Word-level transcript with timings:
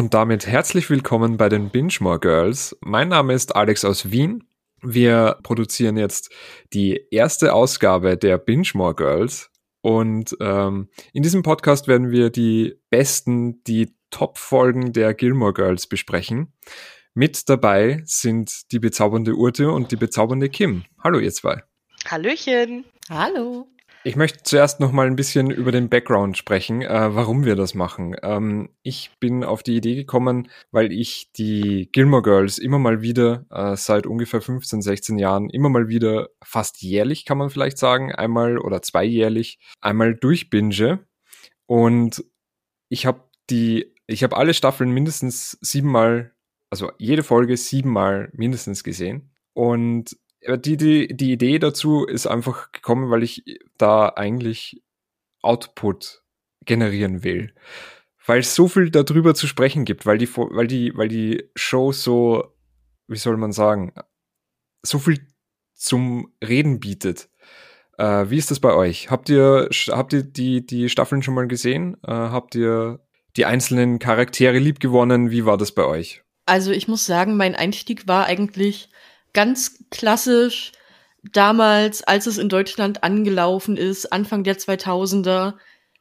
Und 0.00 0.14
damit 0.14 0.46
herzlich 0.46 0.88
willkommen 0.88 1.36
bei 1.36 1.50
den 1.50 1.68
Bingemore 1.68 2.20
Girls. 2.20 2.74
Mein 2.80 3.08
Name 3.08 3.34
ist 3.34 3.54
Alex 3.54 3.84
aus 3.84 4.10
Wien. 4.10 4.44
Wir 4.80 5.36
produzieren 5.42 5.98
jetzt 5.98 6.32
die 6.72 6.98
erste 7.10 7.52
Ausgabe 7.52 8.16
der 8.16 8.38
Bingemore 8.38 8.94
Girls. 8.94 9.50
Und 9.82 10.34
ähm, 10.40 10.88
in 11.12 11.22
diesem 11.22 11.42
Podcast 11.42 11.86
werden 11.86 12.10
wir 12.10 12.30
die 12.30 12.80
besten, 12.88 13.62
die 13.64 13.94
Top-Folgen 14.08 14.94
der 14.94 15.12
Gilmore 15.12 15.52
Girls 15.52 15.86
besprechen. 15.86 16.54
Mit 17.12 17.50
dabei 17.50 18.00
sind 18.06 18.72
die 18.72 18.78
bezaubernde 18.78 19.34
Urte 19.34 19.70
und 19.70 19.92
die 19.92 19.96
bezaubernde 19.96 20.48
Kim. 20.48 20.84
Hallo 21.04 21.18
ihr 21.18 21.30
zwei. 21.30 21.62
Hallöchen. 22.06 22.86
Hallo. 23.10 23.68
Ich 24.02 24.16
möchte 24.16 24.42
zuerst 24.42 24.80
noch 24.80 24.92
mal 24.92 25.06
ein 25.06 25.16
bisschen 25.16 25.50
über 25.50 25.72
den 25.72 25.90
Background 25.90 26.38
sprechen, 26.38 26.80
äh, 26.80 27.14
warum 27.14 27.44
wir 27.44 27.54
das 27.54 27.74
machen. 27.74 28.16
Ähm, 28.22 28.70
ich 28.82 29.10
bin 29.20 29.44
auf 29.44 29.62
die 29.62 29.76
Idee 29.76 29.94
gekommen, 29.94 30.48
weil 30.70 30.90
ich 30.90 31.32
die 31.36 31.90
Gilmore 31.92 32.22
Girls 32.22 32.56
immer 32.56 32.78
mal 32.78 33.02
wieder 33.02 33.44
äh, 33.50 33.76
seit 33.76 34.06
ungefähr 34.06 34.40
15, 34.40 34.80
16 34.80 35.18
Jahren 35.18 35.50
immer 35.50 35.68
mal 35.68 35.88
wieder 35.88 36.30
fast 36.42 36.80
jährlich, 36.80 37.26
kann 37.26 37.36
man 37.36 37.50
vielleicht 37.50 37.76
sagen, 37.76 38.10
einmal 38.10 38.56
oder 38.56 38.80
zweijährlich, 38.80 39.58
einmal 39.82 40.14
durchbinge. 40.14 41.06
Und 41.66 42.24
ich 42.88 43.04
habe 43.04 43.28
die, 43.50 43.94
ich 44.06 44.22
habe 44.22 44.38
alle 44.38 44.54
Staffeln 44.54 44.92
mindestens 44.92 45.58
siebenmal, 45.60 46.32
also 46.70 46.90
jede 46.96 47.22
Folge 47.22 47.58
siebenmal 47.58 48.30
mindestens 48.32 48.82
gesehen. 48.82 49.34
Und 49.52 50.16
die, 50.46 50.76
die, 50.76 51.08
die 51.16 51.32
Idee 51.32 51.58
dazu 51.58 52.04
ist 52.04 52.26
einfach 52.26 52.72
gekommen, 52.72 53.10
weil 53.10 53.22
ich 53.22 53.44
da 53.78 54.08
eigentlich 54.08 54.82
Output 55.42 56.22
generieren 56.64 57.24
will. 57.24 57.54
Weil 58.26 58.40
es 58.40 58.54
so 58.54 58.68
viel 58.68 58.90
darüber 58.90 59.34
zu 59.34 59.46
sprechen 59.46 59.84
gibt, 59.84 60.06
weil 60.06 60.18
die, 60.18 60.28
weil 60.36 60.66
die, 60.66 60.92
weil 60.96 61.08
die 61.08 61.50
Show 61.54 61.92
so, 61.92 62.54
wie 63.08 63.16
soll 63.16 63.36
man 63.36 63.52
sagen, 63.52 63.92
so 64.82 64.98
viel 64.98 65.26
zum 65.74 66.32
Reden 66.46 66.80
bietet. 66.80 67.28
Äh, 67.98 68.30
wie 68.30 68.36
ist 68.36 68.50
das 68.50 68.60
bei 68.60 68.74
euch? 68.74 69.10
Habt 69.10 69.28
ihr, 69.30 69.68
habt 69.88 70.12
ihr 70.12 70.22
die, 70.22 70.64
die 70.64 70.88
Staffeln 70.88 71.22
schon 71.22 71.34
mal 71.34 71.48
gesehen? 71.48 71.96
Äh, 72.06 72.12
habt 72.12 72.54
ihr 72.54 73.00
die 73.36 73.46
einzelnen 73.46 73.98
Charaktere 73.98 74.58
lieb 74.58 74.80
gewonnen? 74.80 75.30
Wie 75.30 75.46
war 75.46 75.56
das 75.56 75.72
bei 75.72 75.84
euch? 75.84 76.22
Also 76.46 76.72
ich 76.72 76.88
muss 76.88 77.06
sagen, 77.06 77.36
mein 77.36 77.54
Einstieg 77.54 78.08
war 78.08 78.26
eigentlich 78.26 78.90
ganz 79.32 79.84
klassisch 79.90 80.72
damals, 81.22 82.02
als 82.02 82.26
es 82.26 82.38
in 82.38 82.48
Deutschland 82.48 83.02
angelaufen 83.02 83.76
ist, 83.76 84.12
Anfang 84.12 84.44
der 84.44 84.58
2000er. 84.58 85.54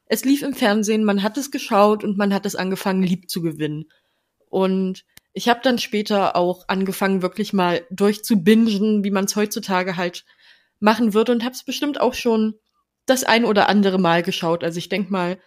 Es 0.05 0.25
lief 0.25 0.41
im 0.41 0.53
Fernsehen, 0.53 1.03
man 1.03 1.23
hat 1.23 1.37
es 1.37 1.51
geschaut 1.51 2.03
und 2.03 2.17
man 2.17 2.33
hat 2.33 2.45
es 2.45 2.55
angefangen, 2.55 3.03
lieb 3.03 3.29
zu 3.29 3.41
gewinnen. 3.41 3.91
Und 4.49 5.05
ich 5.33 5.47
habe 5.47 5.59
dann 5.63 5.77
später 5.77 6.35
auch 6.35 6.65
angefangen, 6.67 7.21
wirklich 7.21 7.53
mal 7.53 7.85
durchzubingen, 7.91 9.03
wie 9.03 9.11
man 9.11 9.25
es 9.25 9.35
heutzutage 9.35 9.95
halt 9.97 10.25
machen 10.79 11.13
würde 11.13 11.31
und 11.31 11.43
habe 11.43 11.53
es 11.53 11.63
bestimmt 11.63 11.99
auch 11.99 12.13
schon 12.13 12.55
das 13.05 13.23
ein 13.23 13.45
oder 13.45 13.69
andere 13.69 13.99
Mal 13.99 14.23
geschaut. 14.23 14.63
Also 14.63 14.77
ich 14.77 14.89
denk 14.89 15.11
mal, 15.11 15.37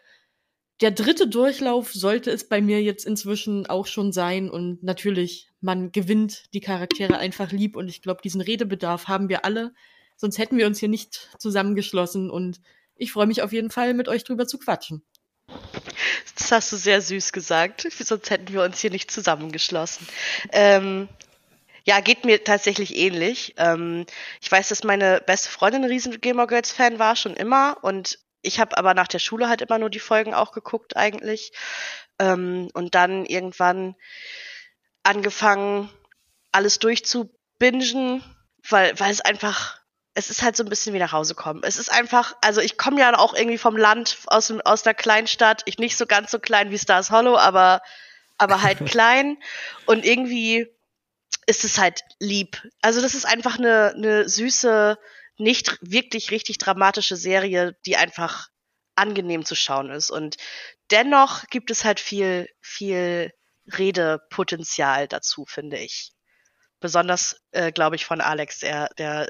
der 0.83 0.91
dritte 0.91 1.29
Durchlauf 1.29 1.93
sollte 1.93 2.33
es 2.33 2.49
bei 2.49 2.61
mir 2.61 2.83
jetzt 2.83 3.07
inzwischen 3.07 3.67
auch 3.67 3.87
schon 3.87 4.13
sein 4.13 4.51
und 4.51 4.83
natürlich, 4.83 5.49
man 5.61 5.93
gewinnt 5.93 6.53
die 6.55 6.61
Charaktere 6.61 7.19
einfach 7.19 7.53
lieb 7.53 7.77
und 7.77 7.89
ich 7.89 8.03
glaube, 8.03 8.21
diesen 8.21 8.41
Redebedarf 8.41 9.07
haben 9.07 9.29
wir 9.29 9.45
alle, 9.45 9.73
sonst 10.17 10.39
hätten 10.39 10.59
wir 10.59 10.67
uns 10.67 10.81
hier 10.81 10.89
nicht 10.89 11.31
zusammengeschlossen 11.39 12.31
und 12.31 12.61
ich 12.97 13.13
freue 13.13 13.27
mich 13.27 13.43
auf 13.43 13.53
jeden 13.53 13.71
Fall, 13.71 13.95
mit 13.95 14.09
euch 14.09 14.25
drüber 14.25 14.49
zu 14.49 14.59
quatschen. 14.59 15.03
Das 16.37 16.51
hast 16.51 16.73
du 16.73 16.77
sehr 16.77 17.01
süß 17.01 17.33
gesagt, 17.33 17.87
sonst 18.01 18.31
hätten 18.31 18.53
wir 18.53 18.65
uns 18.65 18.81
hier 18.81 18.91
nicht 18.91 19.11
zusammengeschlossen. 19.11 20.09
Ähm, 20.51 21.09
ja, 21.85 22.01
geht 22.01 22.25
mir 22.25 22.43
tatsächlich 22.43 22.97
ähnlich. 22.97 23.55
Ähm, 23.57 24.07
ich 24.41 24.51
weiß, 24.51 24.69
dass 24.69 24.85
meine 24.85 25.23
beste 25.25 25.49
Freundin 25.49 25.85
ein 25.85 25.91
riesen 25.91 26.21
Gamer 26.21 26.47
Girls 26.47 26.73
Fan 26.73 26.99
war, 26.99 27.17
schon 27.17 27.35
immer. 27.35 27.77
Und 27.83 28.19
ich 28.43 28.61
habe 28.61 28.77
aber 28.77 28.95
nach 28.95 29.09
der 29.09 29.21
Schule 29.21 29.49
halt 29.49 29.63
immer 29.63 29.79
nur 29.79 29.91
die 29.91 30.01
Folgen 30.01 30.35
auch 30.35 30.53
geguckt 30.53 30.97
eigentlich. 30.97 31.53
Ähm, 32.19 32.69
und 32.75 32.95
dann 32.95 33.25
irgendwann 33.25 33.95
angefangen, 35.03 35.91
alles 36.53 36.79
durchzubingen, 36.79 38.23
weil, 38.69 38.99
weil 39.01 39.11
es 39.11 39.21
einfach, 39.21 39.81
es 40.15 40.31
ist 40.31 40.43
halt 40.43 40.57
so 40.57 40.65
ein 40.65 40.69
bisschen 40.69 40.95
wie 40.95 40.99
nach 40.99 41.13
Hause 41.13 41.35
kommen. 41.35 41.63
Es 41.65 41.79
ist 41.79 41.91
einfach, 41.91 42.37
also 42.43 42.61
ich 42.61 42.77
komme 42.77 43.01
ja 43.01 43.17
auch 43.17 43.35
irgendwie 43.35 43.59
vom 43.59 43.77
Land, 43.77 44.19
aus, 44.27 44.53
aus 44.65 44.83
der 44.83 44.95
Kleinstadt, 44.95 45.63
ich 45.65 45.79
nicht 45.79 45.97
so 45.97 46.07
ganz 46.07 46.31
so 46.31 46.39
klein 46.39 46.71
wie 46.71 46.79
Stars 46.79 47.11
Hollow, 47.11 47.37
aber, 47.37 47.83
aber 48.39 48.63
halt 48.63 48.85
klein. 48.87 49.39
Und 49.87 50.05
irgendwie 50.05 50.69
ist 51.47 51.65
es 51.65 51.79
halt 51.79 52.03
lieb. 52.21 52.63
Also 52.83 53.01
das 53.01 53.15
ist 53.15 53.25
einfach 53.25 53.59
eine, 53.59 53.95
eine 53.97 54.29
süße, 54.29 54.99
nicht 55.39 55.79
wirklich 55.81 56.31
richtig 56.31 56.59
dramatische 56.59 57.17
Serie, 57.17 57.77
die 57.87 57.97
einfach 57.97 58.49
angenehm 58.95 59.45
zu 59.45 59.55
schauen 59.55 59.91
ist. 59.91 60.11
Und 60.11 60.37
dennoch 60.91 61.47
gibt 61.49 61.71
es 61.71 61.85
halt 61.85 62.01
viel, 62.01 62.49
viel 62.61 63.33
Redepotenzial 63.67 65.09
dazu, 65.09 65.45
finde 65.47 65.79
ich. 65.79 66.13
Besonders, 66.81 67.41
äh, 67.53 67.73
glaube 67.73 67.97
ich, 67.97 68.05
von 68.05 68.21
Alex, 68.21 68.61
der, 68.61 68.89
der 68.99 69.29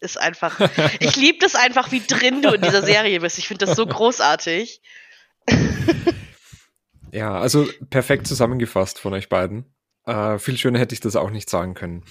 ist 0.00 0.18
einfach, 0.18 0.60
ich 1.00 1.16
liebe 1.16 1.38
das 1.40 1.54
einfach, 1.54 1.92
wie 1.92 2.00
drin 2.00 2.42
du 2.42 2.50
in 2.50 2.60
dieser 2.60 2.82
Serie 2.82 3.20
bist. 3.20 3.38
Ich 3.38 3.48
finde 3.48 3.66
das 3.66 3.76
so 3.76 3.86
großartig. 3.86 4.82
ja, 7.12 7.34
also 7.34 7.68
perfekt 7.90 8.26
zusammengefasst 8.26 8.98
von 8.98 9.14
euch 9.14 9.28
beiden. 9.28 9.74
Äh, 10.04 10.38
viel 10.38 10.58
schöner 10.58 10.80
hätte 10.80 10.94
ich 10.94 11.00
das 11.00 11.16
auch 11.16 11.30
nicht 11.30 11.48
sagen 11.48 11.74
können. 11.74 12.04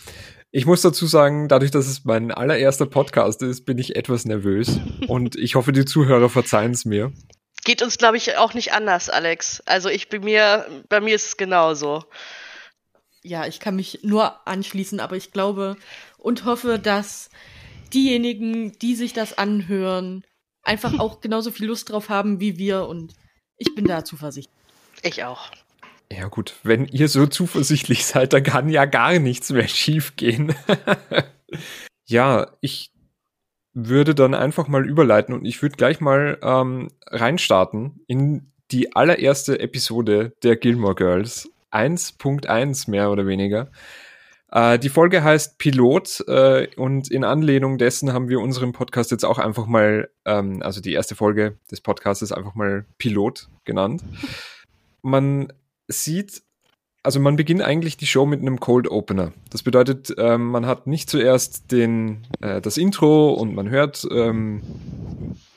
Ich 0.54 0.66
muss 0.66 0.82
dazu 0.82 1.06
sagen, 1.06 1.48
dadurch, 1.48 1.72
dass 1.72 1.88
es 1.88 2.04
mein 2.04 2.30
allererster 2.30 2.86
Podcast 2.86 3.42
ist, 3.42 3.66
bin 3.66 3.78
ich 3.78 3.96
etwas 3.96 4.26
nervös 4.26 4.80
und 5.08 5.38
ich 5.38 5.56
hoffe, 5.56 5.72
die 5.72 5.86
Zuhörer 5.86 6.30
verzeihen 6.30 6.72
es 6.72 6.84
mir. 6.84 7.14
Geht 7.64 7.82
uns, 7.82 7.98
glaube 7.98 8.18
ich, 8.18 8.38
auch 8.38 8.54
nicht 8.54 8.74
anders, 8.74 9.10
Alex. 9.10 9.62
Also 9.66 9.88
ich 9.88 10.10
bei 10.10 10.20
mir, 10.20 10.66
bei 10.90 11.00
mir 11.00 11.16
ist 11.16 11.28
es 11.28 11.38
genauso. 11.38 12.04
Ja, 13.24 13.46
ich 13.46 13.60
kann 13.60 13.78
mich 13.78 14.00
nur 14.04 14.46
anschließen, 14.46 15.00
aber 15.00 15.16
ich 15.16 15.32
glaube 15.32 15.78
und 16.18 16.44
hoffe, 16.44 16.80
dass 16.80 17.30
diejenigen, 17.94 18.78
die 18.80 18.96
sich 18.96 19.14
das 19.14 19.38
anhören, 19.38 20.26
einfach 20.64 20.92
auch 21.00 21.22
genauso 21.22 21.52
viel 21.52 21.68
Lust 21.68 21.90
drauf 21.90 22.10
haben 22.10 22.42
wie 22.42 22.58
wir 22.58 22.88
und 22.88 23.14
ich 23.58 23.74
bin 23.74 23.86
da 23.86 24.04
zuversichtlich. 24.04 24.54
Ich 25.04 25.24
auch. 25.24 25.50
Ja 26.14 26.28
gut, 26.28 26.56
wenn 26.64 26.88
ihr 26.88 27.08
so 27.08 27.26
zuversichtlich 27.26 28.06
seid, 28.06 28.34
dann 28.34 28.44
kann 28.44 28.68
ja 28.68 28.84
gar 28.84 29.18
nichts 29.20 29.50
mehr 29.52 29.68
schiefgehen. 29.68 30.54
ja, 32.06 32.48
ich 32.60 32.92
würde 33.74 34.14
dann 34.14 34.34
einfach 34.34 34.68
mal 34.68 34.86
überleiten 34.86 35.34
und 35.34 35.46
ich 35.46 35.62
würde 35.62 35.78
gleich 35.78 36.02
mal 36.02 36.38
ähm, 36.42 36.90
reinstarten 37.08 38.02
in 38.08 38.52
die 38.72 38.94
allererste 38.94 39.60
Episode 39.62 40.34
der 40.44 40.58
Gilmore 40.58 40.96
Girls. 40.96 41.50
1.1 41.72 42.90
mehr 42.90 43.10
oder 43.10 43.26
weniger. 43.26 43.72
Äh, 44.52 44.80
die 44.80 44.90
Folge 44.90 45.24
heißt 45.24 45.58
Pilot 45.60 46.26
äh, 46.28 46.68
und 46.76 47.10
in 47.10 47.24
Anlehnung 47.24 47.78
dessen 47.78 48.12
haben 48.12 48.28
wir 48.28 48.42
unseren 48.42 48.74
Podcast 48.74 49.12
jetzt 49.12 49.24
auch 49.24 49.40
einfach 49.40 49.66
mal, 49.66 50.10
ähm, 50.26 50.62
also 50.62 50.82
die 50.82 50.92
erste 50.92 51.16
Folge 51.16 51.58
des 51.72 51.80
Podcasts 51.80 52.34
einfach 52.34 52.56
mal 52.56 52.84
Pilot 52.98 53.48
genannt. 53.64 54.04
Man 55.02 55.54
sieht, 55.92 56.44
also 57.04 57.20
man 57.20 57.36
beginnt 57.36 57.64
eigentlich 57.64 57.98
die 57.98 58.06
Show 58.06 58.26
mit 58.26 58.42
einem 58.42 58.60
Cold 58.60 58.88
Opener. 58.88 59.34
Das 59.50 59.64
bedeutet, 59.64 60.14
ähm, 60.18 60.48
man 60.48 60.68
hat 60.68 60.86
nicht 60.86 61.10
zuerst 61.10 61.72
den, 61.72 62.28
äh, 62.42 62.62
das 62.62 62.78
Intro 62.78 63.34
und 63.34 63.56
man 63.56 63.70
hört 63.70 64.08
ähm, 64.12 64.62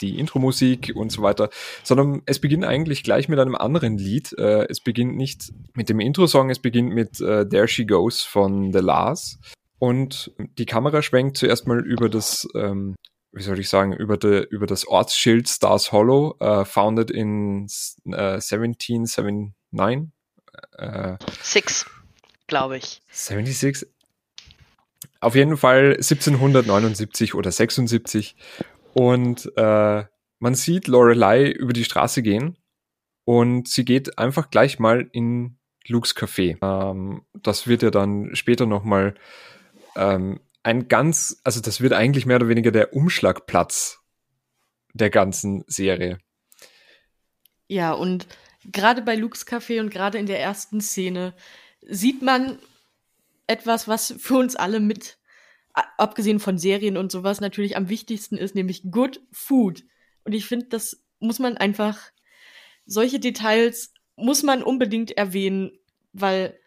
die 0.01 0.19
Intro-Musik 0.19 0.93
und 0.95 1.13
so 1.13 1.21
weiter, 1.21 1.51
sondern 1.83 2.23
es 2.25 2.39
beginnt 2.39 2.65
eigentlich 2.65 3.03
gleich 3.03 3.29
mit 3.29 3.39
einem 3.39 3.57
anderen 3.57 3.99
Lied. 3.99 4.35
Äh, 4.39 4.67
es 4.71 4.81
beginnt 4.81 5.17
nicht 5.17 5.53
mit 5.75 5.91
dem 5.91 6.01
Intro-Song, 6.01 6.49
es 6.49 6.61
beginnt 6.61 6.95
mit 6.95 7.21
äh, 7.21 7.47
There 7.47 7.69
She 7.69 7.85
Goes 7.85 8.23
von 8.23 8.73
The 8.73 8.79
Lars. 8.79 9.39
Und 9.79 10.33
die 10.39 10.67
Kamera 10.67 11.03
schwenkt 11.03 11.37
zuerst 11.37 11.67
mal 11.67 11.85
über 11.85 12.09
das, 12.09 12.49
ähm, 12.55 12.95
wie 13.33 13.43
soll 13.43 13.59
ich 13.59 13.69
sagen, 13.69 13.93
über, 13.93 14.17
de, 14.17 14.47
über 14.49 14.67
das 14.67 14.89
Ortsschild 14.89 15.47
Stars 15.47 15.93
Hollow, 15.93 16.37
äh, 16.41 16.65
founded 16.65 17.11
in 17.11 17.67
äh, 18.07 18.39
1779 18.41 19.53
äh, 20.79 21.17
Six, 21.43 21.87
glaube 22.47 22.79
ich. 22.79 23.03
76? 23.11 23.89
Auf 25.21 25.35
jeden 25.35 25.57
Fall 25.57 25.95
1779 25.95 27.35
oder 27.35 27.51
76. 27.51 28.37
Und 28.93 29.51
äh, 29.57 30.05
man 30.39 30.55
sieht 30.55 30.87
Lorelei 30.89 31.51
über 31.51 31.73
die 31.73 31.85
Straße 31.85 32.23
gehen 32.23 32.57
und 33.25 33.69
sie 33.69 33.85
geht 33.85 34.19
einfach 34.19 34.51
gleich 34.51 34.79
mal 34.79 35.09
in 35.13 35.59
Lukes 35.87 36.15
Café. 36.15 36.59
Ähm, 36.63 37.23
das 37.33 37.67
wird 37.67 37.83
ja 37.83 37.91
dann 37.91 38.35
später 38.35 38.67
nochmal 38.67 39.15
ähm, 39.97 40.41
ein 40.63 40.89
ganz, 40.89 41.41
also 41.45 41.61
das 41.61 41.81
wird 41.81 41.93
eigentlich 41.93 42.27
mehr 42.27 42.37
oder 42.37 42.49
weniger 42.49 42.71
der 42.71 42.95
Umschlagplatz 42.95 44.01
der 44.93 45.11
ganzen 45.11 45.65
Serie. 45.67 46.19
Ja, 47.67 47.93
und 47.93 48.27
gerade 48.73 49.03
bei 49.03 49.17
Luke's 49.17 49.47
Café 49.47 49.81
und 49.81 49.91
gerade 49.91 50.19
in 50.19 50.27
der 50.27 50.41
ersten 50.41 50.81
Szene 50.81 51.35
sieht 51.83 52.23
man 52.23 52.59
etwas, 53.47 53.89
was 53.89 54.15
für 54.19 54.37
uns 54.37 54.57
alle 54.57 54.81
mit, 54.81 55.19
abgesehen 55.73 56.41
von 56.41 56.59
Serien 56.59 56.97
und 56.97 57.13
sowas, 57.13 57.41
natürlich 57.41 57.77
am 57.77 57.89
wichtigsten 57.89 58.37
ist, 58.37 58.55
nämlich 58.55 58.91
Good 58.91 59.21
Food. 59.33 59.85
Und 60.25 60.33
ich 60.33 60.47
finde, 60.47 60.67
das 60.67 61.05
muss 61.19 61.39
man 61.39 61.57
einfach, 61.57 61.99
solche 62.87 63.21
Details 63.21 63.93
muss 64.17 64.43
man 64.43 64.63
unbedingt 64.63 65.17
erwähnen, 65.17 65.73
weil 66.13 66.59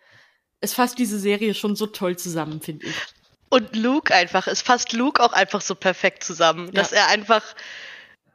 es 0.60 0.74
fasst 0.74 1.00
diese 1.00 1.20
Serie 1.20 1.54
schon 1.54 1.76
so 1.76 1.88
toll 1.88 2.18
zusammen, 2.18 2.62
finde 2.62 2.88
ich. 2.88 2.96
Und 3.50 3.76
Luke 3.76 4.14
einfach, 4.14 4.48
es 4.48 4.62
fasst 4.62 4.94
Luke 4.94 5.24
auch 5.24 5.34
einfach 5.34 5.62
so 5.62 5.74
perfekt 5.74 6.24
zusammen, 6.24 6.68
ja. 6.68 6.72
dass 6.74 6.92
er 6.92 7.08
einfach 7.08 7.44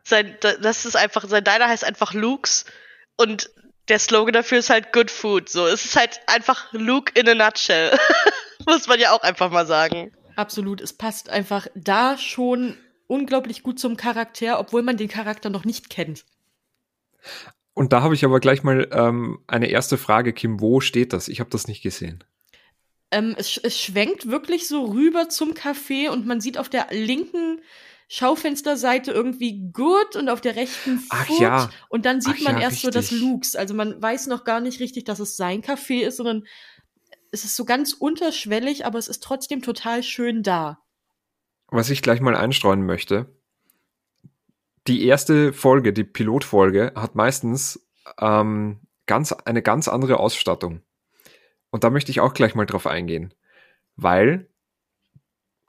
sein, 0.04 0.36
das 0.40 0.84
ist 0.84 0.96
einfach, 0.96 1.28
sein 1.28 1.44
Diner 1.44 1.68
heißt 1.68 1.84
einfach 1.84 2.14
Luke's 2.14 2.64
und 3.16 3.50
der 3.88 3.98
Slogan 3.98 4.32
dafür 4.32 4.58
ist 4.58 4.70
halt 4.70 4.92
Good 4.92 5.10
Food. 5.10 5.48
So, 5.48 5.66
es 5.66 5.84
ist 5.84 5.96
halt 5.96 6.20
einfach 6.26 6.72
Luke 6.72 7.12
in 7.18 7.28
a 7.28 7.34
nutshell. 7.34 7.96
Muss 8.66 8.86
man 8.86 9.00
ja 9.00 9.12
auch 9.12 9.22
einfach 9.22 9.50
mal 9.50 9.66
sagen. 9.66 10.12
Absolut, 10.36 10.80
es 10.80 10.92
passt 10.92 11.28
einfach 11.28 11.66
da 11.74 12.16
schon 12.16 12.76
unglaublich 13.06 13.62
gut 13.62 13.78
zum 13.78 13.96
Charakter, 13.96 14.58
obwohl 14.58 14.82
man 14.82 14.96
den 14.96 15.08
Charakter 15.08 15.50
noch 15.50 15.64
nicht 15.64 15.90
kennt. 15.90 16.24
Und 17.74 17.92
da 17.92 18.02
habe 18.02 18.14
ich 18.14 18.24
aber 18.24 18.40
gleich 18.40 18.62
mal 18.62 18.88
ähm, 18.92 19.40
eine 19.46 19.68
erste 19.68 19.98
Frage, 19.98 20.32
Kim. 20.32 20.60
Wo 20.60 20.80
steht 20.80 21.12
das? 21.12 21.28
Ich 21.28 21.40
habe 21.40 21.50
das 21.50 21.68
nicht 21.68 21.82
gesehen. 21.82 22.24
Ähm, 23.10 23.34
es, 23.36 23.58
es 23.58 23.78
schwenkt 23.78 24.30
wirklich 24.30 24.68
so 24.68 24.86
rüber 24.86 25.28
zum 25.28 25.52
Café 25.52 26.08
und 26.08 26.26
man 26.26 26.40
sieht 26.40 26.58
auf 26.58 26.68
der 26.68 26.86
linken 26.90 27.60
Schaufensterseite 28.14 29.10
irgendwie 29.10 29.70
gut 29.72 30.16
und 30.16 30.28
auf 30.28 30.42
der 30.42 30.54
rechten 30.54 31.02
Ach, 31.08 31.26
Foot. 31.26 31.40
Ja. 31.40 31.70
Und 31.88 32.04
dann 32.04 32.20
sieht 32.20 32.34
Ach, 32.40 32.42
man 32.42 32.56
ja, 32.56 32.64
erst 32.64 32.84
richtig. 32.84 32.84
so 32.84 32.90
das 32.90 33.10
Lukes. 33.10 33.56
Also 33.56 33.72
man 33.72 34.02
weiß 34.02 34.26
noch 34.26 34.44
gar 34.44 34.60
nicht 34.60 34.80
richtig, 34.80 35.04
dass 35.04 35.18
es 35.18 35.38
sein 35.38 35.62
Café 35.62 36.06
ist, 36.06 36.18
sondern 36.18 36.44
es 37.30 37.46
ist 37.46 37.56
so 37.56 37.64
ganz 37.64 37.94
unterschwellig, 37.94 38.84
aber 38.84 38.98
es 38.98 39.08
ist 39.08 39.22
trotzdem 39.22 39.62
total 39.62 40.02
schön 40.02 40.42
da. 40.42 40.82
Was 41.68 41.88
ich 41.88 42.02
gleich 42.02 42.20
mal 42.20 42.36
einstreuen 42.36 42.84
möchte. 42.84 43.34
Die 44.88 45.06
erste 45.06 45.54
Folge, 45.54 45.94
die 45.94 46.04
Pilotfolge, 46.04 46.92
hat 46.94 47.14
meistens 47.14 47.88
ähm, 48.20 48.80
ganz, 49.06 49.32
eine 49.32 49.62
ganz 49.62 49.88
andere 49.88 50.20
Ausstattung. 50.20 50.82
Und 51.70 51.82
da 51.82 51.88
möchte 51.88 52.10
ich 52.10 52.20
auch 52.20 52.34
gleich 52.34 52.54
mal 52.54 52.66
drauf 52.66 52.86
eingehen. 52.86 53.32
Weil 53.96 54.50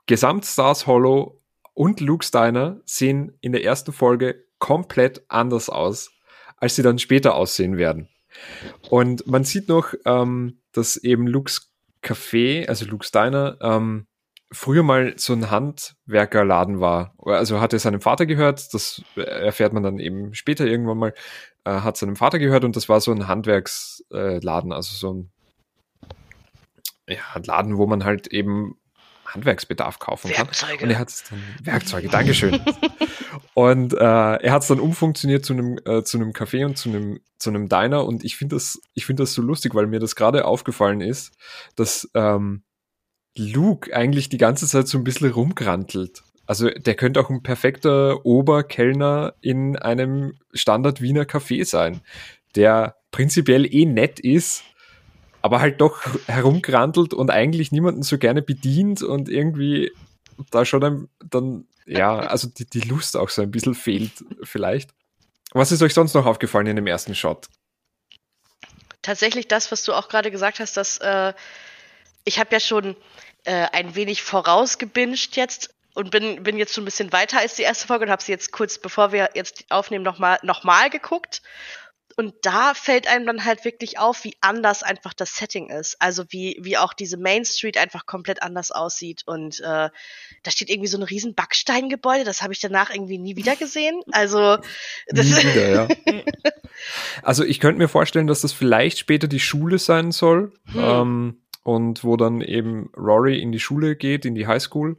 Gesamt 0.04 0.44
Stars 0.44 0.86
Hollow 0.86 1.40
und 1.74 2.00
Luke 2.00 2.24
Steiner 2.24 2.80
sehen 2.84 3.36
in 3.40 3.52
der 3.52 3.64
ersten 3.64 3.92
Folge 3.92 4.44
komplett 4.58 5.24
anders 5.28 5.68
aus, 5.68 6.10
als 6.56 6.76
sie 6.76 6.82
dann 6.82 6.98
später 6.98 7.34
aussehen 7.34 7.76
werden. 7.76 8.08
Und 8.88 9.26
man 9.26 9.44
sieht 9.44 9.68
noch, 9.68 9.94
ähm, 10.06 10.60
dass 10.72 10.96
eben 10.96 11.26
Luke's 11.26 11.72
Café, 12.02 12.66
also 12.68 12.86
Luke 12.86 13.04
Steiner, 13.04 13.58
ähm, 13.60 14.06
früher 14.52 14.82
mal 14.82 15.14
so 15.16 15.32
ein 15.32 15.50
Handwerkerladen 15.50 16.80
war. 16.80 17.14
Also 17.18 17.60
hat 17.60 17.72
er 17.72 17.78
seinem 17.78 18.00
Vater 18.00 18.26
gehört, 18.26 18.72
das 18.72 19.02
erfährt 19.16 19.72
man 19.72 19.82
dann 19.82 19.98
eben 19.98 20.34
später 20.34 20.66
irgendwann 20.66 20.98
mal, 20.98 21.14
äh, 21.64 21.80
hat 21.80 21.96
seinem 21.96 22.16
Vater 22.16 22.38
gehört 22.38 22.64
und 22.64 22.76
das 22.76 22.88
war 22.88 23.00
so 23.00 23.12
ein 23.12 23.26
Handwerksladen, 23.26 24.72
also 24.72 24.94
so 24.94 25.12
ein 25.12 25.32
ja, 27.08 27.18
Laden, 27.44 27.76
wo 27.76 27.86
man 27.86 28.04
halt 28.04 28.28
eben 28.28 28.78
Handwerksbedarf 29.26 29.98
kaufen 29.98 30.30
kann. 30.30 30.46
Werkzeuge. 30.46 30.84
Und 30.84 30.90
er 30.90 30.98
hat 30.98 31.08
es 31.08 31.24
dann 31.24 31.42
Werkzeuge, 31.62 32.08
Dankeschön. 32.08 32.60
und 33.54 33.92
äh, 33.94 33.96
er 33.96 34.52
hat 34.52 34.62
es 34.62 34.68
dann 34.68 34.80
umfunktioniert 34.80 35.44
zu 35.44 35.52
einem 35.54 35.78
äh, 35.84 36.02
zu 36.02 36.18
einem 36.18 36.32
Café 36.32 36.64
und 36.64 36.76
zu 36.76 36.88
einem 36.88 37.20
zu 37.38 37.50
einem 37.50 37.68
Diner. 37.68 38.04
Und 38.04 38.24
ich 38.24 38.36
finde 38.36 38.56
das 38.56 38.80
ich 38.94 39.06
finde 39.06 39.22
das 39.22 39.34
so 39.34 39.42
lustig, 39.42 39.74
weil 39.74 39.86
mir 39.86 40.00
das 40.00 40.16
gerade 40.16 40.44
aufgefallen 40.44 41.00
ist, 41.00 41.32
dass 41.76 42.10
ähm, 42.14 42.62
Luke 43.36 43.94
eigentlich 43.94 44.28
die 44.28 44.38
ganze 44.38 44.66
Zeit 44.66 44.88
so 44.88 44.98
ein 44.98 45.04
bisschen 45.04 45.30
rumgrantelt. 45.30 46.22
Also 46.46 46.68
der 46.70 46.94
könnte 46.94 47.20
auch 47.20 47.30
ein 47.30 47.42
perfekter 47.42 48.24
Oberkellner 48.26 49.34
in 49.40 49.76
einem 49.76 50.34
Standard 50.52 51.00
Wiener 51.00 51.24
Café 51.24 51.64
sein, 51.64 52.02
der 52.54 52.96
prinzipiell 53.10 53.72
eh 53.72 53.86
nett 53.86 54.20
ist, 54.20 54.64
aber 55.44 55.60
halt 55.60 55.82
doch 55.82 56.00
herumgrantelt 56.26 57.12
und 57.12 57.30
eigentlich 57.30 57.70
niemanden 57.70 58.02
so 58.02 58.16
gerne 58.16 58.40
bedient 58.40 59.02
und 59.02 59.28
irgendwie 59.28 59.92
da 60.50 60.64
schon 60.64 60.80
dann, 60.80 61.08
dann 61.22 61.66
ja, 61.84 62.18
also 62.18 62.48
die, 62.48 62.64
die 62.64 62.80
Lust 62.80 63.14
auch 63.14 63.28
so 63.28 63.42
ein 63.42 63.50
bisschen 63.50 63.74
fehlt 63.74 64.24
vielleicht. 64.42 64.92
Was 65.52 65.70
ist 65.70 65.82
euch 65.82 65.92
sonst 65.92 66.14
noch 66.14 66.24
aufgefallen 66.24 66.66
in 66.66 66.76
dem 66.76 66.86
ersten 66.86 67.14
Shot? 67.14 67.48
Tatsächlich 69.02 69.46
das, 69.46 69.70
was 69.70 69.84
du 69.84 69.92
auch 69.92 70.08
gerade 70.08 70.30
gesagt 70.30 70.60
hast, 70.60 70.78
dass 70.78 70.96
äh, 70.96 71.34
ich 72.24 72.38
habe 72.38 72.48
ja 72.50 72.58
schon 72.58 72.96
äh, 73.44 73.66
ein 73.70 73.94
wenig 73.94 74.22
vorausgebinged 74.22 75.36
jetzt 75.36 75.74
und 75.92 76.10
bin, 76.10 76.42
bin 76.42 76.56
jetzt 76.56 76.72
schon 76.72 76.84
ein 76.84 76.86
bisschen 76.86 77.12
weiter 77.12 77.40
als 77.40 77.56
die 77.56 77.64
erste 77.64 77.86
Folge 77.86 78.06
und 78.06 78.10
habe 78.10 78.22
sie 78.22 78.32
jetzt 78.32 78.50
kurz, 78.50 78.78
bevor 78.78 79.12
wir 79.12 79.28
jetzt 79.34 79.66
aufnehmen, 79.68 80.04
nochmal 80.04 80.38
noch 80.42 80.64
mal 80.64 80.88
geguckt 80.88 81.42
und 82.16 82.34
da 82.42 82.74
fällt 82.74 83.08
einem 83.08 83.26
dann 83.26 83.44
halt 83.44 83.64
wirklich 83.64 83.98
auf, 83.98 84.24
wie 84.24 84.36
anders 84.40 84.82
einfach 84.82 85.12
das 85.12 85.36
Setting 85.36 85.70
ist. 85.70 85.96
Also 86.00 86.24
wie, 86.28 86.58
wie 86.60 86.76
auch 86.76 86.92
diese 86.92 87.16
Main 87.16 87.44
Street 87.44 87.78
einfach 87.78 88.06
komplett 88.06 88.42
anders 88.42 88.70
aussieht. 88.70 89.22
Und 89.26 89.60
äh, 89.60 89.88
da 90.42 90.50
steht 90.50 90.70
irgendwie 90.70 90.88
so 90.88 90.98
ein 90.98 91.02
riesen 91.02 91.34
Backsteingebäude, 91.34 92.24
das 92.24 92.42
habe 92.42 92.52
ich 92.52 92.60
danach 92.60 92.90
irgendwie 92.90 93.18
nie 93.18 93.36
wieder 93.36 93.56
gesehen. 93.56 94.00
Also 94.12 94.58
das 95.08 95.26
nie 95.26 95.50
wieder, 95.50 95.68
ja. 95.68 95.88
Also 97.22 97.44
ich 97.44 97.60
könnte 97.60 97.78
mir 97.78 97.88
vorstellen, 97.88 98.26
dass 98.26 98.40
das 98.40 98.52
vielleicht 98.52 98.98
später 98.98 99.28
die 99.28 99.40
Schule 99.40 99.78
sein 99.78 100.10
soll. 100.10 100.52
Hm. 100.72 100.80
Ähm, 100.82 101.40
und 101.62 102.04
wo 102.04 102.16
dann 102.16 102.40
eben 102.42 102.90
Rory 102.96 103.40
in 103.40 103.50
die 103.50 103.60
Schule 103.60 103.96
geht, 103.96 104.24
in 104.24 104.34
die 104.34 104.46
Highschool. 104.46 104.98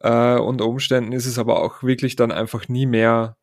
Äh, 0.00 0.38
unter 0.38 0.66
Umständen 0.66 1.12
ist 1.12 1.26
es 1.26 1.38
aber 1.38 1.62
auch 1.62 1.82
wirklich 1.82 2.16
dann 2.16 2.32
einfach 2.32 2.68
nie 2.68 2.86
mehr 2.86 3.36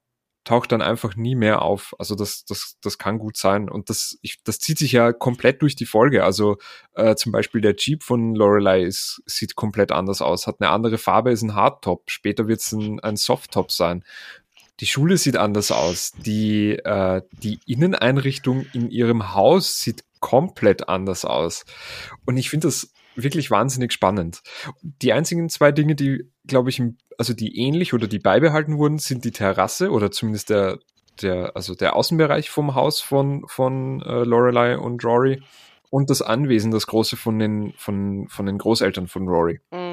taucht 0.46 0.72
dann 0.72 0.82
einfach 0.82 1.16
nie 1.16 1.36
mehr 1.36 1.64
auf. 1.64 1.96
Also 2.00 2.16
das, 2.16 2.46
das, 2.46 2.78
das 2.82 2.98
kann 2.98 3.18
gut 3.20 3.36
sein. 3.36 3.68
Und 3.68 3.90
das, 3.90 4.18
ich, 4.22 4.38
das 4.44 4.60
zieht 4.60 4.78
sich 4.78 4.92
ja 4.92 5.12
komplett 5.12 5.62
durch 5.62 5.76
die 5.76 5.88
Folge. 5.88 6.24
Also 6.24 6.58
äh, 6.94 7.16
zum 7.16 7.32
Beispiel 7.32 7.62
der 7.62 7.76
Jeep 7.76 8.04
von 8.04 8.36
Lorelei 8.36 8.84
ist, 8.84 9.22
sieht 9.26 9.56
komplett 9.56 9.92
anders 9.92 10.22
aus, 10.22 10.48
hat 10.48 10.62
eine 10.62 10.70
andere 10.70 10.98
Farbe, 10.98 11.32
ist 11.32 11.42
ein 11.42 11.56
Hardtop. 11.56 12.12
Später 12.12 12.48
wird 12.48 12.62
es 12.62 12.72
ein, 12.72 13.00
ein 13.02 13.18
Softtop 13.18 13.72
sein. 13.72 14.06
Die 14.80 14.88
Schule 14.88 15.18
sieht 15.18 15.36
anders 15.36 15.72
aus. 15.72 16.12
Die, 16.12 16.74
äh, 16.74 17.22
die 17.32 17.60
Inneneinrichtung 17.66 18.66
in 18.74 18.90
ihrem 18.92 19.34
Haus 19.34 19.80
sieht 19.80 20.04
komplett 20.20 20.90
anders 20.90 21.26
aus. 21.26 21.66
Und 22.26 22.38
ich 22.38 22.50
finde 22.50 22.68
das 22.68 22.92
wirklich 23.16 23.52
wahnsinnig 23.52 23.92
spannend. 23.92 24.42
Die 24.82 25.14
einzigen 25.14 25.50
zwei 25.50 25.72
Dinge, 25.72 25.96
die, 25.96 26.30
glaube 26.46 26.70
ich, 26.70 26.82
also 27.18 27.34
die 27.34 27.58
ähnlich 27.58 27.94
oder 27.94 28.08
die 28.08 28.20
beibehalten 28.20 28.78
wurden, 28.78 28.98
sind 28.98 29.26
die 29.26 29.32
Terrasse 29.32 29.92
oder 29.92 30.12
zumindest 30.12 30.50
der, 30.50 30.80
der, 31.22 31.56
also 31.56 31.76
der 31.76 31.96
Außenbereich 31.96 32.50
vom 32.50 32.76
Haus 32.76 33.02
von, 33.02 33.44
von 33.48 34.02
äh, 34.02 34.24
Lorelei 34.24 34.78
und 34.78 35.04
Rory 35.04 35.42
und 35.90 36.10
das 36.10 36.22
Anwesen, 36.22 36.72
das 36.72 36.88
große 36.88 37.16
von 37.16 37.40
den, 37.40 37.74
von, 37.78 38.28
von 38.28 38.46
den 38.46 38.58
Großeltern 38.58 39.08
von 39.08 39.28
Rory. 39.28 39.62
Mhm. 39.72 39.85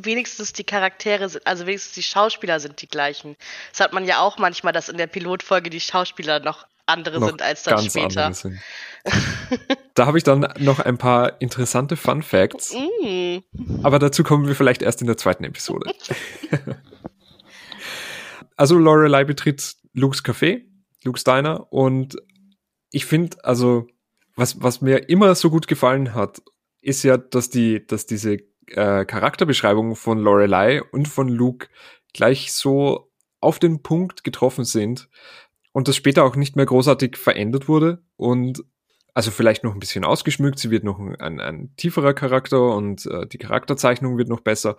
Wenigstens 0.00 0.52
die 0.52 0.64
Charaktere 0.64 1.28
sind, 1.28 1.46
also 1.46 1.66
wenigstens 1.66 1.94
die 1.94 2.02
Schauspieler 2.02 2.60
sind 2.60 2.80
die 2.82 2.88
gleichen. 2.88 3.36
Das 3.70 3.80
hat 3.80 3.92
man 3.92 4.04
ja 4.04 4.20
auch 4.20 4.38
manchmal, 4.38 4.72
dass 4.72 4.88
in 4.88 4.96
der 4.96 5.06
Pilotfolge 5.06 5.70
die 5.70 5.80
Schauspieler 5.80 6.40
noch 6.40 6.66
andere 6.86 7.20
noch 7.20 7.28
sind 7.28 7.42
als 7.42 7.62
dann 7.64 7.82
später. 7.82 8.32
da 9.94 10.06
habe 10.06 10.18
ich 10.18 10.24
dann 10.24 10.52
noch 10.58 10.80
ein 10.80 10.98
paar 10.98 11.40
interessante 11.40 11.96
Fun 11.96 12.22
Facts. 12.22 12.74
Mm. 12.74 13.38
Aber 13.82 13.98
dazu 13.98 14.22
kommen 14.22 14.46
wir 14.46 14.54
vielleicht 14.54 14.82
erst 14.82 15.00
in 15.00 15.06
der 15.06 15.16
zweiten 15.16 15.44
Episode. 15.44 15.92
also 18.56 18.78
Lorelei 18.78 19.24
betritt 19.24 19.74
Luke's 19.92 20.24
Café, 20.24 20.62
Luke's 21.04 21.24
Diner 21.24 21.70
und 21.72 22.16
ich 22.90 23.04
finde, 23.04 23.36
also 23.44 23.86
was, 24.34 24.62
was 24.62 24.80
mir 24.80 25.08
immer 25.08 25.34
so 25.34 25.50
gut 25.50 25.66
gefallen 25.68 26.14
hat, 26.14 26.40
ist 26.80 27.02
ja, 27.02 27.16
dass 27.16 27.50
die, 27.50 27.86
dass 27.86 28.06
diese 28.06 28.38
äh, 28.72 29.04
Charakterbeschreibungen 29.04 29.96
von 29.96 30.18
Lorelei 30.18 30.82
und 30.82 31.08
von 31.08 31.28
Luke 31.28 31.68
gleich 32.12 32.52
so 32.52 33.10
auf 33.40 33.58
den 33.58 33.82
Punkt 33.82 34.24
getroffen 34.24 34.64
sind, 34.64 35.08
und 35.72 35.86
das 35.86 35.94
später 35.94 36.24
auch 36.24 36.34
nicht 36.34 36.56
mehr 36.56 36.66
großartig 36.66 37.16
verändert 37.16 37.68
wurde 37.68 38.02
und 38.16 38.64
also 39.14 39.30
vielleicht 39.30 39.64
noch 39.64 39.74
ein 39.74 39.80
bisschen 39.80 40.04
ausgeschmückt, 40.04 40.58
sie 40.58 40.70
wird 40.70 40.82
noch 40.84 40.98
ein, 40.98 41.40
ein 41.40 41.72
tieferer 41.76 42.14
Charakter 42.14 42.74
und 42.74 43.06
äh, 43.06 43.26
die 43.26 43.38
Charakterzeichnung 43.38 44.18
wird 44.18 44.28
noch 44.28 44.40
besser, 44.40 44.76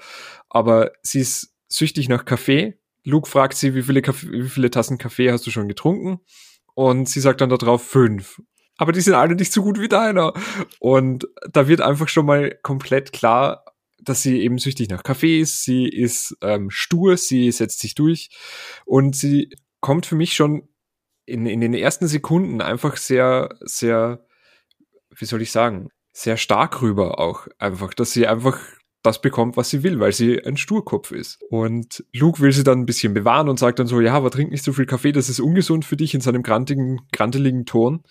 aber 0.50 0.92
sie 1.02 1.22
ist 1.22 1.54
süchtig 1.70 2.10
nach 2.10 2.26
Kaffee. 2.26 2.80
Luke 3.06 3.30
fragt 3.30 3.56
sie, 3.56 3.76
wie 3.76 3.84
viele, 3.84 4.02
Kaffee, 4.02 4.30
wie 4.30 4.50
viele 4.50 4.72
Tassen 4.72 4.98
Kaffee 4.98 5.32
hast 5.32 5.48
du 5.48 5.52
schon 5.52 5.70
getrunken? 5.70 6.20
Und 6.74 7.08
sie 7.08 7.20
sagt 7.22 7.40
dann 7.42 7.50
darauf 7.50 7.82
fünf. 7.82 8.42
Aber 8.78 8.92
die 8.92 9.02
sind 9.02 9.14
alle 9.14 9.36
nicht 9.36 9.54
so 9.54 9.64
gut 9.64 9.80
wie 9.80 9.90
deiner. 9.90 10.34
Und 10.80 11.28
da 11.52 11.68
wird 11.68 11.82
einfach 11.82 12.08
schon 12.08 12.26
mal 12.26 12.58
komplett 12.62 13.12
klar, 13.12 13.66
dass 14.10 14.22
sie 14.22 14.42
eben 14.42 14.58
süchtig 14.58 14.90
nach 14.90 15.04
Kaffee 15.04 15.40
ist. 15.40 15.64
Sie 15.64 15.88
ist 15.88 16.36
ähm, 16.42 16.70
stur, 16.70 17.18
sie 17.18 17.52
setzt 17.52 17.80
sich 17.80 17.96
durch 17.96 18.30
und 18.86 19.16
sie 19.16 19.50
kommt 19.80 20.06
für 20.06 20.16
mich 20.16 20.34
schon 20.34 20.68
in, 21.26 21.46
in 21.46 21.62
den 21.62 21.74
ersten 21.74 22.08
Sekunden 22.08 22.62
einfach 22.62 22.98
sehr, 22.98 23.56
sehr, 23.62 24.26
wie 25.16 25.26
soll 25.26 25.42
ich 25.42 25.52
sagen, 25.52 25.90
sehr 26.12 26.38
stark 26.38 26.82
rüber 26.82 27.20
auch 27.20 27.48
einfach, 27.60 27.94
dass 27.94 28.12
sie 28.12 28.28
einfach 28.28 28.60
das 29.04 29.22
bekommt, 29.22 29.56
was 29.56 29.70
sie 29.70 29.84
will, 29.84 30.00
weil 30.00 30.12
sie 30.12 30.44
ein 30.44 30.58
Sturkopf 30.58 31.12
ist. 31.12 31.40
Und 31.50 32.04
Luke 32.14 32.42
will 32.42 32.52
sie 32.52 32.64
dann 32.64 32.80
ein 32.80 32.86
bisschen 32.86 33.14
bewahren 33.14 33.48
und 33.48 33.58
sagt 33.58 33.80
dann 33.80 33.88
so, 33.88 34.02
ja, 34.02 34.14
aber 34.14 34.30
trink 34.30 34.52
nicht 34.52 34.64
so 34.64 34.74
viel 34.74 34.86
Kaffee, 34.86 35.14
das 35.14 35.30
ist 35.30 35.40
ungesund 35.40 35.86
für 35.86 35.96
dich 35.96 36.14
in 36.14 36.22
seinem 36.22 36.44
grantigen, 36.44 37.00
granteligen 37.14 37.66
Ton. 37.66 38.04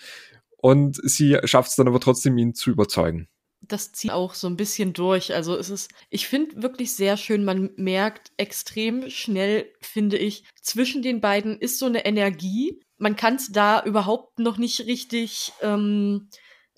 Und 0.57 0.99
sie 1.03 1.39
schafft 1.45 1.71
es 1.71 1.77
dann 1.77 1.89
aber 1.89 2.01
trotzdem, 2.01 2.39
ihn 2.39 2.55
zu 2.55 2.71
überzeugen. 2.71 3.29
Das 3.69 3.93
zieht 3.93 4.11
auch 4.11 4.35
so 4.35 4.47
ein 4.47 4.57
bisschen 4.57 4.93
durch. 4.95 5.35
Also 5.35 5.57
es 5.57 5.71
ist, 5.71 5.91
ich 6.11 6.27
finde 6.27 6.63
wirklich 6.63 6.95
sehr 6.95 7.17
schön, 7.17 7.45
man 7.45 7.71
merkt 7.77 8.33
extrem 8.37 9.11
schnell, 9.11 9.71
finde 9.81 10.19
ich, 10.19 10.45
zwischen 10.63 11.03
den 11.03 11.21
beiden 11.21 11.59
ist 11.59 11.79
so 11.79 11.87
eine 11.87 12.05
Energie. 12.05 12.81
Man 12.97 13.15
kann 13.15 13.37
es 13.37 13.53
da 13.53 13.83
überhaupt 13.85 14.39
noch 14.39 14.59
nicht 14.59 14.87
richtig 14.87 15.53
ähm, 15.63 16.29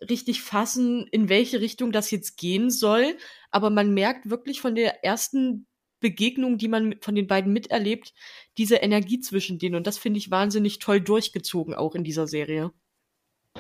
richtig 0.09 0.43
fassen, 0.43 1.07
in 1.11 1.29
welche 1.29 1.61
Richtung 1.61 1.93
das 1.93 2.11
jetzt 2.11 2.37
gehen 2.39 2.71
soll. 2.71 3.17
Aber 3.51 3.71
man 3.71 3.93
merkt 3.93 4.31
wirklich 4.31 4.61
von 4.61 4.75
der 4.75 5.05
ersten 5.05 5.67
Begegnung, 6.01 6.57
die 6.57 6.69
man 6.69 6.97
von 7.01 7.15
den 7.15 7.27
beiden 7.27 7.53
miterlebt, 7.53 8.15
diese 8.57 8.77
Energie 8.77 9.21
zwischen 9.21 9.59
denen. 9.59 9.75
Und 9.75 9.87
das 9.87 9.99
finde 9.99 10.19
ich 10.19 10.31
wahnsinnig 10.31 10.79
toll 10.79 11.01
durchgezogen, 11.01 11.75
auch 11.75 11.95
in 11.95 12.05
dieser 12.05 12.27
Serie. 12.27 12.73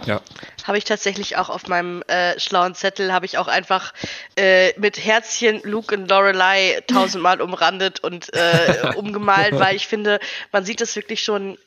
Ja. 0.04 0.22
Habe 0.64 0.78
ich 0.78 0.84
tatsächlich 0.84 1.36
auch 1.36 1.50
auf 1.50 1.66
meinem 1.66 2.02
äh, 2.02 2.38
schlauen 2.38 2.74
Zettel, 2.74 3.12
habe 3.12 3.26
ich 3.26 3.38
auch 3.38 3.48
einfach 3.48 3.92
äh, 4.36 4.78
mit 4.78 5.04
Herzchen 5.04 5.60
Luke 5.62 5.94
und 5.94 6.08
Lorelei 6.08 6.82
tausendmal 6.86 7.40
umrandet 7.42 8.00
und 8.00 8.32
äh, 8.32 8.92
umgemalt, 8.96 9.58
weil 9.58 9.76
ich 9.76 9.86
finde, 9.86 10.20
man 10.52 10.64
sieht 10.64 10.80
das 10.80 10.96
wirklich 10.96 11.22
schon 11.22 11.58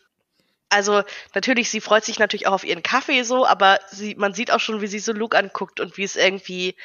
also 0.70 1.04
natürlich, 1.36 1.70
sie 1.70 1.82
freut 1.82 2.04
sich 2.04 2.18
natürlich 2.18 2.48
auch 2.48 2.54
auf 2.54 2.64
ihren 2.64 2.82
Kaffee 2.82 3.22
so, 3.22 3.46
aber 3.46 3.80
sie, 3.92 4.16
man 4.16 4.34
sieht 4.34 4.50
auch 4.50 4.60
schon, 4.60 4.82
wie 4.82 4.88
sie 4.88 4.98
so 4.98 5.14
Luke 5.14 5.38
anguckt 5.38 5.80
und 5.80 5.98
wie 5.98 6.04
es 6.04 6.16
irgendwie 6.16 6.76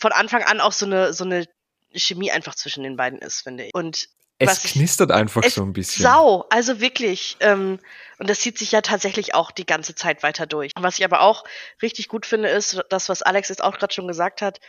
von 0.00 0.10
Anfang 0.10 0.42
an 0.42 0.60
auch 0.60 0.72
so 0.72 0.86
eine, 0.86 1.12
so 1.12 1.22
eine 1.22 1.46
Chemie 1.94 2.32
einfach 2.32 2.56
zwischen 2.56 2.82
den 2.82 2.96
beiden 2.96 3.20
ist, 3.20 3.42
finde 3.42 3.66
ich. 3.66 3.74
Und 3.74 4.08
es 4.38 4.62
knistert 4.62 5.10
ich, 5.10 5.16
einfach 5.16 5.44
so 5.44 5.62
ein 5.62 5.72
bisschen. 5.72 6.02
Sau, 6.02 6.46
also 6.50 6.80
wirklich. 6.80 7.36
Ähm, 7.40 7.78
und 8.18 8.30
das 8.30 8.40
zieht 8.40 8.58
sich 8.58 8.72
ja 8.72 8.80
tatsächlich 8.80 9.34
auch 9.34 9.50
die 9.50 9.66
ganze 9.66 9.94
Zeit 9.94 10.22
weiter 10.22 10.46
durch. 10.46 10.72
Was 10.76 10.98
ich 10.98 11.04
aber 11.04 11.20
auch 11.20 11.44
richtig 11.82 12.08
gut 12.08 12.26
finde, 12.26 12.48
ist 12.48 12.82
das, 12.88 13.08
was 13.08 13.22
Alex 13.22 13.48
jetzt 13.48 13.62
auch 13.62 13.76
gerade 13.76 13.94
schon 13.94 14.08
gesagt 14.08 14.42
hat, 14.42 14.60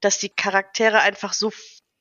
dass 0.00 0.18
die 0.18 0.30
Charaktere 0.30 1.00
einfach 1.00 1.32
so 1.32 1.52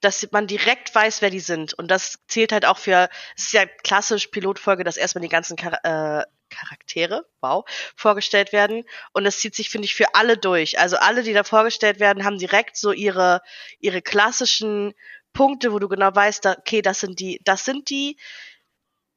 dass 0.04 0.28
man 0.32 0.48
direkt 0.48 0.94
weiß, 0.94 1.22
wer 1.22 1.30
die 1.30 1.40
sind. 1.40 1.74
Und 1.74 1.90
das 1.90 2.20
zählt 2.28 2.52
halt 2.52 2.66
auch 2.66 2.78
für, 2.78 3.10
es 3.38 3.46
ist 3.46 3.54
ja 3.54 3.66
klassisch 3.66 4.28
Pilotfolge, 4.28 4.84
dass 4.84 4.98
erstmal 4.98 5.22
die 5.22 5.30
ganzen 5.30 5.58
Char 5.58 5.80
äh, 5.84 6.26
Charaktere, 6.50 7.26
wow, 7.42 7.66
vorgestellt 7.96 8.54
werden. 8.54 8.84
Und 9.12 9.24
das 9.24 9.40
zieht 9.40 9.56
sich, 9.56 9.70
finde 9.70 9.86
ich, 9.86 9.96
für 9.96 10.14
alle 10.14 10.38
durch. 10.38 10.78
Also 10.78 10.98
alle, 10.98 11.24
die 11.24 11.34
da 11.34 11.44
vorgestellt 11.44 12.00
werden, 12.00 12.26
haben 12.26 12.38
direkt 12.38 12.78
so 12.78 12.92
ihre, 12.92 13.42
ihre 13.80 14.02
klassischen 14.02 14.94
Punkte, 15.34 15.74
wo 15.74 15.80
du 15.80 15.88
genau 15.90 16.14
weißt, 16.14 16.46
okay, 16.46 16.82
das 16.82 17.00
sind 17.00 17.20
die, 17.20 17.40
das 17.44 17.66
sind 17.66 17.90
die. 17.90 18.18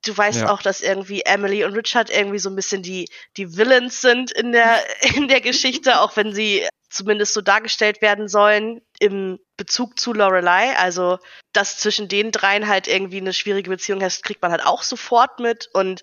Du 0.05 0.17
weißt 0.17 0.43
ja. 0.43 0.51
auch, 0.51 0.63
dass 0.63 0.81
irgendwie 0.81 1.23
Emily 1.23 1.65
und 1.65 1.75
Richard 1.75 2.11
irgendwie 2.11 2.39
so 2.39 2.49
ein 2.49 2.57
bisschen 2.57 2.83
die, 2.83 3.09
die 3.37 3.57
Villains 3.57 4.01
sind 4.01 4.31
in 4.33 4.53
der, 4.53 4.83
in 5.17 5.29
der 5.29 5.41
Geschichte, 5.41 6.01
auch 6.01 6.17
wenn 6.17 6.33
sie 6.33 6.67
zumindest 6.89 7.35
so 7.35 7.41
dargestellt 7.41 8.01
werden 8.01 8.29
sollen 8.29 8.81
im 9.01 9.39
Bezug 9.57 9.99
zu 9.99 10.13
Lorelei. 10.13 10.77
Also, 10.77 11.19
dass 11.53 11.79
zwischen 11.79 12.09
den 12.09 12.31
dreien 12.31 12.69
halt 12.69 12.89
irgendwie 12.89 13.19
eine 13.19 13.33
schwierige 13.33 13.71
Beziehung 13.71 14.01
herrscht, 14.01 14.23
kriegt 14.23 14.43
man 14.43 14.53
halt 14.53 14.65
auch 14.65 14.83
sofort 14.83 15.41
mit. 15.41 15.69
Und 15.73 16.03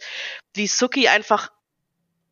wie 0.53 0.67
Suki 0.67 1.08
einfach 1.08 1.50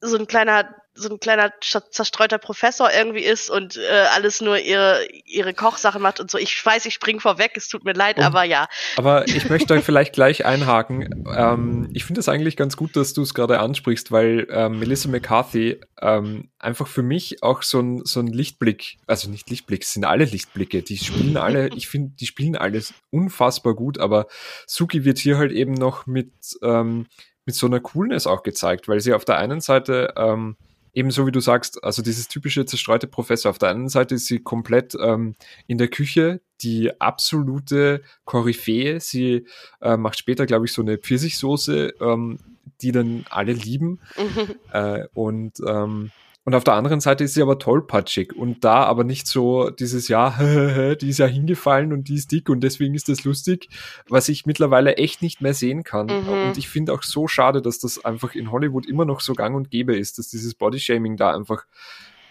so 0.01 0.17
ein 0.17 0.27
kleiner 0.27 0.75
so 0.93 1.09
ein 1.09 1.19
kleiner 1.19 1.53
zerstreuter 1.61 2.37
Professor 2.37 2.89
irgendwie 2.91 3.23
ist 3.23 3.49
und 3.49 3.77
äh, 3.77 4.05
alles 4.13 4.41
nur 4.41 4.57
ihre 4.57 5.05
ihre 5.25 5.53
Kochsachen 5.53 6.01
macht 6.01 6.19
und 6.19 6.29
so. 6.29 6.37
Ich 6.37 6.63
weiß, 6.63 6.85
ich 6.85 6.93
spring 6.93 7.19
vorweg, 7.19 7.51
es 7.55 7.69
tut 7.69 7.85
mir 7.85 7.93
leid, 7.93 8.17
und, 8.17 8.23
aber 8.23 8.43
ja. 8.43 8.67
Aber 8.97 9.27
ich 9.27 9.49
möchte 9.49 9.73
da 9.73 9.81
vielleicht 9.81 10.13
gleich 10.13 10.45
einhaken. 10.45 11.25
Ähm, 11.33 11.89
ich 11.93 12.03
finde 12.03 12.19
es 12.19 12.27
eigentlich 12.27 12.57
ganz 12.57 12.75
gut, 12.75 12.95
dass 12.95 13.13
du 13.13 13.21
es 13.21 13.33
gerade 13.33 13.59
ansprichst, 13.59 14.11
weil 14.11 14.47
ähm, 14.51 14.79
Melissa 14.79 15.07
McCarthy 15.07 15.79
ähm, 16.01 16.49
einfach 16.59 16.87
für 16.87 17.03
mich 17.03 17.41
auch 17.41 17.63
so 17.63 17.79
ein, 17.79 18.01
so 18.03 18.19
ein 18.19 18.27
Lichtblick, 18.27 18.97
also 19.07 19.29
nicht 19.29 19.49
Lichtblick, 19.49 19.83
es 19.83 19.93
sind 19.93 20.03
alle 20.03 20.25
Lichtblicke, 20.25 20.83
die 20.83 20.97
spielen 20.97 21.37
alle, 21.37 21.69
ich 21.75 21.87
finde, 21.87 22.15
die 22.19 22.25
spielen 22.25 22.57
alles 22.57 22.93
unfassbar 23.11 23.75
gut, 23.75 23.97
aber 23.97 24.27
Suki 24.67 25.05
wird 25.05 25.19
hier 25.19 25.37
halt 25.37 25.51
eben 25.51 25.73
noch 25.73 26.05
mit 26.05 26.31
ähm, 26.61 27.07
mit 27.45 27.55
so 27.55 27.65
einer 27.65 27.79
Coolness 27.79 28.27
auch 28.27 28.43
gezeigt, 28.43 28.87
weil 28.87 28.99
sie 28.99 29.13
auf 29.13 29.25
der 29.25 29.37
einen 29.37 29.61
Seite 29.61 30.13
ähm, 30.15 30.57
ebenso 30.93 31.25
wie 31.25 31.31
du 31.31 31.39
sagst, 31.39 31.83
also 31.83 32.01
dieses 32.01 32.27
typische 32.27 32.65
zerstreute 32.65 33.07
Professor. 33.07 33.49
Auf 33.49 33.57
der 33.57 33.69
einen 33.69 33.89
Seite 33.89 34.15
ist 34.15 34.27
sie 34.27 34.39
komplett 34.39 34.95
ähm, 34.99 35.35
in 35.67 35.77
der 35.77 35.87
Küche 35.87 36.41
die 36.61 36.99
absolute 36.99 38.01
Koryphäe. 38.25 38.99
Sie 38.99 39.45
äh, 39.81 39.97
macht 39.97 40.19
später, 40.19 40.45
glaube 40.45 40.65
ich, 40.65 40.73
so 40.73 40.81
eine 40.81 40.97
Pfirsichsoße, 40.97 41.93
ähm, 41.99 42.39
die 42.81 42.91
dann 42.91 43.25
alle 43.29 43.53
lieben. 43.53 43.99
Mhm. 44.17 44.55
Äh, 44.71 45.07
und 45.13 45.59
ähm, 45.65 46.11
und 46.43 46.55
auf 46.55 46.63
der 46.63 46.73
anderen 46.73 47.01
Seite 47.01 47.23
ist 47.23 47.35
sie 47.35 47.41
aber 47.41 47.59
tollpatschig 47.59 48.35
und 48.35 48.63
da 48.63 48.83
aber 48.83 49.03
nicht 49.03 49.27
so 49.27 49.69
dieses 49.69 50.07
Ja, 50.07 50.95
die 50.95 51.09
ist 51.09 51.19
ja 51.19 51.27
hingefallen 51.27 51.93
und 51.93 52.07
die 52.07 52.15
ist 52.15 52.31
dick 52.31 52.49
und 52.49 52.61
deswegen 52.61 52.95
ist 52.95 53.09
das 53.09 53.23
lustig, 53.23 53.69
was 54.09 54.27
ich 54.27 54.47
mittlerweile 54.47 54.97
echt 54.97 55.21
nicht 55.21 55.41
mehr 55.41 55.53
sehen 55.53 55.83
kann. 55.83 56.07
Mhm. 56.07 56.27
Und 56.27 56.57
ich 56.57 56.67
finde 56.67 56.93
auch 56.93 57.03
so 57.03 57.27
schade, 57.27 57.61
dass 57.61 57.77
das 57.77 58.03
einfach 58.03 58.33
in 58.33 58.51
Hollywood 58.51 58.87
immer 58.87 59.05
noch 59.05 59.21
so 59.21 59.33
gang 59.33 59.55
und 59.55 59.69
gäbe 59.69 59.95
ist, 59.95 60.17
dass 60.17 60.29
dieses 60.29 60.55
Bodyshaming 60.55 61.15
da 61.15 61.31
einfach 61.35 61.65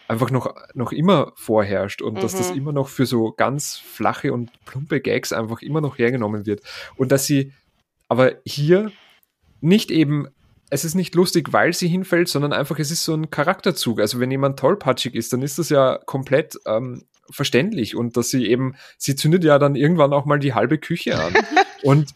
einfach 0.08 0.32
noch, 0.32 0.52
noch 0.74 0.90
immer 0.90 1.30
vorherrscht 1.36 2.02
und 2.02 2.14
mhm. 2.14 2.20
dass 2.20 2.34
das 2.34 2.50
mhm. 2.50 2.58
immer 2.58 2.72
noch 2.72 2.88
für 2.88 3.06
so 3.06 3.30
ganz 3.30 3.76
flache 3.76 4.32
und 4.32 4.50
plumpe 4.64 5.00
Gags 5.00 5.32
einfach 5.32 5.62
immer 5.62 5.80
noch 5.80 5.98
hergenommen 5.98 6.46
wird. 6.46 6.62
Und 6.96 7.12
dass 7.12 7.26
sie 7.26 7.52
aber 8.08 8.32
hier 8.44 8.90
nicht 9.60 9.92
eben 9.92 10.26
es 10.70 10.84
ist 10.84 10.94
nicht 10.94 11.14
lustig, 11.14 11.52
weil 11.52 11.72
sie 11.72 11.88
hinfällt, 11.88 12.28
sondern 12.28 12.52
einfach, 12.52 12.78
es 12.78 12.90
ist 12.90 13.04
so 13.04 13.14
ein 13.14 13.30
Charakterzug. 13.30 14.00
Also 14.00 14.20
wenn 14.20 14.30
jemand 14.30 14.58
tollpatschig 14.58 15.14
ist, 15.14 15.32
dann 15.32 15.42
ist 15.42 15.58
das 15.58 15.68
ja 15.68 15.98
komplett 16.06 16.58
ähm, 16.64 17.02
verständlich 17.28 17.96
und 17.96 18.16
dass 18.16 18.30
sie 18.30 18.46
eben, 18.48 18.74
sie 18.96 19.16
zündet 19.16 19.44
ja 19.44 19.58
dann 19.58 19.74
irgendwann 19.74 20.12
auch 20.12 20.24
mal 20.24 20.38
die 20.38 20.54
halbe 20.54 20.78
Küche 20.78 21.18
an 21.18 21.34
und 21.82 22.14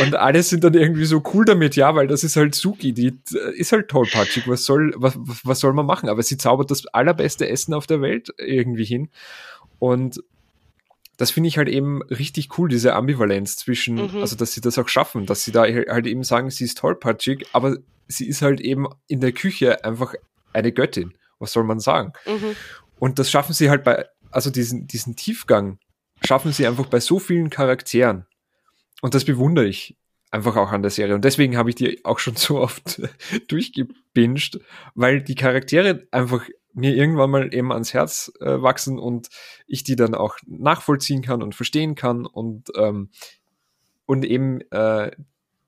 und 0.00 0.16
alle 0.16 0.42
sind 0.42 0.64
dann 0.64 0.74
irgendwie 0.74 1.04
so 1.04 1.22
cool 1.32 1.44
damit, 1.44 1.76
ja, 1.76 1.94
weil 1.94 2.08
das 2.08 2.24
ist 2.24 2.34
halt 2.36 2.54
Suki, 2.54 2.92
die 2.92 3.18
äh, 3.34 3.56
ist 3.56 3.72
halt 3.72 3.88
tollpatschig, 3.88 4.48
was 4.48 4.64
soll, 4.64 4.94
was, 4.96 5.16
was 5.16 5.60
soll 5.60 5.74
man 5.74 5.86
machen? 5.86 6.08
Aber 6.08 6.22
sie 6.22 6.38
zaubert 6.38 6.70
das 6.70 6.86
allerbeste 6.86 7.48
Essen 7.48 7.74
auf 7.74 7.86
der 7.86 8.00
Welt 8.00 8.32
irgendwie 8.38 8.84
hin 8.84 9.10
und 9.78 10.22
das 11.16 11.30
finde 11.30 11.48
ich 11.48 11.58
halt 11.58 11.68
eben 11.68 12.02
richtig 12.02 12.58
cool, 12.58 12.68
diese 12.68 12.94
Ambivalenz 12.94 13.56
zwischen, 13.56 13.94
mhm. 13.96 14.20
also 14.20 14.36
dass 14.36 14.52
sie 14.52 14.60
das 14.60 14.78
auch 14.78 14.88
schaffen, 14.88 15.26
dass 15.26 15.44
sie 15.44 15.52
da 15.52 15.62
halt 15.62 16.06
eben 16.06 16.24
sagen, 16.24 16.50
sie 16.50 16.64
ist 16.64 16.78
tollpatschig, 16.78 17.46
aber 17.52 17.78
sie 18.08 18.26
ist 18.26 18.42
halt 18.42 18.60
eben 18.60 18.86
in 19.06 19.20
der 19.20 19.32
Küche 19.32 19.84
einfach 19.84 20.14
eine 20.52 20.72
Göttin. 20.72 21.14
Was 21.38 21.52
soll 21.52 21.64
man 21.64 21.80
sagen? 21.80 22.12
Mhm. 22.26 22.56
Und 22.98 23.18
das 23.18 23.30
schaffen 23.30 23.52
sie 23.52 23.70
halt 23.70 23.84
bei, 23.84 24.06
also 24.30 24.50
diesen, 24.50 24.86
diesen 24.86 25.16
Tiefgang 25.16 25.78
schaffen 26.24 26.52
sie 26.52 26.66
einfach 26.66 26.86
bei 26.86 27.00
so 27.00 27.18
vielen 27.18 27.50
Charakteren. 27.50 28.26
Und 29.02 29.14
das 29.14 29.24
bewundere 29.24 29.66
ich 29.66 29.96
einfach 30.30 30.56
auch 30.56 30.72
an 30.72 30.82
der 30.82 30.90
Serie. 30.90 31.14
Und 31.14 31.24
deswegen 31.24 31.56
habe 31.56 31.70
ich 31.70 31.76
die 31.76 32.04
auch 32.04 32.18
schon 32.18 32.36
so 32.36 32.60
oft 32.60 33.02
durchgebinged, 33.48 34.60
weil 34.94 35.22
die 35.22 35.34
Charaktere 35.34 36.06
einfach 36.10 36.46
mir 36.76 36.94
irgendwann 36.94 37.30
mal 37.30 37.54
eben 37.54 37.72
ans 37.72 37.94
Herz 37.94 38.30
äh, 38.40 38.60
wachsen 38.62 38.98
und 38.98 39.28
ich 39.66 39.82
die 39.82 39.96
dann 39.96 40.14
auch 40.14 40.36
nachvollziehen 40.46 41.22
kann 41.22 41.42
und 41.42 41.54
verstehen 41.54 41.94
kann 41.94 42.26
und 42.26 42.70
ähm, 42.76 43.10
und 44.04 44.24
eben 44.24 44.60
äh, 44.70 45.10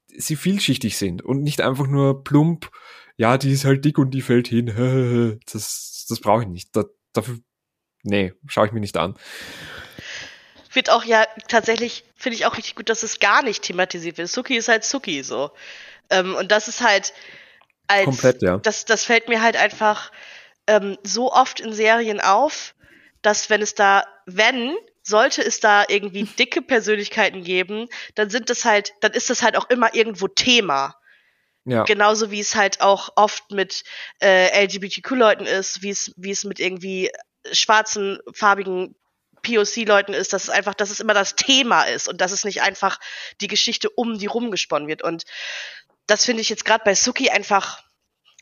sie 0.08 0.36
vielschichtig 0.36 0.96
sind 0.96 1.22
und 1.22 1.42
nicht 1.42 1.60
einfach 1.60 1.86
nur 1.86 2.22
plump, 2.24 2.70
ja, 3.16 3.38
die 3.38 3.52
ist 3.52 3.64
halt 3.64 3.84
dick 3.84 3.98
und 3.98 4.12
die 4.12 4.22
fällt 4.22 4.48
hin. 4.48 5.40
Das, 5.52 6.06
das 6.08 6.20
brauche 6.20 6.42
ich 6.42 6.48
nicht. 6.48 6.76
Da, 6.76 6.84
dafür, 7.12 7.38
nee, 8.02 8.32
schaue 8.46 8.66
ich 8.66 8.72
mir 8.72 8.80
nicht 8.80 8.96
an. 8.96 9.16
Wird 10.72 10.90
auch 10.90 11.04
ja 11.04 11.26
tatsächlich, 11.48 12.04
finde 12.14 12.36
ich 12.36 12.46
auch 12.46 12.56
richtig 12.56 12.76
gut, 12.76 12.88
dass 12.88 13.02
es 13.02 13.18
gar 13.18 13.42
nicht 13.42 13.62
thematisiert 13.62 14.18
wird. 14.18 14.28
Suki 14.28 14.56
ist 14.56 14.68
halt 14.68 14.84
Suki 14.84 15.22
so. 15.22 15.50
Ähm, 16.10 16.34
und 16.34 16.52
das 16.52 16.68
ist 16.68 16.82
halt 16.82 17.12
als, 17.86 18.04
Komplett, 18.04 18.42
ja. 18.42 18.58
Das, 18.58 18.84
das 18.84 19.04
fällt 19.04 19.28
mir 19.28 19.42
halt 19.42 19.56
einfach 19.56 20.12
ähm, 20.68 20.96
so 21.02 21.32
oft 21.32 21.58
in 21.58 21.72
Serien 21.72 22.20
auf, 22.20 22.74
dass 23.22 23.50
wenn 23.50 23.62
es 23.62 23.74
da, 23.74 24.04
wenn 24.26 24.76
sollte 25.02 25.42
es 25.42 25.58
da 25.58 25.84
irgendwie 25.88 26.24
dicke 26.38 26.62
Persönlichkeiten 26.62 27.42
geben, 27.42 27.88
dann 28.14 28.30
sind 28.30 28.50
das 28.50 28.64
halt, 28.64 28.92
dann 29.00 29.12
ist 29.12 29.30
das 29.30 29.42
halt 29.42 29.56
auch 29.56 29.68
immer 29.70 29.94
irgendwo 29.94 30.28
Thema. 30.28 30.94
Ja. 31.64 31.82
Genauso 31.84 32.30
wie 32.30 32.40
es 32.40 32.54
halt 32.54 32.80
auch 32.80 33.10
oft 33.16 33.50
mit 33.50 33.84
äh, 34.22 34.64
LGBTQ-Leuten 34.64 35.44
ist, 35.44 35.82
wie 35.82 35.90
es, 35.90 36.12
wie 36.16 36.30
es 36.30 36.44
mit 36.44 36.60
irgendwie 36.60 37.10
schwarzen, 37.52 38.20
farbigen 38.32 38.94
POC-Leuten 39.42 40.14
ist, 40.14 40.32
dass 40.32 40.44
es 40.44 40.50
einfach, 40.50 40.74
dass 40.74 40.90
es 40.90 41.00
immer 41.00 41.14
das 41.14 41.36
Thema 41.36 41.82
ist 41.82 42.08
und 42.08 42.20
dass 42.20 42.32
es 42.32 42.44
nicht 42.44 42.62
einfach 42.62 42.98
die 43.40 43.48
Geschichte 43.48 43.90
um 43.90 44.18
die 44.18 44.26
rumgesponnen 44.26 44.88
wird. 44.88 45.02
Und 45.02 45.24
das 46.06 46.24
finde 46.24 46.40
ich 46.40 46.48
jetzt 46.48 46.64
gerade 46.64 46.84
bei 46.84 46.94
Suki 46.94 47.30
einfach 47.30 47.82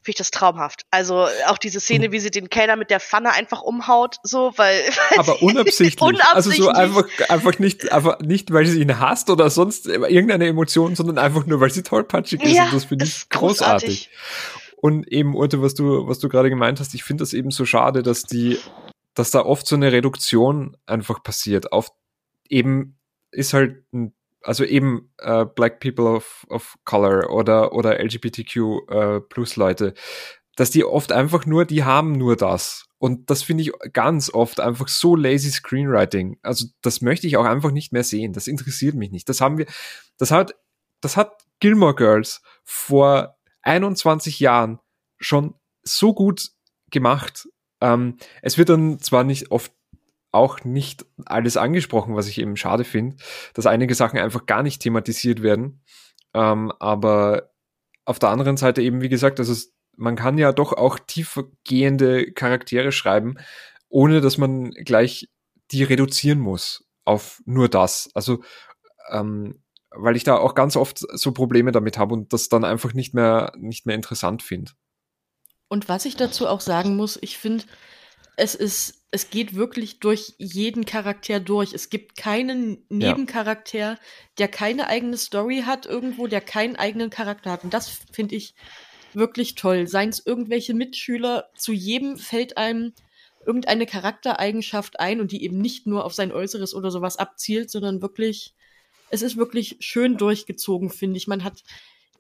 finde 0.07 0.15
ich 0.15 0.19
das 0.19 0.31
traumhaft. 0.31 0.83
Also 0.93 1.27
auch 1.49 1.59
diese 1.59 1.81
Szene, 1.81 2.13
wie 2.13 2.21
sie 2.21 2.31
den 2.31 2.49
Kellner 2.49 2.77
mit 2.77 2.91
der 2.91 3.01
Pfanne 3.01 3.33
einfach 3.33 3.63
umhaut, 3.63 4.17
so, 4.23 4.53
weil. 4.57 4.83
Aber 5.17 5.43
unabsichtlich. 5.43 6.01
unabsichtlich. 6.01 6.35
Also 6.35 6.51
so 6.51 6.69
einfach, 6.69 7.05
einfach 7.29 7.59
nicht, 7.59 7.91
einfach 7.91 8.21
nicht, 8.21 8.53
weil 8.53 8.67
sie 8.67 8.81
ihn 8.81 9.01
hasst 9.01 9.31
oder 9.31 9.51
sonst 9.51 9.87
irgendeine 9.87 10.47
Emotion, 10.47 10.95
sondern 10.95 11.19
einfach 11.19 11.45
nur, 11.47 11.61
weil 11.61 11.71
sie 11.71 11.83
tollpatschig 11.83 12.41
ist. 12.43 12.55
Ja, 12.55 12.67
und 12.67 12.75
das 12.75 12.85
finde 12.85 13.05
ich 13.05 13.29
großartig. 13.29 14.11
Und 14.77 15.09
eben, 15.09 15.35
Urte, 15.35 15.61
was 15.61 15.75
du, 15.75 16.07
was 16.07 16.21
du 16.21 16.29
gerade 16.29 16.51
gemeint 16.51 16.79
hast, 16.79 16.95
ich 16.95 17.03
finde 17.03 17.23
das 17.23 17.33
eben 17.33 17.51
so 17.51 17.65
schade, 17.67 18.05
dass 18.05 18.23
die, 18.23 18.59
dass 19.15 19.33
da 19.33 19.41
oft 19.41 19.67
so 19.67 19.75
eine 19.75 19.91
Reduktion 19.91 20.77
einfach 20.87 21.23
passiert. 21.25 21.73
Auf 21.73 21.91
eben 22.49 22.97
ist 23.33 23.55
halt 23.55 23.83
ein 23.93 24.15
also 24.47 24.65
eben 24.65 25.11
äh, 25.19 25.45
Black 25.45 25.81
People 25.81 26.07
of, 26.07 26.47
of 26.49 26.77
Color 26.85 27.31
oder, 27.31 27.73
oder 27.73 27.99
LGBTQ 27.99 28.57
äh, 28.89 29.21
plus 29.21 29.57
Leute, 29.57 29.95
dass 30.55 30.71
die 30.71 30.85
oft 30.85 31.13
einfach 31.13 31.47
nur, 31.47 31.65
die 31.65 31.85
haben 31.85 32.13
nur 32.13 32.37
das. 32.37 32.87
Und 32.99 33.29
das 33.29 33.43
finde 33.43 33.65
ich 33.65 33.73
ganz 33.93 34.33
oft 34.33 34.61
einfach 34.61 34.89
so 34.89 35.17
lazy 35.17 35.51
Screenwriting. 35.51 36.39
Also 36.43 36.67
das 36.81 37.03
möchte 37.03 37.27
ich 37.27 37.37
auch 37.37 37.45
einfach 37.45 37.73
nicht 37.73 37.93
mehr 37.93 38.05
sehen. 38.05 38.33
Das 38.33 38.47
interessiert 38.47 38.95
mich 38.95 39.11
nicht. 39.11 39.29
Das 39.29 39.41
haben 39.41 39.59
wir, 39.59 39.67
das 40.17 40.31
hat, 40.31 40.55
das 41.01 41.17
hat 41.17 41.43
Gilmore 41.61 41.95
Girls 41.95 42.41
vor 42.65 43.37
21 43.63 44.41
Jahren 44.41 44.79
schon 45.19 45.55
so 45.83 46.15
gut 46.15 46.51
gemacht. 46.91 47.49
Ähm, 47.81 48.17
es 48.43 48.57
wird 48.57 48.69
dann 48.69 49.01
zwar 49.01 49.25
nicht 49.25 49.51
oft 49.51 49.73
auch 50.37 50.65
nicht 50.65 51.05
alles 51.25 51.57
angesprochen, 51.57 52.15
was 52.15 52.29
ich 52.29 52.39
eben 52.39 52.57
schade 52.57 52.85
finde, 52.85 53.17
dass 53.55 53.67
einige 53.67 53.95
Sachen 53.95 54.19
einfach 54.19 54.47
gar 54.47 54.63
nicht 54.63 54.81
thematisiert 54.81 55.43
werden. 55.43 55.83
Ähm, 56.35 56.73
aber 56.79 57.51
auf 58.05 58.19
der 58.19 58.29
anderen 58.29 58.57
Seite 58.57 58.83
eben, 58.83 59.01
wie 59.01 59.09
gesagt, 59.09 59.41
also 59.41 59.55
man 59.97 60.17
kann 60.17 60.39
ja 60.39 60.53
doch 60.53 60.73
auch 60.73 60.99
tiefergehende 60.99 62.33
Charaktere 62.33 62.93
schreiben, 62.93 63.37
ohne 63.89 64.21
dass 64.21 64.39
man 64.39 64.71
gleich 64.71 65.29
die 65.73 65.83
reduzieren 65.83 66.39
muss 66.39 66.85
auf 67.05 67.43
nur 67.47 67.69
das. 67.69 68.11
Also, 68.15 68.43
ähm, 69.11 69.63
weil 69.91 70.17
ich 70.17 70.25
da 70.25 70.37
auch 70.37 70.55
ganz 70.55 70.77
oft 70.77 70.99
so 70.99 71.33
Probleme 71.33 71.73
damit 71.73 71.97
habe 71.97 72.13
und 72.13 72.33
das 72.33 72.49
dann 72.49 72.65
einfach 72.65 72.93
nicht 72.93 73.15
mehr, 73.15 73.53
nicht 73.57 73.87
mehr 73.87 73.95
interessant 73.95 74.43
finde. 74.43 74.73
Und 75.69 75.89
was 75.89 76.05
ich 76.05 76.17
dazu 76.17 76.47
auch 76.47 76.61
sagen 76.61 76.97
muss, 76.97 77.19
ich 77.21 77.39
finde, 77.39 77.65
es 78.37 78.55
ist, 78.55 79.07
es 79.11 79.31
geht 79.31 79.55
wirklich 79.55 79.99
durch 79.99 80.35
jeden 80.37 80.85
Charakter 80.85 81.41
durch. 81.41 81.73
Es 81.73 81.89
gibt 81.89 82.17
keinen 82.17 82.85
Nebencharakter, 82.91 83.79
ja. 83.79 83.99
der 84.39 84.49
keine 84.49 84.89
eigene 84.89 85.17
Story 85.17 85.63
hat 85.65 85.87
irgendwo, 85.87 86.27
der 86.27 86.43
keinen 86.43 86.77
eigenen 86.77 87.09
Charakter 87.09 87.51
hat. 87.51 87.65
Und 87.65 87.73
das 87.73 87.89
finde 88.13 88.37
ich 88.37 88.55
wirklich 89.15 89.55
toll. 89.55 89.87
Seien 89.87 90.11
es 90.11 90.25
irgendwelche 90.25 90.75
Mitschüler, 90.75 91.51
zu 91.57 91.73
jedem 91.73 92.19
fällt 92.19 92.59
einem 92.59 92.93
irgendeine 93.47 93.87
Charaktereigenschaft 93.87 95.01
ein 95.01 95.21
und 95.21 95.33
die 95.33 95.43
eben 95.43 95.59
nicht 95.59 95.87
nur 95.87 96.05
auf 96.05 96.13
sein 96.13 96.33
Äußeres 96.33 96.75
oder 96.75 96.91
sowas 96.91 97.17
abzielt, 97.17 97.71
sondern 97.71 98.03
wirklich, 98.03 98.55
es 99.09 99.23
ist 99.23 99.39
wirklich 99.39 99.77
schön 99.81 100.19
durchgezogen, 100.19 100.91
finde 100.91 101.17
ich. 101.17 101.27
Man 101.27 101.43
hat 101.43 101.63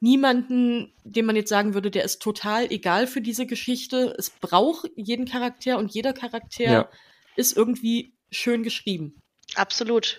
niemanden, 0.00 0.92
dem 1.04 1.26
man 1.26 1.36
jetzt 1.36 1.48
sagen 1.48 1.74
würde, 1.74 1.90
der 1.90 2.04
ist 2.04 2.22
total 2.22 2.70
egal 2.70 3.06
für 3.06 3.20
diese 3.20 3.46
Geschichte. 3.46 4.14
Es 4.18 4.30
braucht 4.30 4.90
jeden 4.96 5.26
Charakter 5.26 5.78
und 5.78 5.92
jeder 5.92 6.12
Charakter 6.12 6.64
ja. 6.64 6.88
ist 7.36 7.56
irgendwie 7.56 8.14
schön 8.30 8.62
geschrieben. 8.62 9.18
Absolut. 9.54 10.18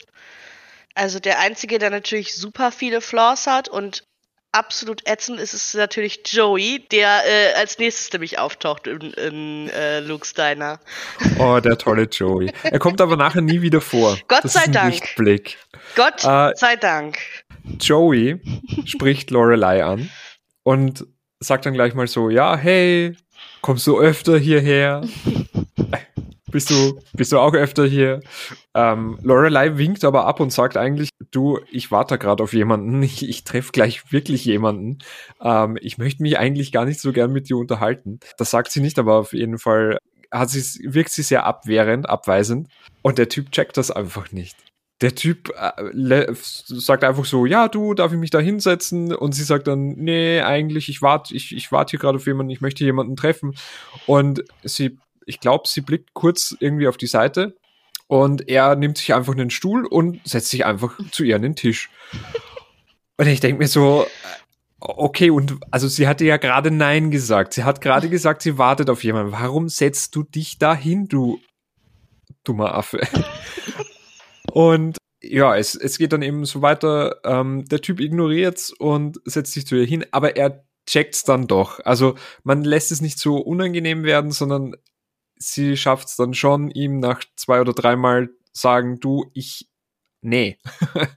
Also 0.95 1.19
der 1.19 1.39
einzige, 1.39 1.77
der 1.77 1.89
natürlich 1.89 2.35
super 2.35 2.71
viele 2.71 3.01
Flaws 3.01 3.45
hat 3.45 3.69
und 3.69 4.03
absolut 4.51 5.07
ätzend 5.07 5.39
ist 5.39 5.53
es 5.53 5.73
natürlich 5.73 6.21
Joey, 6.25 6.85
der 6.91 7.21
äh, 7.25 7.53
als 7.53 7.77
nächstes 7.77 8.11
nämlich 8.11 8.39
auftaucht 8.39 8.87
in, 8.87 9.13
in 9.13 9.69
äh, 9.69 9.99
Luke's 9.99 10.33
Diner. 10.33 10.79
Oh, 11.39 11.59
der 11.59 11.77
tolle 11.77 12.03
Joey. 12.03 12.51
Er 12.63 12.79
kommt 12.79 12.99
aber 12.99 13.15
nachher 13.15 13.41
nie 13.41 13.61
wieder 13.61 13.81
vor. 13.81 14.17
Gott 14.27 14.43
das 14.43 14.53
sei 14.53 14.67
Dank. 14.67 14.91
Lichtblick. 14.91 15.57
Gott 15.95 16.23
äh, 16.23 16.51
sei 16.55 16.75
Dank. 16.79 17.19
Joey 17.79 18.41
spricht 18.85 19.29
Lorelei 19.29 19.83
an 19.83 20.09
und 20.63 21.05
sagt 21.39 21.65
dann 21.65 21.73
gleich 21.73 21.93
mal 21.93 22.07
so, 22.07 22.29
ja, 22.29 22.57
hey, 22.57 23.15
kommst 23.61 23.85
du 23.87 23.99
öfter 23.99 24.37
hierher? 24.37 25.01
bist 26.51 26.69
du, 26.69 26.99
bist 27.13 27.31
du 27.31 27.39
auch 27.39 27.53
öfter 27.53 27.85
hier? 27.85 28.21
Ähm, 28.73 29.17
Lorelei 29.21 29.77
winkt 29.77 30.03
aber 30.03 30.25
ab 30.25 30.39
und 30.39 30.51
sagt 30.51 30.77
eigentlich, 30.77 31.09
du, 31.31 31.59
ich 31.71 31.91
warte 31.91 32.17
gerade 32.17 32.43
auf 32.43 32.53
jemanden, 32.53 33.01
ich, 33.03 33.27
ich 33.27 33.43
treffe 33.43 33.71
gleich 33.71 34.11
wirklich 34.11 34.45
jemanden. 34.45 34.99
Ähm, 35.41 35.77
ich 35.81 35.97
möchte 35.97 36.23
mich 36.23 36.37
eigentlich 36.37 36.71
gar 36.71 36.85
nicht 36.85 36.99
so 36.99 37.11
gern 37.11 37.31
mit 37.31 37.49
dir 37.49 37.57
unterhalten. 37.57 38.19
Das 38.37 38.51
sagt 38.51 38.71
sie 38.71 38.81
nicht, 38.81 38.99
aber 38.99 39.15
auf 39.15 39.33
jeden 39.33 39.57
Fall 39.57 39.99
hat 40.31 40.49
sie, 40.49 40.93
wirkt 40.93 41.11
sie 41.11 41.23
sehr 41.23 41.45
abwehrend, 41.45 42.09
abweisend. 42.09 42.69
Und 43.01 43.17
der 43.17 43.29
Typ 43.29 43.51
checkt 43.51 43.77
das 43.77 43.91
einfach 43.91 44.31
nicht 44.31 44.57
der 45.01 45.13
Typ 45.13 45.53
äh, 45.55 46.33
sagt 46.33 47.03
einfach 47.03 47.25
so, 47.25 47.45
ja, 47.45 47.67
du, 47.67 47.93
darf 47.93 48.11
ich 48.11 48.17
mich 48.17 48.31
da 48.31 48.39
hinsetzen? 48.39 49.13
Und 49.13 49.33
sie 49.33 49.43
sagt 49.43 49.67
dann, 49.67 49.89
nee, 49.89 50.41
eigentlich, 50.41 50.89
ich 50.89 51.01
warte, 51.01 51.35
ich, 51.35 51.55
ich 51.55 51.71
warte 51.71 51.91
hier 51.91 51.99
gerade 51.99 52.17
auf 52.17 52.25
jemanden, 52.25 52.49
ich 52.51 52.61
möchte 52.61 52.83
jemanden 52.83 53.15
treffen. 53.15 53.55
Und 54.07 54.43
sie, 54.63 54.97
ich 55.27 55.39
glaube, 55.39 55.67
sie 55.67 55.81
blickt 55.81 56.13
kurz 56.13 56.55
irgendwie 56.59 56.87
auf 56.87 56.97
die 56.97 57.07
Seite 57.07 57.55
und 58.07 58.47
er 58.47 58.75
nimmt 58.75 58.97
sich 58.97 59.13
einfach 59.13 59.33
einen 59.33 59.49
Stuhl 59.49 59.85
und 59.85 60.21
setzt 60.27 60.49
sich 60.49 60.65
einfach 60.65 60.97
zu 61.11 61.23
ihr 61.23 61.35
an 61.35 61.41
den 61.41 61.55
Tisch. 61.55 61.89
Und 63.17 63.27
ich 63.27 63.39
denke 63.39 63.59
mir 63.59 63.67
so, 63.67 64.07
okay, 64.79 65.29
und 65.29 65.57
also 65.71 65.87
sie 65.87 66.07
hatte 66.07 66.25
ja 66.25 66.37
gerade 66.37 66.71
Nein 66.71 67.11
gesagt. 67.11 67.53
Sie 67.53 67.63
hat 67.63 67.81
gerade 67.81 68.09
gesagt, 68.11 68.41
sie 68.41 68.57
wartet 68.57 68.89
auf 68.89 69.03
jemanden. 69.03 69.33
Warum 69.33 69.69
setzt 69.69 70.15
du 70.15 70.23
dich 70.23 70.57
da 70.57 70.75
hin, 70.75 71.07
du 71.07 71.39
dummer 72.43 72.73
Affe? 72.73 73.01
Und 74.53 74.97
ja, 75.21 75.57
es, 75.57 75.75
es 75.75 75.97
geht 75.97 76.13
dann 76.13 76.21
eben 76.21 76.45
so 76.45 76.61
weiter. 76.61 77.17
Ähm, 77.25 77.65
der 77.65 77.81
Typ 77.81 77.99
ignoriert's 77.99 78.71
und 78.71 79.19
setzt 79.25 79.53
sich 79.53 79.67
zu 79.67 79.75
ihr 79.75 79.85
hin, 79.85 80.05
aber 80.11 80.37
er 80.37 80.63
checkt's 80.87 81.23
dann 81.23 81.47
doch. 81.47 81.79
Also 81.83 82.15
man 82.43 82.63
lässt 82.63 82.91
es 82.91 83.01
nicht 83.01 83.19
so 83.19 83.37
unangenehm 83.37 84.03
werden, 84.03 84.31
sondern 84.31 84.75
sie 85.39 85.77
schafft's 85.77 86.15
dann 86.15 86.33
schon, 86.33 86.71
ihm 86.71 86.99
nach 86.99 87.23
zwei 87.35 87.61
oder 87.61 87.73
dreimal 87.73 88.29
sagen, 88.53 88.99
du, 88.99 89.29
ich, 89.33 89.69
nee, 90.21 90.57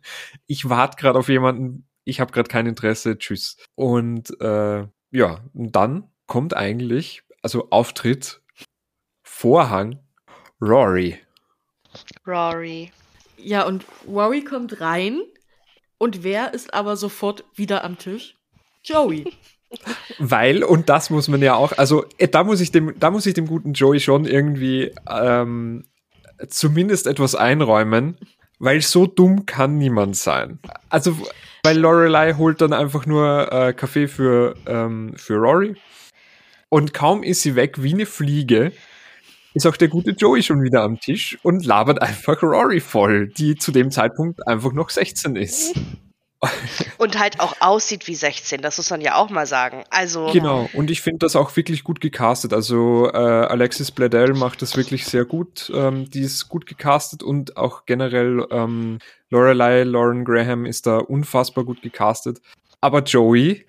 ich 0.47 0.69
warte 0.69 0.97
gerade 0.97 1.19
auf 1.19 1.29
jemanden, 1.29 1.89
ich 2.05 2.21
habe 2.21 2.33
gerade 2.33 2.49
kein 2.49 2.67
Interesse, 2.67 3.19
tschüss. 3.19 3.57
Und 3.75 4.39
äh, 4.41 4.87
ja, 5.11 5.45
und 5.55 5.77
dann 5.77 6.11
kommt 6.27 6.57
eigentlich, 6.57 7.23
also 7.43 7.71
Auftritt, 7.71 8.43
Vorhang, 9.23 9.99
Rory. 10.61 11.19
Rory. 12.27 12.93
Ja, 13.37 13.67
und 13.67 13.85
Rory 14.07 14.45
kommt 14.45 14.81
rein 14.81 15.23
und 15.99 16.23
wer 16.23 16.55
ist 16.55 16.75
aber 16.75 16.97
sofort 16.97 17.45
wieder 17.55 17.85
am 17.85 17.99
Tisch? 17.99 18.37
Joey. 18.85 19.25
Weil, 20.19 20.65
und 20.65 20.89
das 20.89 21.11
muss 21.11 21.29
man 21.29 21.41
ja 21.43 21.55
auch, 21.55 21.73
also 21.73 22.05
äh, 22.19 22.29
da 22.29 22.45
muss 22.45 22.61
ich 22.61 22.73
dem, 22.73 22.99
da 22.99 23.11
muss 23.11 23.27
ich 23.27 23.35
dem 23.35 23.47
guten 23.47 23.73
Joey 23.73 24.01
schon 24.01 24.25
irgendwie 24.25 24.93
ähm, 25.09 25.85
zumindest 26.49 27.07
etwas 27.07 27.35
einräumen, 27.35 28.17
weil 28.59 28.83
so 28.83 29.07
dumm 29.07 29.47
kann 29.47 29.79
niemand 29.79 30.17
sein. 30.17 30.59
Also, 30.89 31.17
weil 31.63 31.79
Lorelei 31.79 32.35
holt 32.35 32.61
dann 32.61 32.73
einfach 32.73 33.07
nur 33.07 33.53
äh, 33.53 33.73
Kaffee 33.73 34.09
für, 34.09 34.57
ähm, 34.67 35.15
für 35.17 35.37
Rory. 35.37 35.77
Und 36.69 36.95
kaum 36.95 37.23
ist 37.23 37.43
sie 37.43 37.57
weg 37.57 37.83
wie 37.83 37.95
eine 37.95 38.07
Fliege, 38.07 38.73
ist 39.55 39.67
auch 39.67 39.77
der 39.77 39.89
gute 39.89 40.13
Joey 40.13 40.43
schon 40.43 40.63
wieder 40.63 40.83
am 40.83 41.01
Tisch 41.01 41.39
und 41.43 41.65
labert 41.65 42.01
einfach 42.01 42.43
Rory 42.43 42.81
voll, 42.81 43.29
die 43.29 43.57
zu 43.57 43.73
dem 43.73 43.91
Zeitpunkt 43.91 44.47
einfach 44.47 44.73
noch 44.73 44.91
16 44.91 45.37
ist. 45.37 45.75
Und 46.96 47.18
halt 47.18 47.40
auch 47.40 47.55
aussieht 47.61 48.07
wie 48.07 48.14
16, 48.14 48.62
das 48.62 48.79
muss 48.79 48.90
man 48.90 49.03
ja 49.03 49.16
auch 49.16 49.29
mal 49.29 49.46
sagen. 49.46 49.85
Also 49.90 50.31
genau, 50.33 50.70
und 50.72 50.90
ich 50.90 51.03
finde 51.03 51.18
das 51.18 51.37
auch 51.37 51.55
wirklich 51.55 51.85
gut 51.85 52.00
gecastet. 52.00 52.55
Also 52.55 53.11
äh, 53.12 53.16
Alexis 53.16 53.90
Bledel 53.90 54.35
macht 54.35 54.62
das 54.62 54.76
wirklich 54.76 55.05
sehr 55.05 55.26
gut. 55.26 55.70
Ähm, 55.74 56.09
die 56.11 56.20
ist 56.20 56.48
gut 56.48 56.66
gecastet 56.66 57.22
und 57.22 57.57
auch 57.59 57.85
generell 57.85 58.46
ähm, 58.50 58.98
Lorelei 59.29 59.83
Lauren 59.83 60.24
Graham 60.24 60.64
ist 60.64 60.87
da 60.87 60.98
unfassbar 60.98 61.64
gut 61.64 61.83
gecastet. 61.83 62.40
Aber 62.81 63.03
Joey, 63.03 63.66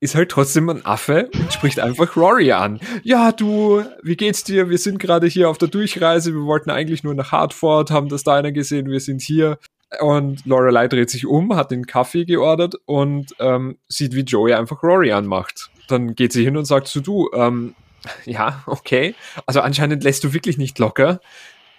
ist 0.00 0.14
halt 0.14 0.30
trotzdem 0.30 0.68
ein 0.70 0.84
Affe 0.84 1.28
und 1.34 1.52
spricht 1.52 1.78
einfach 1.78 2.16
Rory 2.16 2.52
an. 2.52 2.80
Ja, 3.02 3.32
du, 3.32 3.84
wie 4.02 4.16
geht's 4.16 4.42
dir? 4.44 4.70
Wir 4.70 4.78
sind 4.78 4.98
gerade 4.98 5.26
hier 5.26 5.50
auf 5.50 5.58
der 5.58 5.68
Durchreise. 5.68 6.32
Wir 6.32 6.44
wollten 6.44 6.70
eigentlich 6.70 7.04
nur 7.04 7.14
nach 7.14 7.32
Hartford, 7.32 7.90
haben 7.90 8.08
das 8.08 8.24
Diner 8.24 8.50
gesehen, 8.50 8.88
wir 8.88 9.00
sind 9.00 9.20
hier. 9.20 9.58
Und 9.98 10.46
Lorelei 10.46 10.86
dreht 10.86 11.10
sich 11.10 11.26
um, 11.26 11.56
hat 11.56 11.72
den 11.72 11.86
Kaffee 11.86 12.24
geordert 12.24 12.76
und 12.86 13.34
ähm, 13.40 13.78
sieht, 13.88 14.14
wie 14.14 14.20
Joey 14.20 14.54
einfach 14.54 14.82
Rory 14.82 15.10
anmacht. 15.10 15.70
Dann 15.88 16.14
geht 16.14 16.32
sie 16.32 16.44
hin 16.44 16.56
und 16.56 16.64
sagt 16.64 16.86
zu 16.86 17.00
du, 17.00 17.28
ähm, 17.34 17.74
ja, 18.24 18.62
okay. 18.66 19.14
Also 19.46 19.60
anscheinend 19.60 20.04
lässt 20.04 20.22
du 20.24 20.32
wirklich 20.32 20.58
nicht 20.58 20.78
locker. 20.78 21.20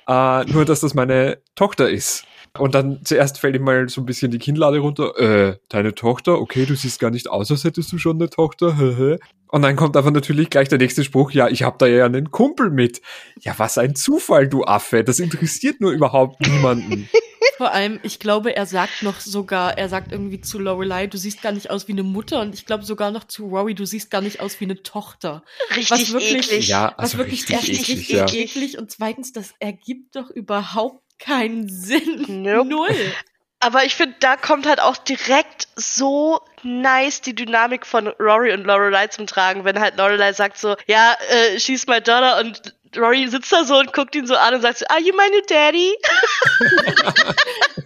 Äh, 0.08 0.45
nur, 0.45 0.65
dass 0.65 0.82
das 0.82 0.93
meine 0.93 1.38
Tochter 1.56 1.89
ist. 1.89 2.26
Und 2.58 2.76
dann 2.76 3.00
zuerst 3.06 3.39
fällt 3.39 3.56
ihm 3.56 3.63
mal 3.63 3.88
so 3.88 4.02
ein 4.02 4.06
bisschen 4.06 4.30
die 4.30 4.39
Kinnlade 4.39 4.80
runter. 4.80 5.17
Äh, 5.17 5.58
deine 5.69 5.95
Tochter? 5.95 6.39
Okay, 6.39 6.65
du 6.65 6.76
siehst 6.76 7.00
gar 7.00 7.12
nicht 7.12 7.30
aus, 7.30 7.50
als 7.50 7.63
hättest 7.63 7.93
du 7.93 7.97
schon 7.97 8.17
eine 8.17 8.30
Tochter. 8.30 9.17
Und 9.47 9.62
dann 9.62 9.76
kommt 9.76 9.95
aber 9.97 10.12
natürlich 10.12 10.50
gleich 10.50 10.67
der 10.67 10.78
nächste 10.78 11.04
Spruch. 11.04 11.32
Ja, 11.32 11.47
ich 11.47 11.63
habe 11.63 11.78
da 11.78 11.86
ja 11.86 12.06
einen 12.06 12.32
Kumpel 12.32 12.71
mit. 12.71 13.02
Ja, 13.39 13.54
was 13.58 13.78
ein 13.78 13.95
Zufall, 13.95 14.47
du 14.47 14.63
Affe. 14.63 15.04
Das 15.04 15.19
interessiert 15.19 15.80
nur 15.80 15.91
überhaupt 15.91 16.41
niemanden. 16.45 17.10
Vor 17.58 17.71
allem, 17.71 17.99
ich 18.04 18.19
glaube, 18.19 18.56
er 18.56 18.65
sagt 18.65 19.04
noch 19.04 19.19
sogar, 19.19 19.77
er 19.77 19.89
sagt 19.89 20.12
irgendwie 20.12 20.41
zu 20.41 20.60
Lorelei, 20.60 21.08
du 21.08 21.17
siehst 21.17 21.41
gar 21.41 21.51
nicht 21.51 21.69
aus 21.69 21.88
wie 21.88 21.93
eine 21.93 22.04
Mutter 22.04 22.41
und 22.41 22.54
ich 22.54 22.65
glaube 22.65 22.84
sogar 22.84 23.12
noch 23.12 23.23
zu 23.23 23.47
Rory, 23.47 23.73
du 23.75 23.86
siehst 23.86 24.12
gar 24.12 24.21
nicht 24.21 24.39
aus 24.39 24.60
wie 24.60 24.65
eine 24.65 24.84
Tochter. 24.84 25.43
Richtig 25.75 25.89
was 25.89 26.13
wirklich, 26.13 26.51
eklig. 26.51 26.67
Ja, 26.67 26.89
also 26.97 27.13
was 27.13 27.17
wirklich 27.17 27.41
richtig 27.41 27.56
erstens 27.56 27.80
eklig, 27.80 27.97
richtig 27.99 28.15
ja. 28.15 28.27
eklig 28.27 28.77
und 28.77 28.91
zweitens, 28.91 29.34
das 29.34 29.54
ergibt 29.60 30.15
doch 30.15 30.30
überhaupt 30.30 31.04
keinen 31.19 31.69
Sinn. 31.69 32.25
Nope. 32.43 32.69
Null. 32.69 33.13
Aber 33.60 33.86
ich 33.86 33.93
finde, 33.93 34.15
da 34.19 34.38
kommt 34.38 34.67
halt 34.67 34.82
auch 34.82 34.97
direkt 34.97 35.67
so 35.75 36.41
nice 36.63 37.21
die 37.21 37.36
Dynamik 37.36 37.86
von 37.86 38.08
Rory 38.08 38.54
und 38.54 38.63
Lorelei 38.63 39.08
zum 39.08 39.27
Tragen, 39.27 39.65
wenn 39.65 39.80
halt 39.80 39.97
Lorelei 39.97 40.34
sagt 40.34 40.58
so, 40.58 40.75
ja, 40.88 41.15
äh, 41.30 41.60
she's 41.60 41.86
my 41.86 42.01
daughter 42.01 42.39
und 42.39 42.73
Rory 42.97 43.27
sitzt 43.27 43.51
da 43.51 43.63
so 43.63 43.80
und 43.80 43.93
guckt 43.93 44.15
ihn 44.15 44.27
so 44.27 44.36
an 44.36 44.56
und 44.56 44.62
sagt 44.62 44.80
so, 44.80 44.86
are 44.89 44.99
you 44.99 45.13
my 45.15 45.30
new 45.32 45.41
daddy? 45.47 45.93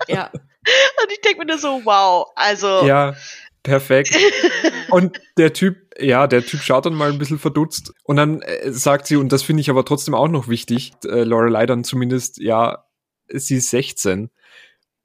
Ja. 0.08 0.32
Und 1.04 1.12
ich 1.12 1.22
denke 1.22 1.40
mir 1.40 1.46
nur 1.46 1.58
so, 1.60 1.82
wow, 1.86 2.28
also. 2.36 2.86
Ja, 2.88 3.16
perfekt. 3.62 4.18
Und 4.90 5.22
der 5.38 5.54
Typ, 5.54 5.78
ja, 6.00 6.26
der 6.28 6.44
Typ 6.44 6.62
schaut 6.62 6.86
dann 6.86 6.96
mal 6.96 7.12
ein 7.12 7.20
bisschen 7.20 7.40
verdutzt 7.40 7.94
und 8.04 8.16
dann 8.16 8.42
äh, 8.42 8.72
sagt 8.72 9.08
sie, 9.08 9.16
und 9.16 9.32
das 9.32 9.44
finde 9.44 9.62
ich 9.62 9.70
aber 9.70 9.86
trotzdem 9.86 10.16
auch 10.16 10.28
noch 10.28 10.48
wichtig, 10.48 10.94
äh, 11.06 11.24
Lorelei 11.24 11.66
dann 11.66 11.84
zumindest, 11.84 12.40
ja, 12.40 12.86
sie 13.28 13.58
ist 13.58 13.70
16 13.70 14.30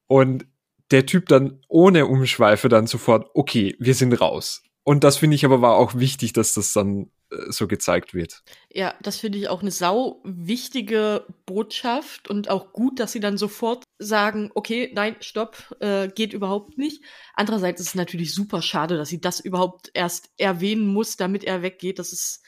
und 0.07 0.47
der 0.91 1.07
Typ 1.07 1.29
dann 1.29 1.61
ohne 1.69 2.07
Umschweife 2.07 2.69
dann 2.69 2.87
sofort, 2.87 3.29
okay, 3.35 3.77
wir 3.79 3.95
sind 3.95 4.13
raus. 4.21 4.63
Und 4.85 5.05
das 5.05 5.19
finde 5.19 5.35
ich 5.35 5.45
aber 5.45 5.61
war 5.61 5.77
auch 5.77 5.95
wichtig, 5.95 6.33
dass 6.33 6.55
das 6.55 6.73
dann 6.73 7.11
äh, 7.31 7.51
so 7.51 7.69
gezeigt 7.69 8.15
wird. 8.15 8.43
Ja, 8.73 8.95
das 9.03 9.19
finde 9.19 9.39
ich 9.39 9.49
auch 9.49 9.61
eine 9.61 9.71
sau 9.71 10.21
wichtige 10.25 11.27
Botschaft 11.47 12.29
und 12.29 12.49
auch 12.49 12.73
gut, 12.73 12.99
dass 12.99 13.13
sie 13.13 13.21
dann 13.21 13.37
sofort 13.37 13.85
sagen, 13.99 14.51
okay, 14.55 14.91
nein, 14.95 15.17
stopp, 15.21 15.77
äh, 15.81 16.09
geht 16.09 16.33
überhaupt 16.33 16.79
nicht. 16.79 17.03
Andererseits 17.35 17.81
ist 17.81 17.89
es 17.89 17.95
natürlich 17.95 18.35
super 18.35 18.63
schade, 18.63 18.97
dass 18.97 19.11
sie 19.11 19.21
das 19.21 19.41
überhaupt 19.41 19.91
erst 19.95 20.31
erwähnen 20.39 20.87
muss, 20.87 21.17
damit 21.17 21.45
er 21.45 21.63
weggeht. 21.63 21.99
Das 21.99 22.13
ist 22.13 22.43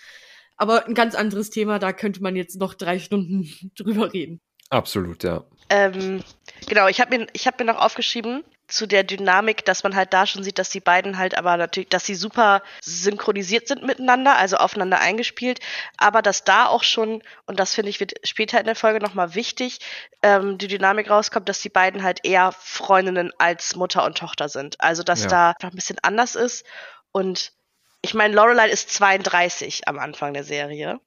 aber 0.56 0.86
ein 0.86 0.94
ganz 0.94 1.14
anderes 1.14 1.50
Thema, 1.50 1.78
da 1.78 1.92
könnte 1.92 2.22
man 2.22 2.36
jetzt 2.36 2.58
noch 2.58 2.74
drei 2.74 2.98
Stunden 2.98 3.48
drüber 3.76 4.12
reden. 4.12 4.40
Absolut, 4.70 5.22
ja. 5.22 5.44
Ähm, 5.68 6.22
genau, 6.66 6.88
ich 6.88 7.00
habe 7.00 7.18
mir, 7.18 7.26
ich 7.34 7.46
hab 7.46 7.58
mir 7.58 7.66
noch 7.66 7.78
aufgeschrieben 7.78 8.42
zu 8.72 8.86
der 8.86 9.04
Dynamik, 9.04 9.64
dass 9.64 9.82
man 9.82 9.94
halt 9.94 10.12
da 10.12 10.26
schon 10.26 10.42
sieht, 10.42 10.58
dass 10.58 10.70
die 10.70 10.80
beiden 10.80 11.18
halt 11.18 11.36
aber 11.36 11.56
natürlich, 11.56 11.90
dass 11.90 12.06
sie 12.06 12.14
super 12.14 12.62
synchronisiert 12.80 13.68
sind 13.68 13.82
miteinander, 13.84 14.36
also 14.36 14.56
aufeinander 14.56 14.98
eingespielt, 14.98 15.60
aber 15.98 16.22
dass 16.22 16.44
da 16.44 16.66
auch 16.66 16.82
schon, 16.82 17.22
und 17.46 17.60
das 17.60 17.74
finde 17.74 17.90
ich 17.90 18.00
wird 18.00 18.14
später 18.24 18.58
in 18.58 18.66
der 18.66 18.74
Folge 18.76 18.98
nochmal 19.00 19.34
wichtig, 19.34 19.80
ähm, 20.22 20.58
die 20.58 20.68
Dynamik 20.68 21.10
rauskommt, 21.10 21.48
dass 21.48 21.60
die 21.60 21.68
beiden 21.68 22.02
halt 22.02 22.20
eher 22.24 22.52
Freundinnen 22.52 23.32
als 23.38 23.76
Mutter 23.76 24.04
und 24.04 24.16
Tochter 24.18 24.48
sind. 24.48 24.80
Also 24.80 25.02
dass 25.02 25.24
Ja. 25.24 25.28
da 25.28 25.54
noch 25.62 25.70
ein 25.70 25.76
bisschen 25.76 25.98
anders 26.02 26.34
ist. 26.34 26.64
Und 27.12 27.52
ich 28.00 28.14
meine, 28.14 28.34
Lorelei 28.34 28.68
ist 28.70 28.90
32 28.94 29.86
am 29.86 29.98
Anfang 29.98 30.32
der 30.34 30.44
Serie. 30.44 30.98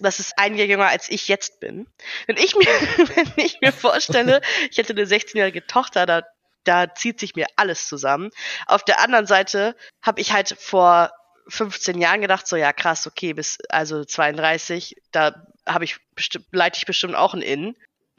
Das 0.00 0.18
ist 0.18 0.32
ein 0.38 0.56
Jahr 0.56 0.66
jünger 0.66 0.88
als 0.88 1.08
ich 1.10 1.28
jetzt 1.28 1.60
bin. 1.60 1.86
Wenn 2.26 2.36
ich 2.36 2.56
mir, 2.56 2.66
wenn 3.16 3.44
ich 3.44 3.60
mir 3.60 3.72
vorstelle, 3.72 4.40
ich 4.70 4.78
hätte 4.78 4.92
eine 4.92 5.04
16-jährige 5.04 5.66
Tochter, 5.66 6.06
da, 6.06 6.22
da 6.64 6.94
zieht 6.94 7.20
sich 7.20 7.34
mir 7.34 7.46
alles 7.56 7.88
zusammen. 7.88 8.30
Auf 8.66 8.84
der 8.84 9.00
anderen 9.00 9.26
Seite 9.26 9.76
habe 10.00 10.20
ich 10.20 10.32
halt 10.32 10.56
vor 10.58 11.10
15 11.48 12.00
Jahren 12.00 12.20
gedacht, 12.20 12.46
so 12.46 12.56
ja 12.56 12.72
krass, 12.72 13.06
okay, 13.06 13.32
bis 13.32 13.58
also 13.68 14.04
32, 14.04 14.96
da 15.10 15.34
habe 15.66 15.84
ich 15.84 15.96
bestimmt, 16.14 16.46
leite 16.52 16.78
ich 16.78 16.86
bestimmt 16.86 17.14
auch 17.14 17.34
ein 17.34 17.42
In. 17.42 17.76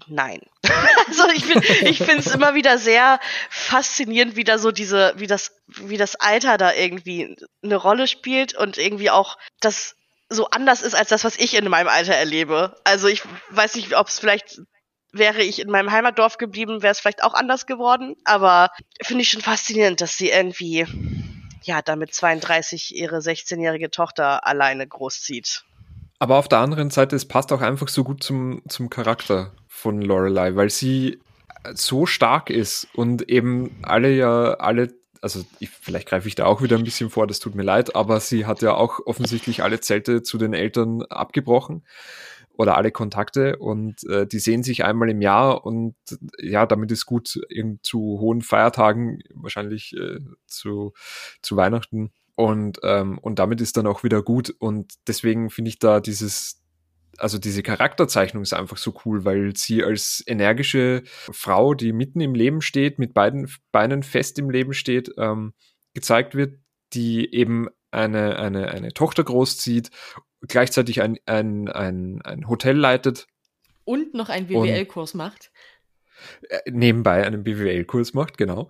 Nein. 0.08 0.42
also 1.08 1.30
ich 1.34 1.46
finde 1.46 1.68
ich 1.68 1.98
finde 2.00 2.20
es 2.20 2.34
immer 2.34 2.56
wieder 2.56 2.78
sehr 2.78 3.20
faszinierend, 3.50 4.36
wie 4.36 4.44
da 4.44 4.58
so 4.58 4.72
diese, 4.72 5.14
wie 5.16 5.28
das, 5.28 5.52
wie 5.68 5.98
das 5.98 6.16
Alter 6.16 6.58
da 6.58 6.74
irgendwie 6.74 7.38
eine 7.64 7.76
Rolle 7.76 8.08
spielt 8.08 8.54
und 8.54 8.78
irgendwie 8.78 9.10
auch 9.10 9.38
das 9.62 9.96
so 10.30 10.50
anders 10.50 10.82
ist 10.82 10.96
als 10.96 11.10
das, 11.10 11.24
was 11.24 11.38
ich 11.38 11.54
in 11.54 11.70
meinem 11.70 11.88
Alter 11.88 12.16
erlebe. 12.16 12.76
Also 12.84 13.08
ich 13.08 13.24
weiß 13.52 13.76
nicht, 13.76 13.96
ob 13.96 14.08
es 14.08 14.20
vielleicht 14.20 14.62
wäre 15.14 15.44
ich 15.44 15.62
in 15.62 15.70
meinem 15.70 15.92
Heimatdorf 15.92 16.38
geblieben, 16.38 16.82
wäre 16.82 16.92
es 16.92 17.00
vielleicht 17.00 17.24
auch 17.24 17.36
anders 17.36 17.66
geworden. 17.66 18.16
Aber 18.26 18.72
finde 19.02 19.22
ich 19.22 19.30
schon 19.30 19.42
faszinierend, 19.42 20.02
dass 20.02 20.18
sie 20.18 20.30
irgendwie, 20.30 20.86
ja, 21.62 21.82
damit 21.82 22.14
32 22.14 22.96
ihre 22.96 23.20
16-jährige 23.20 23.92
Tochter 23.92 24.46
alleine 24.46 24.86
großzieht. 24.86 25.64
Aber 26.20 26.38
auf 26.38 26.48
der 26.48 26.60
anderen 26.60 26.90
Seite, 26.90 27.16
es 27.16 27.28
passt 27.28 27.52
auch 27.54 27.62
einfach 27.62 27.88
so 27.88 28.04
gut 28.04 28.24
zum, 28.24 28.62
zum 28.68 28.90
Charakter 28.90 29.54
von 29.68 30.02
Lorelei, 30.02 30.56
weil 30.56 30.70
sie 30.70 31.20
so 31.74 32.06
stark 32.06 32.50
ist 32.50 32.88
und 32.94 33.30
eben 33.30 33.80
alle 33.84 34.12
ja, 34.12 34.54
alle, 34.56 34.94
also 35.22 35.46
ich, 35.60 35.70
vielleicht 35.70 36.08
greife 36.08 36.28
ich 36.28 36.36
da 36.36 36.46
auch 36.46 36.62
wieder 36.62 36.78
ein 36.78 36.84
bisschen 36.84 37.10
vor, 37.10 37.28
das 37.28 37.40
tut 37.40 37.56
mir 37.56 37.64
leid, 37.64 37.96
aber 37.96 38.20
sie 38.20 38.46
hat 38.46 38.62
ja 38.62 38.74
auch 38.74 39.00
offensichtlich 39.06 39.64
alle 39.64 39.80
Zelte 39.80 40.24
zu 40.24 40.38
den 40.38 40.54
Eltern 40.54 41.04
abgebrochen 41.04 41.84
oder 42.54 42.78
alle 42.78 42.92
Kontakte 42.92 43.58
und 43.58 44.04
äh, 44.10 44.28
die 44.28 44.40
sehen 44.40 44.64
sich 44.64 44.84
einmal 44.84 45.10
im 45.10 45.22
Jahr 45.22 45.66
und 45.66 45.96
ja, 46.40 46.66
damit 46.66 46.92
ist 46.92 47.06
gut 47.06 47.40
zu 47.82 48.00
hohen 48.20 48.42
Feiertagen, 48.42 49.20
wahrscheinlich 49.34 49.94
äh, 49.98 50.20
zu, 50.46 50.94
zu 51.42 51.56
Weihnachten 51.56 52.12
und, 52.36 52.80
ähm, 52.84 53.18
und 53.20 53.40
damit 53.40 53.62
ist 53.62 53.78
dann 53.78 53.88
auch 53.88 54.04
wieder 54.04 54.22
gut 54.22 54.54
und 54.60 54.94
deswegen 55.08 55.50
finde 55.50 55.70
ich 55.70 55.80
da 55.80 56.00
dieses 56.00 56.60
also 57.20 57.38
diese 57.38 57.62
Charakterzeichnung 57.62 58.42
ist 58.42 58.54
einfach 58.54 58.78
so 58.78 58.94
cool, 59.06 59.24
weil 59.24 59.56
sie 59.56 59.84
als 59.84 60.24
energische 60.26 61.04
Frau, 61.06 61.76
die 61.76 61.94
mitten 61.94 62.22
im 62.22 62.34
Leben 62.34 62.62
steht, 62.62 62.98
mit 62.98 63.14
beiden 63.14 63.52
Beinen 63.72 64.02
fest 64.02 64.40
im 64.40 64.50
Leben 64.50 64.74
steht, 64.74 65.12
ähm, 65.18 65.54
gezeigt 65.94 66.34
wird, 66.34 66.60
die 66.94 67.34
eben 67.34 67.68
eine, 67.92 68.38
eine, 68.40 68.70
eine 68.70 68.94
Tochter 68.94 69.24
großzieht, 69.24 69.92
gleichzeitig 70.48 71.02
ein, 71.02 71.18
ein, 71.26 71.70
ein, 71.70 72.22
ein 72.24 72.48
Hotel 72.48 72.78
leitet, 72.78 73.28
Und 73.86 74.14
noch 74.14 74.30
einen 74.30 74.48
BWL-Kurs 74.48 75.14
macht. 75.14 75.52
äh, 76.50 76.72
nebenbei 76.72 77.26
einen 77.26 77.44
BWL-Kurs 77.44 78.14
macht, 78.14 78.38
genau. 78.38 78.70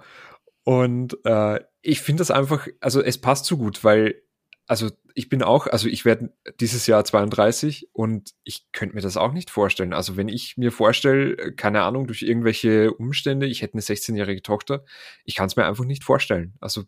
Und 0.63 1.17
äh, 1.25 1.59
ich 1.81 2.01
finde 2.01 2.21
das 2.21 2.31
einfach, 2.31 2.67
also 2.79 3.01
es 3.01 3.19
passt 3.19 3.45
so 3.45 3.57
gut, 3.57 3.83
weil, 3.83 4.21
also 4.65 4.89
ich 5.13 5.29
bin 5.29 5.43
auch, 5.43 5.67
also 5.67 5.87
ich 5.89 6.05
werde 6.05 6.33
dieses 6.59 6.87
Jahr 6.87 7.03
32 7.03 7.89
und 7.93 8.31
ich 8.43 8.71
könnte 8.71 8.95
mir 8.95 9.01
das 9.01 9.17
auch 9.17 9.33
nicht 9.33 9.51
vorstellen. 9.51 9.93
Also 9.93 10.15
wenn 10.17 10.29
ich 10.29 10.57
mir 10.57 10.71
vorstelle, 10.71 11.53
keine 11.53 11.83
Ahnung, 11.83 12.07
durch 12.07 12.21
irgendwelche 12.23 12.93
Umstände, 12.93 13.45
ich 13.45 13.61
hätte 13.61 13.73
eine 13.73 13.81
16-jährige 13.81 14.41
Tochter, 14.41 14.85
ich 15.25 15.35
kann 15.35 15.47
es 15.47 15.55
mir 15.55 15.65
einfach 15.65 15.85
nicht 15.85 16.03
vorstellen. 16.03 16.53
Also, 16.61 16.83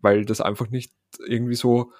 weil 0.00 0.24
das 0.24 0.40
einfach 0.40 0.70
nicht 0.70 0.92
irgendwie 1.24 1.54
so, 1.54 1.92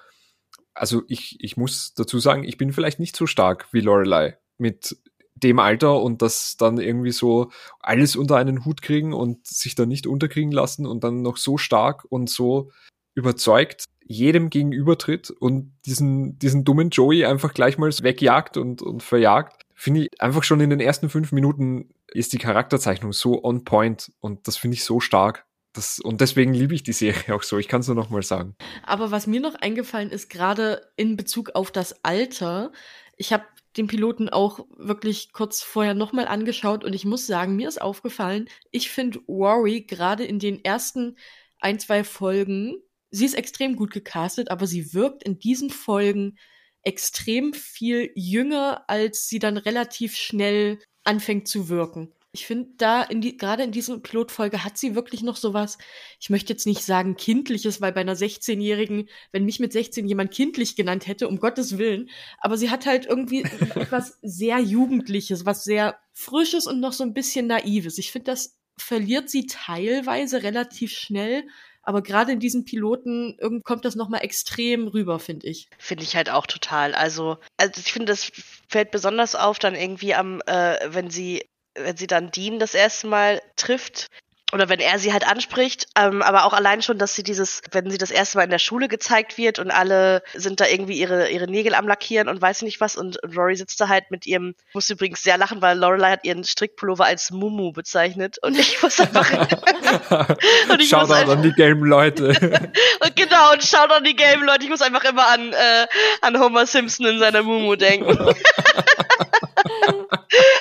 also 0.75 1.03
ich, 1.09 1.37
ich 1.41 1.57
muss 1.57 1.95
dazu 1.95 2.19
sagen, 2.19 2.45
ich 2.45 2.57
bin 2.57 2.73
vielleicht 2.73 3.01
nicht 3.01 3.17
so 3.17 3.27
stark 3.27 3.69
wie 3.73 3.81
Lorelei 3.81 4.39
mit 4.59 4.97
dem 5.35 5.59
Alter 5.59 6.03
und 6.03 6.23
das 6.23 6.57
dann 6.57 6.79
irgendwie 6.79 7.13
so 7.13 7.51
alles 7.81 8.17
unter 8.17 8.37
einen 8.37 8.65
Hut 8.65 8.83
kriegen 8.83 9.13
und 9.13 9.47
sich 9.47 9.75
dann 9.75 9.89
nicht 9.89 10.07
unterkriegen 10.07 10.53
lassen 10.53 10.87
und 10.87 11.03
dann 11.03 11.23
noch 11.23 11.37
so 11.37 11.57
stark 11.57 12.05
und 12.09 12.29
so 12.29 12.71
überzeugt 13.15 13.85
jedem 14.03 14.51
gegenübertritt 14.51 15.31
und 15.31 15.73
diesen, 15.87 16.37
diesen 16.39 16.65
dummen 16.65 16.91
Joey 16.91 17.25
einfach 17.25 17.55
gleich 17.55 17.79
mal 17.79 17.91
wegjagt 17.91 18.57
und, 18.57 18.83
und 18.83 19.03
verjagt. 19.05 19.63
Finde 19.75 20.03
ich 20.03 20.21
einfach 20.21 20.43
schon 20.43 20.61
in 20.61 20.71
den 20.71 20.81
ersten 20.81 21.09
fünf 21.09 21.31
Minuten 21.31 21.91
ist 22.13 22.33
die 22.33 22.39
Charakterzeichnung 22.39 23.13
so 23.13 23.45
on 23.45 23.65
point 23.65 24.13
und 24.21 24.49
das 24.49 24.57
finde 24.57 24.75
ich 24.75 24.85
so 24.85 24.99
stark. 24.99 25.47
Das, 25.73 26.01
und 26.01 26.21
deswegen 26.21 26.53
liebe 26.53 26.75
ich 26.75 26.83
die 26.83 26.93
Serie 26.93 27.35
auch 27.35 27.43
so. 27.43 27.59
Ich 27.59 27.69
kann 27.69 27.81
es 27.81 27.87
nur 27.87 27.97
noch 27.97 28.11
mal 28.11 28.23
sagen. 28.23 28.57
Aber 28.83 29.11
was 29.11 29.27
mir 29.27 29.41
noch 29.41 29.55
eingefallen 29.55 30.11
ist, 30.11 30.29
gerade 30.29 30.91
in 30.97 31.17
Bezug 31.17 31.51
auf 31.55 31.71
das 31.71 32.05
Alter, 32.05 32.73
ich 33.17 33.33
habe 33.33 33.45
den 33.77 33.87
Piloten 33.87 34.29
auch 34.29 34.67
wirklich 34.77 35.33
kurz 35.33 35.63
vorher 35.63 35.95
nochmal 35.95 36.27
angeschaut 36.27 36.85
und 36.85 36.93
ich 36.93 37.05
muss 37.05 37.27
sagen, 37.27 37.55
mir 37.55 37.69
ist 37.69 37.81
aufgefallen, 37.81 38.49
ich 38.73 38.91
finde 38.91 39.21
Rory 39.29 39.83
gerade 39.83 40.25
in 40.25 40.41
den 40.41 40.65
ersten 40.65 41.17
ein, 41.61 41.79
zwei 41.79 42.03
Folgen, 42.03 42.77
sie 43.11 43.27
ist 43.27 43.35
extrem 43.35 43.77
gut 43.77 43.93
gecastet, 43.93 44.51
aber 44.51 44.67
sie 44.67 44.93
wirkt 44.93 45.23
in 45.23 45.39
diesen 45.39 45.71
Folgen 45.71 46.37
extrem 46.83 47.53
viel 47.53 48.11
jünger, 48.15 48.85
als 48.89 49.29
sie 49.29 49.39
dann 49.39 49.57
relativ 49.57 50.17
schnell 50.17 50.79
anfängt 51.05 51.47
zu 51.47 51.69
wirken. 51.69 52.13
Ich 52.33 52.47
finde 52.47 52.71
da 52.79 53.03
in 53.03 53.21
die, 53.21 53.37
gerade 53.37 53.65
in 53.65 53.73
dieser 53.73 53.99
Pilotfolge 53.99 54.63
hat 54.63 54.79
sie 54.79 54.95
wirklich 54.95 55.23
noch 55.23 55.37
sowas, 55.37 55.79
ich 56.21 56.31
möchte 56.31 56.53
jetzt 56.53 56.67
nicht 56.67 56.85
sagen 56.85 57.17
kindliches, 57.17 57.81
weil 57.81 57.93
bei 57.93 58.03
einer 58.03 58.15
16-Jährigen, 58.15 59.09
wenn 59.33 59.45
mich 59.45 59.59
mit 59.59 59.73
16 59.73 60.07
jemand 60.07 60.31
kindlich 60.31 60.77
genannt 60.77 61.09
hätte, 61.09 61.27
um 61.27 61.41
Gottes 61.41 61.77
Willen, 61.77 62.09
aber 62.39 62.57
sie 62.57 62.71
hat 62.71 62.87
halt 62.87 63.07
irgendwie 63.07 63.43
etwas 63.75 64.19
sehr 64.23 64.61
Jugendliches, 64.61 65.45
was 65.45 65.65
sehr 65.65 65.99
Frisches 66.13 66.67
und 66.67 66.81
noch 66.81 66.93
so 66.93 67.03
ein 67.03 67.15
bisschen 67.15 67.49
Naives. 67.49 67.99
Ich 67.99 68.13
finde, 68.13 68.31
das 68.31 68.59
verliert 68.77 69.29
sie 69.29 69.47
teilweise 69.47 70.43
relativ 70.43 70.93
schnell, 70.93 71.45
aber 71.83 72.03
gerade 72.03 72.33
in 72.33 72.41
diesen 72.41 72.65
Piloten 72.65 73.37
kommt 73.65 73.85
das 73.85 73.97
nochmal 73.97 74.23
extrem 74.23 74.87
rüber, 74.87 75.19
finde 75.19 75.49
ich. 75.49 75.69
Finde 75.79 76.05
ich 76.05 76.15
halt 76.15 76.31
auch 76.31 76.47
total. 76.47 76.95
Also, 76.95 77.39
also 77.57 77.81
ich 77.81 77.93
finde, 77.93 78.07
das 78.07 78.31
fällt 78.69 78.91
besonders 78.91 79.35
auf 79.35 79.59
dann 79.59 79.75
irgendwie 79.75 80.15
am, 80.15 80.43
äh, 80.47 80.77
wenn 80.89 81.11
sie, 81.11 81.43
wenn 81.75 81.97
sie 81.97 82.07
dann 82.07 82.31
Dean 82.31 82.59
das 82.59 82.75
erste 82.75 83.07
Mal 83.07 83.43
trifft, 83.57 84.09
oder 84.53 84.69
wenn 84.69 84.81
er 84.81 84.99
sie 84.99 85.13
halt 85.13 85.27
anspricht, 85.27 85.87
ähm, 85.97 86.23
aber 86.23 86.45
auch 86.45 86.53
allein 86.53 86.83
schon, 86.83 86.99
dass 86.99 87.15
sie 87.15 87.23
dieses, 87.23 87.63
wenn 87.71 87.91
sie 87.91 87.99
das 87.99 88.11
erste 88.11 88.39
Mal 88.39 88.45
in 88.45 88.51
der 88.51 88.59
Schule 88.59 88.89
gezeigt 88.89 89.39
wird 89.39 89.59
und 89.59 89.71
alle 89.71 90.23
sind 90.35 90.61
da 90.61 90.67
irgendwie 90.67 90.99
ihre, 90.99 91.29
ihre 91.29 91.49
Nägel 91.49 91.75
am 91.75 91.87
Lackieren 91.87 92.29
und 92.29 92.41
weiß 92.41 92.63
nicht 92.63 92.81
was 92.81 92.97
und, 92.97 93.23
und 93.23 93.37
Rory 93.37 93.57
sitzt 93.57 93.81
da 93.81 93.89
halt 93.89 94.11
mit 94.11 94.27
ihrem, 94.27 94.55
ich 94.69 94.75
muss 94.75 94.91
übrigens 94.91 95.23
sehr 95.23 95.39
lachen, 95.39 95.63
weil 95.63 95.79
Lorelei 95.79 96.11
hat 96.11 96.25
ihren 96.25 96.45
Strickpullover 96.45 97.05
als 97.05 97.31
Mumu 97.31 97.73
bezeichnet 97.73 98.39
und 98.43 98.59
ich 98.59 98.83
muss 98.83 98.99
einfach 99.01 99.31
und 100.69 100.81
ich 100.81 100.89
Shoutout 100.89 101.07
muss 101.07 101.11
einfach, 101.17 101.33
an 101.35 101.43
die 101.43 101.53
gelben 101.53 101.85
Leute. 101.85 102.29
und 103.01 103.17
genau, 103.17 103.53
und 103.53 103.63
schaut 103.63 103.91
an 103.93 104.05
die 104.05 104.17
gelben 104.17 104.45
Leute, 104.45 104.65
ich 104.65 104.71
muss 104.71 104.83
einfach 104.83 105.05
immer 105.05 105.29
an, 105.29 105.53
äh, 105.53 105.87
an 106.23 106.39
Homer 106.41 106.67
Simpson 106.67 107.07
in 107.07 107.19
seiner 107.19 107.43
Mumu 107.43 107.77
denken. 107.77 108.19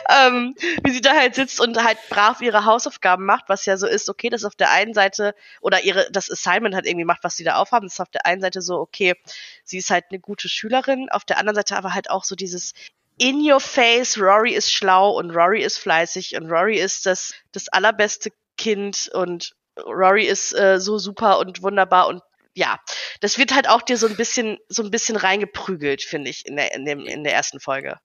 Ähm, 0.10 0.56
wie 0.84 0.92
sie 0.92 1.02
da 1.02 1.14
halt 1.16 1.36
sitzt 1.36 1.60
und 1.60 1.82
halt 1.84 1.98
brav 2.10 2.42
ihre 2.42 2.66
Hausaufgaben 2.66 3.26
macht, 3.26 3.46
was 3.48 3.66
ja 3.66 3.78
so 3.78 3.88
ist, 3.88 4.10
okay, 4.10 4.30
das 4.30 4.42
ist 4.42 4.46
auf 4.46 4.56
der 4.56 4.72
einen 4.72 4.94
Seite, 4.94 5.36
oder 5.62 5.84
ihre, 5.84 6.10
das 6.12 6.30
Assignment 6.30 6.76
halt 6.76 6.86
irgendwie 6.86 7.06
macht, 7.06 7.24
was 7.24 7.36
sie 7.36 7.44
da 7.44 7.56
aufhaben, 7.56 7.86
das 7.86 7.94
ist 7.94 8.00
auf 8.00 8.10
der 8.10 8.26
einen 8.26 8.42
Seite 8.42 8.62
so, 8.62 8.80
okay, 8.80 9.16
sie 9.64 9.78
ist 9.78 9.90
halt 9.90 10.06
eine 10.10 10.20
gute 10.20 10.50
Schülerin, 10.50 11.10
auf 11.12 11.26
der 11.26 11.38
anderen 11.38 11.56
Seite 11.56 11.78
aber 11.78 11.94
halt 11.94 12.10
auch 12.10 12.24
so 12.24 12.36
dieses 12.36 12.74
in 13.18 13.42
your 13.42 13.60
face, 13.60 14.18
Rory 14.18 14.54
ist 14.54 14.72
schlau 14.72 15.12
und 15.12 15.32
Rory 15.32 15.62
ist 15.62 15.78
fleißig 15.78 16.38
und 16.38 16.50
Rory 16.50 16.80
ist 16.80 17.06
das, 17.06 17.34
das 17.52 17.68
allerbeste 17.68 18.32
Kind 18.58 19.10
und 19.14 19.56
Rory 19.86 20.26
ist 20.26 20.54
äh, 20.54 20.80
so 20.80 20.98
super 20.98 21.40
und 21.40 21.62
wunderbar 21.62 22.08
und 22.08 22.22
ja, 22.56 22.78
das 23.22 23.38
wird 23.38 23.54
halt 23.54 23.70
auch 23.70 23.82
dir 23.82 23.98
so 23.98 24.08
ein 24.08 24.16
bisschen, 24.16 24.58
so 24.68 24.84
ein 24.84 24.92
bisschen 24.92 25.16
reingeprügelt, 25.16 26.02
finde 26.02 26.30
ich, 26.30 26.46
in 26.46 26.56
der, 26.58 26.74
in 26.74 26.86
dem, 26.86 27.06
in 27.06 27.24
der 27.24 27.34
ersten 27.34 27.60
Folge. 27.60 28.00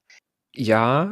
Ja, 0.56 1.10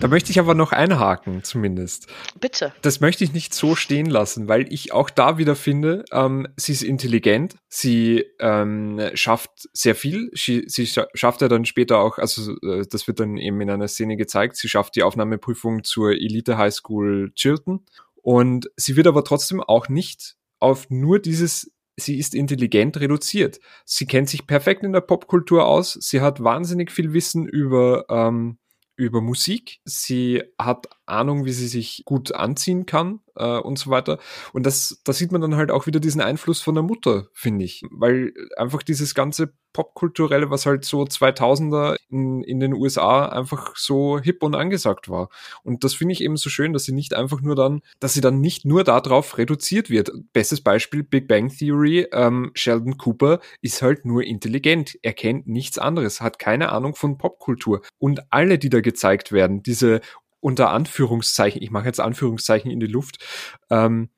da 0.00 0.08
möchte 0.08 0.30
ich 0.30 0.40
aber 0.40 0.54
noch 0.54 0.72
einhaken, 0.72 1.44
zumindest. 1.44 2.06
Bitte. 2.40 2.72
Das 2.80 3.00
möchte 3.00 3.22
ich 3.22 3.34
nicht 3.34 3.52
so 3.52 3.74
stehen 3.74 4.06
lassen, 4.06 4.48
weil 4.48 4.72
ich 4.72 4.92
auch 4.92 5.10
da 5.10 5.36
wieder 5.36 5.56
finde, 5.56 6.06
ähm, 6.10 6.48
sie 6.56 6.72
ist 6.72 6.82
intelligent, 6.82 7.56
sie 7.68 8.24
ähm, 8.40 8.98
schafft 9.12 9.68
sehr 9.74 9.94
viel, 9.94 10.30
sie, 10.32 10.64
sie 10.68 10.86
schafft 10.86 11.42
ja 11.42 11.48
dann 11.48 11.66
später 11.66 11.98
auch, 11.98 12.16
also 12.16 12.56
äh, 12.62 12.86
das 12.90 13.06
wird 13.06 13.20
dann 13.20 13.36
eben 13.36 13.60
in 13.60 13.68
einer 13.68 13.88
Szene 13.88 14.16
gezeigt, 14.16 14.56
sie 14.56 14.70
schafft 14.70 14.96
die 14.96 15.02
Aufnahmeprüfung 15.02 15.84
zur 15.84 16.12
Elite 16.12 16.56
High 16.56 16.72
School 16.72 17.30
Chilton 17.34 17.84
und 18.22 18.70
sie 18.76 18.96
wird 18.96 19.06
aber 19.06 19.22
trotzdem 19.22 19.62
auch 19.62 19.90
nicht 19.90 20.36
auf 20.60 20.88
nur 20.88 21.18
dieses 21.18 21.70
sie 22.00 22.18
ist 22.18 22.34
intelligent 22.34 23.00
reduziert. 23.00 23.58
Sie 23.84 24.06
kennt 24.06 24.28
sich 24.28 24.46
perfekt 24.46 24.84
in 24.84 24.92
der 24.92 25.00
Popkultur 25.00 25.66
aus. 25.66 25.94
Sie 26.00 26.20
hat 26.20 26.42
wahnsinnig 26.42 26.92
viel 26.92 27.12
Wissen 27.12 27.46
über 27.48 28.04
ähm, 28.08 28.58
über 28.98 29.22
Musik. 29.22 29.80
Sie 29.84 30.42
hat 30.58 30.86
Ahnung, 31.08 31.44
wie 31.44 31.52
sie 31.52 31.68
sich 31.68 32.02
gut 32.04 32.34
anziehen 32.34 32.86
kann 32.86 33.20
äh, 33.36 33.58
und 33.58 33.78
so 33.78 33.90
weiter. 33.90 34.18
Und 34.52 34.66
das, 34.66 35.00
da 35.04 35.12
sieht 35.12 35.32
man 35.32 35.40
dann 35.40 35.56
halt 35.56 35.70
auch 35.70 35.86
wieder 35.86 36.00
diesen 36.00 36.20
Einfluss 36.20 36.60
von 36.60 36.74
der 36.74 36.84
Mutter, 36.84 37.28
finde 37.32 37.64
ich. 37.64 37.82
Weil 37.90 38.32
einfach 38.56 38.82
dieses 38.82 39.14
ganze 39.14 39.54
Popkulturelle, 39.72 40.50
was 40.50 40.66
halt 40.66 40.84
so 40.84 41.02
2000er 41.02 41.96
in, 42.08 42.42
in 42.42 42.58
den 42.58 42.72
USA 42.72 43.26
einfach 43.26 43.76
so 43.76 44.18
hip 44.18 44.42
und 44.42 44.54
angesagt 44.54 45.08
war. 45.08 45.28
Und 45.62 45.84
das 45.84 45.94
finde 45.94 46.14
ich 46.14 46.22
eben 46.22 46.36
so 46.36 46.50
schön, 46.50 46.72
dass 46.72 46.84
sie 46.84 46.92
nicht 46.92 47.14
einfach 47.14 47.40
nur 47.40 47.54
dann, 47.54 47.82
dass 48.00 48.14
sie 48.14 48.20
dann 48.20 48.40
nicht 48.40 48.64
nur 48.64 48.82
darauf 48.82 49.38
reduziert 49.38 49.90
wird. 49.90 50.10
Bestes 50.32 50.62
Beispiel 50.62 51.02
Big 51.02 51.28
Bang 51.28 51.48
Theory, 51.48 52.06
ähm, 52.12 52.50
Sheldon 52.54 52.96
Cooper 52.98 53.40
ist 53.60 53.82
halt 53.82 54.04
nur 54.04 54.24
intelligent. 54.24 54.98
Er 55.02 55.12
kennt 55.12 55.46
nichts 55.46 55.78
anderes, 55.78 56.20
hat 56.20 56.38
keine 56.38 56.72
Ahnung 56.72 56.94
von 56.94 57.18
Popkultur. 57.18 57.82
Und 57.98 58.32
alle, 58.32 58.58
die 58.58 58.70
da 58.70 58.80
gezeigt 58.80 59.32
werden, 59.32 59.62
diese 59.62 60.00
unter 60.40 60.70
Anführungszeichen, 60.70 61.62
ich 61.62 61.70
mache 61.70 61.86
jetzt 61.86 62.00
Anführungszeichen 62.00 62.70
in 62.70 62.80
die 62.80 62.86
Luft, 62.86 63.24
ähm, 63.70 64.10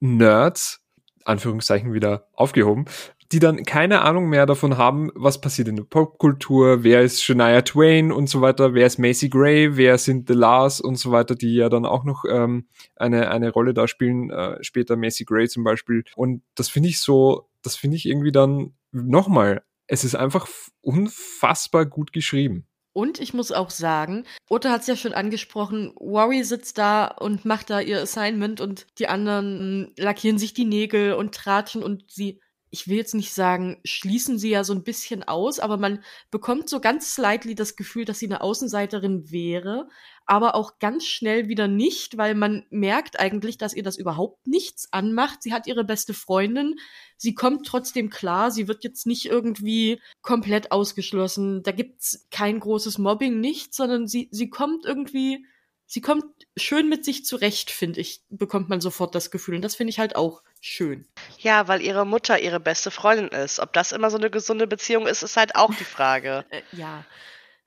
Nerds, 0.00 0.82
Anführungszeichen 1.24 1.92
wieder 1.92 2.28
aufgehoben, 2.32 2.84
die 3.32 3.40
dann 3.40 3.64
keine 3.64 4.02
Ahnung 4.02 4.28
mehr 4.28 4.46
davon 4.46 4.76
haben, 4.76 5.10
was 5.14 5.40
passiert 5.40 5.68
in 5.68 5.76
der 5.76 5.84
Popkultur, 5.84 6.84
wer 6.84 7.02
ist 7.02 7.24
Shania 7.24 7.62
Twain 7.62 8.12
und 8.12 8.28
so 8.28 8.40
weiter, 8.40 8.74
wer 8.74 8.86
ist 8.86 8.98
Macy 8.98 9.28
Gray, 9.28 9.76
wer 9.76 9.98
sind 9.98 10.28
The 10.28 10.34
Lars 10.34 10.80
und 10.80 10.96
so 10.96 11.10
weiter, 11.10 11.34
die 11.34 11.54
ja 11.54 11.68
dann 11.68 11.86
auch 11.86 12.04
noch 12.04 12.24
ähm, 12.30 12.68
eine, 12.94 13.30
eine 13.30 13.50
Rolle 13.50 13.74
da 13.74 13.88
spielen, 13.88 14.30
äh, 14.30 14.62
später 14.62 14.96
Macy 14.96 15.24
Gray 15.24 15.48
zum 15.48 15.64
Beispiel. 15.64 16.04
Und 16.14 16.42
das 16.54 16.68
finde 16.68 16.88
ich 16.88 17.00
so, 17.00 17.48
das 17.62 17.74
finde 17.74 17.96
ich 17.96 18.06
irgendwie 18.06 18.32
dann 18.32 18.74
nochmal, 18.92 19.62
es 19.88 20.04
ist 20.04 20.14
einfach 20.14 20.46
unfassbar 20.80 21.86
gut 21.86 22.12
geschrieben. 22.12 22.66
Und 22.96 23.20
ich 23.20 23.34
muss 23.34 23.52
auch 23.52 23.68
sagen, 23.68 24.24
Otta 24.48 24.70
hat 24.70 24.80
es 24.80 24.86
ja 24.86 24.96
schon 24.96 25.12
angesprochen, 25.12 25.92
Worry 25.96 26.44
sitzt 26.44 26.78
da 26.78 27.04
und 27.04 27.44
macht 27.44 27.68
da 27.68 27.78
ihr 27.78 28.00
Assignment 28.00 28.58
und 28.62 28.86
die 28.98 29.06
anderen 29.06 29.92
lackieren 29.98 30.38
sich 30.38 30.54
die 30.54 30.64
Nägel 30.64 31.12
und 31.12 31.34
tratschen 31.34 31.82
und 31.82 32.10
sie 32.10 32.40
ich 32.76 32.88
will 32.88 32.98
jetzt 32.98 33.14
nicht 33.14 33.32
sagen, 33.32 33.80
schließen 33.84 34.38
sie 34.38 34.50
ja 34.50 34.62
so 34.62 34.74
ein 34.74 34.84
bisschen 34.84 35.22
aus, 35.22 35.60
aber 35.60 35.78
man 35.78 36.04
bekommt 36.30 36.68
so 36.68 36.78
ganz 36.78 37.14
slightly 37.14 37.54
das 37.54 37.74
Gefühl, 37.74 38.04
dass 38.04 38.18
sie 38.18 38.26
eine 38.26 38.42
Außenseiterin 38.42 39.30
wäre, 39.30 39.88
aber 40.26 40.54
auch 40.54 40.78
ganz 40.78 41.06
schnell 41.06 41.48
wieder 41.48 41.68
nicht, 41.68 42.18
weil 42.18 42.34
man 42.34 42.66
merkt 42.68 43.18
eigentlich, 43.18 43.56
dass 43.56 43.72
ihr 43.72 43.82
das 43.82 43.96
überhaupt 43.96 44.46
nichts 44.46 44.92
anmacht. 44.92 45.42
Sie 45.42 45.54
hat 45.54 45.66
ihre 45.66 45.84
beste 45.84 46.12
Freundin, 46.12 46.74
sie 47.16 47.34
kommt 47.34 47.66
trotzdem 47.66 48.10
klar, 48.10 48.50
sie 48.50 48.68
wird 48.68 48.84
jetzt 48.84 49.06
nicht 49.06 49.24
irgendwie 49.24 49.98
komplett 50.20 50.70
ausgeschlossen. 50.70 51.62
Da 51.62 51.72
gibt's 51.72 52.26
kein 52.30 52.60
großes 52.60 52.98
Mobbing, 52.98 53.40
nichts, 53.40 53.78
sondern 53.78 54.06
sie, 54.06 54.28
sie 54.32 54.50
kommt 54.50 54.84
irgendwie 54.84 55.46
sie 55.86 56.00
kommt 56.00 56.24
schön 56.56 56.88
mit 56.88 57.04
sich 57.04 57.24
zurecht, 57.24 57.70
finde 57.70 58.00
ich, 58.00 58.22
bekommt 58.28 58.68
man 58.68 58.80
sofort 58.80 59.14
das 59.14 59.30
Gefühl. 59.30 59.54
Und 59.54 59.62
das 59.62 59.76
finde 59.76 59.92
ich 59.92 59.98
halt 59.98 60.16
auch 60.16 60.42
schön. 60.66 61.06
Ja, 61.38 61.68
weil 61.68 61.82
ihre 61.82 62.04
Mutter 62.04 62.38
ihre 62.38 62.60
beste 62.60 62.90
Freundin 62.90 63.28
ist. 63.28 63.60
Ob 63.60 63.72
das 63.72 63.92
immer 63.92 64.10
so 64.10 64.18
eine 64.18 64.30
gesunde 64.30 64.66
Beziehung 64.66 65.06
ist, 65.06 65.22
ist 65.22 65.36
halt 65.36 65.56
auch 65.56 65.72
die 65.74 65.84
Frage. 65.84 66.44
äh, 66.50 66.62
ja, 66.72 67.04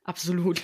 absolut. 0.03 0.61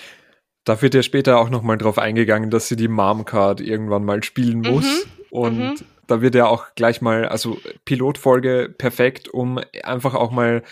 Da 0.64 0.82
wird 0.82 0.96
ja 0.96 1.04
später 1.04 1.38
auch 1.38 1.50
nochmal 1.50 1.78
drauf 1.78 1.98
eingegangen, 2.00 2.50
dass 2.50 2.68
sie 2.68 2.76
die 2.76 2.88
Mom-Card 2.88 3.62
irgendwann 3.62 4.04
mal 4.04 4.24
spielen 4.24 4.62
muss. 4.62 4.84
Mhm. 4.84 5.12
Und 5.30 5.60
mhm. 5.60 5.76
da 6.08 6.22
wird 6.22 6.36
ja 6.36 6.48
auch 6.48 6.74
gleich 6.76 7.02
mal, 7.02 7.28
also 7.28 7.60
Pilotfolge 7.86 8.74
perfekt, 8.76 9.28
um 9.28 9.60
einfach 9.84 10.16
auch 10.16 10.32
mal 10.32 10.64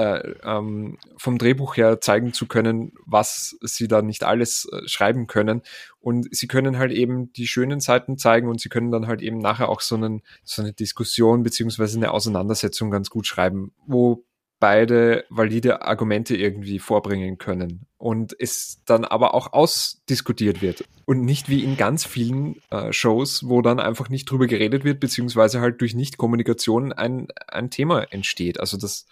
äh, 0.00 0.34
ähm, 0.44 0.98
vom 1.16 1.38
Drehbuch 1.38 1.76
her 1.76 2.00
zeigen 2.00 2.32
zu 2.32 2.46
können, 2.46 2.92
was 3.04 3.56
sie 3.60 3.88
da 3.88 4.02
nicht 4.02 4.24
alles 4.24 4.68
äh, 4.72 4.86
schreiben 4.86 5.26
können. 5.26 5.62
Und 6.00 6.34
sie 6.34 6.46
können 6.46 6.78
halt 6.78 6.92
eben 6.92 7.32
die 7.34 7.46
schönen 7.46 7.80
Seiten 7.80 8.16
zeigen 8.16 8.48
und 8.48 8.60
sie 8.60 8.70
können 8.70 8.90
dann 8.90 9.06
halt 9.06 9.20
eben 9.20 9.38
nachher 9.38 9.68
auch 9.68 9.80
so, 9.80 9.96
einen, 9.96 10.22
so 10.44 10.62
eine 10.62 10.72
Diskussion 10.72 11.42
beziehungsweise 11.42 11.98
eine 11.98 12.12
Auseinandersetzung 12.12 12.90
ganz 12.90 13.10
gut 13.10 13.26
schreiben, 13.26 13.72
wo 13.86 14.24
beide 14.60 15.24
valide 15.30 15.82
Argumente 15.82 16.36
irgendwie 16.36 16.78
vorbringen 16.78 17.38
können 17.38 17.86
und 17.96 18.36
es 18.38 18.82
dann 18.84 19.06
aber 19.06 19.34
auch 19.34 19.54
ausdiskutiert 19.54 20.60
wird 20.60 20.84
und 21.06 21.24
nicht 21.24 21.48
wie 21.48 21.64
in 21.64 21.76
ganz 21.78 22.04
vielen 22.04 22.62
äh, 22.70 22.92
Shows, 22.92 23.48
wo 23.48 23.62
dann 23.62 23.80
einfach 23.80 24.10
nicht 24.10 24.30
drüber 24.30 24.46
geredet 24.46 24.84
wird, 24.84 25.00
beziehungsweise 25.00 25.60
halt 25.60 25.80
durch 25.80 25.94
Nichtkommunikation 25.94 26.92
ein, 26.92 27.28
ein 27.48 27.70
Thema 27.70 28.02
entsteht. 28.12 28.60
Also 28.60 28.76
das, 28.76 29.06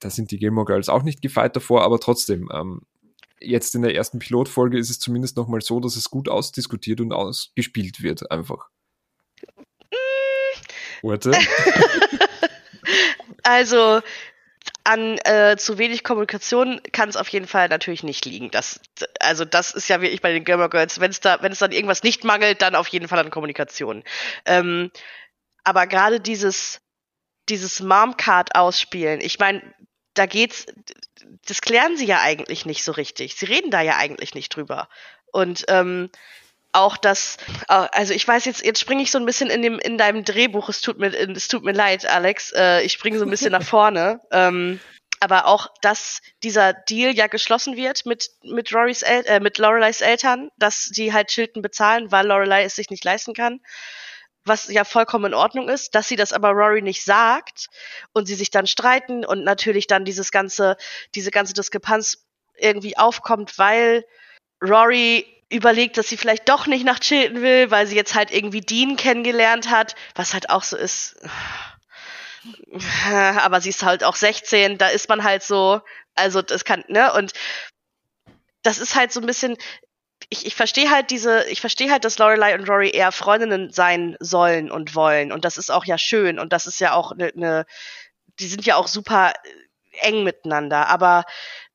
da 0.00 0.10
sind 0.10 0.30
die 0.30 0.38
Gilmore 0.38 0.66
Girls 0.66 0.88
auch 0.88 1.02
nicht 1.02 1.22
gefeit 1.22 1.56
davor, 1.56 1.82
aber 1.82 2.00
trotzdem, 2.00 2.50
ähm, 2.52 2.82
jetzt 3.40 3.74
in 3.74 3.82
der 3.82 3.94
ersten 3.94 4.18
Pilotfolge 4.18 4.78
ist 4.78 4.90
es 4.90 4.98
zumindest 4.98 5.36
nochmal 5.36 5.60
so, 5.60 5.80
dass 5.80 5.96
es 5.96 6.10
gut 6.10 6.28
ausdiskutiert 6.28 7.00
und 7.00 7.12
ausgespielt 7.12 8.02
wird 8.02 8.30
einfach. 8.30 8.68
Urte? 11.02 11.32
also, 13.42 14.00
an 14.84 15.18
äh, 15.24 15.56
zu 15.56 15.78
wenig 15.78 16.04
Kommunikation 16.04 16.80
kann 16.92 17.08
es 17.08 17.16
auf 17.16 17.28
jeden 17.28 17.46
Fall 17.46 17.68
natürlich 17.68 18.02
nicht 18.02 18.24
liegen. 18.26 18.50
Das, 18.50 18.80
also 19.18 19.44
das 19.44 19.72
ist 19.72 19.88
ja 19.88 20.00
wirklich 20.00 20.20
bei 20.20 20.32
den 20.32 20.44
Gamer 20.44 20.68
Girls, 20.68 21.00
wenn 21.00 21.10
es 21.10 21.20
da, 21.20 21.42
wenn 21.42 21.52
es 21.52 21.58
dann 21.58 21.72
irgendwas 21.72 22.02
nicht 22.02 22.24
mangelt, 22.24 22.62
dann 22.62 22.74
auf 22.74 22.88
jeden 22.88 23.08
Fall 23.08 23.18
an 23.18 23.30
Kommunikation. 23.30 24.04
Ähm, 24.44 24.90
aber 25.64 25.86
gerade 25.86 26.20
dieses, 26.20 26.80
dieses 27.48 27.80
Mom-Card 27.80 28.54
ausspielen, 28.54 29.20
ich 29.20 29.38
meine, 29.38 29.62
da 30.14 30.26
geht's, 30.26 30.66
das 31.46 31.60
klären 31.60 31.96
sie 31.96 32.06
ja 32.06 32.20
eigentlich 32.20 32.66
nicht 32.66 32.84
so 32.84 32.92
richtig. 32.92 33.34
Sie 33.34 33.46
reden 33.46 33.70
da 33.70 33.80
ja 33.80 33.96
eigentlich 33.96 34.34
nicht 34.34 34.54
drüber. 34.54 34.88
Und 35.32 35.64
ähm, 35.68 36.10
auch 36.72 36.96
das, 36.96 37.36
äh, 37.68 37.86
also 37.92 38.14
ich 38.14 38.26
weiß 38.26 38.44
jetzt, 38.44 38.64
jetzt 38.64 38.80
springe 38.80 39.02
ich 39.02 39.10
so 39.10 39.18
ein 39.18 39.26
bisschen 39.26 39.50
in 39.50 39.62
dem 39.62 39.78
in 39.78 39.98
deinem 39.98 40.24
Drehbuch. 40.24 40.68
Es 40.68 40.80
tut 40.80 40.98
mir, 40.98 41.12
es 41.12 41.48
tut 41.48 41.64
mir 41.64 41.72
leid, 41.72 42.06
Alex. 42.06 42.52
Äh, 42.52 42.82
ich 42.82 42.92
springe 42.92 43.18
so 43.18 43.24
ein 43.24 43.30
bisschen 43.30 43.52
nach 43.52 43.62
vorne. 43.62 44.20
Ähm, 44.30 44.80
aber 45.20 45.46
auch, 45.46 45.68
dass 45.80 46.20
dieser 46.42 46.72
Deal 46.72 47.14
ja 47.14 47.28
geschlossen 47.28 47.76
wird 47.76 48.04
mit 48.04 48.30
mit 48.42 48.74
Rorys 48.74 49.02
El 49.02 49.24
äh, 49.26 49.40
mit 49.40 49.58
Loreleis 49.58 50.00
Eltern, 50.00 50.50
dass 50.58 50.90
die 50.90 51.12
halt 51.12 51.28
Chilton 51.28 51.62
bezahlen, 51.62 52.10
weil 52.10 52.26
Lorelei 52.26 52.64
es 52.64 52.74
sich 52.74 52.90
nicht 52.90 53.04
leisten 53.04 53.32
kann, 53.32 53.60
was 54.44 54.68
ja 54.68 54.84
vollkommen 54.84 55.26
in 55.26 55.34
Ordnung 55.34 55.68
ist, 55.68 55.94
dass 55.94 56.08
sie 56.08 56.16
das 56.16 56.32
aber 56.32 56.50
Rory 56.50 56.82
nicht 56.82 57.04
sagt 57.04 57.68
und 58.12 58.26
sie 58.26 58.34
sich 58.34 58.50
dann 58.50 58.66
streiten 58.66 59.24
und 59.24 59.44
natürlich 59.44 59.86
dann 59.86 60.04
dieses 60.04 60.30
ganze 60.30 60.76
diese 61.14 61.30
ganze 61.30 61.54
Diskrepanz 61.54 62.24
irgendwie 62.56 62.96
aufkommt, 62.96 63.58
weil 63.58 64.04
Rory 64.62 65.26
überlegt, 65.50 65.98
dass 65.98 66.08
sie 66.08 66.16
vielleicht 66.16 66.48
doch 66.48 66.66
nicht 66.66 66.84
nach 66.84 66.98
Chilton 66.98 67.42
will, 67.42 67.70
weil 67.70 67.86
sie 67.86 67.96
jetzt 67.96 68.14
halt 68.14 68.30
irgendwie 68.30 68.60
Dean 68.60 68.96
kennengelernt 68.96 69.70
hat, 69.70 69.94
was 70.14 70.34
halt 70.34 70.50
auch 70.50 70.62
so 70.62 70.76
ist. 70.76 71.16
Aber 73.06 73.60
sie 73.60 73.70
ist 73.70 73.82
halt 73.82 74.04
auch 74.04 74.16
16, 74.16 74.78
da 74.78 74.88
ist 74.88 75.08
man 75.08 75.24
halt 75.24 75.42
so, 75.42 75.80
also 76.14 76.42
das 76.42 76.64
kann, 76.64 76.84
ne, 76.88 77.12
und 77.14 77.32
das 78.62 78.78
ist 78.78 78.94
halt 78.94 79.12
so 79.12 79.20
ein 79.20 79.26
bisschen, 79.26 79.56
ich, 80.30 80.46
ich 80.46 80.54
verstehe 80.54 80.90
halt 80.90 81.10
diese, 81.10 81.44
ich 81.48 81.60
verstehe 81.60 81.90
halt, 81.90 82.04
dass 82.04 82.18
Lorelei 82.18 82.54
und 82.54 82.68
Rory 82.68 82.90
eher 82.90 83.12
Freundinnen 83.12 83.70
sein 83.72 84.16
sollen 84.20 84.70
und 84.70 84.94
wollen. 84.94 85.32
Und 85.32 85.44
das 85.44 85.56
ist 85.56 85.70
auch 85.70 85.84
ja 85.84 85.98
schön 85.98 86.38
und 86.38 86.52
das 86.52 86.66
ist 86.66 86.80
ja 86.80 86.94
auch 86.94 87.12
eine, 87.12 87.30
ne, 87.34 87.66
die 88.40 88.46
sind 88.46 88.66
ja 88.66 88.76
auch 88.76 88.88
super 88.88 89.32
eng 90.00 90.24
miteinander. 90.24 90.88
Aber 90.88 91.24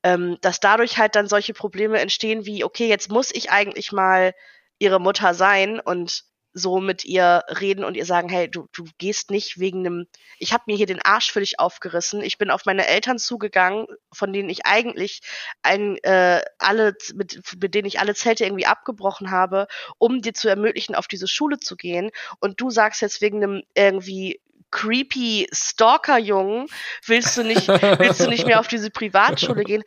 ähm, 0.03 0.38
dass 0.41 0.59
dadurch 0.59 0.97
halt 0.97 1.15
dann 1.15 1.27
solche 1.27 1.53
Probleme 1.53 1.99
entstehen 1.99 2.45
wie, 2.45 2.63
okay, 2.63 2.88
jetzt 2.88 3.12
muss 3.12 3.33
ich 3.33 3.51
eigentlich 3.51 3.91
mal 3.91 4.33
ihre 4.77 4.99
Mutter 4.99 5.33
sein 5.33 5.79
und 5.79 6.23
so 6.60 6.80
mit 6.80 7.06
ihr 7.06 7.43
reden 7.48 7.84
und 7.84 7.95
ihr 7.95 8.06
sagen, 8.06 8.30
hey, 8.30 8.50
du, 8.50 8.67
du 8.74 8.86
gehst 8.98 9.32
nicht 9.32 9.60
wegen 9.60 9.86
einem, 9.86 10.08
ich 10.38 10.54
habe 10.54 10.63
mir 10.67 10.76
hier 10.78 10.86
den 10.86 11.02
Arsch 11.02 11.32
für 11.32 11.39
dich 11.39 11.60
aufgerissen, 11.60 12.22
ich 12.22 12.38
bin 12.38 12.52
auf 12.52 12.65
meine 12.65 12.88
Eltern 12.88 13.17
zugegangen, 13.17 13.88
von 14.12 14.34
denen 14.34 14.50
ich 14.50 14.65
eigentlich 14.65 15.22
ein, 15.63 15.98
äh, 16.04 16.41
alle, 16.58 16.95
mit, 17.15 17.41
mit 17.62 17.74
denen 17.74 17.88
ich 17.88 18.00
alle 18.00 18.15
Zelte 18.15 18.45
irgendwie 18.45 18.65
abgebrochen 18.65 19.32
habe, 19.32 19.67
um 19.98 20.22
dir 20.22 20.34
zu 20.34 20.50
ermöglichen, 20.50 20.95
auf 20.95 21.08
diese 21.08 21.28
Schule 21.28 21.60
zu 21.60 21.76
gehen. 21.76 22.12
Und 22.39 22.62
du 22.62 22.69
sagst 22.69 23.02
jetzt 23.02 23.22
wegen 23.22 23.43
einem 23.43 23.63
irgendwie 23.74 24.41
creepy 24.72 25.48
Stalker-Jungen, 25.52 26.67
willst 27.06 27.38
du 27.38 27.43
nicht, 27.43 27.67
willst 27.67 28.19
du 28.19 28.28
nicht 28.28 28.45
mehr 28.45 28.60
auf 28.60 28.67
diese 28.67 28.89
Privatschule 28.89 29.63
gehen? 29.63 29.84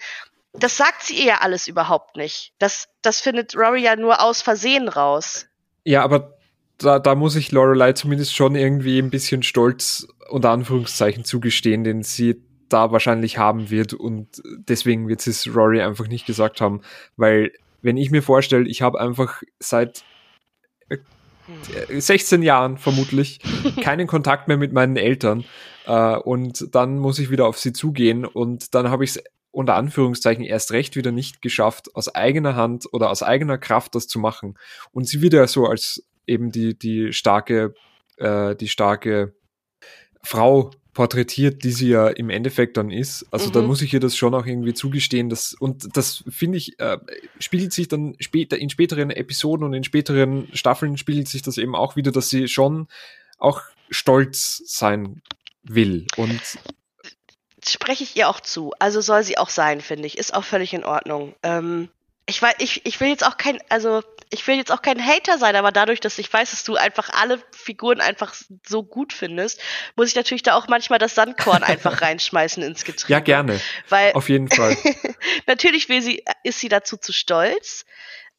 Das 0.53 0.77
sagt 0.77 1.03
sie 1.03 1.15
ihr 1.15 1.25
ja 1.25 1.39
alles 1.39 1.67
überhaupt 1.67 2.17
nicht. 2.17 2.53
Das, 2.59 2.89
das 3.01 3.21
findet 3.21 3.57
Rory 3.57 3.83
ja 3.83 3.97
nur 3.97 4.21
aus 4.21 4.43
Versehen 4.43 4.89
raus. 4.89 5.47
Ja, 5.85 6.03
aber 6.03 6.39
da, 6.83 6.99
da 6.99 7.15
muss 7.15 7.37
ich 7.37 7.53
Lorelei 7.53 7.93
zumindest 7.93 8.35
schon 8.35 8.55
irgendwie 8.55 8.99
ein 8.99 9.11
bisschen 9.11 9.43
Stolz 9.43 10.07
unter 10.29 10.51
Anführungszeichen 10.51 11.25
zugestehen, 11.25 11.85
den 11.85 12.03
sie 12.03 12.43
da 12.69 12.93
wahrscheinlich 12.93 13.39
haben 13.39 13.71
wird. 13.71 13.93
Und 13.93 14.43
deswegen 14.69 15.09
wird 15.09 15.27
es 15.27 15.47
Rory 15.55 15.83
einfach 15.83 16.09
nicht 16.09 16.27
gesagt 16.27 16.61
haben, 16.61 16.81
weil 17.17 17.53
wenn 17.83 17.97
ich 17.97 18.11
mir 18.11 18.23
vorstelle, 18.23 18.67
ich 18.69 18.83
habe 18.83 19.01
einfach 19.01 19.43
seit 19.59 20.05
16 21.91 22.43
äh, 22.43 22.47
Jahren 22.47 22.79
vermutlich 22.79 23.41
keinen 23.83 24.07
Kontakt 24.07 24.49
mehr 24.49 24.57
mit 24.57 24.73
meinen 24.73 24.97
Eltern. 24.97 25.45
Äh, 25.87 26.17
und 26.17 26.75
dann 26.75 26.99
muss 26.99 27.19
ich 27.19 27.31
wieder 27.31 27.47
auf 27.47 27.59
sie 27.59 27.73
zugehen. 27.73 28.25
Und 28.25 28.75
dann 28.75 28.89
habe 28.89 29.05
ich 29.05 29.17
es 29.17 29.25
unter 29.51 29.75
Anführungszeichen 29.75 30.45
erst 30.45 30.73
recht 30.73 30.97
wieder 30.97 31.13
nicht 31.13 31.43
geschafft, 31.43 31.95
aus 31.95 32.15
eigener 32.15 32.57
Hand 32.57 32.87
oder 32.93 33.11
aus 33.11 33.23
eigener 33.23 33.59
Kraft 33.59 33.95
das 33.95 34.07
zu 34.07 34.19
machen. 34.19 34.57
Und 34.93 35.07
sie 35.07 35.21
wird 35.21 35.35
ja 35.35 35.47
so 35.47 35.67
als 35.67 36.05
eben 36.27 36.53
die, 36.53 36.79
die 36.79 37.13
starke, 37.13 37.75
äh, 38.17 38.55
die 38.57 38.69
starke 38.69 39.35
Frau 40.23 40.71
porträtiert, 40.95 41.65
die 41.65 41.71
sie 41.71 41.89
ja 41.89 42.09
im 42.09 42.29
Endeffekt 42.29 42.77
dann 42.77 42.91
ist. 42.91 43.27
Also 43.31 43.49
mhm. 43.49 43.53
da 43.53 43.63
muss 43.63 43.81
ich 43.81 43.95
ihr 43.95 44.01
das 44.01 44.17
schon 44.17 44.35
auch 44.35 44.45
irgendwie 44.45 44.75
zugestehen. 44.75 45.31
Dass, 45.31 45.55
und 45.55 45.97
das 45.97 46.23
finde 46.29 46.59
ich, 46.59 46.79
äh, 46.79 46.99
spiegelt 47.39 47.73
sich 47.73 47.89
dann 47.89 48.15
später 48.21 48.59
in 48.59 48.69
späteren 48.69 49.11
Episoden 49.11 49.65
und 49.65 49.73
in 49.73 49.85
späteren 49.85 50.49
Staffeln 50.53 50.99
spiegelt 50.99 51.29
sich 51.29 51.43
das 51.43 51.57
eben 51.57 51.75
auch 51.75 51.97
wieder, 51.97 52.13
dass 52.13 52.29
sie 52.29 52.47
schon 52.49 52.89
auch 53.39 53.63
stolz 53.91 54.63
sein 54.67 55.23
will. 55.63 56.07
Und 56.17 56.41
spreche 57.67 58.05
ich 58.05 58.17
ihr 58.17 58.29
auch 58.29 58.41
zu. 58.41 58.73
Also 58.79 59.01
soll 59.01 59.23
sie 59.23 59.39
auch 59.39 59.49
sein, 59.49 59.81
finde 59.81 60.07
ich. 60.07 60.19
Ist 60.19 60.35
auch 60.35 60.45
völlig 60.45 60.75
in 60.75 60.85
Ordnung. 60.85 61.35
Ähm, 61.43 61.89
ich, 62.27 62.41
weiß, 62.41 62.55
ich, 62.59 62.85
ich 62.85 63.01
will 63.01 63.09
jetzt 63.09 63.25
auch 63.25 63.39
kein, 63.39 63.59
also 63.71 64.03
ich 64.33 64.47
will 64.47 64.57
jetzt 64.57 64.73
auch 64.73 64.81
kein 64.81 65.05
Hater 65.05 65.37
sein, 65.37 65.57
aber 65.57 65.73
dadurch, 65.73 66.01
dass 66.01 66.19
ich 66.19 66.33
weiß, 66.33 66.51
dass 66.51 66.65
du 66.65 66.77
einfach 66.77 67.11
alle 67.11 67.39
Figuren 67.53 68.01
einfach 68.01 68.35
so 68.67 68.83
gut 68.83 69.13
findest, 69.13 69.61
muss 69.95 70.09
ich 70.09 70.15
natürlich 70.15 70.43
da 70.43 70.55
auch 70.55 70.69
manchmal 70.69 70.99
das 70.99 71.15
Sandkorn 71.15 71.63
einfach 71.63 72.01
reinschmeißen 72.03 72.63
ins 72.63 72.85
Getriebe. 72.85 73.13
Ja, 73.13 73.21
gerne. 73.21 73.61
Weil 73.91 74.13
auf 74.15 74.31
jeden 74.31 74.49
Fall. 74.49 74.77
natürlich 75.47 75.89
will 75.91 76.01
sie, 76.01 76.25
ist 76.45 76.61
sie 76.61 76.71
dazu 76.71 76.97
zu 76.97 77.13
stolz, 77.13 77.85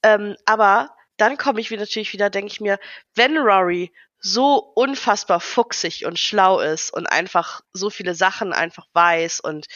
ähm, 0.01 0.36
aber 0.45 0.89
dann 1.17 1.38
komme 1.38 1.62
ich 1.62 1.69
wieder 1.69 1.82
natürlich 1.82 2.12
wieder, 2.12 2.32
denke 2.32 2.51
ich 2.51 2.60
mir, 2.60 2.79
wenn 3.13 3.38
Rory 3.38 3.93
so 4.19 4.56
unfassbar 4.56 5.39
fuchsig 5.41 6.06
und 6.06 6.17
schlau 6.17 6.60
ist 6.60 6.91
und 6.91 7.06
einfach 7.06 7.62
so 7.71 7.91
viele 7.91 8.15
Sachen 8.15 8.51
einfach 8.51 8.88
weiß 8.93 9.41
und 9.41 9.67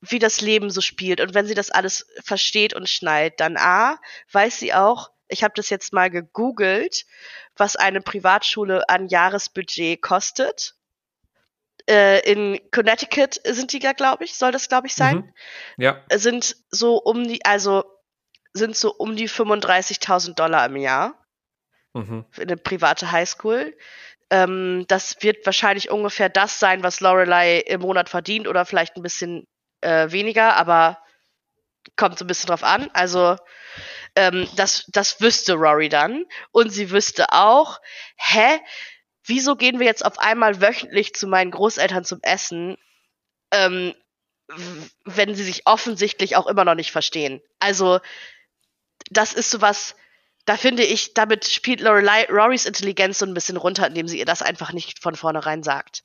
wie 0.00 0.18
das 0.18 0.40
Leben 0.40 0.70
so 0.70 0.80
spielt. 0.80 1.20
Und 1.20 1.34
wenn 1.34 1.46
sie 1.46 1.54
das 1.54 1.70
alles 1.70 2.06
versteht 2.24 2.74
und 2.74 2.88
schnallt, 2.88 3.38
dann 3.40 3.56
A, 3.56 3.98
weiß 4.32 4.58
sie 4.58 4.72
auch, 4.74 5.10
ich 5.28 5.44
habe 5.44 5.54
das 5.54 5.70
jetzt 5.70 5.92
mal 5.92 6.10
gegoogelt, 6.10 7.04
was 7.56 7.76
eine 7.76 8.00
Privatschule 8.00 8.88
an 8.88 9.08
Jahresbudget 9.08 10.02
kostet. 10.02 10.74
Äh, 11.88 12.20
in 12.30 12.60
Connecticut 12.72 13.40
sind 13.44 13.72
die 13.72 13.80
ja, 13.80 13.92
glaube 13.92 14.24
ich, 14.24 14.34
soll 14.34 14.52
das, 14.52 14.68
glaube 14.68 14.86
ich, 14.86 14.94
sein. 14.94 15.16
Mhm. 15.16 15.34
Ja. 15.76 16.02
Sind 16.12 16.56
so 16.70 16.96
um 16.96 17.26
die, 17.26 17.44
also 17.44 17.84
sind 18.52 18.76
so 18.76 18.92
um 18.92 19.16
die 19.16 19.28
35.000 19.28 20.34
Dollar 20.34 20.66
im 20.66 20.76
Jahr. 20.76 21.14
Mhm. 21.92 22.24
Für 22.30 22.42
eine 22.42 22.56
private 22.56 23.12
Highschool. 23.12 23.76
Ähm, 24.30 24.84
das 24.88 25.22
wird 25.22 25.44
wahrscheinlich 25.44 25.90
ungefähr 25.90 26.28
das 26.28 26.58
sein, 26.58 26.82
was 26.82 27.00
Lorelei 27.00 27.58
im 27.58 27.80
Monat 27.80 28.08
verdient 28.08 28.46
oder 28.46 28.64
vielleicht 28.64 28.96
ein 28.96 29.02
bisschen 29.02 29.46
äh, 29.80 30.10
weniger, 30.10 30.56
aber 30.56 30.98
kommt 31.96 32.18
so 32.18 32.24
ein 32.24 32.28
bisschen 32.28 32.48
drauf 32.48 32.64
an. 32.64 32.90
Also 32.92 33.36
ähm, 34.14 34.48
das, 34.56 34.84
das 34.88 35.20
wüsste 35.20 35.54
Rory 35.54 35.88
dann. 35.88 36.24
Und 36.52 36.70
sie 36.70 36.90
wüsste 36.90 37.32
auch, 37.32 37.80
hä, 38.16 38.60
wieso 39.24 39.56
gehen 39.56 39.78
wir 39.78 39.86
jetzt 39.86 40.04
auf 40.04 40.18
einmal 40.18 40.60
wöchentlich 40.60 41.14
zu 41.14 41.26
meinen 41.26 41.50
Großeltern 41.50 42.04
zum 42.04 42.20
Essen, 42.22 42.76
ähm, 43.52 43.94
wenn 45.04 45.34
sie 45.34 45.44
sich 45.44 45.66
offensichtlich 45.66 46.36
auch 46.36 46.46
immer 46.46 46.64
noch 46.64 46.74
nicht 46.74 46.90
verstehen. 46.90 47.40
Also 47.60 48.00
das 49.10 49.32
ist 49.32 49.50
sowas, 49.50 49.94
da 50.44 50.56
finde 50.56 50.82
ich, 50.82 51.14
damit 51.14 51.46
spielt 51.46 51.80
Lorelei, 51.80 52.26
Rorys 52.28 52.64
Intelligenz 52.64 53.18
so 53.18 53.26
ein 53.26 53.34
bisschen 53.34 53.56
runter, 53.56 53.86
indem 53.86 54.08
sie 54.08 54.18
ihr 54.18 54.24
das 54.24 54.42
einfach 54.42 54.72
nicht 54.72 55.00
von 55.00 55.14
vornherein 55.14 55.62
sagt. 55.62 56.02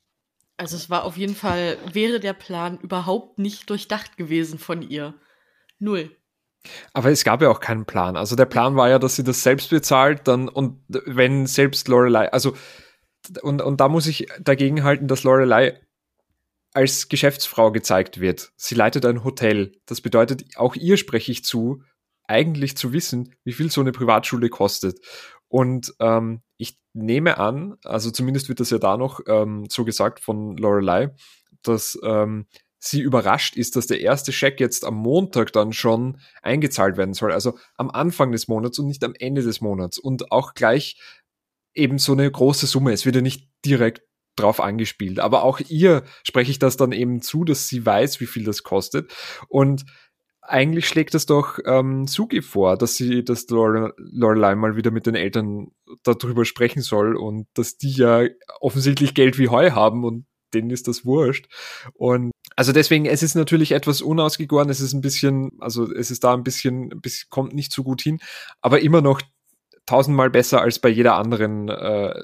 Also 0.57 0.77
es 0.77 0.89
war 0.89 1.03
auf 1.03 1.17
jeden 1.17 1.35
Fall, 1.35 1.77
wäre 1.91 2.19
der 2.19 2.33
Plan 2.33 2.79
überhaupt 2.79 3.39
nicht 3.39 3.69
durchdacht 3.69 4.17
gewesen 4.17 4.57
von 4.57 4.81
ihr. 4.81 5.13
Null. 5.79 6.15
Aber 6.93 7.11
es 7.11 7.23
gab 7.23 7.41
ja 7.41 7.49
auch 7.49 7.59
keinen 7.59 7.85
Plan. 7.85 8.15
Also 8.15 8.35
der 8.35 8.45
Plan 8.45 8.75
war 8.75 8.89
ja, 8.89 8.97
dass 8.97 9.15
sie 9.15 9.23
das 9.23 9.43
selbst 9.43 9.69
bezahlt, 9.69 10.27
dann 10.27 10.49
und 10.49 10.81
wenn 10.87 11.45
selbst 11.45 11.87
Lorelei, 11.87 12.31
also 12.31 12.55
und, 13.41 13.61
und 13.61 13.81
da 13.81 13.89
muss 13.89 14.07
ich 14.07 14.27
dagegen 14.39 14.83
halten, 14.83 15.07
dass 15.07 15.23
Lorelei 15.23 15.79
als 16.73 17.07
Geschäftsfrau 17.07 17.71
gezeigt 17.71 18.19
wird. 18.19 18.51
Sie 18.55 18.75
leitet 18.75 19.05
ein 19.05 19.23
Hotel. 19.23 19.71
Das 19.85 20.01
bedeutet, 20.01 20.43
auch 20.57 20.75
ihr 20.75 20.97
spreche 20.97 21.31
ich 21.31 21.43
zu, 21.43 21.81
eigentlich 22.27 22.75
zu 22.75 22.91
wissen, 22.91 23.33
wie 23.43 23.53
viel 23.53 23.71
so 23.71 23.81
eine 23.81 23.91
Privatschule 23.91 24.49
kostet. 24.49 24.99
Und 25.55 25.93
ähm, 26.01 26.41
ich 26.57 26.77
nehme 26.93 27.37
an, 27.37 27.77
also 27.85 28.11
zumindest 28.11 28.49
wird 28.49 28.59
das 28.59 28.71
ja 28.71 28.77
da 28.77 28.97
noch 28.97 29.21
ähm, 29.25 29.67
so 29.69 29.85
gesagt 29.85 30.19
von 30.19 30.57
Lorelei, 30.57 31.15
dass 31.63 31.97
ähm, 32.03 32.47
sie 32.77 32.99
überrascht 32.99 33.55
ist, 33.55 33.77
dass 33.77 33.87
der 33.87 34.01
erste 34.01 34.33
Scheck 34.33 34.59
jetzt 34.59 34.83
am 34.83 34.95
Montag 34.95 35.53
dann 35.53 35.71
schon 35.71 36.19
eingezahlt 36.41 36.97
werden 36.97 37.13
soll. 37.13 37.31
Also 37.31 37.57
am 37.77 37.89
Anfang 37.89 38.33
des 38.33 38.49
Monats 38.49 38.79
und 38.79 38.87
nicht 38.87 39.01
am 39.05 39.13
Ende 39.17 39.43
des 39.43 39.61
Monats. 39.61 39.97
Und 39.97 40.29
auch 40.29 40.55
gleich 40.55 40.99
eben 41.73 41.99
so 41.99 42.11
eine 42.11 42.29
große 42.29 42.67
Summe. 42.67 42.91
Es 42.91 43.05
wird 43.05 43.15
ja 43.15 43.21
nicht 43.21 43.47
direkt 43.63 44.01
drauf 44.35 44.59
angespielt. 44.59 45.21
Aber 45.21 45.43
auch 45.43 45.61
ihr 45.61 46.03
spreche 46.23 46.51
ich 46.51 46.59
das 46.59 46.75
dann 46.75 46.91
eben 46.91 47.21
zu, 47.21 47.45
dass 47.45 47.69
sie 47.69 47.85
weiß, 47.85 48.19
wie 48.19 48.25
viel 48.25 48.43
das 48.43 48.63
kostet. 48.63 49.13
Und 49.47 49.85
eigentlich 50.47 50.87
schlägt 50.87 51.15
es 51.15 51.25
doch 51.25 51.59
ähm, 51.65 52.07
Sugi 52.07 52.41
vor, 52.41 52.77
dass 52.77 52.95
sie, 52.95 53.23
dass 53.23 53.47
Lorelei 53.49 54.55
mal 54.55 54.75
wieder 54.75 54.91
mit 54.91 55.05
den 55.05 55.15
Eltern 55.15 55.71
darüber 56.03 56.45
sprechen 56.45 56.81
soll 56.81 57.15
und 57.15 57.47
dass 57.53 57.77
die 57.77 57.91
ja 57.91 58.23
offensichtlich 58.59 59.13
Geld 59.13 59.37
wie 59.37 59.49
Heu 59.49 59.71
haben 59.71 60.03
und 60.03 60.25
denen 60.53 60.69
ist 60.69 60.87
das 60.87 61.05
wurscht. 61.05 61.47
Und 61.93 62.31
also 62.55 62.71
deswegen, 62.71 63.05
es 63.05 63.23
ist 63.23 63.35
natürlich 63.35 63.73
etwas 63.73 64.01
unausgegoren, 64.01 64.69
es 64.69 64.79
ist 64.79 64.93
ein 64.93 65.01
bisschen, 65.01 65.51
also 65.59 65.91
es 65.91 66.11
ist 66.11 66.23
da 66.23 66.33
ein 66.33 66.43
bisschen, 66.43 66.91
ein 66.91 67.01
bisschen 67.01 67.27
kommt 67.29 67.53
nicht 67.53 67.71
so 67.71 67.83
gut 67.83 68.01
hin, 68.01 68.19
aber 68.61 68.81
immer 68.81 69.01
noch 69.01 69.21
tausendmal 69.85 70.29
besser 70.29 70.61
als 70.61 70.79
bei 70.79 70.89
jeder 70.89 71.15
anderen 71.15 71.69
äh, 71.69 72.21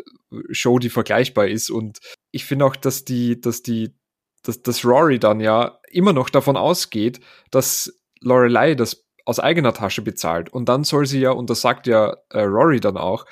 Show, 0.51 0.79
die 0.79 0.89
vergleichbar 0.89 1.47
ist. 1.47 1.69
Und 1.69 1.99
ich 2.31 2.45
finde 2.45 2.65
auch, 2.65 2.75
dass 2.75 3.05
die, 3.05 3.39
dass 3.39 3.61
die, 3.61 3.93
dass, 4.43 4.63
dass 4.63 4.83
Rory 4.85 5.19
dann 5.19 5.39
ja 5.39 5.79
immer 5.89 6.13
noch 6.13 6.29
davon 6.29 6.57
ausgeht, 6.57 7.19
dass 7.51 8.00
Lorelei 8.21 8.75
das 8.75 9.05
aus 9.25 9.39
eigener 9.39 9.73
Tasche 9.73 10.01
bezahlt. 10.01 10.51
Und 10.51 10.69
dann 10.69 10.83
soll 10.83 11.05
sie 11.05 11.19
ja, 11.21 11.31
und 11.31 11.49
das 11.49 11.61
sagt 11.61 11.87
ja 11.87 12.17
äh, 12.29 12.41
Rory 12.41 12.79
dann 12.79 12.97
auch, 12.97 13.25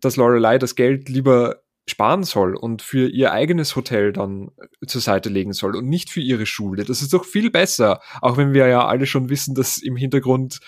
dass 0.00 0.16
Lorelei 0.16 0.58
das 0.58 0.74
Geld 0.74 1.08
lieber 1.08 1.62
sparen 1.88 2.24
soll 2.24 2.56
und 2.56 2.80
für 2.80 3.08
ihr 3.08 3.32
eigenes 3.32 3.76
Hotel 3.76 4.12
dann 4.12 4.50
zur 4.86 5.02
Seite 5.02 5.28
legen 5.28 5.52
soll 5.52 5.76
und 5.76 5.86
nicht 5.86 6.10
für 6.10 6.20
ihre 6.20 6.46
Schule. 6.46 6.84
Das 6.84 7.02
ist 7.02 7.12
doch 7.12 7.24
viel 7.24 7.50
besser, 7.50 8.00
auch 8.22 8.38
wenn 8.38 8.54
wir 8.54 8.66
ja 8.68 8.86
alle 8.86 9.06
schon 9.06 9.28
wissen, 9.28 9.54
dass 9.54 9.78
im 9.78 9.96
Hintergrund 9.96 10.60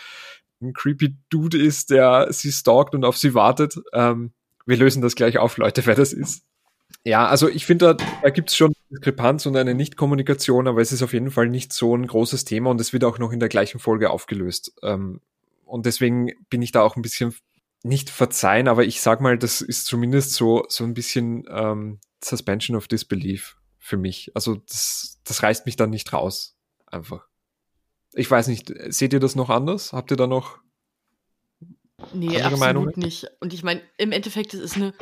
ein 0.60 0.72
creepy 0.74 1.16
Dude 1.30 1.58
ist, 1.58 1.90
der 1.90 2.32
sie 2.32 2.52
stalkt 2.52 2.94
und 2.94 3.04
auf 3.04 3.16
sie 3.16 3.34
wartet. 3.34 3.76
Ähm, 3.94 4.32
wir 4.66 4.76
lösen 4.76 5.00
das 5.00 5.14
gleich 5.14 5.38
auf, 5.38 5.56
Leute, 5.56 5.86
wer 5.86 5.94
das 5.94 6.12
ist. 6.12 6.44
Ja, 7.06 7.28
also 7.28 7.48
ich 7.48 7.66
finde, 7.66 7.94
da, 7.94 8.04
da 8.20 8.30
gibt 8.30 8.50
es 8.50 8.56
schon 8.56 8.72
Diskrepanz 8.90 9.46
und 9.46 9.56
eine 9.56 9.76
Nichtkommunikation, 9.76 10.66
aber 10.66 10.80
es 10.80 10.90
ist 10.90 11.04
auf 11.04 11.12
jeden 11.12 11.30
Fall 11.30 11.48
nicht 11.48 11.72
so 11.72 11.96
ein 11.96 12.04
großes 12.04 12.44
Thema 12.44 12.70
und 12.70 12.80
es 12.80 12.92
wird 12.92 13.04
auch 13.04 13.20
noch 13.20 13.30
in 13.30 13.38
der 13.38 13.48
gleichen 13.48 13.78
Folge 13.78 14.10
aufgelöst. 14.10 14.72
Ähm, 14.82 15.20
und 15.64 15.86
deswegen 15.86 16.32
bin 16.50 16.62
ich 16.62 16.72
da 16.72 16.82
auch 16.82 16.96
ein 16.96 17.02
bisschen 17.02 17.32
nicht 17.84 18.10
verzeihen, 18.10 18.66
aber 18.66 18.84
ich 18.84 19.00
sag 19.02 19.20
mal, 19.20 19.38
das 19.38 19.60
ist 19.60 19.86
zumindest 19.86 20.32
so, 20.32 20.64
so 20.68 20.82
ein 20.82 20.94
bisschen 20.94 21.44
ähm, 21.48 22.00
Suspension 22.24 22.76
of 22.76 22.88
Disbelief 22.88 23.56
für 23.78 23.96
mich. 23.96 24.32
Also 24.34 24.56
das, 24.56 25.20
das 25.22 25.44
reißt 25.44 25.64
mich 25.64 25.76
dann 25.76 25.90
nicht 25.90 26.12
raus. 26.12 26.56
Einfach. 26.86 27.28
Ich 28.14 28.28
weiß 28.28 28.48
nicht, 28.48 28.74
seht 28.88 29.12
ihr 29.12 29.20
das 29.20 29.36
noch 29.36 29.48
anders? 29.48 29.92
Habt 29.92 30.10
ihr 30.10 30.16
da 30.16 30.26
noch 30.26 30.58
Nee, 32.12 32.40
absolut 32.40 32.60
Meinungen? 32.60 32.92
nicht. 32.96 33.26
Und 33.40 33.54
ich 33.54 33.62
meine, 33.62 33.80
im 33.96 34.12
Endeffekt, 34.12 34.52
es 34.54 34.60
ist 34.60 34.76
eine 34.76 34.92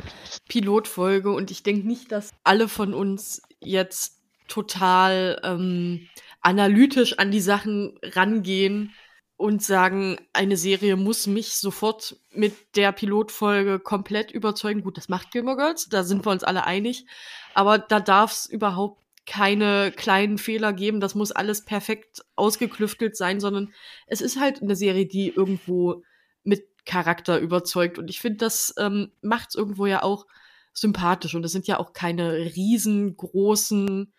Pilotfolge 0.47 1.31
und 1.31 1.51
ich 1.51 1.63
denke 1.63 1.87
nicht, 1.87 2.11
dass 2.11 2.31
alle 2.43 2.67
von 2.67 2.93
uns 2.93 3.41
jetzt 3.59 4.21
total 4.47 5.39
ähm, 5.43 6.07
analytisch 6.41 7.17
an 7.19 7.31
die 7.31 7.41
Sachen 7.41 7.99
rangehen 8.01 8.93
und 9.37 9.61
sagen, 9.61 10.17
eine 10.31 10.55
Serie 10.55 10.95
muss 10.95 11.27
mich 11.27 11.55
sofort 11.55 12.17
mit 12.31 12.53
der 12.77 12.93
Pilotfolge 12.93 13.79
komplett 13.79 14.31
überzeugen. 14.31 14.81
Gut, 14.81 14.97
das 14.97 15.09
macht 15.09 15.31
Gilmore 15.31 15.57
Girls, 15.57 15.89
da 15.89 16.03
sind 16.03 16.25
wir 16.25 16.31
uns 16.31 16.43
alle 16.43 16.65
einig. 16.65 17.05
Aber 17.53 17.77
da 17.77 17.99
darf 17.99 18.31
es 18.31 18.45
überhaupt 18.45 19.01
keine 19.25 19.91
kleinen 19.91 20.37
Fehler 20.37 20.71
geben. 20.71 20.99
Das 20.99 21.15
muss 21.15 21.31
alles 21.31 21.65
perfekt 21.65 22.23
ausgeklüftelt 22.35 23.17
sein, 23.17 23.39
sondern 23.39 23.73
es 24.07 24.21
ist 24.21 24.39
halt 24.39 24.61
eine 24.61 24.75
Serie, 24.75 25.07
die 25.07 25.29
irgendwo 25.29 26.03
mit 26.43 26.67
Charakter 26.85 27.39
überzeugt. 27.39 27.97
Und 27.97 28.09
ich 28.09 28.19
finde, 28.19 28.37
das 28.37 28.73
ähm, 28.77 29.11
macht 29.21 29.49
es 29.49 29.55
irgendwo 29.55 29.85
ja 29.85 30.03
auch 30.03 30.25
sympathisch. 30.73 31.35
Und 31.35 31.43
es 31.43 31.51
sind 31.51 31.67
ja 31.67 31.79
auch 31.79 31.93
keine 31.93 32.33
riesengroßen 32.33 34.13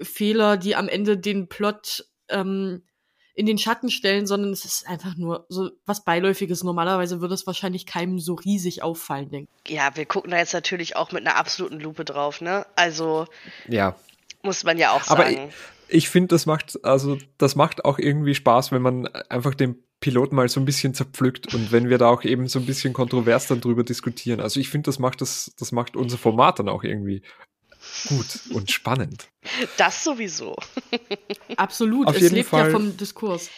Fehler, 0.00 0.56
die 0.56 0.76
am 0.76 0.88
Ende 0.88 1.18
den 1.18 1.48
Plot 1.48 2.06
ähm, 2.28 2.82
in 3.34 3.46
den 3.46 3.58
Schatten 3.58 3.90
stellen, 3.90 4.26
sondern 4.26 4.52
es 4.52 4.64
ist 4.64 4.86
einfach 4.86 5.16
nur 5.16 5.46
so 5.48 5.70
was 5.86 6.04
Beiläufiges. 6.04 6.62
Normalerweise 6.62 7.20
würde 7.20 7.34
es 7.34 7.46
wahrscheinlich 7.46 7.84
keinem 7.84 8.20
so 8.20 8.34
riesig 8.34 8.82
auffallen, 8.82 9.30
denke 9.30 9.50
Ja, 9.66 9.96
wir 9.96 10.06
gucken 10.06 10.30
da 10.30 10.38
jetzt 10.38 10.54
natürlich 10.54 10.94
auch 10.94 11.10
mit 11.10 11.26
einer 11.26 11.36
absoluten 11.36 11.80
Lupe 11.80 12.04
drauf, 12.04 12.40
ne? 12.40 12.64
Also 12.76 13.26
ja. 13.68 13.96
muss 14.42 14.62
man 14.62 14.78
ja 14.78 14.92
auch 14.92 15.02
sagen. 15.02 15.20
Aber 15.20 15.30
ich, 15.30 15.38
ich 15.88 16.08
finde, 16.08 16.28
das 16.28 16.46
macht, 16.46 16.84
also 16.84 17.18
das 17.36 17.56
macht 17.56 17.84
auch 17.84 17.98
irgendwie 17.98 18.36
Spaß, 18.36 18.70
wenn 18.70 18.82
man 18.82 19.08
einfach 19.08 19.54
den 19.54 19.82
Piloten 20.04 20.36
mal 20.36 20.50
so 20.50 20.60
ein 20.60 20.66
bisschen 20.66 20.92
zerpflückt 20.92 21.54
und 21.54 21.72
wenn 21.72 21.88
wir 21.88 21.96
da 21.96 22.08
auch 22.08 22.24
eben 22.24 22.46
so 22.46 22.58
ein 22.58 22.66
bisschen 22.66 22.92
kontrovers 22.92 23.46
dann 23.46 23.62
drüber 23.62 23.84
diskutieren. 23.84 24.38
Also 24.38 24.60
ich 24.60 24.68
finde, 24.68 24.88
das 24.88 24.98
macht 24.98 25.22
das, 25.22 25.54
das 25.58 25.72
macht 25.72 25.96
unser 25.96 26.18
Format 26.18 26.58
dann 26.58 26.68
auch 26.68 26.84
irgendwie 26.84 27.22
gut 28.06 28.40
und 28.52 28.70
spannend. 28.70 29.30
Das 29.78 30.04
sowieso. 30.04 30.56
Absolut, 31.56 32.08
Auf 32.08 32.16
es 32.16 32.20
jeden 32.20 32.34
lebt 32.34 32.50
Fall, 32.50 32.66
ja 32.66 32.70
vom 32.70 32.98
Diskurs. 32.98 33.48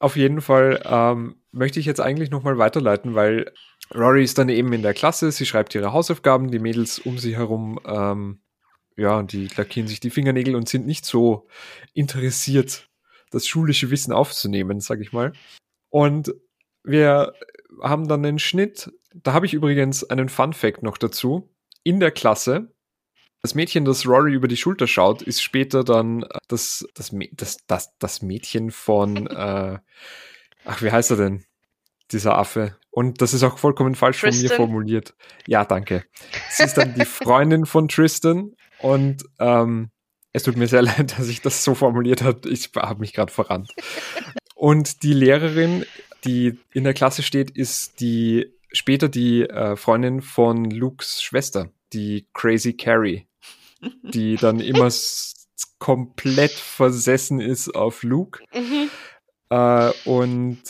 Auf 0.00 0.16
jeden 0.16 0.40
Fall 0.40 0.82
ähm, 0.84 1.36
möchte 1.52 1.78
ich 1.78 1.86
jetzt 1.86 2.00
eigentlich 2.00 2.30
nochmal 2.30 2.58
weiterleiten, 2.58 3.14
weil 3.14 3.52
Rory 3.94 4.24
ist 4.24 4.36
dann 4.36 4.48
eben 4.48 4.72
in 4.72 4.82
der 4.82 4.94
Klasse, 4.94 5.30
sie 5.30 5.46
schreibt 5.46 5.76
ihre 5.76 5.92
Hausaufgaben, 5.92 6.50
die 6.50 6.58
Mädels 6.58 6.98
um 6.98 7.18
sie 7.18 7.36
herum, 7.36 7.78
ähm, 7.86 8.40
ja, 8.96 9.22
die 9.22 9.46
lackieren 9.56 9.86
sich 9.86 10.00
die 10.00 10.10
Fingernägel 10.10 10.56
und 10.56 10.68
sind 10.68 10.86
nicht 10.86 11.04
so 11.04 11.46
interessiert, 11.92 12.88
das 13.30 13.46
schulische 13.46 13.90
Wissen 13.90 14.12
aufzunehmen, 14.12 14.80
sag 14.80 15.00
ich 15.00 15.12
mal. 15.12 15.32
Und 15.94 16.34
wir 16.82 17.34
haben 17.80 18.08
dann 18.08 18.24
den 18.24 18.40
Schnitt, 18.40 18.90
da 19.14 19.32
habe 19.32 19.46
ich 19.46 19.54
übrigens 19.54 20.02
einen 20.02 20.28
Fun 20.28 20.52
Fact 20.52 20.82
noch 20.82 20.98
dazu. 20.98 21.54
In 21.84 22.00
der 22.00 22.10
Klasse 22.10 22.74
das 23.42 23.54
Mädchen, 23.54 23.84
das 23.84 24.06
Rory 24.08 24.32
über 24.32 24.48
die 24.48 24.56
Schulter 24.56 24.88
schaut, 24.88 25.22
ist 25.22 25.40
später 25.40 25.84
dann 25.84 26.22
äh, 26.22 26.38
das, 26.48 26.84
das, 26.94 27.14
das, 27.32 27.58
das, 27.68 27.90
das 27.98 28.22
Mädchen 28.22 28.72
von, 28.72 29.26
äh, 29.28 29.78
ach, 30.64 30.82
wie 30.82 30.90
heißt 30.90 31.12
er 31.12 31.18
denn? 31.18 31.44
Dieser 32.10 32.38
Affe. 32.38 32.76
Und 32.90 33.20
das 33.20 33.34
ist 33.34 33.44
auch 33.44 33.58
vollkommen 33.58 33.94
falsch 33.94 34.20
Tristan. 34.20 34.48
von 34.48 34.48
mir 34.48 34.56
formuliert. 34.56 35.14
Ja, 35.46 35.64
danke. 35.64 36.06
Sie 36.48 36.64
ist 36.64 36.76
dann 36.76 36.94
die 36.94 37.04
Freundin 37.04 37.66
von 37.66 37.86
Tristan 37.86 38.56
und 38.80 39.24
ähm, 39.38 39.90
es 40.32 40.42
tut 40.42 40.56
mir 40.56 40.66
sehr 40.66 40.82
leid, 40.82 41.16
dass 41.18 41.28
ich 41.28 41.40
das 41.40 41.62
so 41.62 41.74
formuliert 41.76 42.22
habe. 42.22 42.48
Ich 42.48 42.70
habe 42.74 42.98
mich 42.98 43.12
gerade 43.12 43.32
verrannt. 43.32 43.70
Und 44.64 45.02
die 45.02 45.12
Lehrerin, 45.12 45.84
die 46.24 46.58
in 46.72 46.84
der 46.84 46.94
Klasse 46.94 47.22
steht, 47.22 47.50
ist 47.50 48.00
die 48.00 48.50
später 48.72 49.10
die 49.10 49.42
äh, 49.42 49.76
Freundin 49.76 50.22
von 50.22 50.70
Lukes 50.70 51.22
Schwester, 51.22 51.70
die 51.92 52.26
Crazy 52.32 52.72
Carrie 52.72 53.26
die 54.02 54.36
dann 54.36 54.60
immer 54.72 54.90
komplett 55.78 56.52
versessen 56.52 57.40
ist 57.40 57.74
auf 57.74 58.02
Luke. 58.02 58.42
Mhm. 58.54 58.90
Äh, 59.50 59.90
und 60.06 60.62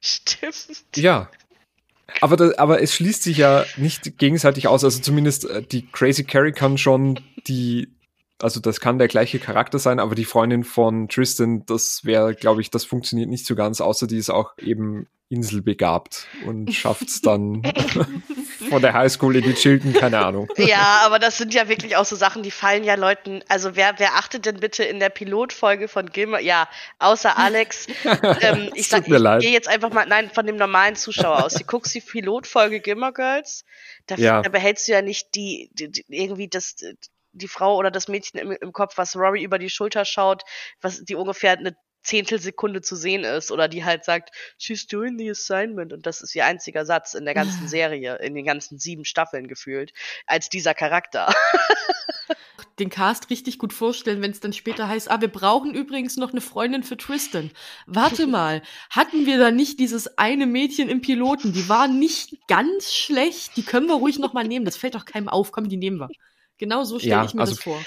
Stimmt. 0.00 0.84
Ja. 0.96 1.30
Aber, 2.20 2.36
das, 2.36 2.58
aber 2.58 2.82
es 2.82 2.94
schließt 2.94 3.22
sich 3.22 3.38
ja 3.38 3.64
nicht 3.78 4.18
gegenseitig 4.18 4.68
aus. 4.68 4.84
Also 4.84 5.00
zumindest 5.00 5.48
äh, 5.48 5.62
die 5.62 5.86
Crazy 5.90 6.24
Carrie 6.24 6.52
kann 6.52 6.76
schon 6.76 7.18
die, 7.46 7.94
also 8.44 8.60
das 8.60 8.78
kann 8.78 8.98
der 8.98 9.08
gleiche 9.08 9.38
Charakter 9.38 9.78
sein, 9.78 9.98
aber 9.98 10.14
die 10.14 10.26
Freundin 10.26 10.64
von 10.64 11.08
Tristan, 11.08 11.64
das 11.64 12.04
wäre, 12.04 12.34
glaube 12.34 12.60
ich, 12.60 12.70
das 12.70 12.84
funktioniert 12.84 13.30
nicht 13.30 13.46
so 13.46 13.54
ganz, 13.54 13.80
außer 13.80 14.06
die 14.06 14.18
ist 14.18 14.28
auch 14.28 14.52
eben 14.58 15.08
inselbegabt 15.30 16.26
und 16.44 16.70
schafft 16.74 17.08
es 17.08 17.22
dann 17.22 17.62
von 18.68 18.82
der 18.82 18.92
Highschool 18.92 19.36
in 19.36 19.44
die 19.44 19.54
Chilton, 19.54 19.94
keine 19.94 20.18
Ahnung. 20.18 20.48
Ja, 20.58 21.00
aber 21.06 21.18
das 21.18 21.38
sind 21.38 21.54
ja 21.54 21.70
wirklich 21.70 21.96
auch 21.96 22.04
so 22.04 22.16
Sachen, 22.16 22.42
die 22.42 22.50
fallen 22.50 22.84
ja 22.84 22.96
Leuten, 22.96 23.42
also 23.48 23.76
wer, 23.76 23.94
wer 23.96 24.16
achtet 24.16 24.44
denn 24.44 24.60
bitte 24.60 24.84
in 24.84 25.00
der 25.00 25.08
Pilotfolge 25.08 25.88
von 25.88 26.10
Gilmer, 26.10 26.40
ja, 26.40 26.68
außer 26.98 27.38
Alex, 27.38 27.86
ähm, 28.42 28.68
ich 28.74 28.88
sag, 28.88 29.08
ich 29.08 29.40
gehe 29.40 29.52
jetzt 29.52 29.68
einfach 29.68 29.90
mal, 29.90 30.04
nein, 30.04 30.30
von 30.30 30.46
dem 30.46 30.56
normalen 30.56 30.96
Zuschauer 30.96 31.46
aus, 31.46 31.54
du 31.54 31.64
guckst 31.64 31.94
die 31.94 32.02
Pilotfolge 32.02 32.80
Gilmer 32.80 33.12
Girls, 33.12 33.64
da, 34.06 34.16
ja. 34.16 34.42
da 34.42 34.50
behältst 34.50 34.86
du 34.86 34.92
ja 34.92 35.00
nicht 35.00 35.34
die, 35.34 35.70
die, 35.72 35.90
die 35.90 36.04
irgendwie 36.08 36.48
das, 36.48 36.76
die 37.34 37.48
Frau 37.48 37.76
oder 37.76 37.90
das 37.90 38.08
Mädchen 38.08 38.40
im, 38.40 38.52
im 38.52 38.72
Kopf, 38.72 38.96
was 38.96 39.16
Rory 39.16 39.42
über 39.42 39.58
die 39.58 39.70
Schulter 39.70 40.04
schaut, 40.04 40.42
was 40.80 41.04
die 41.04 41.14
ungefähr 41.14 41.52
eine 41.52 41.76
Zehntelsekunde 42.04 42.82
zu 42.82 42.96
sehen 42.96 43.24
ist 43.24 43.50
oder 43.50 43.66
die 43.66 43.84
halt 43.84 44.04
sagt, 44.04 44.30
she's 44.58 44.86
doing 44.86 45.18
the 45.18 45.30
assignment 45.30 45.92
und 45.92 46.06
das 46.06 46.20
ist 46.20 46.34
ihr 46.34 46.44
einziger 46.44 46.84
Satz 46.84 47.14
in 47.14 47.24
der 47.24 47.34
ganzen 47.34 47.66
Serie, 47.66 48.16
in 48.16 48.34
den 48.34 48.44
ganzen 48.44 48.78
sieben 48.78 49.04
Staffeln 49.04 49.48
gefühlt, 49.48 49.92
als 50.26 50.48
dieser 50.48 50.74
Charakter. 50.74 51.34
Den 52.80 52.90
Cast 52.90 53.30
richtig 53.30 53.60
gut 53.60 53.72
vorstellen, 53.72 54.20
wenn 54.20 54.32
es 54.32 54.40
dann 54.40 54.52
später 54.52 54.88
heißt, 54.88 55.08
ah, 55.08 55.20
wir 55.20 55.28
brauchen 55.28 55.74
übrigens 55.74 56.16
noch 56.16 56.32
eine 56.32 56.40
Freundin 56.40 56.82
für 56.82 56.96
Tristan. 56.96 57.52
Warte 57.86 58.26
mal, 58.26 58.62
hatten 58.90 59.26
wir 59.26 59.38
da 59.38 59.52
nicht 59.52 59.78
dieses 59.78 60.18
eine 60.18 60.46
Mädchen 60.46 60.88
im 60.88 61.00
Piloten? 61.00 61.52
Die 61.52 61.68
war 61.68 61.86
nicht 61.86 62.48
ganz 62.48 62.92
schlecht, 62.92 63.56
die 63.56 63.62
können 63.62 63.86
wir 63.86 63.94
ruhig 63.94 64.18
noch 64.18 64.32
mal 64.32 64.42
nehmen. 64.42 64.64
Das 64.64 64.76
fällt 64.76 64.96
doch 64.96 65.04
keinem 65.04 65.28
auf, 65.28 65.52
komm, 65.52 65.68
die 65.68 65.76
nehmen 65.76 65.98
wir. 65.98 66.08
Genau 66.58 66.84
so 66.84 66.98
stelle 66.98 67.12
ja, 67.12 67.24
ich 67.24 67.34
mir 67.34 67.40
also, 67.40 67.54
das 67.54 67.62
vor. 67.62 67.80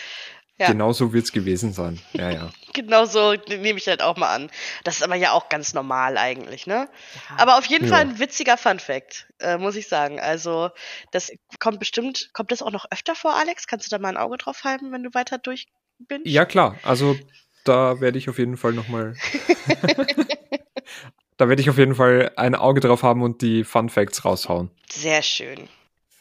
Ja. 0.60 0.72
Genau 0.72 0.92
so 0.92 1.14
wird 1.14 1.26
es 1.26 1.32
gewesen 1.32 1.72
sein. 1.72 2.00
Ja, 2.14 2.32
ja. 2.32 2.50
genau 2.74 3.06
so 3.06 3.34
nehme 3.48 3.78
ich 3.78 3.88
halt 3.88 4.02
auch 4.02 4.18
mal 4.18 4.34
an. 4.34 4.50
Das 4.84 4.96
ist 4.98 5.04
aber 5.04 5.16
ja 5.16 5.32
auch 5.32 5.50
ganz 5.50 5.74
normal 5.74 6.18
eigentlich, 6.18 6.66
ne? 6.66 6.90
Ja. 7.30 7.38
Aber 7.38 7.58
auf 7.60 7.66
jeden 7.66 7.86
ja. 7.86 7.94
Fall 7.94 8.02
ein 8.02 8.20
witziger 8.20 8.58
Fun-Fact, 8.58 9.28
äh, 9.40 9.58
muss 9.58 9.76
ich 9.76 9.88
sagen. 9.88 10.20
Also, 10.20 10.72
das 11.12 11.32
kommt 11.60 11.80
bestimmt, 11.80 12.32
kommt 12.34 12.52
das 12.52 12.64
auch 12.64 12.72
noch 12.72 12.86
öfter 12.90 13.14
vor, 13.14 13.36
Alex? 13.36 13.68
Kannst 13.68 13.86
du 13.86 13.90
da 13.96 14.00
mal 14.02 14.10
ein 14.10 14.18
Auge 14.18 14.38
drauf 14.38 14.64
halten, 14.64 14.92
wenn 14.92 15.04
du 15.04 15.14
weiter 15.14 15.38
durch 15.38 15.68
bist? 16.00 16.26
Ja, 16.26 16.46
klar. 16.46 16.76
Also, 16.82 17.16
da 17.64 18.02
werde 18.02 18.18
ich 18.18 18.28
auf 18.28 18.40
jeden 18.40 18.58
Fall 18.58 18.74
nochmal. 18.74 19.16
da 21.38 21.50
werde 21.50 21.62
ich 21.62 21.70
auf 21.70 21.78
jeden 21.78 21.94
Fall 21.94 22.32
ein 22.36 22.56
Auge 22.56 22.80
drauf 22.80 23.04
haben 23.04 23.22
und 23.22 23.44
die 23.44 23.64
Fun 23.64 23.90
Facts 23.90 24.26
raushauen. 24.26 24.72
Sehr 24.90 25.22
schön. 25.22 25.70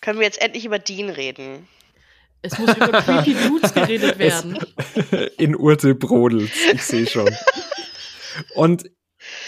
Können 0.03 0.19
wir 0.19 0.27
jetzt 0.27 0.43
endlich 0.43 0.67
über 0.67 0.79
Dean 0.79 1.09
reden? 1.09 1.67
Es 2.43 2.59
muss 2.59 2.77
über 2.77 3.03
Creepy 3.03 3.35
Dudes 3.35 3.75
geredet 3.75 4.19
werden. 4.21 4.59
Es, 5.11 5.33
in 5.39 5.57
Urte 5.57 5.95
brodelt, 5.95 6.51
ich 6.73 6.83
sehe 6.83 7.07
schon. 7.07 7.31
Und 8.55 8.91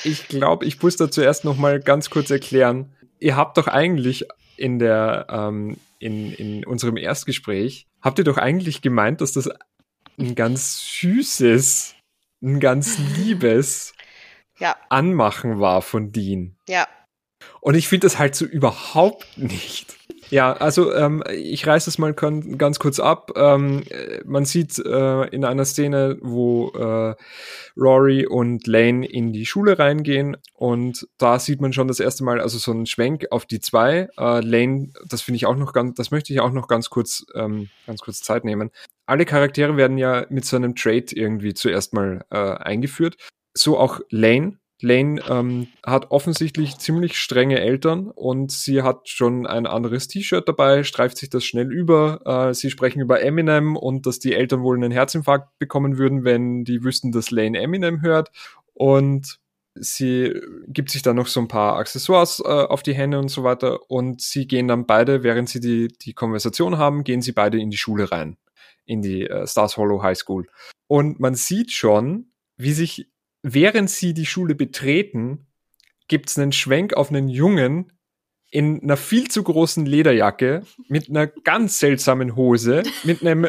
ich 0.05 0.29
glaube, 0.29 0.65
ich 0.67 0.83
muss 0.83 0.97
da 0.97 1.11
zuerst 1.11 1.45
noch 1.45 1.57
mal 1.57 1.79
ganz 1.81 2.11
kurz 2.11 2.31
erklären, 2.31 2.95
ihr 3.21 3.37
habt 3.37 3.57
doch 3.59 3.69
eigentlich 3.69 4.27
in 4.57 4.79
der, 4.79 5.27
ähm, 5.31 5.77
in, 6.01 6.33
in 6.33 6.65
unserem 6.65 6.97
Erstgespräch, 6.97 7.87
habt 8.01 8.19
ihr 8.19 8.25
doch 8.25 8.39
eigentlich 8.39 8.83
gemeint, 8.83 9.21
dass 9.21 9.33
das 9.33 9.49
ein 10.19 10.35
ganz 10.35 10.81
süßes, 11.01 11.95
ein 12.43 12.59
ganz 12.61 12.99
liebes 13.17 13.93
Ja, 14.59 14.77
Anmachen 14.89 15.61
war 15.61 15.83
von 15.83 16.11
Dean. 16.13 16.57
ja. 16.69 16.89
Und 17.61 17.77
ich 17.77 17.87
finde 17.87 18.07
das 18.07 18.19
halt 18.19 18.35
so 18.35 18.45
überhaupt 18.45 19.37
nicht. 19.39 19.97
Ja, 20.31 20.53
also 20.53 20.93
ähm, 20.95 21.23
ich 21.33 21.67
reiße 21.67 21.89
es 21.89 21.99
mal 21.99 22.13
ganz 22.13 22.79
kurz 22.79 23.01
ab. 23.01 23.33
Ähm, 23.37 23.83
äh, 23.89 24.21
man 24.25 24.45
sieht 24.45 24.79
äh, 24.79 25.25
in 25.29 25.45
einer 25.45 25.65
Szene, 25.65 26.19
wo 26.21 26.71
äh, 26.71 27.15
Rory 27.77 28.27
und 28.27 28.67
Lane 28.67 29.07
in 29.07 29.33
die 29.33 29.47
Schule 29.47 29.79
reingehen 29.79 30.37
und 30.53 31.09
da 31.17 31.39
sieht 31.39 31.61
man 31.61 31.73
schon 31.73 31.89
das 31.89 32.01
erste 32.01 32.25
Mal, 32.25 32.41
also 32.41 32.59
so 32.59 32.73
einen 32.73 32.87
Schwenk 32.87 33.27
auf 33.31 33.47
die 33.47 33.61
zwei. 33.61 34.09
Äh, 34.19 34.41
Lane, 34.41 34.91
das 35.09 35.23
finde 35.23 35.37
ich 35.37 35.47
auch 35.47 35.57
noch 35.57 35.73
ganz, 35.73 35.95
das 35.95 36.11
möchte 36.11 36.33
ich 36.33 36.41
auch 36.41 36.53
noch 36.53 36.69
ganz 36.69 36.91
kurz, 36.91 37.25
ähm, 37.35 37.69
ganz 37.87 38.01
kurz 38.01 38.21
Zeit 38.21 38.45
nehmen. 38.45 38.71
Alle 39.07 39.25
Charaktere 39.25 39.77
werden 39.77 39.97
ja 39.97 40.27
mit 40.29 40.45
so 40.45 40.57
einem 40.57 40.75
Trait 40.75 41.13
irgendwie 41.13 41.55
zuerst 41.55 41.95
mal 41.95 42.25
äh, 42.31 42.37
eingeführt. 42.37 43.17
So 43.55 43.79
auch 43.79 44.01
Lane. 44.11 44.59
Lane 44.81 45.21
ähm, 45.29 45.69
hat 45.85 46.11
offensichtlich 46.11 46.79
ziemlich 46.79 47.17
strenge 47.17 47.59
Eltern 47.61 48.09
und 48.09 48.53
sie 48.53 48.83
hat 48.83 49.09
schon 49.09 49.47
ein 49.47 49.67
anderes 49.67 50.07
T-Shirt 50.07 50.49
dabei, 50.49 50.85
streift 50.85 51.19
sich 51.19 51.31
das 51.31 51.45
schnell 51.45 51.73
über. 51.73 52.21
Äh, 52.25 52.55
sie 52.55 52.71
sprechen 52.71 53.01
über 53.01 53.21
Eminem 53.21 53.77
und 53.77 54.07
dass 54.07 54.21
die 54.21 54.35
Eltern 54.35 54.63
wohl 54.63 54.77
einen 54.77 54.93
Herzinfarkt 54.93 55.59
bekommen 55.59 55.99
würden, 55.99 56.25
wenn 56.25 56.65
die 56.65 56.85
wüssten, 56.85 57.11
dass 57.11 57.31
Lane 57.33 57.59
Eminem 57.59 58.03
hört. 58.03 58.31
Und 58.75 59.41
sie 59.75 60.41
gibt 60.69 60.91
sich 60.91 61.03
dann 61.03 61.17
noch 61.17 61.27
so 61.27 61.41
ein 61.41 61.49
paar 61.49 61.77
Accessoires 61.77 62.41
äh, 62.45 62.49
auf 62.49 62.85
die 62.85 62.95
Hände 62.95 63.19
und 63.19 63.29
so 63.29 63.43
weiter. 63.43 63.91
Und 63.91 64.21
sie 64.21 64.47
gehen 64.47 64.69
dann 64.69 64.87
beide, 64.87 65.25
während 65.25 65.49
sie 65.49 65.61
die, 65.61 65.89
die 65.89 66.13
Konversation 66.13 66.79
haben, 66.79 67.03
gehen 67.03 67.23
sie 67.23 67.33
beide 67.33 67.59
in 67.59 67.71
die 67.71 67.77
Schule 67.77 68.13
rein. 68.13 68.37
In 68.85 69.03
die 69.03 69.27
äh, 69.27 69.47
Stars 69.47 69.77
Hollow 69.77 70.03
High 70.03 70.17
School. 70.17 70.47
Und 70.87 71.19
man 71.19 71.35
sieht 71.35 71.73
schon, 71.73 72.31
wie 72.57 72.73
sich 72.73 73.09
während 73.55 73.91
sie 73.91 74.15
die 74.15 74.27
Schule 74.27 74.55
betreten, 74.55 75.47
gibt's 76.09 76.39
einen 76.39 76.53
Schwenk 76.53 76.95
auf 76.95 77.11
einen 77.11 77.29
Jungen 77.29 77.93
in 78.51 78.83
einer 78.83 78.97
viel 78.97 79.29
zu 79.29 79.43
großen 79.43 79.85
Lederjacke 79.85 80.63
mit 80.89 81.11
einer 81.11 81.27
ganz 81.27 81.79
seltsamen 81.79 82.35
Hose, 82.35 82.83
mit 83.05 83.21
einem 83.21 83.47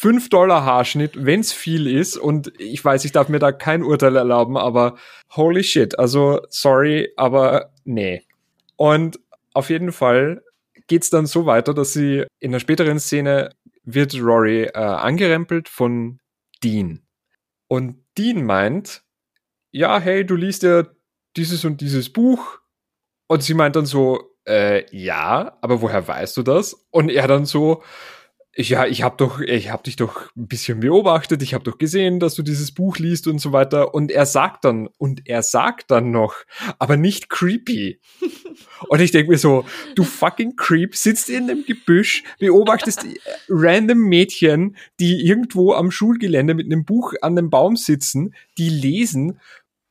5-Dollar-Haarschnitt, 0.00 1.24
wenn's 1.24 1.52
viel 1.52 1.86
ist. 1.86 2.18
Und 2.18 2.52
ich 2.58 2.84
weiß, 2.84 3.06
ich 3.06 3.12
darf 3.12 3.30
mir 3.30 3.38
da 3.38 3.50
kein 3.52 3.82
Urteil 3.82 4.14
erlauben, 4.14 4.58
aber 4.58 4.98
holy 5.34 5.64
shit. 5.64 5.98
Also, 5.98 6.42
sorry, 6.50 7.12
aber 7.16 7.72
nee. 7.84 8.22
Und 8.76 9.18
auf 9.54 9.70
jeden 9.70 9.90
Fall 9.90 10.42
geht's 10.86 11.08
dann 11.08 11.26
so 11.26 11.46
weiter, 11.46 11.72
dass 11.72 11.94
sie 11.94 12.24
in 12.38 12.52
der 12.52 12.60
späteren 12.60 13.00
Szene 13.00 13.50
wird 13.84 14.14
Rory 14.20 14.64
äh, 14.64 14.78
angerempelt 14.78 15.68
von 15.70 16.18
Dean. 16.62 17.02
Und 17.68 18.04
Dean 18.18 18.44
meint, 18.44 19.02
ja, 19.76 20.00
hey, 20.00 20.24
du 20.24 20.36
liest 20.36 20.62
ja 20.62 20.86
dieses 21.36 21.66
und 21.66 21.82
dieses 21.82 22.08
Buch. 22.10 22.58
Und 23.28 23.42
sie 23.42 23.52
meint 23.52 23.76
dann 23.76 23.84
so, 23.84 24.20
äh, 24.48 24.84
ja, 24.96 25.58
aber 25.60 25.82
woher 25.82 26.08
weißt 26.08 26.36
du 26.38 26.42
das? 26.42 26.86
Und 26.90 27.10
er 27.10 27.28
dann 27.28 27.44
so, 27.44 27.82
ja, 28.56 28.86
ich 28.86 29.02
hab 29.02 29.18
doch, 29.18 29.40
ich 29.40 29.70
hab 29.70 29.84
dich 29.84 29.96
doch 29.96 30.34
ein 30.34 30.48
bisschen 30.48 30.80
beobachtet, 30.80 31.42
ich 31.42 31.52
hab 31.52 31.64
doch 31.64 31.76
gesehen, 31.76 32.20
dass 32.20 32.34
du 32.36 32.42
dieses 32.42 32.72
Buch 32.72 32.96
liest 32.96 33.26
und 33.26 33.38
so 33.38 33.52
weiter. 33.52 33.92
Und 33.92 34.10
er 34.10 34.24
sagt 34.24 34.64
dann, 34.64 34.88
und 34.96 35.28
er 35.28 35.42
sagt 35.42 35.90
dann 35.90 36.10
noch, 36.10 36.34
aber 36.78 36.96
nicht 36.96 37.28
creepy. 37.28 38.00
Und 38.88 39.00
ich 39.00 39.10
denk 39.10 39.28
mir 39.28 39.38
so, 39.38 39.64
du 39.94 40.04
fucking 40.04 40.54
Creep, 40.56 40.94
sitzt 40.94 41.30
in 41.30 41.44
einem 41.44 41.64
Gebüsch, 41.64 42.24
beobachtest 42.38 43.04
die, 43.04 43.16
äh, 43.16 43.20
random 43.48 43.98
Mädchen, 43.98 44.76
die 45.00 45.26
irgendwo 45.26 45.72
am 45.72 45.90
Schulgelände 45.90 46.54
mit 46.54 46.66
einem 46.66 46.84
Buch 46.84 47.14
an 47.22 47.38
einem 47.38 47.48
Baum 47.48 47.76
sitzen, 47.76 48.34
die 48.58 48.68
lesen 48.68 49.40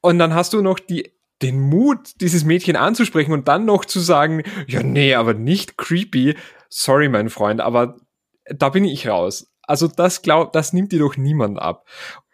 und 0.06 0.20
dann 0.20 0.36
hast 0.36 0.54
du 0.54 0.62
noch 0.62 0.80
die, 0.80 1.12
den 1.42 1.60
Mut, 1.60 2.22
dieses 2.22 2.46
Mädchen 2.46 2.76
anzusprechen 2.76 3.34
und 3.34 3.48
dann 3.48 3.66
noch 3.66 3.86
zu 3.86 4.00
sagen, 4.00 4.44
ja, 4.68 4.84
nee, 4.84 5.16
aber 5.16 5.34
nicht 5.34 5.78
creepy. 5.78 6.38
Sorry, 6.70 7.10
mein 7.10 7.30
Freund, 7.30 7.60
aber 7.60 7.98
da 8.46 8.70
bin 8.70 8.86
ich 8.86 9.08
raus. 9.08 9.52
Also 9.64 9.88
das 9.88 10.22
glaub, 10.22 10.54
das 10.54 10.74
nimmt 10.74 10.92
dir 10.92 11.00
doch 11.00 11.18
niemand 11.18 11.60
ab. 11.60 11.88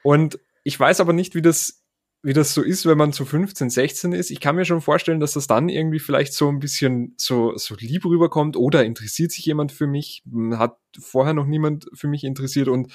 Und 0.04 0.38
ich 0.64 0.78
weiß 0.80 1.00
aber 1.00 1.14
nicht, 1.14 1.34
wie 1.34 1.42
das, 1.42 1.84
wie 2.24 2.34
das 2.34 2.54
so 2.54 2.62
ist, 2.62 2.86
wenn 2.86 2.98
man 2.98 3.14
zu 3.14 3.26
15, 3.26 3.70
16 3.70 4.12
ist. 4.12 4.30
Ich 4.30 4.42
kann 4.42 4.56
mir 4.56 4.66
schon 4.66 4.82
vorstellen, 4.82 5.20
dass 5.20 5.34
das 5.34 5.48
dann 5.48 5.70
irgendwie 5.70 6.00
vielleicht 6.00 6.34
so 6.34 6.50
ein 6.50 6.60
bisschen 6.60 7.16
so, 7.18 7.56
so 7.56 7.76
lieb 7.80 8.06
rüberkommt 8.06 8.58
oder 8.58 8.84
interessiert 8.84 9.32
sich 9.32 9.46
jemand 9.46 9.72
für 9.72 9.88
mich, 9.88 10.24
hat 10.54 10.78
vorher 11.00 11.34
noch 11.34 11.46
niemand 11.48 11.88
für 11.94 12.08
mich 12.08 12.24
interessiert 12.26 12.68
und 12.68 12.92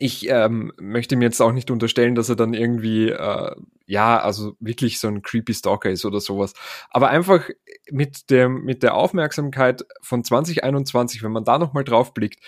ich 0.00 0.28
ähm, 0.28 0.72
möchte 0.78 1.16
mir 1.16 1.24
jetzt 1.24 1.42
auch 1.42 1.50
nicht 1.50 1.72
unterstellen, 1.72 2.14
dass 2.14 2.28
er 2.28 2.36
dann 2.36 2.54
irgendwie, 2.54 3.08
äh, 3.08 3.56
ja, 3.84 4.20
also 4.20 4.54
wirklich 4.60 5.00
so 5.00 5.08
ein 5.08 5.22
creepy 5.22 5.52
Stalker 5.52 5.90
ist 5.90 6.04
oder 6.04 6.20
sowas. 6.20 6.54
Aber 6.88 7.08
einfach 7.10 7.50
mit 7.90 8.30
dem, 8.30 8.62
mit 8.62 8.84
der 8.84 8.94
Aufmerksamkeit 8.94 9.84
von 10.00 10.22
2021, 10.22 11.24
wenn 11.24 11.32
man 11.32 11.44
da 11.44 11.58
nochmal 11.58 11.82
drauf 11.82 12.14
blickt, 12.14 12.38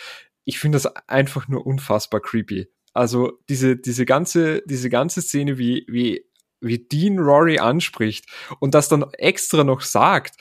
ich 0.45 0.61
finde 0.61 0.77
das 0.77 0.87
einfach 1.09 1.49
nur 1.49 1.67
unfassbar 1.67 2.21
creepy. 2.21 2.69
Also 2.95 3.33
diese, 3.49 3.77
diese 3.77 4.07
ganze, 4.07 4.63
diese 4.67 4.89
ganze 4.89 5.21
Szene, 5.21 5.59
wie, 5.59 5.85
wie, 5.89 6.25
wie 6.61 6.79
Dean 6.79 7.19
Rory 7.19 7.59
anspricht 7.59 8.27
und 8.61 8.75
das 8.75 8.89
dann 8.89 9.05
extra 9.15 9.65
noch 9.65 9.81
sagt, 9.81 10.37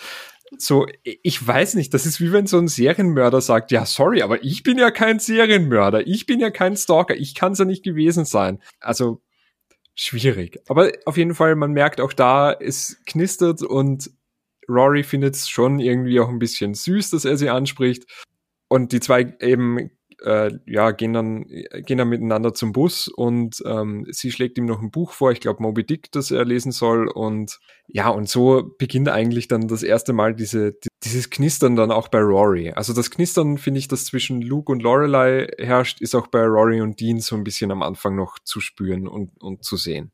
so, 0.58 0.88
ich 1.04 1.46
weiß 1.46 1.76
nicht, 1.76 1.94
das 1.94 2.06
ist 2.06 2.20
wie 2.20 2.32
wenn 2.32 2.48
so 2.48 2.58
ein 2.58 2.68
Serienmörder 2.68 3.42
sagt, 3.42 3.72
ja, 3.72 3.86
sorry, 3.86 4.22
aber 4.22 4.44
ich 4.44 4.64
bin 4.64 4.78
ja 4.78 4.92
kein 4.92 5.20
Serienmörder, 5.20 6.08
ich 6.08 6.26
bin 6.26 6.40
ja 6.40 6.50
kein 6.50 6.76
Stalker, 6.76 7.16
ich 7.16 7.36
kann 7.36 7.54
es 7.54 7.60
ja 7.60 7.66
nicht 7.66 7.84
gewesen 7.84 8.26
sein. 8.26 8.60
Also, 8.80 9.22
schwierig. 9.96 10.60
Aber 10.68 10.92
auf 11.06 11.18
jeden 11.18 11.36
Fall, 11.36 11.56
man 11.56 11.72
merkt 11.72 12.02
auch 12.02 12.14
da, 12.14 12.52
es 12.54 13.02
knistert 13.06 13.62
und 13.62 14.10
Rory 14.68 15.04
findet 15.04 15.36
es 15.36 15.50
schon 15.50 15.80
irgendwie 15.80 16.20
auch 16.20 16.30
ein 16.30 16.40
bisschen 16.40 16.74
süß, 16.74 17.12
dass 17.12 17.26
er 17.26 17.38
sie 17.38 17.50
anspricht. 17.50 18.06
Und 18.68 18.92
die 18.92 19.00
zwei 19.00 19.36
eben 19.42 19.90
äh, 20.24 20.52
ja, 20.66 20.92
gehen 20.92 21.14
dann, 21.14 21.46
gehen 21.48 21.98
dann 21.98 22.10
miteinander 22.10 22.54
zum 22.54 22.72
Bus 22.72 23.08
und 23.08 23.62
ähm, 23.66 24.06
sie 24.10 24.32
schlägt 24.32 24.58
ihm 24.58 24.66
noch 24.66 24.82
ein 24.82 24.92
Buch 24.92 25.12
vor, 25.12 25.32
ich 25.32 25.40
glaube 25.40 25.64
Moby 25.64 25.86
Dick, 25.86 26.12
das 26.12 26.32
er 26.32 26.46
lesen 26.46 26.72
soll. 26.72 27.08
Und 27.08 27.60
ja, 27.88 28.10
und 28.10 28.30
so 28.30 28.72
beginnt 28.78 29.10
eigentlich 29.10 29.48
dann 29.48 29.68
das 29.68 29.84
erste 29.84 30.14
Mal 30.14 30.36
diese, 30.36 30.76
dieses 31.04 31.30
Knistern 31.30 31.76
dann 31.76 31.92
auch 31.92 32.08
bei 32.08 32.20
Rory. 32.20 32.72
Also 32.72 32.94
das 32.94 33.12
Knistern, 33.12 33.58
finde 33.58 33.80
ich, 33.80 33.88
das 33.88 34.06
zwischen 34.06 34.42
Luke 34.42 34.72
und 34.72 34.82
Lorelei 34.82 35.48
herrscht, 35.58 36.02
ist 36.02 36.16
auch 36.16 36.28
bei 36.28 36.44
Rory 36.44 36.82
und 36.82 37.00
Dean 37.00 37.20
so 37.20 37.36
ein 37.36 37.44
bisschen 37.44 37.72
am 37.72 37.82
Anfang 37.82 38.16
noch 38.16 38.40
zu 38.44 38.62
spüren 38.62 39.08
und, 39.08 39.32
und 39.42 39.64
zu 39.64 39.78
sehen. 39.78 40.12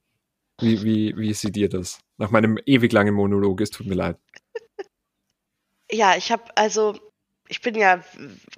Wie, 0.62 0.84
wie, 0.84 1.18
wie 1.18 1.34
seht 1.34 1.58
ihr 1.58 1.70
das? 1.70 2.00
Nach 2.18 2.32
meinem 2.32 2.58
ewig 2.66 2.92
langen 2.94 3.14
Monolog, 3.14 3.60
es 3.62 3.72
tut 3.72 3.88
mir 3.88 3.96
leid. 3.96 4.18
Ja, 5.92 6.18
ich 6.18 6.32
habe 6.32 6.46
also 6.58 6.98
ich 7.48 7.62
bin 7.62 7.76
ja 7.76 8.04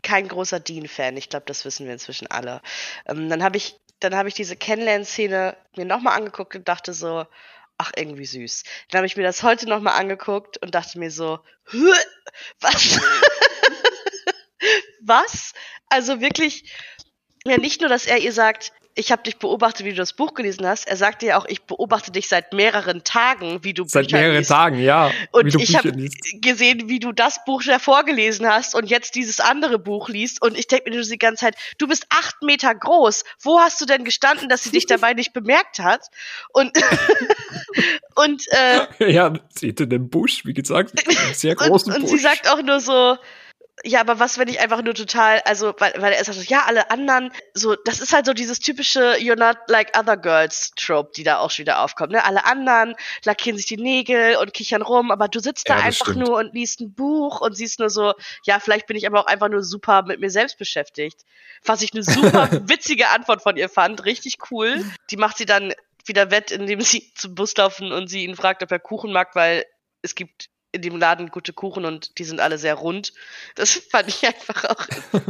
kein 0.01 0.27
großer 0.27 0.59
Dean-Fan. 0.59 1.17
Ich 1.17 1.29
glaube, 1.29 1.45
das 1.45 1.65
wissen 1.65 1.85
wir 1.85 1.93
inzwischen 1.93 2.27
alle. 2.27 2.61
Ähm, 3.05 3.29
dann 3.29 3.43
habe 3.43 3.57
ich, 3.57 3.75
dann 3.99 4.15
habe 4.15 4.29
ich 4.29 4.35
diese 4.35 4.55
Kennenlern-Szene 4.55 5.57
mir 5.75 5.85
nochmal 5.85 6.17
angeguckt 6.17 6.55
und 6.55 6.67
dachte 6.67 6.93
so, 6.93 7.25
ach, 7.77 7.91
irgendwie 7.95 8.25
süß. 8.25 8.63
Dann 8.89 8.99
habe 8.99 9.07
ich 9.07 9.17
mir 9.17 9.23
das 9.23 9.43
heute 9.43 9.67
nochmal 9.67 9.99
angeguckt 9.99 10.57
und 10.57 10.73
dachte 10.73 10.99
mir 10.99 11.11
so, 11.11 11.39
was? 12.59 12.99
was? 15.01 15.53
Also 15.89 16.21
wirklich, 16.21 16.71
ja, 17.45 17.57
nicht 17.57 17.81
nur, 17.81 17.89
dass 17.89 18.05
er 18.05 18.17
ihr 18.17 18.33
sagt, 18.33 18.71
ich 18.98 19.12
habe 19.12 19.22
dich 19.22 19.38
beobachtet, 19.38 19.86
wie 19.86 19.91
du 19.91 19.95
das 19.95 20.14
Buch 20.14 20.34
gelesen 20.34 20.66
hast. 20.66 20.88
Er 20.88 20.98
sagte 20.98 21.28
ja 21.28 21.38
auch, 21.39 21.45
ich 21.45 21.62
beobachte 21.64 22.12
dich 22.12 22.28
seit 22.28 22.52
mehreren 22.52 23.04
Tagen, 23.04 23.64
wie 23.64 23.74
du 23.74 23.86
Seit 23.86 24.08
Bücher 24.08 24.18
mehreren 24.18 24.38
liest. 24.39 24.50
Tagen, 24.50 24.80
ja. 24.80 25.12
Und 25.32 25.54
ich 25.54 25.76
habe 25.76 25.93
gesehen, 26.41 26.89
wie 26.89 27.00
du 27.00 27.12
das 27.12 27.45
Buch 27.45 27.62
davor 27.64 28.04
gelesen 28.04 28.48
hast 28.48 28.74
und 28.74 28.89
jetzt 28.89 29.16
dieses 29.16 29.39
andere 29.39 29.78
Buch 29.78 30.10
liest. 30.10 30.41
Und 30.41 30.58
ich 30.58 30.68
denke 30.68 30.89
mir 30.89 30.95
nur 30.95 31.06
die 31.06 31.18
ganze 31.18 31.45
Zeit, 31.45 31.56
du 31.78 31.88
bist 31.88 32.08
acht 32.10 32.41
Meter 32.41 32.74
groß. 32.74 33.24
Wo 33.41 33.60
hast 33.60 33.80
du 33.80 33.86
denn 33.86 34.04
gestanden, 34.04 34.50
dass 34.50 34.64
sie 34.64 34.72
dich 34.72 34.88
dabei 34.88 35.14
nicht 35.14 35.32
bemerkt 35.32 35.78
hat? 35.80 36.08
Und, 36.50 36.72
und, 38.16 38.45
äh, 38.50 39.12
Ja, 39.12 39.34
seht 39.50 39.80
in 39.80 39.89
dem 39.91 40.10
Busch, 40.10 40.43
wie 40.45 40.54
gesagt, 40.54 40.93
einen 41.08 41.34
sehr 41.36 41.52
und, 41.62 41.68
großen 41.68 41.93
und 41.93 42.02
Busch. 42.02 42.12
sie 42.12 42.18
sagt 42.18 42.50
auch 42.50 42.62
nur 42.64 42.80
so, 42.80 43.18
ja, 43.84 43.99
aber 44.01 44.19
was, 44.19 44.39
wenn 44.39 44.47
ich 44.47 44.59
einfach 44.59 44.82
nur 44.82 44.95
total, 44.95 45.39
also, 45.45 45.73
weil, 45.78 45.93
weil 45.97 46.13
er 46.13 46.23
sagt 46.23 46.38
so, 46.38 46.43
ja, 46.43 46.63
alle 46.65 46.89
anderen, 46.89 47.32
so, 47.53 47.75
das 47.75 47.99
ist 47.99 48.11
halt 48.11 48.25
so 48.25 48.34
dieses 48.34 48.59
typische 48.59 49.15
You're 49.17 49.38
not 49.38 49.57
like 49.67 49.95
other 49.97 50.17
girls 50.17 50.71
Trope, 50.75 51.11
die 51.15 51.23
da 51.23 51.38
auch 51.38 51.51
schon 51.51 51.63
wieder 51.63 51.82
aufkommt, 51.82 52.11
ne? 52.11 52.23
Alle 52.25 52.45
anderen 52.45 52.95
lackieren 53.23 53.55
sich 53.55 53.67
die 53.67 53.78
Nägel 53.78 54.38
und 54.38 54.53
kichern 54.53 54.82
rum, 54.82 55.11
aber 55.11 55.28
du 55.28 55.39
sitzt 55.39 55.69
da 55.69 55.73
Ja, 55.73 55.78
das 55.78 55.86
einfach 55.86 56.13
stimmt. 56.13 56.28
nur 56.28 56.38
und 56.38 56.53
liest 56.55 56.82
ein 56.82 56.93
Buch 56.93 57.39
und 57.39 57.55
siehst 57.55 57.80
nur 57.80 57.91
so, 57.91 58.13
ja, 58.45 58.59
vielleicht 58.59 58.88
bin 58.88 58.97
ich 58.97 59.05
aber 59.05 59.19
auch 59.19 59.28
einfach 59.28 59.49
nur 59.49 59.63
super 59.63 60.01
mit 60.01 60.19
mir 60.19 60.32
selbst 60.32 60.57
beschäftigt. 60.57 61.21
Was 61.63 61.84
ich 61.84 61.93
eine 61.93 62.03
super 62.03 62.49
witzige 62.67 63.09
Antwort 63.09 63.43
von 63.43 63.57
ihr 63.57 63.69
fand, 63.69 64.05
richtig 64.05 64.38
cool. 64.49 64.84
Die 65.11 65.17
macht 65.17 65.38
sie 65.38 65.45
dann 65.45 65.73
wieder 66.05 66.32
wett, 66.32 66.49
indem 66.49 66.82
sie 66.82 67.11
zum 67.15 67.36
Bus 67.36 67.55
laufen 67.55 67.91
und 67.91 68.07
sie 68.07 68.23
ihn 68.23 68.36
fragt, 68.36 68.63
ob 68.63 68.71
er 68.71 68.80
Kuchen 68.80 69.11
mag, 69.11 69.36
weil 69.36 69.65
es 70.01 70.15
gibt 70.15 70.49
in 70.78 70.82
dem 70.82 70.97
Laden 70.97 71.30
gute 71.30 71.53
Kuchen 71.53 71.86
und 71.86 72.17
die 72.17 72.23
sind 72.23 72.39
alle 72.39 72.57
sehr 72.57 72.75
rund. 72.75 73.13
Das 73.55 73.71
fand 73.91 74.07
ich 74.07 74.25
einfach 74.25 74.65
auch. 74.65 74.88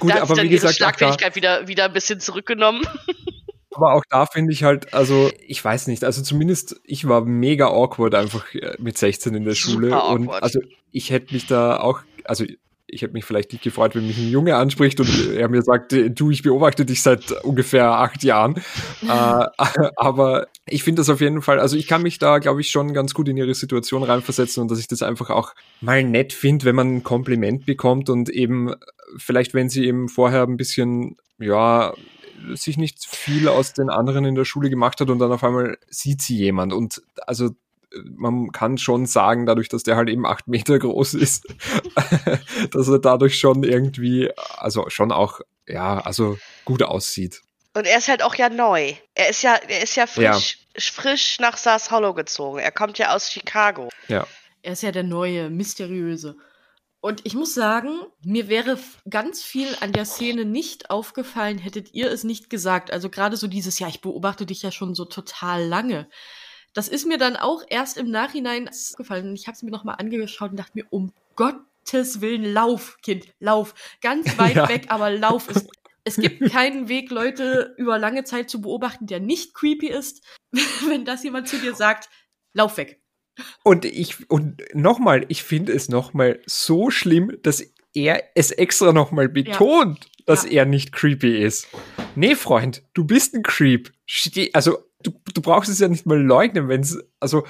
Gut, 0.00 0.10
da 0.10 0.14
hat 0.14 0.22
aber 0.22 0.34
dann 0.34 0.46
wie 0.46 0.50
gesagt, 0.50 0.80
ihre 0.80 0.88
auch 0.88 0.92
da, 0.92 0.98
Schlagfertigkeit 0.98 1.36
wieder, 1.36 1.68
wieder 1.68 1.84
ein 1.84 1.92
bisschen 1.92 2.20
zurückgenommen. 2.20 2.82
aber 3.74 3.94
auch 3.94 4.04
da 4.08 4.26
finde 4.26 4.52
ich 4.52 4.64
halt, 4.64 4.92
also 4.94 5.30
ich 5.46 5.64
weiß 5.64 5.86
nicht, 5.86 6.04
also 6.04 6.22
zumindest 6.22 6.80
ich 6.84 7.06
war 7.08 7.24
mega 7.24 7.68
awkward 7.68 8.14
einfach 8.14 8.52
äh, 8.54 8.74
mit 8.78 8.98
16 8.98 9.34
in 9.34 9.44
der 9.44 9.54
Super 9.54 9.72
Schule 9.72 10.02
und 10.02 10.28
awkward. 10.28 10.42
also 10.42 10.60
ich 10.90 11.10
hätte 11.10 11.34
mich 11.34 11.46
da 11.46 11.78
auch, 11.78 12.00
also 12.24 12.44
ich 12.88 13.02
hätte 13.02 13.14
mich 13.14 13.24
vielleicht 13.24 13.52
nicht 13.52 13.64
gefreut, 13.64 13.94
wenn 13.94 14.06
mich 14.06 14.18
ein 14.18 14.30
Junge 14.30 14.56
anspricht 14.56 15.00
und 15.00 15.08
er 15.34 15.48
mir 15.48 15.62
sagt, 15.62 15.92
äh, 15.92 16.10
du, 16.10 16.30
ich 16.30 16.42
beobachte 16.42 16.84
dich 16.84 17.02
seit 17.02 17.32
ungefähr 17.44 17.90
acht 17.90 18.22
Jahren. 18.22 18.56
äh, 19.02 19.46
aber 19.96 20.46
ich 20.66 20.82
finde 20.82 21.00
das 21.00 21.10
auf 21.10 21.20
jeden 21.20 21.42
Fall, 21.42 21.58
also 21.58 21.76
ich 21.76 21.86
kann 21.86 22.02
mich 22.02 22.18
da, 22.18 22.38
glaube 22.38 22.60
ich, 22.60 22.70
schon 22.70 22.92
ganz 22.92 23.14
gut 23.14 23.28
in 23.28 23.36
ihre 23.36 23.54
Situation 23.54 24.02
reinversetzen 24.02 24.62
und 24.62 24.70
dass 24.70 24.78
ich 24.78 24.88
das 24.88 25.02
einfach 25.02 25.30
auch 25.30 25.54
mal 25.80 26.04
nett 26.04 26.32
finde, 26.32 26.64
wenn 26.64 26.76
man 26.76 26.96
ein 26.96 27.02
Kompliment 27.02 27.66
bekommt 27.66 28.08
und 28.08 28.28
eben 28.28 28.74
vielleicht, 29.16 29.54
wenn 29.54 29.68
sie 29.68 29.84
eben 29.84 30.08
vorher 30.08 30.42
ein 30.42 30.56
bisschen, 30.56 31.16
ja, 31.38 31.92
sich 32.54 32.76
nicht 32.76 33.04
viel 33.04 33.48
aus 33.48 33.72
den 33.72 33.88
anderen 33.88 34.24
in 34.24 34.34
der 34.34 34.44
Schule 34.44 34.70
gemacht 34.70 35.00
hat 35.00 35.10
und 35.10 35.18
dann 35.18 35.32
auf 35.32 35.42
einmal 35.42 35.78
sieht 35.88 36.22
sie 36.22 36.36
jemand 36.36 36.72
und 36.72 37.02
also 37.26 37.50
man 38.16 38.52
kann 38.52 38.78
schon 38.78 39.06
sagen, 39.06 39.46
dadurch, 39.46 39.68
dass 39.68 39.82
der 39.82 39.96
halt 39.96 40.08
eben 40.08 40.26
acht 40.26 40.48
Meter 40.48 40.78
groß 40.78 41.14
ist, 41.14 41.46
dass 42.70 42.88
er 42.88 42.98
dadurch 42.98 43.38
schon 43.38 43.62
irgendwie, 43.62 44.30
also 44.56 44.88
schon 44.88 45.12
auch, 45.12 45.40
ja, 45.66 45.98
also 45.98 46.38
gut 46.64 46.82
aussieht. 46.82 47.42
Und 47.74 47.86
er 47.86 47.98
ist 47.98 48.08
halt 48.08 48.22
auch 48.22 48.34
ja 48.34 48.48
neu. 48.48 48.94
Er 49.14 49.28
ist 49.28 49.42
ja, 49.42 49.54
er 49.54 49.82
ist 49.82 49.96
ja 49.96 50.06
frisch, 50.06 50.66
frisch 50.78 51.38
nach 51.40 51.58
Saas 51.58 51.90
Hollow 51.90 52.14
gezogen. 52.14 52.58
Er 52.58 52.72
kommt 52.72 52.98
ja 52.98 53.14
aus 53.14 53.30
Chicago. 53.30 53.90
Ja. 54.08 54.26
Er 54.62 54.72
ist 54.72 54.82
ja 54.82 54.92
der 54.92 55.02
neue, 55.02 55.50
mysteriöse. 55.50 56.36
Und 57.00 57.20
ich 57.24 57.34
muss 57.34 57.54
sagen, 57.54 58.00
mir 58.24 58.48
wäre 58.48 58.78
ganz 59.08 59.42
viel 59.42 59.68
an 59.80 59.92
der 59.92 60.06
Szene 60.06 60.44
nicht 60.44 60.90
aufgefallen, 60.90 61.58
hättet 61.58 61.94
ihr 61.94 62.10
es 62.10 62.24
nicht 62.24 62.50
gesagt. 62.50 62.90
Also 62.90 63.10
gerade 63.10 63.36
so 63.36 63.46
dieses, 63.46 63.78
ja, 63.78 63.86
ich 63.88 64.00
beobachte 64.00 64.46
dich 64.46 64.62
ja 64.62 64.72
schon 64.72 64.94
so 64.94 65.04
total 65.04 65.62
lange. 65.64 66.08
Das 66.76 66.88
ist 66.88 67.06
mir 67.06 67.16
dann 67.16 67.36
auch 67.36 67.62
erst 67.70 67.96
im 67.96 68.10
Nachhinein 68.10 68.68
aufgefallen. 68.68 69.30
Und 69.30 69.34
ich 69.34 69.46
habe 69.46 69.54
es 69.56 69.62
mir 69.62 69.70
nochmal 69.70 69.96
angeschaut 69.98 70.50
und 70.50 70.58
dachte 70.58 70.72
mir, 70.74 70.84
um 70.90 71.10
Gottes 71.34 72.20
Willen, 72.20 72.44
lauf, 72.44 72.98
Kind, 73.02 73.32
lauf. 73.40 73.74
Ganz 74.02 74.26
weit 74.38 74.56
Ja. 74.56 74.68
weg, 74.68 74.84
aber 74.88 75.10
lauf. 75.10 75.48
Es, 75.48 75.66
es 76.04 76.16
gibt 76.16 76.52
keinen 76.52 76.88
Weg, 76.90 77.10
Leute 77.10 77.74
über 77.78 77.98
lange 77.98 78.24
Zeit 78.24 78.50
zu 78.50 78.60
beobachten, 78.60 79.06
der 79.06 79.20
nicht 79.20 79.54
creepy 79.54 79.88
ist. 79.88 80.22
Wenn 80.86 81.06
das 81.06 81.24
jemand 81.24 81.48
zu 81.48 81.56
dir 81.58 81.74
sagt, 81.74 82.10
lauf 82.52 82.76
weg. 82.76 83.00
Und 83.62 83.86
ich, 83.86 84.28
und 84.30 84.62
nochmal, 84.74 85.24
ich 85.28 85.44
finde 85.44 85.72
es 85.72 85.88
nochmal 85.88 86.40
so 86.44 86.90
schlimm, 86.90 87.38
dass 87.42 87.64
er 87.94 88.22
es 88.34 88.50
extra 88.50 88.92
nochmal 88.92 89.30
betont, 89.30 90.10
dass 90.26 90.44
Ja. 90.44 90.50
er 90.50 90.64
nicht 90.66 90.92
creepy 90.92 91.38
ist. 91.42 91.68
Nee, 92.14 92.34
Freund, 92.34 92.82
du 92.92 93.04
bist 93.04 93.34
ein 93.34 93.42
Creep. 93.42 93.92
Also, 94.52 94.78
du, 95.06 95.20
du 95.32 95.40
brauchst 95.40 95.70
es 95.70 95.78
ja 95.78 95.88
nicht 95.88 96.06
mal 96.06 96.20
leugnen, 96.20 96.68
wenn 96.68 96.80
es, 96.80 96.98
also, 97.20 97.44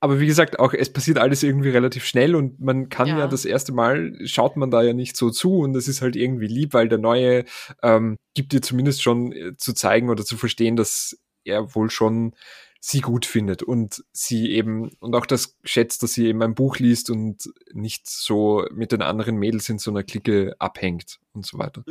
aber 0.00 0.20
wie 0.20 0.26
gesagt, 0.26 0.58
auch 0.58 0.72
es 0.72 0.92
passiert 0.92 1.18
alles 1.18 1.42
irgendwie 1.42 1.70
relativ 1.70 2.04
schnell 2.04 2.34
und 2.34 2.60
man 2.60 2.88
kann 2.88 3.08
ja. 3.08 3.18
Ja. 3.18 3.26
das 3.26 3.44
erste 3.44 3.72
Mal, 3.72 4.18
schaut 4.24 4.56
man 4.56 4.70
da 4.70 4.82
ja 4.82 4.92
nicht 4.92 5.16
so 5.16 5.30
zu 5.30 5.58
und 5.58 5.74
das 5.74 5.88
ist 5.88 6.02
halt 6.02 6.16
irgendwie 6.16 6.46
lieb, 6.46 6.72
weil 6.72 6.88
der 6.88 6.98
Neue 6.98 7.44
ähm, 7.82 8.16
gibt 8.34 8.52
dir 8.52 8.62
zumindest 8.62 9.02
schon 9.02 9.32
äh, 9.32 9.56
zu 9.56 9.74
zeigen 9.74 10.08
oder 10.08 10.24
zu 10.24 10.36
verstehen, 10.36 10.76
dass 10.76 11.18
er 11.44 11.74
wohl 11.74 11.90
schon 11.90 12.34
sie 12.82 13.02
gut 13.02 13.26
findet 13.26 13.62
und 13.62 14.02
sie 14.12 14.52
eben 14.52 14.90
und 15.00 15.14
auch 15.14 15.26
das 15.26 15.58
schätzt, 15.64 16.02
dass 16.02 16.14
sie 16.14 16.26
eben 16.26 16.42
ein 16.42 16.54
Buch 16.54 16.78
liest 16.78 17.10
und 17.10 17.50
nicht 17.74 18.08
so 18.08 18.64
mit 18.72 18.92
den 18.92 19.02
anderen 19.02 19.36
Mädels 19.36 19.68
in 19.68 19.78
so 19.78 19.90
einer 19.90 20.02
Clique 20.02 20.54
abhängt 20.58 21.18
und 21.34 21.44
so 21.44 21.58
weiter. 21.58 21.84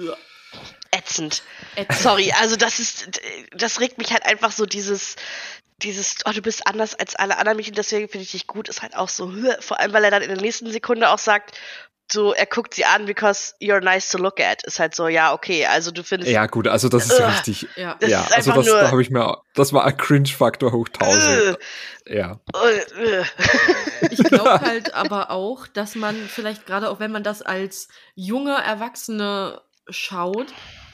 Ätzend. 1.10 1.44
Ätzend. 1.76 2.02
Sorry, 2.02 2.34
also 2.40 2.56
das 2.56 2.80
ist, 2.80 3.20
das 3.52 3.80
regt 3.80 3.98
mich 3.98 4.12
halt 4.12 4.26
einfach 4.26 4.52
so 4.52 4.66
dieses, 4.66 5.16
dieses, 5.82 6.18
oh, 6.26 6.32
du 6.32 6.42
bist 6.42 6.68
anders 6.68 6.96
als 6.96 7.16
alle 7.16 7.38
anderen 7.38 7.58
Mädchen, 7.58 7.76
deswegen 7.76 8.10
finde 8.10 8.24
ich 8.24 8.32
dich 8.32 8.48
gut, 8.48 8.70
ist 8.70 8.82
halt 8.82 8.96
auch 8.96 9.10
so, 9.10 9.32
vor 9.60 9.80
allem, 9.80 9.94
weil 9.94 10.04
er 10.04 10.12
dann 10.12 10.22
in 10.22 10.30
der 10.30 10.42
nächsten 10.42 10.70
Sekunde 10.72 11.10
auch 11.10 11.20
sagt, 11.20 11.58
so, 12.12 12.34
er 12.34 12.48
guckt 12.48 12.74
sie 12.74 12.86
an, 12.86 13.06
because 13.06 13.54
you're 13.62 13.82
nice 13.82 14.10
to 14.10 14.18
look 14.18 14.40
at. 14.40 14.64
Ist 14.64 14.80
halt 14.80 14.96
so, 14.96 15.08
ja, 15.08 15.32
okay, 15.32 15.68
also 15.68 15.92
du 15.92 16.04
findest, 16.04 16.32
Ja, 16.32 16.48
gut, 16.48 16.68
also 16.68 16.90
das 16.90 17.06
ist 17.06 17.20
Ugh. 17.20 17.28
richtig. 17.28 17.68
Ja. 17.76 17.98
Das 18.00 18.10
ja, 18.10 18.22
ist 18.22 18.34
also 18.36 18.52
das 18.54 18.66
nur- 18.66 18.80
da 18.80 18.90
habe 18.90 19.02
ich 19.04 19.12
mir, 19.12 19.38
das 19.54 19.74
war 19.74 19.86
ein 19.86 19.96
Cringe-Faktor 19.96 20.72
hoch 20.72 20.88
1000. 20.90 21.60
Ja. 22.08 22.40
äh, 22.56 23.20
äh. 23.20 23.26
Ich 24.10 24.24
glaube 24.24 24.60
halt 24.62 24.96
aber 24.96 25.30
auch, 25.30 25.68
dass 25.68 25.94
man 25.94 26.16
vielleicht 26.28 26.66
gerade 26.66 26.90
auch 26.90 27.00
wenn 27.00 27.12
man 27.12 27.22
das 27.24 27.44
als 27.44 27.90
junge 28.16 28.56
Erwachsene 28.56 29.62
schaut, 29.88 30.48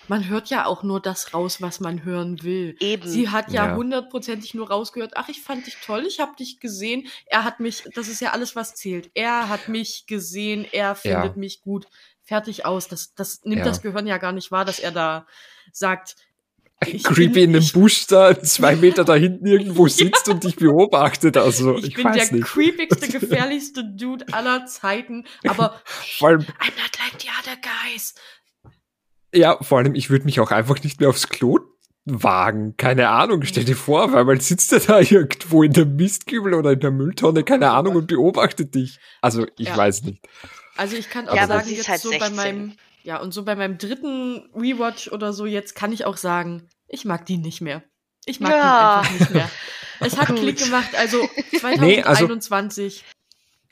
man 0.08 0.28
hört 0.30 0.49
ja 0.49 0.66
auch 0.66 0.84
nur 0.84 0.99
das 1.01 1.34
raus, 1.34 1.62
was 1.62 1.80
man 1.80 2.03
hören 2.03 2.43
will. 2.43 2.76
Eben. 2.80 3.08
Sie 3.08 3.30
hat 3.30 3.51
ja 3.51 3.68
Ja. 3.70 3.76
hundertprozentig 3.76 4.53
nur 4.53 4.70
rausgehört, 4.70 5.14
ach, 5.16 5.30
ich 5.30 5.41
fand 5.41 5.66
dich 5.66 5.78
toll, 5.84 6.06
ich 6.08 6.20
habe 6.20 6.36
dich 6.38 6.60
gesehen. 6.60 7.08
Er 7.26 7.43
hat 7.43 7.60
mich, 7.60 7.84
das 7.95 8.08
ist 8.08 8.22
ja 8.22 8.32
alles, 8.32 8.56
was 8.56 8.76
zählt. 8.76 9.10
Er 9.14 9.49
hat 9.49 9.68
mich 9.70 10.06
gesehen, 10.08 10.66
er 10.72 10.95
findet 10.95 11.34
Ja. 11.36 11.39
mich 11.39 11.62
gut. 11.62 11.88
Fertig 12.24 12.66
aus. 12.66 12.88
Das, 12.88 13.14
das 13.14 13.41
nimmt 13.43 13.60
Ja. 13.60 13.64
das 13.66 13.82
Gehirn 13.82 14.08
ja 14.08 14.18
gar 14.18 14.32
nicht 14.32 14.51
wahr, 14.51 14.66
dass 14.66 14.80
er 14.80 14.91
da 14.91 15.28
sagt, 15.72 16.16
ich 16.86 17.03
Creepy 17.03 17.28
bin, 17.30 17.49
in 17.51 17.56
einem 17.58 17.70
Busch 17.72 18.06
da, 18.08 18.38
zwei 18.41 18.76
Meter 18.76 19.06
da 19.06 19.16
hinten 19.16 19.45
irgendwo 19.45 19.88
sitzt 19.88 20.28
und 20.28 20.43
dich 20.43 20.56
beobachtet. 20.58 21.38
Also, 21.38 21.78
ich, 21.78 21.86
ich 21.89 21.93
bin 21.95 22.06
weiß 22.06 22.30
der 22.30 22.38
nicht. 22.39 22.47
creepigste, 22.47 23.08
gefährlichste 23.20 23.84
Dude 23.86 24.26
aller 24.34 24.66
Zeiten, 24.66 25.26
aber 25.47 25.82
Vor 25.86 26.30
allem, 26.30 26.41
I'm 26.41 26.76
not 26.82 26.91
like 26.99 27.22
the 27.22 27.30
other 27.39 27.56
guys. 27.62 28.14
Ja, 29.36 29.58
vor 29.62 29.78
allem, 29.80 29.96
ich 29.96 30.10
würde 30.10 30.26
mich 30.26 30.40
auch 30.40 30.52
einfach 30.52 30.82
nicht 30.84 31.00
mehr 31.00 31.10
aufs 31.10 31.30
Klo 31.30 31.60
wagen. 32.06 32.76
Keine 32.78 33.10
Ahnung, 33.10 33.44
stell 33.44 33.64
dir 33.66 33.76
vor, 33.76 34.14
weil 34.14 34.26
man 34.26 34.40
sitzt 34.40 34.72
ja 34.72 34.80
da 34.80 35.00
irgendwo 35.10 35.64
in 35.64 35.74
der 35.74 35.86
Mistkübel 35.86 36.54
oder 36.54 36.72
in 36.74 36.80
der 36.80 36.92
Mülltonne, 36.92 37.44
keine 37.44 37.72
Ahnung, 37.72 37.96
und 37.96 38.08
beobachtet 38.08 38.76
dich. 38.76 39.00
Also, 39.22 39.46
ich 39.58 39.70
Ja. 39.70 39.78
weiß 39.78 40.04
nicht. 40.04 40.24
Also 40.78 40.96
ich 40.98 41.10
kann 41.10 41.28
auch 41.30 41.36
Ja, 41.36 41.48
sagen, 41.48 41.70
jetzt 41.70 41.88
halt 41.90 42.02
so 42.02 42.10
bei 42.12 42.18
16. 42.20 42.36
meinem, 42.36 42.74
ja, 43.04 43.20
und 43.22 43.34
so 43.34 43.44
bei 43.44 43.56
meinem 43.56 43.78
dritten 43.78 44.50
Rewatch 44.56 45.08
oder 45.12 45.32
so, 45.34 45.46
jetzt 45.46 45.74
kann 45.74 45.92
ich 45.94 46.06
auch 46.06 46.18
sagen, 46.18 46.68
ich 46.88 47.06
mag 47.06 47.26
die 47.26 47.38
nicht 47.38 47.62
mehr. 47.62 47.82
Ich 48.26 48.40
mag 48.40 48.52
Ja. 48.52 49.02
die 49.02 49.08
einfach 49.08 49.20
nicht 49.20 49.34
mehr. 49.34 49.50
Es 50.02 50.18
hat 50.18 50.28
Gut. 50.30 50.40
Klick 50.40 50.58
gemacht, 50.58 50.90
also 50.98 51.28
Nee, 51.80 52.04
also- 52.04 52.28
2021 52.28 53.04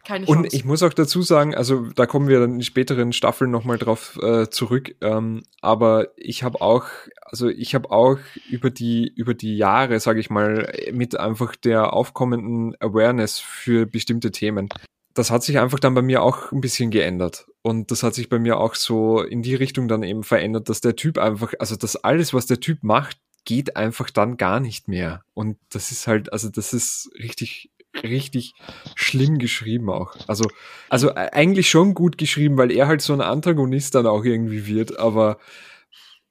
keine 0.04 0.26
Chance. 0.26 0.40
Und 0.40 0.54
ich 0.54 0.66
muss 0.66 0.84
auch 0.84 0.94
dazu 0.94 1.22
sagen, 1.22 1.56
also 1.56 1.88
da 1.96 2.06
kommen 2.06 2.28
wir 2.28 2.40
dann 2.40 2.56
in 2.56 2.62
späteren 2.62 3.14
Staffeln 3.14 3.52
nochmal 3.52 3.78
drauf 3.78 4.20
äh, 4.22 4.50
zurück. 4.50 4.96
Ähm, 5.02 5.44
aber 5.62 6.08
ich 6.18 6.44
habe 6.44 6.62
auch, 6.62 6.86
also 7.24 7.50
ich 7.50 7.76
habe 7.76 7.92
auch 7.92 8.18
über 8.50 8.70
die 8.70 9.12
über 9.16 9.34
die 9.34 9.58
Jahre, 9.58 10.00
sage 10.00 10.20
ich 10.20 10.30
mal, 10.30 10.72
mit 10.92 11.20
einfach 11.20 11.56
der 11.56 11.94
aufkommenden 11.94 12.76
Awareness 12.80 13.40
für 13.40 13.86
bestimmte 13.86 14.32
Themen. 14.32 14.70
Das 15.14 15.30
hat 15.30 15.44
sich 15.44 15.60
einfach 15.60 15.80
dann 15.80 15.94
bei 15.94 16.02
mir 16.02 16.24
auch 16.24 16.52
ein 16.52 16.62
bisschen 16.62 16.90
geändert. 16.90 17.46
Und 17.62 17.92
das 17.92 18.04
hat 18.04 18.16
sich 18.16 18.30
bei 18.30 18.40
mir 18.40 18.60
auch 18.60 18.76
so 18.76 19.22
in 19.22 19.42
die 19.42 19.56
Richtung 19.56 19.88
dann 19.88 20.04
eben 20.04 20.24
verändert, 20.24 20.70
dass 20.70 20.82
der 20.82 20.96
Typ 20.96 21.18
einfach, 21.18 21.54
also 21.60 21.76
das 21.76 21.96
alles, 21.96 22.34
was 22.34 22.46
der 22.46 22.60
Typ 22.60 22.84
macht, 22.84 23.18
geht 23.46 23.76
einfach 23.76 24.10
dann 24.10 24.38
gar 24.38 24.60
nicht 24.60 24.88
mehr. 24.88 25.24
Und 25.34 25.58
das 25.70 25.92
ist 25.92 26.08
halt, 26.08 26.32
also 26.32 26.50
das 26.50 26.74
ist 26.74 27.12
richtig, 27.16 27.72
richtig 28.02 28.54
schlimm 28.96 29.38
geschrieben 29.38 29.90
auch. 29.90 30.16
Also, 30.28 30.50
also 30.90 31.10
e- 31.10 31.14
eigentlich 31.14 31.70
schon 31.70 31.94
gut 31.94 32.18
geschrieben, 32.18 32.58
weil 32.58 32.72
er 32.72 32.88
halt 32.88 33.02
so 33.02 33.14
ein 33.14 33.22
Antagonist 33.22 33.96
dann 33.96 34.08
auch 34.08 34.24
irgendwie 34.24 34.66
wird, 34.66 34.98
aber 34.98 35.38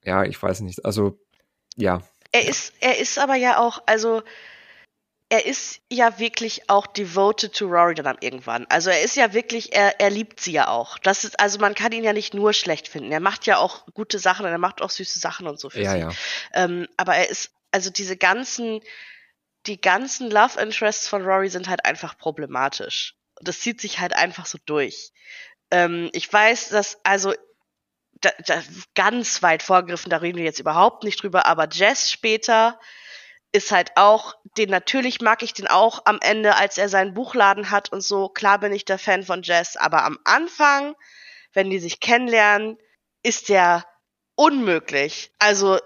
ja, 0.05 0.25
ich 0.25 0.43
weiß 0.43 0.61
nicht. 0.61 0.85
Also, 0.85 1.19
ja. 1.77 2.03
Er 2.33 2.49
ist, 2.49 2.73
er 2.81 2.99
ist 2.99 3.19
aber 3.19 3.37
ja 3.37 3.59
auch, 3.59 3.83
also 3.87 4.23
er 5.29 5.47
ist 5.47 5.81
ja 5.91 6.19
wirklich 6.19 6.69
auch 6.69 6.87
devoted 6.87 7.55
to 7.55 7.65
Rory 7.67 7.95
dann 7.95 8.19
irgendwann. 8.21 8.67
Also 8.69 8.91
er 8.91 9.01
ist 9.03 9.17
ja 9.17 9.33
wirklich, 9.33 9.73
er, 9.73 9.99
er 9.99 10.11
liebt 10.11 10.41
sie 10.41 10.53
ja 10.53 10.69
auch. 10.69 10.99
Das 10.99 11.25
ist, 11.25 11.41
also 11.41 11.59
man 11.59 11.75
kann 11.75 11.93
ihn 11.93 12.05
ja 12.05 12.13
nicht 12.13 12.35
nur 12.35 12.53
schlecht 12.53 12.87
finden. 12.89 13.11
Er 13.13 13.21
macht 13.21 13.47
ja 13.47 13.57
auch 13.57 13.87
gute 13.95 14.19
Sachen 14.19 14.45
und 14.45 14.53
er 14.53 14.59
macht 14.59 14.83
auch 14.83 14.91
süße 14.91 15.19
Sachen 15.19 15.47
und 15.47 15.59
so 15.59 15.71
für 15.71 15.81
Ja, 15.81 15.93
sie. 15.93 16.01
ja. 16.01 16.11
Ähm, 16.53 16.87
aber 16.99 17.15
er 17.17 17.31
ist, 17.31 17.51
also 17.71 17.89
diese 17.89 18.19
ganzen, 18.19 18.81
die 19.67 19.81
ganzen 19.81 20.31
Love 20.31 20.61
Interests 20.61 21.09
von 21.09 21.23
Rory 21.23 21.49
sind 21.49 21.69
halt 21.69 21.85
einfach 21.85 22.19
problematisch. 22.19 23.15
Das 23.41 23.61
zieht 23.61 23.81
sich 23.81 24.01
halt 24.01 24.15
einfach 24.15 24.47
so 24.47 24.59
durch. 24.67 25.13
Ähm, 25.71 26.11
ich 26.13 26.33
weiß, 26.33 26.71
dass, 26.71 26.99
also, 27.05 27.33
da, 28.21 28.31
da, 28.47 28.63
ganz 28.95 29.43
weit 29.43 29.63
vorgegriffen, 29.63 30.11
da 30.11 30.19
reden 30.19 30.39
wir 30.39 30.45
jetzt 30.45 30.61
überhaupt 30.61 31.05
nicht 31.05 31.23
drüber, 31.23 31.47
aber 31.47 31.69
Jess 31.71 32.11
später 32.11 32.79
ist 33.53 33.71
halt 33.71 33.93
auch, 33.97 34.35
den 34.57 34.71
natürlich 34.71 35.21
mag 35.21 35.43
ich 35.43 35.53
den 35.53 35.67
auch 35.67 36.03
am 36.07 36.19
Ende, 36.23 36.57
als 36.57 36.79
er 36.79 36.89
seinen 36.89 37.15
Buchladen 37.15 37.71
hat 37.71 37.93
und 37.93 38.01
so. 38.01 38.29
Klar 38.29 38.59
bin 38.59 38.73
ich 38.73 38.85
der 38.85 38.99
Fan 38.99 39.25
von 39.25 39.43
Jess, 39.43 39.77
aber 39.77 40.05
am 40.05 40.19
Anfang, 40.25 40.95
wenn 41.53 41.69
die 41.69 41.79
sich 41.79 42.01
kennenlernen, 42.01 42.79
ist 43.23 43.51
der 43.51 43.85
unmöglich. 44.37 45.33
Also 45.39 45.79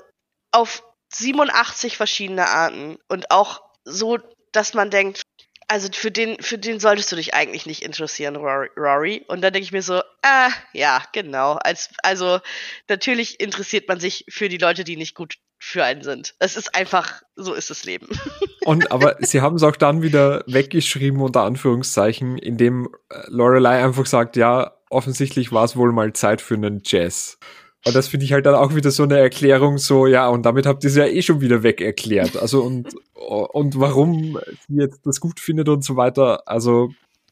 auf 0.53 0.85
87 1.12 1.97
verschiedene 1.97 2.47
Arten 2.47 2.99
und 3.09 3.31
auch 3.31 3.66
so, 3.87 4.18
dass 4.53 4.74
man 4.74 4.91
denkt, 4.91 5.22
also 5.68 5.89
für 5.93 6.11
den, 6.11 6.37
für 6.41 6.59
den 6.59 6.78
solltest 6.78 7.11
du 7.11 7.16
dich 7.16 7.34
eigentlich 7.34 7.66
nicht 7.66 7.82
interessieren, 7.82 8.37
Rory. 8.37 9.24
Und 9.26 9.43
dann 9.43 9.53
denke 9.53 9.64
ich 9.64 9.72
mir 9.72 9.82
so, 9.82 10.01
ah, 10.22 10.51
ja, 10.72 11.03
genau. 11.12 11.55
Als, 11.55 11.91
also 12.03 12.41
natürlich 12.89 13.41
interessiert 13.41 13.89
man 13.89 13.99
sich 13.99 14.24
für 14.28 14.49
die 14.49 14.59
Leute, 14.59 14.84
die 14.84 14.97
nicht 14.97 15.14
gut 15.14 15.39
für 15.59 15.82
einen 15.82 16.03
sind. 16.03 16.34
Es 16.39 16.57
ist 16.57 16.74
einfach, 16.74 17.22
so 17.34 17.55
ist 17.55 17.70
das 17.70 17.84
Leben. 17.84 18.09
Und 18.64 18.93
aber 18.93 19.16
sie 19.20 19.41
haben 19.41 19.57
es 19.57 19.62
auch 19.62 19.76
dann 19.76 20.03
wieder 20.03 20.45
weggeschrieben, 20.47 21.20
unter 21.20 21.43
Anführungszeichen, 21.43 22.39
indem 22.39 22.89
äh, 23.11 23.22
Lorelei 23.28 23.82
einfach 23.82 24.07
sagt, 24.07 24.37
ja, 24.37 24.76
offensichtlich 24.91 25.53
war 25.53 25.64
es 25.64 25.76
wohl 25.76 25.93
mal 25.93 26.12
Zeit 26.12 26.41
für 26.41 26.55
einen 26.55 26.82
Jazz. 26.84 27.39
Und 27.87 27.95
das 27.95 28.09
finde 28.09 28.26
ich 28.26 28.32
halt 28.32 28.45
dann 28.47 28.57
auch 28.57 28.74
wieder 28.74 28.91
so 28.91 29.05
eine 29.05 29.16
Erklärung, 29.16 29.78
so, 29.78 30.09
ja, 30.09 30.26
und 30.26 30.43
damit 30.43 30.66
habt 30.66 30.82
ihr 30.82 30.91
es 30.91 30.97
ja 30.97 31.07
eh 31.07 31.22
schon 31.22 31.41
wieder 31.41 31.62
weg 31.62 31.80
erklärt. 31.80 32.37
Also, 32.37 32.62
und, 32.62 32.89
und 33.14 33.78
warum 33.78 34.41
sie 34.66 34.80
jetzt 34.80 35.07
das 35.07 35.20
gut 35.20 35.39
findet 35.39 35.68
und 35.68 35.84
so 35.84 35.95
weiter. 35.95 36.43
Also, 36.47 36.91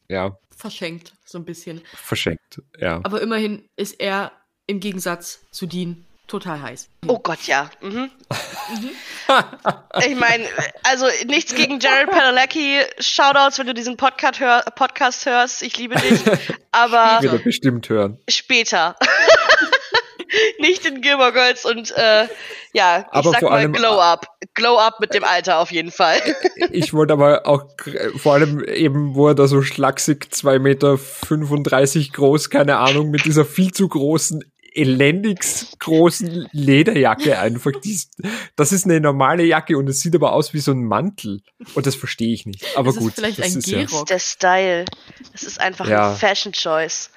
ja. 0.08 0.38
Verschenkt, 0.56 1.12
so 1.24 1.38
ein 1.38 1.44
bisschen. 1.44 1.80
Verschenkt, 1.96 2.62
ja. 2.78 3.00
Aber 3.02 3.20
immerhin 3.20 3.64
ist 3.74 4.00
er 4.00 4.30
im 4.68 4.78
Gegensatz 4.78 5.40
zu 5.50 5.66
Dean 5.66 6.04
total 6.28 6.62
heiß. 6.62 6.88
Oh 7.08 7.18
Gott, 7.18 7.42
ja. 7.48 7.68
Mhm. 7.80 8.12
ich 10.06 10.16
meine, 10.16 10.44
also 10.84 11.06
nichts 11.26 11.52
gegen 11.56 11.80
Jared 11.80 12.10
Padalecki. 12.10 12.80
Shoutouts, 13.00 13.58
wenn 13.58 13.66
du 13.66 13.74
diesen 13.74 13.96
Podcast, 13.96 14.38
hör 14.38 14.62
Podcast 14.76 15.26
hörst. 15.26 15.62
Ich 15.62 15.76
liebe 15.78 15.96
dich. 15.96 16.20
Aber. 16.70 17.18
Ich 17.20 17.30
werde 17.30 17.42
bestimmt 17.42 17.88
hören. 17.88 18.18
Später. 18.28 18.94
nicht 20.58 20.84
in 20.86 21.00
Gilmore 21.00 21.32
Girls 21.32 21.64
und 21.64 21.90
äh, 21.96 22.26
ja, 22.72 23.00
ich 23.00 23.12
aber 23.12 23.30
sag 23.30 23.40
vor 23.40 23.50
mal 23.50 23.58
allem, 23.58 23.72
Glow 23.72 24.00
Up. 24.00 24.26
Glow 24.54 24.78
Up 24.78 25.00
mit 25.00 25.14
dem 25.14 25.24
Alter 25.24 25.58
auf 25.58 25.70
jeden 25.72 25.90
Fall. 25.90 26.20
ich 26.70 26.92
wollte 26.92 27.12
aber 27.14 27.46
auch 27.46 27.64
vor 28.16 28.34
allem 28.34 28.62
eben, 28.64 29.14
wo 29.14 29.28
er 29.28 29.34
da 29.34 29.46
so 29.46 29.62
schlaksig 29.62 30.32
zwei 30.32 30.58
Meter 30.58 30.98
35 30.98 32.12
groß, 32.12 32.50
keine 32.50 32.78
Ahnung, 32.78 33.10
mit 33.10 33.24
dieser 33.24 33.44
viel 33.44 33.72
zu 33.72 33.88
großen 33.88 34.42
elendigst 34.76 35.78
großen 35.78 36.48
Lederjacke 36.52 37.38
einfach. 37.38 37.72
Die, 37.84 37.96
das 38.56 38.72
ist 38.72 38.84
eine 38.84 39.00
normale 39.00 39.44
Jacke 39.44 39.78
und 39.78 39.88
es 39.88 40.00
sieht 40.00 40.14
aber 40.14 40.32
aus 40.32 40.52
wie 40.52 40.58
so 40.58 40.72
ein 40.72 40.84
Mantel. 40.84 41.42
Und 41.74 41.86
das 41.86 41.94
verstehe 41.94 42.34
ich 42.34 42.44
nicht. 42.44 42.64
Aber 42.76 42.86
Das 42.86 42.96
ist 42.96 43.02
gut. 43.02 43.12
vielleicht 43.14 43.38
das 43.38 43.52
ein 43.52 43.58
ist 43.58 43.66
ja. 43.68 44.04
Der 44.04 44.18
Style. 44.18 44.84
Das 45.32 45.44
ist 45.44 45.60
einfach 45.60 45.88
Ja. 45.88 46.10
ein 46.10 46.16
Fashion 46.16 46.52
Choice. 46.52 47.10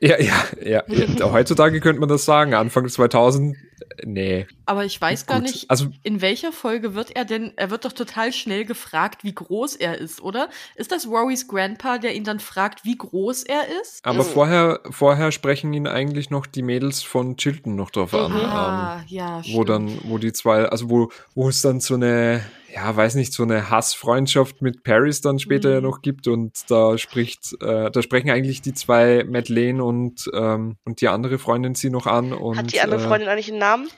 Ja, 0.00 0.20
ja, 0.20 0.34
ja, 0.64 0.82
ja. 0.88 1.32
Heutzutage 1.32 1.80
könnte 1.80 2.00
man 2.00 2.08
das 2.08 2.24
sagen. 2.24 2.54
Anfang 2.54 2.88
2000, 2.88 3.56
nee. 4.04 4.46
Aber 4.66 4.84
ich 4.84 5.00
weiß 5.00 5.26
gar 5.26 5.40
Gut, 5.40 5.48
nicht, 5.48 5.70
also- 5.70 5.88
in 6.02 6.20
welcher 6.20 6.52
Folge 6.52 6.94
wird 6.94 7.14
er 7.16 7.24
denn, 7.24 7.52
er 7.56 7.70
wird 7.70 7.84
doch 7.84 7.92
total 7.92 8.32
schnell 8.32 8.64
gefragt, 8.64 9.24
wie 9.24 9.34
groß 9.34 9.76
er 9.76 9.98
ist, 9.98 10.20
oder? 10.20 10.48
Ist 10.74 10.92
das 10.92 11.06
Rorys 11.06 11.46
Grandpa, 11.48 11.98
der 11.98 12.14
ihn 12.14 12.24
dann 12.24 12.40
fragt, 12.40 12.84
wie 12.84 12.96
groß 12.96 13.44
er 13.44 13.62
ist? 13.80 14.04
Aber 14.04 14.24
vorher, 14.24 14.80
vorher 14.90 15.32
sprechen 15.32 15.72
ihn 15.72 15.86
eigentlich 15.86 16.30
noch 16.30 16.46
die 16.46 16.62
Mädels 16.62 17.02
von 17.02 17.36
Chilton 17.36 17.76
noch 17.76 17.90
drauf 17.90 18.12
an. 18.14 18.32
Ähm, 18.32 18.36
Ah, 18.46 19.02
ja, 19.06 19.38
wo 19.38 19.42
stimmt. 19.62 19.68
dann, 19.68 19.98
wo 20.04 20.18
die 20.18 20.32
zwei, 20.32 20.64
also 20.66 20.90
wo, 20.90 21.10
wo 21.34 21.48
es 21.48 21.62
dann 21.62 21.80
so 21.80 21.94
eine, 21.94 22.42
ja, 22.76 22.94
weiß 22.94 23.14
nicht, 23.14 23.32
so 23.32 23.42
eine 23.42 23.70
Hassfreundschaft 23.70 24.60
mit 24.60 24.82
Paris 24.84 25.22
dann 25.22 25.38
später 25.38 25.70
ja 25.70 25.80
Mhm. 25.80 25.86
noch 25.86 26.02
gibt 26.02 26.28
und 26.28 26.70
da 26.70 26.98
spricht, 26.98 27.54
äh, 27.62 27.90
da 27.90 28.02
sprechen 28.02 28.28
eigentlich 28.30 28.60
die 28.60 28.74
zwei 28.74 29.24
Madeleine 29.24 29.82
und 29.82 30.30
ähm, 30.34 30.76
und 30.84 31.00
die 31.00 31.08
andere 31.08 31.38
Freundin 31.38 31.74
sie 31.74 31.88
noch 31.90 32.06
an 32.06 32.32
und 32.34 32.58
Hat 32.58 32.72
die 32.72 32.80
andere 32.82 33.02
äh, 33.02 33.06
Freundin 33.08 33.28
eigentlich 33.30 33.48
einen 33.50 33.58
Namen? 33.58 33.88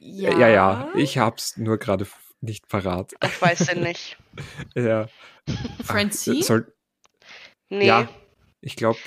ja. 0.00 0.36
ja, 0.38 0.48
ja, 0.48 0.88
ich 0.96 1.18
hab's 1.18 1.56
nur 1.58 1.76
gerade 1.76 2.06
nicht 2.40 2.68
parat. 2.68 3.12
Ich 3.22 3.40
weiß 3.42 3.66
den 3.66 3.82
nicht. 3.82 4.16
ja. 4.74 5.06
Francine? 5.84 6.42
Soll, 6.42 6.72
Nee. 7.68 7.86
Ja. 7.86 8.08
Ich 8.64 8.76
glaube, 8.76 8.98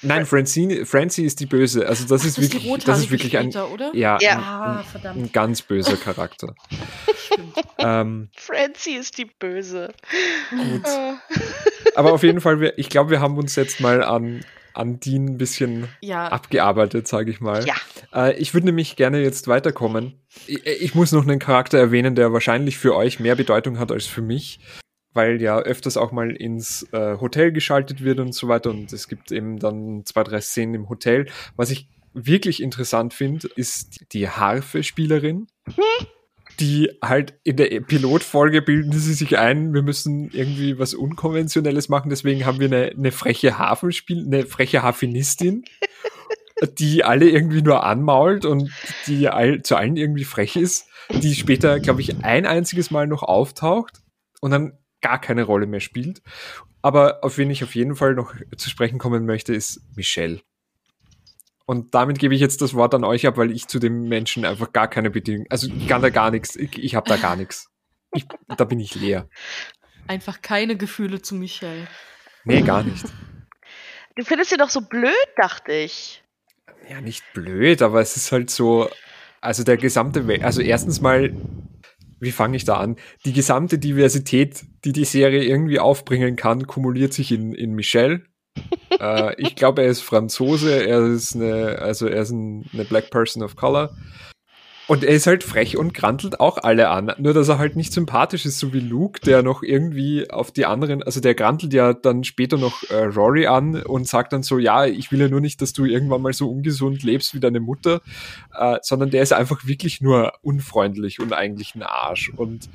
nein, 0.00 0.24
Francine, 0.24 0.86
Francie 0.86 1.24
ist 1.24 1.38
die 1.40 1.46
Böse. 1.46 1.86
Also 1.86 2.06
das 2.06 2.22
Ach, 2.22 2.26
ist 2.26 2.38
das 2.38 2.44
ist 2.44 2.52
wirklich, 2.54 2.84
das 2.84 2.98
ist 2.98 3.10
wirklich 3.10 3.36
ein, 3.36 3.52
später, 3.52 3.70
oder? 3.70 3.90
ja, 3.94 4.18
Ja. 4.20 4.38
Ah, 4.38 4.78
ein, 4.78 4.84
verdammt. 4.84 5.18
ein 5.18 5.32
ganz 5.32 5.60
böser 5.62 5.96
Charakter. 5.98 6.54
Stimmt. 7.26 7.54
ähm, 7.78 8.30
Francie 8.36 8.94
ist 8.94 9.18
die 9.18 9.26
Böse. 9.26 9.92
gut. 10.50 10.86
Ah. 10.86 11.20
Aber 11.94 12.12
auf 12.14 12.22
jeden 12.22 12.40
Fall, 12.40 12.58
wir, 12.60 12.78
ich 12.78 12.88
glaube, 12.88 13.10
wir 13.10 13.20
haben 13.20 13.36
uns 13.36 13.54
jetzt 13.54 13.80
mal 13.80 14.02
an, 14.02 14.44
an 14.72 14.98
Dean 14.98 15.26
ein 15.26 15.38
bisschen 15.38 15.88
Ja, 16.00 16.28
abgearbeitet, 16.28 17.06
sage 17.06 17.30
ich 17.30 17.40
mal. 17.40 17.66
Ja. 17.66 17.74
Äh, 18.14 18.38
ich 18.38 18.54
würde 18.54 18.66
nämlich 18.66 18.96
gerne 18.96 19.20
jetzt 19.22 19.46
weiterkommen. 19.46 20.14
Ich, 20.46 20.64
ich 20.66 20.94
muss 20.94 21.12
noch 21.12 21.22
einen 21.22 21.38
Charakter 21.38 21.76
erwähnen, 21.78 22.14
der 22.14 22.32
wahrscheinlich 22.32 22.78
für 22.78 22.96
euch 22.96 23.20
mehr 23.20 23.36
Bedeutung 23.36 23.78
hat 23.78 23.92
als 23.92 24.06
für 24.06 24.22
mich, 24.22 24.58
weil 25.14 25.40
ja 25.40 25.58
öfters 25.58 25.96
auch 25.96 26.12
mal 26.12 26.30
ins 26.30 26.86
äh, 26.92 27.18
Hotel 27.20 27.52
geschaltet 27.52 28.02
wird 28.02 28.20
und 28.20 28.34
so 28.34 28.48
weiter. 28.48 28.70
Und 28.70 28.92
es 28.92 29.08
gibt 29.08 29.32
eben 29.32 29.58
dann 29.58 30.04
zwei, 30.04 30.24
drei 30.24 30.40
Szenen 30.40 30.74
im 30.74 30.88
Hotel. 30.88 31.26
Was 31.56 31.70
ich 31.70 31.88
wirklich 32.14 32.62
interessant 32.62 33.14
finde, 33.14 33.48
ist 33.56 34.12
die 34.12 34.28
Harfe-Spielerin. 34.28 35.46
Die 36.60 36.90
halt 37.02 37.32
in 37.44 37.56
der 37.56 37.80
Pilotfolge 37.80 38.60
bilden 38.60 38.92
sie 38.92 39.14
sich 39.14 39.38
ein, 39.38 39.72
wir 39.72 39.80
müssen 39.80 40.30
irgendwie 40.32 40.78
was 40.78 40.92
Unkonventionelles 40.92 41.88
machen, 41.88 42.10
deswegen 42.10 42.44
haben 42.44 42.60
wir 42.60 42.66
eine, 42.66 42.90
eine 42.90 43.10
freche 43.10 43.56
Hafenspiel, 43.56 44.26
eine 44.26 44.44
freche 44.44 44.82
Harfenistin 44.82 45.64
die 46.78 47.04
alle 47.04 47.28
irgendwie 47.28 47.62
nur 47.62 47.84
anmault 47.84 48.44
und 48.44 48.70
die 49.06 49.28
all, 49.28 49.62
zu 49.62 49.76
allen 49.76 49.96
irgendwie 49.96 50.24
frech 50.24 50.56
ist, 50.56 50.88
die 51.10 51.34
später, 51.34 51.80
glaube 51.80 52.00
ich, 52.00 52.24
ein 52.24 52.46
einziges 52.46 52.90
Mal 52.90 53.06
noch 53.06 53.22
auftaucht 53.22 54.00
und 54.40 54.50
dann 54.50 54.78
gar 55.02 55.20
keine 55.20 55.42
Rolle 55.42 55.66
mehr 55.66 55.80
spielt. 55.80 56.22
Aber 56.80 57.22
auf 57.22 57.38
wen 57.38 57.50
ich 57.50 57.62
auf 57.62 57.74
jeden 57.74 57.94
Fall 57.94 58.14
noch 58.14 58.34
zu 58.56 58.70
sprechen 58.70 58.98
kommen 58.98 59.26
möchte, 59.26 59.54
ist 59.54 59.80
Michelle. 59.94 60.40
Und 61.64 61.94
damit 61.94 62.18
gebe 62.18 62.34
ich 62.34 62.40
jetzt 62.40 62.60
das 62.60 62.74
Wort 62.74 62.94
an 62.94 63.04
euch 63.04 63.26
ab, 63.26 63.36
weil 63.36 63.52
ich 63.52 63.68
zu 63.68 63.78
dem 63.78 64.08
Menschen 64.08 64.44
einfach 64.44 64.72
gar 64.72 64.88
keine 64.88 65.10
Bedingung, 65.10 65.46
also 65.48 65.68
ich 65.68 65.86
kann 65.86 66.02
da 66.02 66.10
gar 66.10 66.30
nichts, 66.30 66.56
ich, 66.56 66.76
ich 66.76 66.94
habe 66.94 67.08
da 67.08 67.16
gar 67.16 67.36
nichts. 67.36 67.70
Ich, 68.14 68.26
da 68.56 68.64
bin 68.64 68.80
ich 68.80 68.94
leer. 68.94 69.28
einfach 70.06 70.42
keine 70.42 70.76
Gefühle 70.76 71.22
zu 71.22 71.34
Michelle. 71.34 71.86
Nee, 72.44 72.62
gar 72.62 72.82
nicht. 72.82 73.04
Du 74.16 74.24
findest 74.24 74.50
sie 74.50 74.56
doch 74.56 74.68
so 74.68 74.82
blöd, 74.82 75.14
dachte 75.36 75.72
ich. 75.72 76.22
Ja, 76.90 77.00
nicht 77.00 77.24
blöd, 77.32 77.80
aber 77.80 78.00
es 78.00 78.16
ist 78.16 78.32
halt 78.32 78.50
so, 78.50 78.90
also 79.40 79.64
der 79.64 79.76
gesamte, 79.76 80.26
We 80.26 80.44
also 80.44 80.60
erstens 80.60 81.00
mal, 81.00 81.34
wie 82.20 82.32
fange 82.32 82.56
ich 82.56 82.64
da 82.64 82.76
an? 82.78 82.96
Die 83.24 83.32
gesamte 83.32 83.78
Diversität, 83.78 84.64
die 84.84 84.92
die 84.92 85.04
Serie 85.04 85.44
irgendwie 85.44 85.78
aufbringen 85.78 86.36
kann, 86.36 86.66
kumuliert 86.66 87.12
sich 87.12 87.32
in, 87.32 87.54
in 87.54 87.74
Michelle. 87.74 88.22
äh, 89.00 89.40
ich 89.40 89.56
glaube, 89.56 89.82
er 89.82 89.88
ist 89.88 90.02
Franzose, 90.02 90.84
er 90.84 91.06
ist 91.06 91.34
eine, 91.34 91.78
also 91.78 92.06
er 92.06 92.22
ist 92.22 92.30
ein, 92.30 92.68
eine 92.72 92.84
Black 92.84 93.10
Person 93.10 93.42
of 93.42 93.56
Color. 93.56 93.90
Und 94.88 95.04
er 95.04 95.14
ist 95.14 95.28
halt 95.28 95.44
frech 95.44 95.76
und 95.76 95.94
grantelt 95.94 96.40
auch 96.40 96.58
alle 96.58 96.90
an. 96.90 97.12
Nur, 97.18 97.32
dass 97.32 97.48
er 97.48 97.58
halt 97.58 97.76
nicht 97.76 97.92
sympathisch 97.92 98.44
ist, 98.44 98.58
so 98.58 98.72
wie 98.72 98.80
Luke, 98.80 99.20
der 99.20 99.42
noch 99.42 99.62
irgendwie 99.62 100.28
auf 100.28 100.50
die 100.50 100.66
anderen, 100.66 101.04
also 101.04 101.20
der 101.20 101.34
grantelt 101.34 101.72
ja 101.72 101.94
dann 101.94 102.24
später 102.24 102.58
noch 102.58 102.82
äh, 102.90 103.04
Rory 103.04 103.46
an 103.46 103.80
und 103.82 104.08
sagt 104.08 104.32
dann 104.32 104.42
so, 104.42 104.58
ja, 104.58 104.84
ich 104.84 105.12
will 105.12 105.20
ja 105.20 105.28
nur 105.28 105.40
nicht, 105.40 105.62
dass 105.62 105.72
du 105.72 105.84
irgendwann 105.84 106.20
mal 106.20 106.32
so 106.32 106.50
ungesund 106.50 107.04
lebst 107.04 107.32
wie 107.32 107.40
deine 107.40 107.60
Mutter, 107.60 108.00
äh, 108.58 108.78
sondern 108.82 109.10
der 109.10 109.22
ist 109.22 109.32
einfach 109.32 109.66
wirklich 109.66 110.00
nur 110.00 110.32
unfreundlich 110.42 111.20
und 111.20 111.32
eigentlich 111.32 111.76
ein 111.76 111.84
Arsch. 111.84 112.30
Und, 112.36 112.68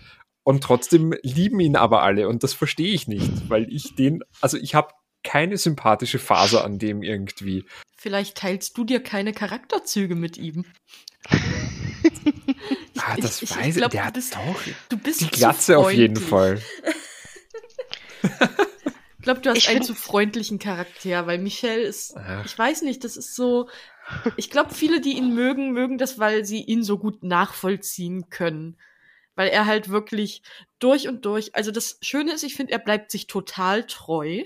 und 0.48 0.64
trotzdem 0.64 1.14
lieben 1.24 1.60
ihn 1.60 1.76
aber 1.76 2.04
alle 2.04 2.30
und 2.30 2.42
das 2.42 2.54
verstehe 2.54 2.94
ich 2.94 3.06
nicht, 3.10 3.50
weil 3.50 3.68
ich 3.70 3.96
den, 3.96 4.24
also 4.40 4.56
ich 4.56 4.76
habe 4.76 4.94
keine 5.22 5.58
sympathische 5.58 6.20
Phase 6.20 6.64
an 6.64 6.80
dem 6.80 7.04
irgendwie. 7.04 7.66
Vielleicht 7.98 8.38
teilst 8.38 8.78
du 8.78 8.86
dir 8.86 9.04
keine 9.04 9.34
Charakterzüge 9.34 10.16
mit 10.16 10.38
ihm. 10.38 10.64
Ah, 13.00 13.16
das 13.22 13.42
ich- 13.42 13.52
ich 13.52 13.58
weiß 13.58 13.68
ich, 13.68 13.76
glaub, 13.76 13.92
der 13.92 14.02
du 14.02 14.08
hat 14.08 14.14
bist- 14.16 14.36
doch 14.36 14.62
Du 14.90 14.98
bist 14.98 15.22
die 15.22 15.28
Glatze 15.30 15.78
auf 15.78 15.92
jeden. 15.92 16.16
Fall. 16.18 16.62
Ich 19.20 19.24
glaube, 19.24 19.42
du 19.42 19.50
hast 19.50 19.58
Ich 19.58 19.68
einen 19.70 19.82
zu 19.84 19.94
freundlichen 19.94 20.58
Charakter, 20.58 21.28
weil 21.28 21.38
Michelle 21.38 21.82
ist, 21.82 22.16
Ach. 22.16 22.46
ich 22.46 22.58
weiß 22.58 22.84
nicht, 22.84 23.04
das 23.04 23.18
ist 23.18 23.36
so, 23.36 23.68
ich 24.38 24.50
glaube, 24.50 24.74
viele, 24.74 25.02
die 25.02 25.18
ihn 25.18 25.34
mögen, 25.36 25.72
mögen 25.74 25.98
das, 25.98 26.18
weil 26.18 26.46
sie 26.46 26.62
ihn 26.64 26.82
so 26.82 26.98
gut 26.98 27.24
nachvollziehen 27.24 28.30
können. 28.30 28.78
Weil 29.38 29.50
er 29.50 29.66
halt 29.66 29.88
wirklich 29.88 30.42
durch 30.80 31.08
und 31.08 31.24
durch, 31.26 31.56
also 31.56 31.72
das 31.72 32.00
Schöne 32.02 32.34
ist, 32.34 32.44
ich 32.44 32.56
finde, 32.56 32.74
er 32.74 32.80
bleibt 32.80 33.12
sich 33.12 33.28
total 33.28 33.86
treu. 33.86 34.44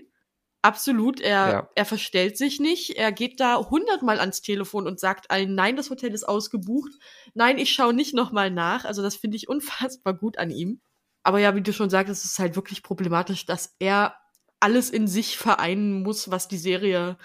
Absolut, 0.61 1.19
er, 1.19 1.49
Ja. 1.49 1.69
er 1.73 1.85
verstellt 1.85 2.37
sich 2.37 2.59
nicht. 2.59 2.91
Er 2.91 3.11
geht 3.11 3.39
da 3.39 3.57
hundertmal 3.57 4.19
ans 4.19 4.41
Telefon 4.41 4.85
und 4.85 4.99
sagt 4.99 5.31
allen, 5.31 5.55
nein, 5.55 5.75
das 5.75 5.89
Hotel 5.89 6.13
ist 6.13 6.25
ausgebucht. 6.27 6.91
Nein, 7.33 7.57
ich 7.57 7.71
schaue 7.71 7.93
nicht 7.95 8.13
nochmal 8.13 8.51
nach. 8.51 8.85
Also 8.85 9.01
das 9.01 9.15
finde 9.15 9.37
ich 9.37 9.49
unfassbar 9.49 10.13
gut 10.13 10.37
an 10.37 10.51
ihm. 10.51 10.81
Aber 11.23 11.39
ja, 11.39 11.55
wie 11.55 11.61
du 11.61 11.73
schon 11.73 11.89
sagst, 11.89 12.11
es 12.11 12.25
ist 12.25 12.37
halt 12.37 12.55
wirklich 12.55 12.83
problematisch, 12.83 13.45
dass 13.45 13.75
er 13.79 14.15
alles 14.59 14.89
in 14.89 15.07
sich 15.07 15.37
vereinen 15.37 16.03
muss, 16.03 16.29
was 16.29 16.47
die 16.47 16.57
Serie 16.57 17.17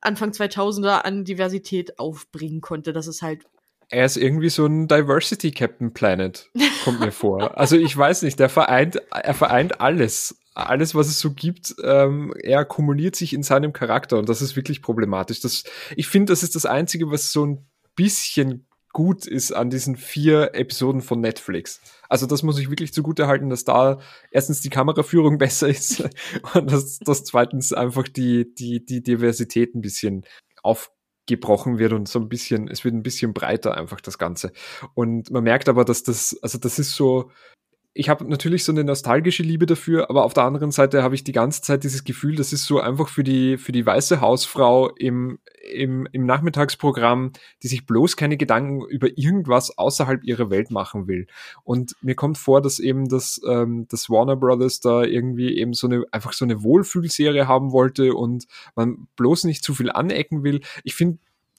Anfang 0.00 0.30
2000er 0.30 1.00
an 1.02 1.24
Diversität 1.24 1.98
aufbringen 1.98 2.60
konnte. 2.60 2.92
Das 2.92 3.06
ist 3.06 3.22
halt, 3.22 3.44
Er 3.88 4.04
ist 4.04 4.16
irgendwie 4.16 4.48
so 4.48 4.66
ein 4.66 4.88
Diversity 4.88 5.52
Captain 5.52 5.92
Planet, 5.92 6.50
kommt 6.84 7.00
mir 7.00 7.12
vor. 7.12 7.56
Also 7.56 7.76
ich 7.76 7.96
weiß 7.96 8.22
nicht, 8.22 8.38
der 8.40 8.48
vereint, 8.48 8.96
er 9.10 9.34
vereint 9.34 9.80
alles. 9.80 10.36
alles, 10.54 10.94
was 10.94 11.08
es 11.08 11.20
so 11.20 11.32
gibt, 11.32 11.76
ähm, 11.84 12.34
er 12.42 12.64
kumuliert 12.64 13.14
sich 13.14 13.32
in 13.32 13.42
seinem 13.42 13.72
Charakter 13.72 14.18
und 14.18 14.28
das 14.28 14.42
ist 14.42 14.56
wirklich 14.56 14.82
problematisch. 14.82 15.40
Das, 15.40 15.64
ich 15.94 16.08
finde, 16.08 16.32
das 16.32 16.42
ist 16.42 16.56
das 16.56 16.66
Einzige, 16.66 17.10
was 17.10 17.32
so 17.32 17.46
ein 17.46 17.66
bisschen 17.94 18.66
gut 18.96 19.26
ist 19.26 19.52
an 19.52 19.68
diesen 19.68 19.96
vier 19.96 20.54
Episoden 20.54 21.02
von 21.02 21.20
Netflix. 21.20 21.82
Also 22.08 22.24
das 22.24 22.42
muss 22.42 22.58
ich 22.58 22.70
wirklich 22.70 22.94
zugute 22.94 23.26
halten, 23.26 23.50
dass 23.50 23.64
da 23.64 24.00
erstens 24.30 24.62
die 24.62 24.70
Kameraführung 24.70 25.36
besser 25.38 25.68
ist 25.68 26.08
und 26.54 26.72
dass, 26.72 26.98
dass 27.00 27.22
zweitens 27.22 27.74
einfach 27.74 28.08
die, 28.08 28.54
die, 28.54 28.82
die 28.84 29.02
Diversität 29.02 29.74
ein 29.74 29.82
bisschen 29.82 30.24
aufgebrochen 31.26 31.78
wird 31.78 31.92
und 31.92 32.08
so 32.08 32.20
ein 32.20 32.28
bisschen, 32.28 32.68
es 32.68 32.84
wird 32.84 32.94
ein 32.94 33.02
bisschen 33.02 33.34
breiter 33.34 33.76
einfach 33.76 34.00
das 34.00 34.18
Ganze. 34.18 34.52
Und 34.94 35.30
man 35.30 35.44
merkt 35.44 35.68
aber, 35.68 35.84
dass 35.84 36.02
das, 36.02 36.38
also 36.42 36.58
das 36.58 36.78
ist 36.78 36.92
so, 36.92 37.30
ich 37.98 38.10
habe 38.10 38.28
natürlich 38.28 38.62
so 38.62 38.72
eine 38.72 38.84
nostalgische 38.84 39.42
Liebe 39.42 39.64
dafür, 39.64 40.10
aber 40.10 40.24
auf 40.24 40.34
der 40.34 40.44
anderen 40.44 40.70
Seite 40.70 41.02
habe 41.02 41.14
ich 41.14 41.24
die 41.24 41.32
ganze 41.32 41.62
Zeit 41.62 41.82
dieses 41.82 42.04
Gefühl, 42.04 42.36
das 42.36 42.52
ist 42.52 42.66
so 42.66 42.78
einfach 42.78 43.08
für 43.08 43.24
die, 43.24 43.56
für 43.56 43.72
die 43.72 43.86
weiße 43.86 44.20
Hausfrau 44.20 44.90
im, 44.90 45.38
im, 45.72 46.06
im 46.12 46.26
Nachmittagsprogramm, 46.26 47.32
die 47.62 47.68
sich 47.68 47.86
bloß 47.86 48.18
keine 48.18 48.36
Gedanken 48.36 48.84
über 48.86 49.08
irgendwas 49.16 49.78
außerhalb 49.78 50.24
ihrer 50.24 50.50
Welt 50.50 50.70
machen 50.70 51.08
will. 51.08 51.26
Und 51.64 51.96
mir 52.02 52.14
kommt 52.14 52.36
vor, 52.36 52.60
dass 52.60 52.80
eben 52.80 53.08
das, 53.08 53.40
ähm, 53.48 53.86
das 53.88 54.10
Warner 54.10 54.36
Brothers 54.36 54.80
da 54.80 55.02
irgendwie 55.02 55.56
eben 55.56 55.72
so 55.72 55.86
eine, 55.86 56.04
einfach 56.12 56.34
so 56.34 56.44
eine 56.44 56.62
Wohlfühlserie 56.62 57.48
haben 57.48 57.72
wollte 57.72 58.12
und 58.12 58.46
man 58.74 59.08
bloß 59.16 59.44
nicht 59.44 59.64
zu 59.64 59.72
viel 59.72 59.90
anecken 59.90 60.44
will. 60.44 60.60
Ich 60.84 60.94
finde, 60.94 61.18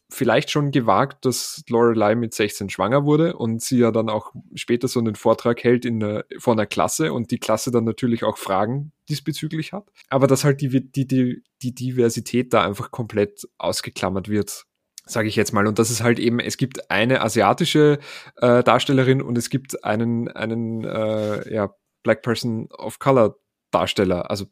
vielleicht 0.09 0.49
schon 0.51 0.71
gewagt, 0.71 1.25
dass 1.25 1.63
Lorelei 1.69 2.15
mit 2.15 2.33
16 2.33 2.69
schwanger 2.69 3.05
wurde 3.05 3.35
und 3.35 3.61
sie 3.61 3.79
ja 3.79 3.91
dann 3.91 4.09
auch 4.09 4.33
später 4.55 4.87
so 4.87 4.99
einen 4.99 5.15
Vortrag 5.15 5.63
hält 5.63 5.85
in 5.85 5.99
der, 5.99 6.25
vor 6.39 6.53
einer 6.53 6.65
Klasse 6.65 7.11
und 7.11 7.31
die 7.31 7.39
Klasse 7.39 7.71
dann 7.71 7.83
natürlich 7.83 8.23
auch 8.23 8.37
Fragen 8.37 8.93
diesbezüglich 9.09 9.73
hat. 9.73 9.91
Aber 10.09 10.27
dass 10.27 10.43
halt 10.43 10.61
die, 10.61 10.69
die, 10.91 11.07
die, 11.07 11.43
die 11.61 11.75
Diversität 11.75 12.53
da 12.53 12.63
einfach 12.63 12.91
komplett 12.91 13.47
ausgeklammert 13.57 14.29
wird, 14.29 14.65
sage 15.05 15.27
ich 15.27 15.35
jetzt 15.35 15.53
mal. 15.53 15.67
Und 15.67 15.77
das 15.77 15.89
ist 15.89 16.01
halt 16.01 16.19
eben, 16.19 16.39
es 16.39 16.57
gibt 16.57 16.89
eine 16.89 17.21
asiatische 17.21 17.99
äh, 18.37 18.63
Darstellerin 18.63 19.21
und 19.21 19.37
es 19.37 19.49
gibt 19.49 19.83
einen, 19.83 20.29
einen 20.29 20.85
äh, 20.85 21.53
ja, 21.53 21.73
Black 22.03 22.21
Person 22.21 22.69
of 22.71 22.99
Color 22.99 23.37
Darsteller. 23.71 24.29
Also, 24.29 24.45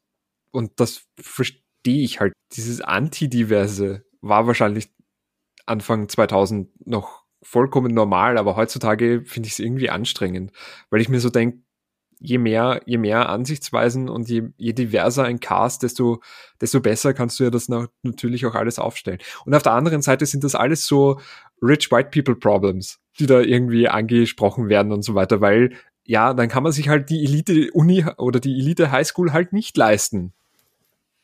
und 0.52 0.80
das 0.80 1.06
verstehe 1.20 2.04
ich 2.04 2.20
halt. 2.20 2.34
Dieses 2.54 2.82
Antidiverse 2.82 4.04
war 4.22 4.48
wahrscheinlich 4.48 4.90
Anfang 5.66 6.10
2000 6.10 6.88
noch 6.88 7.24
vollkommen 7.42 7.94
normal, 7.94 8.38
aber 8.38 8.56
heutzutage 8.56 9.24
finde 9.26 9.48
ich 9.48 9.54
es 9.54 9.60
irgendwie 9.60 9.90
anstrengend, 9.90 10.52
weil 10.90 11.02
ich 11.02 11.10
mir 11.10 11.20
so 11.20 11.30
denke, 11.30 11.60
je 12.20 12.38
mehr, 12.38 12.82
je 12.86 12.98
mehr 12.98 13.30
Ansichtsweisen 13.30 14.10
und 14.10 14.30
je, 14.30 14.44
je 14.58 14.74
diverser 14.74 15.26
ein 15.26 15.40
Cast, 15.40 15.84
desto, 15.84 16.22
desto 16.62 16.80
besser 16.80 17.14
kannst 17.14 17.40
du 17.40 17.44
ja 17.44 17.50
das 17.50 17.68
natürlich 18.04 18.46
auch 18.46 18.56
alles 18.56 18.80
aufstellen. 18.80 19.20
Und 19.46 19.54
auf 19.54 19.64
der 19.64 19.74
anderen 19.74 20.02
Seite 20.02 20.26
sind 20.26 20.44
das 20.44 20.56
alles 20.56 20.88
so 20.88 21.20
rich 21.62 21.92
white 21.92 22.10
people 22.10 22.36
problems, 22.36 23.00
die 23.20 23.28
da 23.28 23.42
irgendwie 23.42 23.88
angesprochen 23.88 24.70
werden 24.70 24.92
und 24.92 25.04
so 25.04 25.14
weiter, 25.14 25.42
weil 25.42 25.76
ja, 26.04 26.34
dann 26.34 26.50
kann 26.50 26.64
man 26.64 26.72
sich 26.72 26.88
halt 26.88 27.10
die 27.10 27.24
Elite 27.24 27.72
Uni 27.74 28.06
oder 28.18 28.40
die 28.40 28.60
Elite 28.60 28.92
Highschool 28.92 29.34
halt 29.34 29.54
nicht 29.54 29.76
leisten 29.76 30.34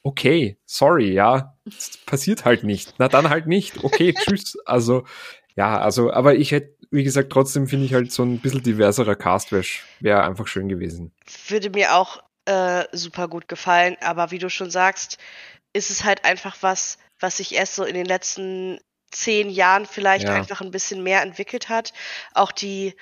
okay, 0.03 0.57
sorry, 0.65 1.11
ja, 1.11 1.55
passiert 2.05 2.45
halt 2.45 2.63
nicht. 2.63 2.95
Na 2.97 3.07
dann 3.07 3.29
halt 3.29 3.47
nicht. 3.47 3.83
Okay, 3.83 4.13
tschüss. 4.17 4.57
Also, 4.65 5.05
ja, 5.55 5.79
also, 5.79 6.11
aber 6.11 6.35
ich 6.35 6.51
hätte, 6.51 6.75
wie 6.91 7.03
gesagt, 7.03 7.31
trotzdem 7.31 7.67
finde 7.67 7.85
ich 7.85 7.93
halt 7.93 8.11
so 8.11 8.23
ein 8.23 8.39
bisschen 8.39 8.63
diverserer 8.63 9.15
Cast 9.15 9.51
wäre 9.51 10.23
einfach 10.23 10.47
schön 10.47 10.69
gewesen. 10.69 11.13
Würde 11.47 11.69
mir 11.69 11.95
auch 11.95 12.23
äh, 12.45 12.85
super 12.91 13.27
gut 13.27 13.47
gefallen, 13.47 13.95
aber 14.01 14.31
wie 14.31 14.39
du 14.39 14.49
schon 14.49 14.71
sagst, 14.71 15.17
ist 15.73 15.89
es 15.89 16.03
halt 16.03 16.25
einfach 16.25 16.57
was, 16.61 16.97
was 17.19 17.37
sich 17.37 17.53
erst 17.53 17.75
so 17.75 17.83
in 17.83 17.93
den 17.93 18.05
letzten 18.05 18.79
zehn 19.11 19.49
Jahren 19.49 19.85
vielleicht 19.85 20.27
ja. 20.27 20.33
einfach 20.33 20.61
ein 20.61 20.71
bisschen 20.71 21.03
mehr 21.03 21.21
entwickelt 21.21 21.69
hat. 21.69 21.93
Auch 22.33 22.51
die 22.51 22.95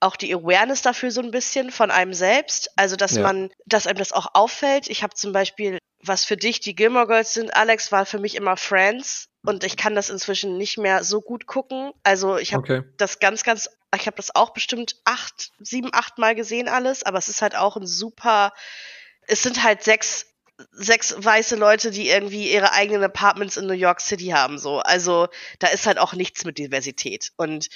auch 0.00 0.16
die 0.16 0.34
Awareness 0.34 0.82
dafür 0.82 1.10
so 1.10 1.22
ein 1.22 1.30
bisschen 1.30 1.70
von 1.70 1.90
einem 1.90 2.12
selbst. 2.12 2.70
Also, 2.76 2.94
dass 2.94 3.16
ja. 3.16 3.22
man, 3.22 3.50
dass 3.64 3.86
einem 3.86 3.98
das 3.98 4.12
auch 4.12 4.26
auffällt. 4.34 4.88
Ich 4.88 5.02
habe 5.02 5.14
zum 5.14 5.32
Beispiel 5.32 5.78
was 6.06 6.24
für 6.24 6.36
dich 6.36 6.60
die 6.60 6.74
Gilmore 6.74 7.06
Girls 7.06 7.34
sind, 7.34 7.54
Alex, 7.54 7.92
war 7.92 8.06
für 8.06 8.18
mich 8.18 8.34
immer 8.34 8.56
Friends 8.56 9.28
und 9.44 9.64
ich 9.64 9.76
kann 9.76 9.94
das 9.94 10.10
inzwischen 10.10 10.56
nicht 10.56 10.78
mehr 10.78 11.04
so 11.04 11.20
gut 11.20 11.46
gucken. 11.46 11.92
Also 12.02 12.36
ich 12.38 12.54
habe 12.54 12.62
okay. 12.62 12.82
das 12.96 13.18
ganz, 13.18 13.42
ganz, 13.42 13.70
ich 13.94 14.06
habe 14.06 14.16
das 14.16 14.34
auch 14.34 14.50
bestimmt 14.50 14.96
acht, 15.04 15.52
sieben, 15.58 15.90
acht 15.92 16.18
Mal 16.18 16.34
gesehen 16.34 16.68
alles, 16.68 17.02
aber 17.02 17.18
es 17.18 17.28
ist 17.28 17.42
halt 17.42 17.56
auch 17.56 17.76
ein 17.76 17.86
super, 17.86 18.52
es 19.26 19.42
sind 19.42 19.62
halt 19.62 19.82
sechs, 19.82 20.26
sechs 20.72 21.14
weiße 21.16 21.56
Leute, 21.56 21.90
die 21.90 22.08
irgendwie 22.08 22.52
ihre 22.52 22.72
eigenen 22.72 23.02
Apartments 23.02 23.56
in 23.56 23.66
New 23.66 23.72
York 23.72 24.00
City 24.00 24.28
haben, 24.28 24.58
so. 24.58 24.78
Also 24.78 25.28
da 25.58 25.68
ist 25.68 25.86
halt 25.86 25.98
auch 25.98 26.12
nichts 26.12 26.44
mit 26.44 26.58
Diversität 26.58 27.32
und 27.36 27.68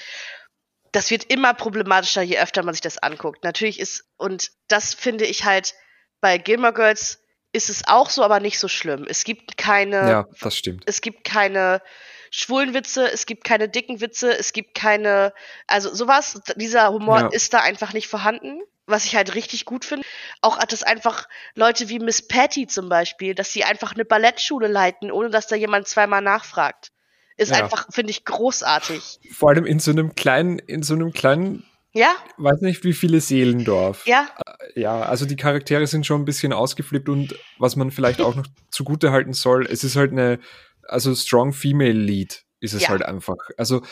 das 0.93 1.11
wird 1.11 1.25
immer 1.25 1.53
problematischer, 1.55 2.23
je 2.23 2.39
öfter 2.39 2.63
man 2.63 2.73
sich 2.73 2.81
das 2.81 2.99
anguckt. 2.99 3.45
Natürlich 3.45 3.79
ist, 3.79 4.05
und 4.17 4.53
das 4.69 4.95
finde 4.95 5.27
ich 5.27 5.45
halt 5.45 5.75
bei 6.21 6.39
Gilmore 6.39 6.73
Girls 6.73 7.21
ist 7.53 7.71
es 7.71 7.87
auch 7.87 8.11
so, 8.11 8.23
aber 8.23 8.41
nicht 8.41 8.59
so 8.59 8.69
schlimm. 8.69 9.07
Es 9.09 9.25
gibt 9.25 9.57
keine. 9.57 9.97
Ja, 10.09 10.27
das 10.41 10.57
stimmt. 10.57 10.85
Es 10.87 11.01
gibt 11.01 11.25
keine 11.25 11.83
schwulen 12.31 12.75
Witze, 12.75 13.11
es 13.11 13.25
gibt 13.25 13.45
keine 13.45 13.69
dicken 13.69 14.01
Witze, 14.01 14.37
es 14.37 14.53
gibt 14.53 14.75
keine. 14.75 15.33
Also 15.67 15.95
sowas, 15.95 16.41
dieser 16.57 16.93
Humor 16.93 17.21
ja. 17.21 17.29
ist 17.29 17.55
da 17.55 17.61
einfach 17.61 17.93
nicht 17.93 18.09
vorhanden. 18.09 18.61
Was 18.91 19.05
ich 19.05 19.15
halt 19.17 19.35
richtig 19.35 19.67
gut 19.67 19.85
finde. 19.85 20.07
Auch 20.41 20.59
hat 20.59 20.73
es 20.73 20.83
einfach 20.83 21.29
Leute 21.55 21.91
wie 21.91 21.99
Miss 21.99 22.27
Patty 22.27 22.67
zum 22.67 22.89
Beispiel, 22.89 23.35
dass 23.35 23.53
sie 23.53 23.63
einfach 23.63 23.95
eine 23.95 24.07
Ballettschule 24.07 24.67
leiten, 24.67 25.13
ohne 25.13 25.29
dass 25.29 25.47
da 25.47 25.57
jemand 25.57 25.89
zweimal 25.89 26.23
nachfragt. 26.23 26.91
Ist 27.37 27.51
ja. 27.53 27.63
einfach, 27.63 27.87
finde 27.91 28.13
ich, 28.13 28.25
großartig. 28.25 29.21
Vor 29.31 29.51
allem 29.51 29.67
in 29.67 29.79
so 29.79 29.91
einem 29.91 30.15
kleinen, 30.15 30.59
in 30.59 30.83
so 30.83 30.95
einem 30.95 31.13
kleinen 31.13 31.67
ja. 31.93 32.15
Weiß 32.37 32.61
nicht, 32.61 32.85
wie 32.85 32.93
viele 32.93 33.21
Seelendorf. 33.21 34.07
Ja. 34.07 34.29
Äh, 34.75 34.81
ja, 34.81 35.01
also 35.01 35.27
die 35.27 35.37
Charaktere 35.37 35.87
sind 35.87 36.07
schon 36.07 36.23
ein 36.23 36.27
bisschen 36.27 36.53
ausgeflippt 36.53 37.09
und 37.09 37.35
was 37.59 37.77
man 37.77 37.91
vielleicht 37.91 38.21
auch 38.21 38.35
noch 38.35 38.47
zugute 38.71 39.11
halten 39.11 39.33
soll, 39.33 39.67
es 39.67 39.85
ist 39.85 39.97
halt 39.97 40.13
eine, 40.13 40.39
also 40.83 41.15
Strong 41.15 41.53
Female 41.53 41.93
Lead 41.93 42.45
ist 42.61 42.75
es 42.75 42.83
ja. 42.83 42.89
halt 42.91 43.03
einfach. 43.03 43.37
Also, 43.57 43.83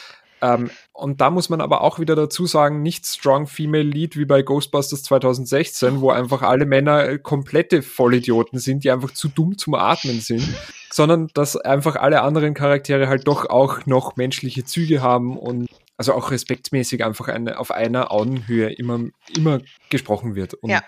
ähm, 0.43 0.71
und 0.93 1.21
da 1.21 1.31
muss 1.31 1.49
man 1.49 1.61
aber 1.61 1.81
auch 1.81 1.99
wieder 1.99 2.15
dazu 2.15 2.47
sagen, 2.47 2.83
nicht 2.83 3.07
Strong 3.07 3.47
Female 3.47 3.85
Lead 3.85 4.17
wie 4.17 4.27
bei 4.27 4.43
Ghostbusters 4.43 5.03
2016, 5.05 6.01
wo 6.01 6.11
einfach 6.11 6.43
alle 6.43 6.67
Männer 6.67 7.09
äh, 7.09 7.19
komplette 7.19 7.83
Vollidioten 7.83 8.59
sind, 8.59 8.85
die 8.85 8.91
einfach 8.91 9.13
zu 9.13 9.29
dumm 9.29 9.57
zum 9.57 9.75
Atmen 9.75 10.21
sind, 10.21 10.47
sondern 10.91 11.29
dass 11.33 11.57
einfach 11.57 11.97
alle 11.97 12.23
anderen 12.23 12.53
Charaktere 12.53 13.09
halt 13.09 13.27
doch 13.27 13.49
auch 13.49 13.87
noch 13.87 14.17
menschliche 14.17 14.65
Züge 14.65 15.01
haben 15.01 15.39
und 15.39 15.69
also 15.97 16.13
auch 16.15 16.31
respektmäßig 16.31 17.05
einfach 17.05 17.29
eine, 17.29 17.59
auf 17.59 17.71
einer 17.71 18.11
Augenhöhe 18.11 18.73
immer, 18.73 19.01
immer 19.35 19.61
gesprochen 19.91 20.35
wird. 20.35 20.55
Und 20.55 20.71
ja. 20.71 20.83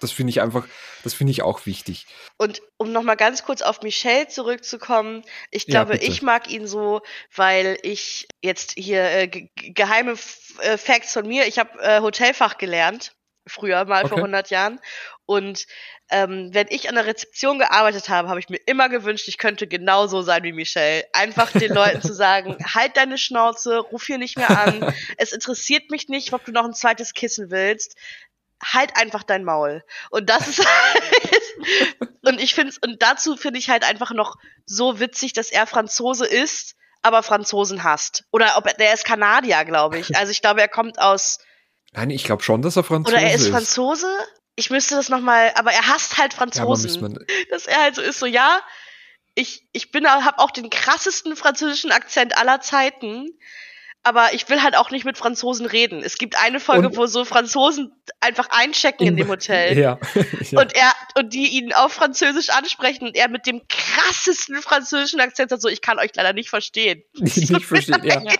das 0.00 0.10
finde 0.10 0.30
ich 0.30 0.40
einfach, 0.40 0.66
das 1.04 1.14
finde 1.14 1.30
ich 1.30 1.42
auch 1.42 1.66
wichtig. 1.66 2.06
Und 2.36 2.62
um 2.76 2.92
nochmal 2.92 3.16
ganz 3.16 3.44
kurz 3.44 3.62
auf 3.62 3.82
Michelle 3.82 4.28
zurückzukommen, 4.28 5.22
ich 5.50 5.66
glaube, 5.66 5.96
ja, 5.96 6.02
ich 6.02 6.22
mag 6.22 6.50
ihn 6.50 6.66
so, 6.66 7.02
weil 7.34 7.78
ich 7.82 8.26
jetzt 8.42 8.72
hier 8.72 9.04
äh, 9.04 9.48
geheime 9.54 10.14
äh, 10.60 10.76
Facts 10.76 11.12
von 11.12 11.26
mir, 11.26 11.46
ich 11.46 11.58
habe 11.58 11.78
äh, 11.80 12.00
Hotelfach 12.00 12.58
gelernt 12.58 13.12
früher 13.48 13.84
mal 13.84 14.00
okay. 14.04 14.08
vor 14.08 14.18
100 14.18 14.50
Jahren. 14.50 14.80
Und 15.26 15.66
ähm, 16.10 16.50
wenn 16.52 16.68
ich 16.70 16.88
an 16.88 16.94
der 16.94 17.06
Rezeption 17.06 17.58
gearbeitet 17.58 18.08
habe, 18.08 18.28
habe 18.28 18.40
ich 18.40 18.48
mir 18.48 18.60
immer 18.66 18.88
gewünscht, 18.88 19.28
ich 19.28 19.36
könnte 19.36 19.66
genauso 19.66 20.22
sein 20.22 20.42
wie 20.42 20.52
Michelle. 20.52 21.04
Einfach 21.12 21.50
den 21.52 21.72
Leuten 21.72 22.00
zu 22.00 22.14
sagen, 22.14 22.56
halt 22.74 22.96
deine 22.96 23.18
Schnauze, 23.18 23.78
ruf 23.78 24.06
hier 24.06 24.18
nicht 24.18 24.38
mehr 24.38 24.50
an. 24.50 24.94
Es 25.18 25.32
interessiert 25.32 25.90
mich 25.90 26.08
nicht, 26.08 26.32
ob 26.32 26.44
du 26.44 26.52
noch 26.52 26.64
ein 26.64 26.74
zweites 26.74 27.12
Kissen 27.12 27.50
willst. 27.50 27.96
Halt 28.64 28.96
einfach 28.96 29.22
dein 29.22 29.44
Maul. 29.44 29.84
Und 30.10 30.30
das 30.30 30.48
ist 30.48 30.66
und 32.22 32.40
ich 32.40 32.54
finde 32.54 32.74
und 32.84 33.02
dazu 33.02 33.36
finde 33.36 33.58
ich 33.58 33.70
halt 33.70 33.84
einfach 33.84 34.12
noch 34.12 34.36
so 34.64 35.00
witzig, 35.00 35.32
dass 35.32 35.50
er 35.50 35.66
Franzose 35.66 36.26
ist, 36.26 36.76
aber 37.02 37.22
Franzosen 37.22 37.84
hasst. 37.84 38.24
Oder 38.30 38.56
ob 38.56 38.66
er, 38.66 38.74
der 38.74 38.94
ist 38.94 39.04
Kanadier, 39.04 39.64
glaube 39.64 39.98
ich. 39.98 40.16
Also 40.16 40.32
ich 40.32 40.40
glaube, 40.40 40.60
er 40.60 40.68
kommt 40.68 40.98
aus 40.98 41.38
Nein, 41.92 42.10
ich 42.10 42.24
glaube 42.24 42.42
schon, 42.42 42.62
dass 42.62 42.76
er 42.76 42.84
Franzose 42.84 43.16
ist. 43.16 43.22
Oder 43.22 43.30
er 43.30 43.34
ist. 43.34 43.48
Franzose? 43.48 44.06
Ich 44.56 44.70
müsste 44.70 44.96
das 44.96 45.08
nochmal, 45.08 45.52
aber 45.54 45.72
er 45.72 45.86
hasst 45.86 46.18
halt 46.18 46.34
Franzosen. 46.34 47.18
Ja, 47.28 47.36
dass 47.50 47.66
er 47.66 47.82
halt 47.82 47.94
so 47.94 48.02
ist, 48.02 48.18
so 48.18 48.26
ja, 48.26 48.60
ich, 49.34 49.68
ich 49.72 49.92
bin, 49.92 50.06
hab 50.06 50.40
auch 50.40 50.50
den 50.50 50.68
krassesten 50.68 51.36
französischen 51.36 51.92
Akzent 51.92 52.36
aller 52.36 52.60
Zeiten, 52.60 53.28
aber 54.02 54.32
ich 54.32 54.48
will 54.48 54.62
halt 54.62 54.76
auch 54.76 54.90
nicht 54.90 55.04
mit 55.04 55.18
Franzosen 55.18 55.66
reden. 55.66 56.02
Es 56.02 56.18
gibt 56.18 56.36
eine 56.42 56.60
Folge, 56.60 56.88
und, 56.88 56.96
wo 56.96 57.06
so 57.06 57.24
Franzosen 57.24 57.92
einfach 58.20 58.48
einchecken 58.50 59.06
in, 59.06 59.12
in 59.12 59.16
dem 59.16 59.28
Hotel. 59.28 59.76
Ja, 59.78 59.98
ja. 60.50 60.60
Und 60.60 60.74
er, 60.74 60.92
und 61.16 61.34
die 61.34 61.48
ihn 61.48 61.72
auf 61.72 61.92
Französisch 61.92 62.50
ansprechen 62.50 63.06
und 63.06 63.16
er 63.16 63.28
mit 63.28 63.46
dem 63.46 63.62
krassesten 63.68 64.60
französischen 64.62 65.20
Akzent 65.20 65.50
sagt 65.50 65.62
so, 65.62 65.68
ich 65.68 65.82
kann 65.82 65.98
euch 65.98 66.10
leider 66.14 66.32
nicht 66.32 66.48
verstehen. 66.48 67.02
Nicht, 67.14 67.50
nicht 67.50 67.66
verstehen, 67.66 68.02
ja. 68.04 68.34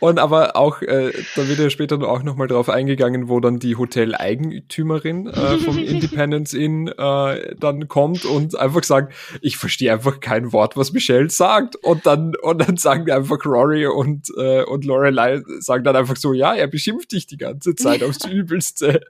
Und 0.00 0.18
aber 0.18 0.56
auch, 0.56 0.82
äh, 0.82 1.12
da 1.36 1.48
wird 1.48 1.58
ja 1.58 1.70
später 1.70 2.00
auch 2.02 2.22
nochmal 2.22 2.48
drauf 2.48 2.68
eingegangen, 2.68 3.28
wo 3.28 3.40
dann 3.40 3.58
die 3.58 3.76
Hotel-Eigentümerin 3.76 5.26
äh, 5.26 5.58
vom 5.58 5.78
Independence 5.82 6.54
Inn 6.54 6.88
äh, 6.88 7.54
dann 7.56 7.88
kommt 7.88 8.24
und 8.24 8.58
einfach 8.58 8.84
sagt, 8.84 9.14
ich 9.40 9.56
verstehe 9.56 9.92
einfach 9.92 10.20
kein 10.20 10.52
Wort, 10.52 10.76
was 10.76 10.92
Michelle 10.92 11.30
sagt. 11.30 11.76
Und 11.76 12.06
dann, 12.06 12.32
und 12.42 12.66
dann 12.66 12.76
sagen 12.76 13.10
einfach 13.10 13.44
Rory 13.44 13.86
und, 13.86 14.28
äh, 14.36 14.62
und 14.64 14.84
Lorelei 14.84 15.42
sagen 15.60 15.84
dann 15.84 15.96
einfach 15.96 16.16
so, 16.16 16.32
ja, 16.32 16.54
er 16.54 16.66
beschimpft 16.66 17.12
dich 17.12 17.26
die 17.26 17.38
ganze 17.38 17.74
Zeit 17.74 18.02
aufs 18.02 18.24
Übelste. 18.24 19.00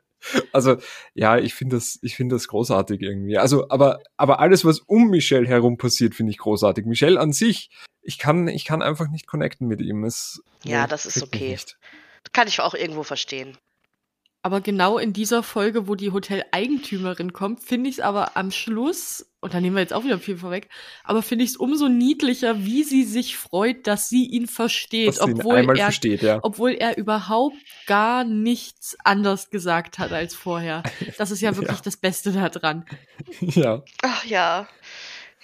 Also 0.53 0.77
ja, 1.15 1.39
ich 1.39 1.55
finde 1.55 1.77
das, 1.77 1.99
ich 2.03 2.17
finde 2.17 2.37
das 2.37 2.49
großartig 2.49 3.01
irgendwie. 3.01 3.39
Also, 3.39 3.69
aber, 3.69 4.01
aber 4.17 4.41
alles, 4.41 4.65
was 4.65 4.81
um 4.81 5.09
Michelle 5.09 5.47
herum 5.47 5.77
passiert, 5.77 6.15
finde 6.15 6.31
ich 6.31 6.39
großartig. 6.39 6.87
Michelle 6.87 7.19
an 7.19 7.33
sich, 7.33 7.71
ich 8.03 8.19
kann, 8.19 8.49
ich 8.49 8.65
kann 8.65 8.83
einfach 8.83 9.09
nicht 9.09 9.27
connecten 9.27 9.67
mit 9.67 9.81
ihm. 9.81 10.05
Es, 10.05 10.43
Ja, 10.65 10.87
das 10.87 11.07
ist 11.07 11.23
okay. 11.23 11.59
Kann 12.33 12.49
ich 12.49 12.61
auch 12.61 12.75
irgendwo 12.75 13.03
verstehen. 13.03 13.57
Aber 14.45 14.61
genau 14.61 14.99
in 14.99 15.13
dieser 15.13 15.45
Folge, 15.45 15.87
wo 15.87 15.95
die 15.95 16.11
Hotel-Eigentümerin 16.11 17.33
kommt, 17.33 17.63
finde 17.63 17.89
ich 17.89 17.99
es 17.99 18.01
aber 18.01 18.37
am 18.37 18.51
Schluss, 18.51 19.25
und 19.41 19.55
da 19.55 19.61
nehmen 19.61 19.77
wir 19.77 19.83
jetzt 19.83 19.93
auch 19.93 20.03
wieder 20.03 20.19
viel 20.19 20.37
vorweg, 20.37 20.69
aber 21.05 21.23
finde 21.23 21.45
ich 21.45 21.51
es 21.51 21.57
umso 21.57 21.89
niedlicher, 21.89 22.65
wie 22.65 22.83
sie 22.83 23.05
sich 23.05 23.37
freut, 23.37 23.87
dass 23.87 24.09
sie 24.09 24.27
ihn 24.27 24.49
versteht, 24.49 25.15
sie 25.15 25.23
ihn 25.23 25.39
obwohl 25.39 25.57
einmal 25.57 25.79
er, 25.79 25.85
versteht, 25.85 26.23
ja. 26.23 26.41
obwohl 26.43 26.73
er 26.73 26.99
überhaupt 26.99 27.57
gar 27.87 28.25
nichts 28.25 28.97
anders 29.05 29.51
gesagt 29.51 30.01
hat 30.01 30.11
als 30.11 30.35
vorher. 30.35 30.83
Das 31.19 31.31
ist 31.31 31.41
ja 31.41 31.55
wirklich 31.57 31.79
Ja. 31.79 31.85
das 31.85 31.97
Beste 31.97 32.33
daran. 32.33 32.85
ja. 33.41 33.85
Ach 34.03 34.25
ja, 34.25 34.67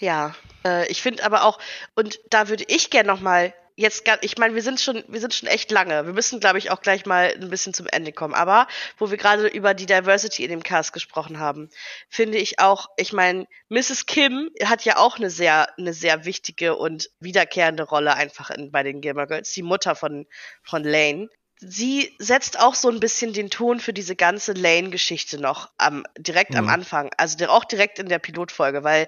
ja. 0.01 0.35
Äh, 0.65 0.91
ich 0.91 1.03
finde 1.03 1.25
aber 1.25 1.45
auch, 1.45 1.61
und 1.95 2.19
da 2.31 2.49
würde 2.49 2.65
ich 2.67 2.91
gerne 2.91 3.07
noch 3.07 3.21
mal 3.21 3.55
jetzt, 3.79 4.05
gar- 4.05 4.19
ich 4.23 4.37
meine, 4.39 4.55
wir 4.57 4.63
sind 4.63 4.81
schon, 4.81 5.05
wir 5.07 5.21
sind 5.21 5.33
schon 5.33 5.49
echt 5.49 5.71
lange. 5.71 6.05
Wir 6.05 6.13
müssen, 6.13 6.41
glaube 6.41 6.59
ich, 6.59 6.71
auch 6.71 6.83
gleich 6.83 7.07
mal 7.07 7.33
ein 7.41 7.49
bisschen 7.49 7.73
zum 7.73 7.87
Ende 7.87 8.13
kommen. 8.13 8.35
Aber 8.35 8.67
wo 8.99 9.11
wir 9.11 9.17
gerade 9.17 9.47
über 9.47 9.73
die 9.73 9.87
Diversity 9.87 10.43
in 10.43 10.51
dem 10.51 10.63
Cast 10.65 10.93
gesprochen 10.93 11.39
haben, 11.39 11.71
finde 12.09 12.39
ich 12.39 12.59
auch, 12.59 12.89
ich 12.97 13.13
meine, 13.13 13.47
Mrs. 13.69 14.07
Kim 14.07 14.51
hat 14.65 14.85
ja 14.85 14.97
auch 14.97 15.17
eine 15.19 15.31
sehr, 15.31 15.69
eine 15.79 15.95
sehr 15.95 16.25
wichtige 16.25 16.75
und 16.77 17.11
wiederkehrende 17.21 17.85
Rolle 17.85 18.15
einfach 18.15 18.51
in, 18.51 18.73
bei 18.73 18.83
den 18.83 19.01
Gilmore 19.01 19.29
Girls, 19.29 19.53
die 19.53 19.63
Mutter 19.63 19.95
von, 19.95 20.27
von 20.63 20.83
Lane. 20.83 21.29
Sie 21.61 22.15
setzt 22.19 22.59
auch 22.59 22.75
so 22.75 22.89
ein 22.89 23.01
bisschen 23.01 23.33
den 23.33 23.49
Ton 23.49 23.79
für 23.79 23.93
diese 23.93 24.17
ganze 24.17 24.53
Lane-Geschichte 24.55 25.41
noch 25.41 25.71
am, 25.77 26.05
direkt 26.19 26.57
am 26.57 26.65
Mhm. 26.65 26.71
Anfang. 26.71 27.11
Also 27.17 27.47
auch 27.47 27.65
direkt 27.65 28.01
in 28.01 28.09
der 28.09 28.19
Pilotfolge, 28.19 28.83
weil 28.83 29.07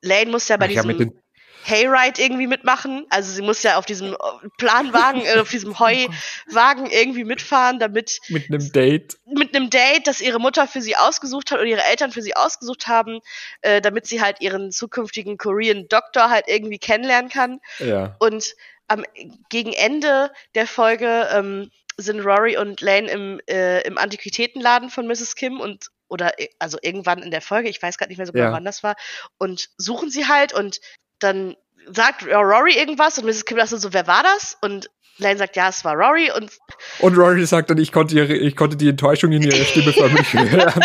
Lane 0.00 0.30
muss 0.30 0.46
ja 0.48 0.56
bei 0.58 0.66
Ach 0.66 0.70
ja, 0.70 0.82
diesem 0.82 0.88
mit 0.88 1.00
den, 1.00 1.23
Hayride 1.66 2.20
irgendwie 2.20 2.46
mitmachen. 2.46 3.06
Also 3.08 3.32
sie 3.32 3.42
muss 3.42 3.62
ja 3.62 3.78
auf 3.78 3.86
diesem 3.86 4.12
äh, 4.12 4.16
Planwagen, 4.58 5.22
äh, 5.24 5.40
auf 5.40 5.50
diesem 5.50 5.78
Heuwagen 5.78 6.86
irgendwie 6.90 7.24
mitfahren, 7.24 7.78
damit 7.78 8.20
mit 8.28 8.48
einem 8.48 8.70
Date. 8.72 9.18
mit 9.26 9.56
einem 9.56 9.70
Date, 9.70 10.06
das 10.06 10.20
ihre 10.20 10.38
Mutter 10.38 10.68
für 10.68 10.82
sie 10.82 10.96
ausgesucht 10.96 11.50
hat 11.50 11.58
oder 11.58 11.68
ihre 11.68 11.84
Eltern 11.84 12.12
für 12.12 12.22
sie 12.22 12.36
ausgesucht 12.36 12.86
haben, 12.86 13.20
äh, 13.62 13.80
damit 13.80 14.06
sie 14.06 14.20
halt 14.20 14.40
ihren 14.40 14.70
zukünftigen 14.70 15.38
Korean 15.38 15.88
Doktor 15.88 16.30
halt 16.30 16.44
irgendwie 16.48 16.78
kennenlernen 16.78 17.30
kann. 17.30 17.60
Ja. 17.78 18.16
Und 18.18 18.54
am 18.86 19.04
gegen 19.48 19.72
Ende 19.72 20.30
der 20.54 20.66
Folge 20.66 21.28
ähm, 21.32 21.70
sind 21.96 22.20
Rory 22.20 22.56
und 22.58 22.80
Lane 22.82 23.08
im, 23.10 23.40
äh, 23.48 23.80
im 23.86 23.96
Antiquitätenladen 23.96 24.90
von 24.90 25.06
Mrs. 25.06 25.36
Kim 25.36 25.60
und 25.60 25.88
oder 26.08 26.38
äh, 26.38 26.48
also 26.58 26.78
irgendwann 26.82 27.22
in 27.22 27.30
der 27.30 27.40
Folge, 27.40 27.68
ich 27.68 27.80
weiß 27.80 27.96
gerade 27.96 28.10
nicht 28.10 28.18
mehr 28.18 28.26
so 28.26 28.32
genau, 28.32 28.46
Ja. 28.46 28.52
wann 28.52 28.64
das 28.64 28.82
war, 28.82 28.96
und 29.38 29.70
suchen 29.78 30.10
sie 30.10 30.26
halt 30.26 30.52
und 30.52 30.80
dann 31.24 31.56
sagt 31.90 32.26
Rory 32.26 32.76
irgendwas 32.76 33.18
und 33.18 33.26
Mrs. 33.26 33.44
Kim 33.44 33.58
sagt 33.58 33.82
so, 33.82 33.92
wer 33.92 34.06
war 34.06 34.22
das? 34.22 34.56
Und 34.60 34.88
Lane 35.18 35.36
sagt, 35.36 35.56
ja, 35.56 35.68
es 35.68 35.84
war 35.84 35.94
Rory 35.94 36.30
und 36.36 36.50
Und 36.98 37.16
Rory 37.16 37.46
sagt 37.46 37.70
dann, 37.70 37.78
ich 37.78 37.92
konnte, 37.92 38.16
ihre, 38.16 38.34
ich 38.34 38.56
konnte 38.56 38.76
die 38.76 38.88
Enttäuschung 38.88 39.32
in 39.32 39.42
ihrer 39.42 39.64
Stimme 39.64 39.92
hören. 39.92 40.80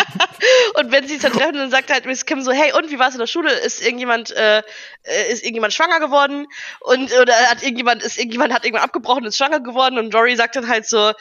Und 0.74 0.92
wenn 0.92 1.02
sie 1.06 1.14
sich 1.14 1.22
dann 1.22 1.32
treffen, 1.32 1.54
dann 1.54 1.70
sagt 1.70 1.90
halt 1.92 2.06
Miss 2.06 2.24
Kim 2.26 2.42
so, 2.42 2.52
hey, 2.52 2.72
und 2.72 2.90
wie 2.90 2.98
war's 2.98 3.14
in 3.14 3.20
der 3.20 3.26
Schule? 3.26 3.50
Ist 3.52 3.82
irgendjemand, 3.82 4.30
äh, 4.30 4.58
äh, 5.04 5.32
ist 5.32 5.42
irgendjemand 5.42 5.72
schwanger 5.72 6.00
geworden? 6.00 6.46
Und 6.80 7.12
oder 7.20 7.32
hat 7.34 7.62
irgendjemand, 7.62 8.02
ist 8.02 8.18
irgendjemand 8.18 8.52
hat 8.52 8.64
irgendwann 8.64 8.84
abgebrochen, 8.84 9.24
ist 9.24 9.36
schwanger 9.36 9.60
geworden? 9.60 9.98
Und 9.98 10.12
Dory 10.14 10.36
sagt 10.36 10.56
dann 10.56 10.68
halt 10.68 10.86
so, 10.86 11.12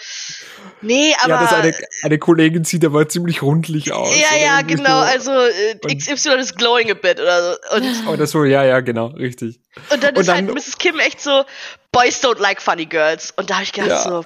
nee, 0.82 1.16
aber 1.22 1.34
ja, 1.36 1.42
dass 1.42 1.54
eine, 1.54 1.74
eine 2.04 2.18
Kollegin 2.20 2.64
sieht 2.64 2.84
aber 2.86 3.08
ziemlich 3.10 3.42
rundlich 3.42 3.92
aus. 3.92 4.10
ja, 4.18 4.38
ja, 4.38 4.62
genau, 4.62 5.00
So. 5.02 5.06
also 5.06 5.32
äh, 5.32 5.96
XY 5.96 6.36
ist 6.40 6.58
glowing 6.58 6.92
a 6.92 6.94
bit 6.94 7.20
oder 7.20 7.54
so. 7.54 7.76
Und, 7.76 8.08
Oder 8.08 8.28
so, 8.28 8.44
ja, 8.44 8.64
ja, 8.64 8.80
genau, 8.82 9.08
richtig. 9.08 9.60
und 9.92 10.04
dann 10.04 10.12
Und 10.16 10.22
ist 10.22 10.28
dann- 10.28 10.48
halt 10.48 10.54
Mrs. 10.56 10.78
Kim 10.78 11.00
echt 11.00 11.22
so, 11.22 11.44
Boys 11.92 12.24
don't 12.24 12.40
like 12.40 12.62
funny 12.62 12.86
girls. 12.86 13.32
Und 13.36 13.50
da 13.50 13.56
habe 13.56 13.64
ich 13.64 13.74
gedacht 13.74 13.90
Ja. 13.90 14.04
so, 14.04 14.24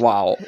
Wow. 0.00 0.38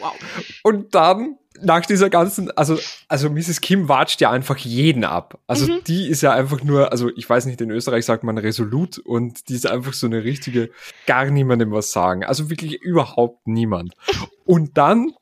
Und 0.63 0.95
dann, 0.95 1.37
nach 1.61 1.85
dieser 1.87 2.11
ganzen, 2.11 2.51
also, 2.53 2.79
also 3.09 3.31
Mrs. 3.31 3.61
Kim 3.61 3.89
watscht 3.89 4.21
ja 4.21 4.31
einfach 4.31 4.57
jeden 4.57 5.05
ab. 5.05 5.39
Also 5.47 5.67
Mhm. 5.67 5.85
die 5.87 6.09
ist 6.09 6.23
ja 6.23 6.33
einfach 6.33 6.63
nur, 6.65 6.91
also 6.91 7.11
ich 7.15 7.29
weiß 7.29 7.47
nicht, 7.47 7.61
in 7.61 7.71
Österreich 7.71 8.05
sagt 8.05 8.25
man 8.25 8.39
resolut 8.39 8.99
und 8.99 9.49
die 9.49 9.55
ist 9.55 9.67
einfach 9.67 9.93
so 9.93 10.07
eine 10.07 10.25
richtige, 10.25 10.71
gar 11.07 11.27
niemandem 11.27 11.71
was 11.71 11.93
sagen. 11.93 12.25
Also 12.25 12.51
wirklich 12.51 12.81
überhaupt 12.83 13.47
niemand. 13.47 13.95
Und 14.45 14.77
dann, 14.77 15.13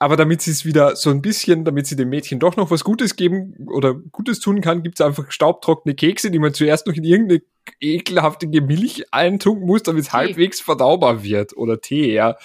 aber 0.00 0.16
damit 0.16 0.42
sie 0.42 0.52
es 0.52 0.64
wieder 0.64 0.96
so 0.96 1.10
ein 1.10 1.22
bisschen, 1.22 1.64
damit 1.64 1.86
sie 1.86 1.96
dem 1.96 2.08
Mädchen 2.08 2.40
doch 2.40 2.56
noch 2.56 2.70
was 2.70 2.82
Gutes 2.82 3.14
geben 3.16 3.54
oder 3.68 3.94
Gutes 3.94 4.40
tun 4.40 4.60
kann, 4.60 4.82
gibt 4.82 4.98
es 4.98 5.06
einfach 5.06 5.30
staubtrockene 5.30 5.94
Kekse, 5.94 6.30
die 6.30 6.38
man 6.38 6.54
zuerst 6.54 6.86
noch 6.86 6.94
in 6.94 7.04
irgendeine 7.04 7.42
ekelhafte 7.80 8.46
Milch 8.46 9.04
eintunken 9.12 9.66
muss, 9.66 9.82
damit 9.82 10.04
es 10.04 10.12
halbwegs 10.12 10.60
verdaubar 10.60 11.22
wird. 11.22 11.56
Oder 11.56 11.80
Tee, 11.80 12.12
ja. 12.12 12.36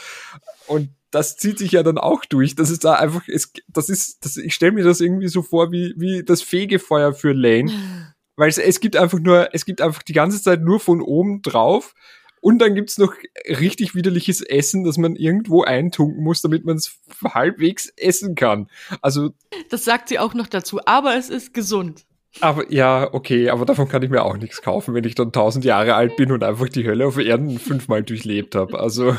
Und 0.68 0.90
das 1.14 1.38
zieht 1.38 1.60
sich 1.60 1.72
ja 1.72 1.84
dann 1.84 1.98
auch 1.98 2.26
durch. 2.26 2.56
Das 2.56 2.70
ist 2.70 2.84
da 2.84 2.94
einfach, 2.94 3.22
es, 3.28 3.52
das 3.68 3.90
ist, 3.90 4.26
das, 4.26 4.38
ich 4.38 4.54
stelle 4.54 4.72
mir 4.72 4.84
das 4.84 5.00
irgendwie 5.00 5.28
so 5.28 5.42
vor 5.44 5.72
wie, 5.72 5.94
wie 5.96 6.24
das 6.24 6.42
Fegefeuer 6.42 7.14
für 7.14 7.34
Lane. 7.34 7.72
Weil 8.36 8.50
es, 8.50 8.58
es 8.58 8.80
gibt 8.80 8.96
einfach 8.96 9.20
nur, 9.20 9.50
es 9.54 9.64
gibt 9.64 9.80
einfach 9.80 10.02
die 10.02 10.14
ganze 10.14 10.42
Zeit 10.42 10.62
nur 10.62 10.80
von 10.80 11.02
oben 11.02 11.44
drauf. 11.44 11.94
Und 12.42 12.58
dann 12.60 12.74
gibt's 12.74 12.98
noch 12.98 13.14
richtig 13.48 13.94
widerliches 13.96 14.42
Essen, 14.42 14.84
das 14.84 14.98
man 14.98 15.16
irgendwo 15.16 15.62
eintunken 15.64 16.24
muss, 16.24 16.42
damit 16.42 16.66
man 16.66 16.78
es 16.78 16.98
halbwegs 17.24 17.94
essen 17.96 18.34
kann. 18.36 18.68
Also, 19.02 19.30
Das 19.70 19.86
sagt 19.86 20.10
sie 20.10 20.18
auch 20.20 20.34
noch 20.34 20.48
dazu, 20.48 20.80
aber 20.86 21.16
es 21.16 21.30
ist 21.30 21.54
gesund. 21.54 22.06
aber 22.42 22.70
ja, 22.74 23.14
okay, 23.14 23.50
aber 23.52 23.66
davon 23.66 23.88
kann 23.88 24.02
ich 24.02 24.10
mir 24.10 24.24
auch 24.26 24.36
nichts 24.36 24.62
kaufen, 24.64 24.94
wenn 24.96 25.04
ich 25.04 25.14
dann 25.16 25.32
tausend 25.32 25.64
Jahre 25.64 25.94
alt 25.94 26.18
bin 26.18 26.32
und 26.32 26.44
einfach 26.44 26.68
die 26.68 26.86
Hölle 26.86 27.06
auf 27.06 27.18
Erden 27.20 27.60
fünfmal 27.60 28.02
durchlebt 28.04 28.56
habe. 28.56 28.80
Also, 28.80 29.16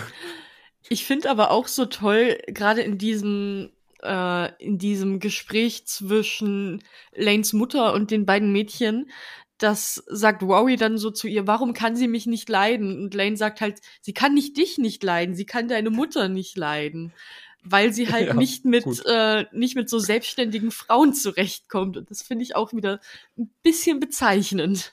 Ich 0.89 1.05
finde 1.05 1.31
aber 1.31 1.51
auch 1.51 1.67
so 1.69 1.87
toll, 1.87 2.39
gerade 2.47 2.83
in 2.83 2.99
diesem, 2.99 3.71
äh, 4.03 4.53
in 4.63 4.79
diesem 4.79 5.19
Gespräch 5.19 5.87
zwischen 5.87 6.83
Lanes 7.15 7.53
Mutter 7.53 7.95
und 7.95 8.11
den 8.11 8.27
beiden 8.27 8.53
Mädchen, 8.53 9.11
das 9.59 10.03
sagt 10.09 10.43
Rory 10.43 10.77
dann 10.77 10.99
so 10.99 11.11
zu 11.11 11.29
ihr, 11.29 11.47
warum 11.47 11.73
kann 11.75 11.97
sie 11.97 12.09
mich 12.09 12.27
nicht 12.27 12.49
leiden? 12.49 13.03
Und 13.03 13.15
Lane 13.15 13.37
sagt 13.37 13.61
halt, 13.61 13.81
sie 14.03 14.13
kann 14.13 14.35
nicht 14.35 14.57
dich 14.57 14.79
nicht 14.79 15.03
leiden, 15.03 15.35
sie 15.35 15.47
kann 15.47 15.69
deine 15.69 15.91
Mutter 15.91 16.29
nicht 16.29 16.57
leiden. 16.57 17.13
Weil 17.63 17.93
sie 17.93 18.13
halt 18.13 18.29
Ja, 18.29 18.35
nicht 18.35 18.65
mit, 18.65 18.85
gut. 18.85 19.03
äh, 19.07 19.47
nicht 19.53 19.77
mit 19.77 19.89
so 19.89 19.99
selbstständigen 19.99 20.71
Frauen 20.71 21.15
zurechtkommt. 21.15 21.97
Und 21.97 22.11
das 22.11 22.23
finde 22.23 22.43
ich 22.43 22.57
auch 22.57 22.73
wieder 22.73 23.01
ein 23.39 23.51
bisschen 23.63 24.01
bezeichnend. 24.01 24.93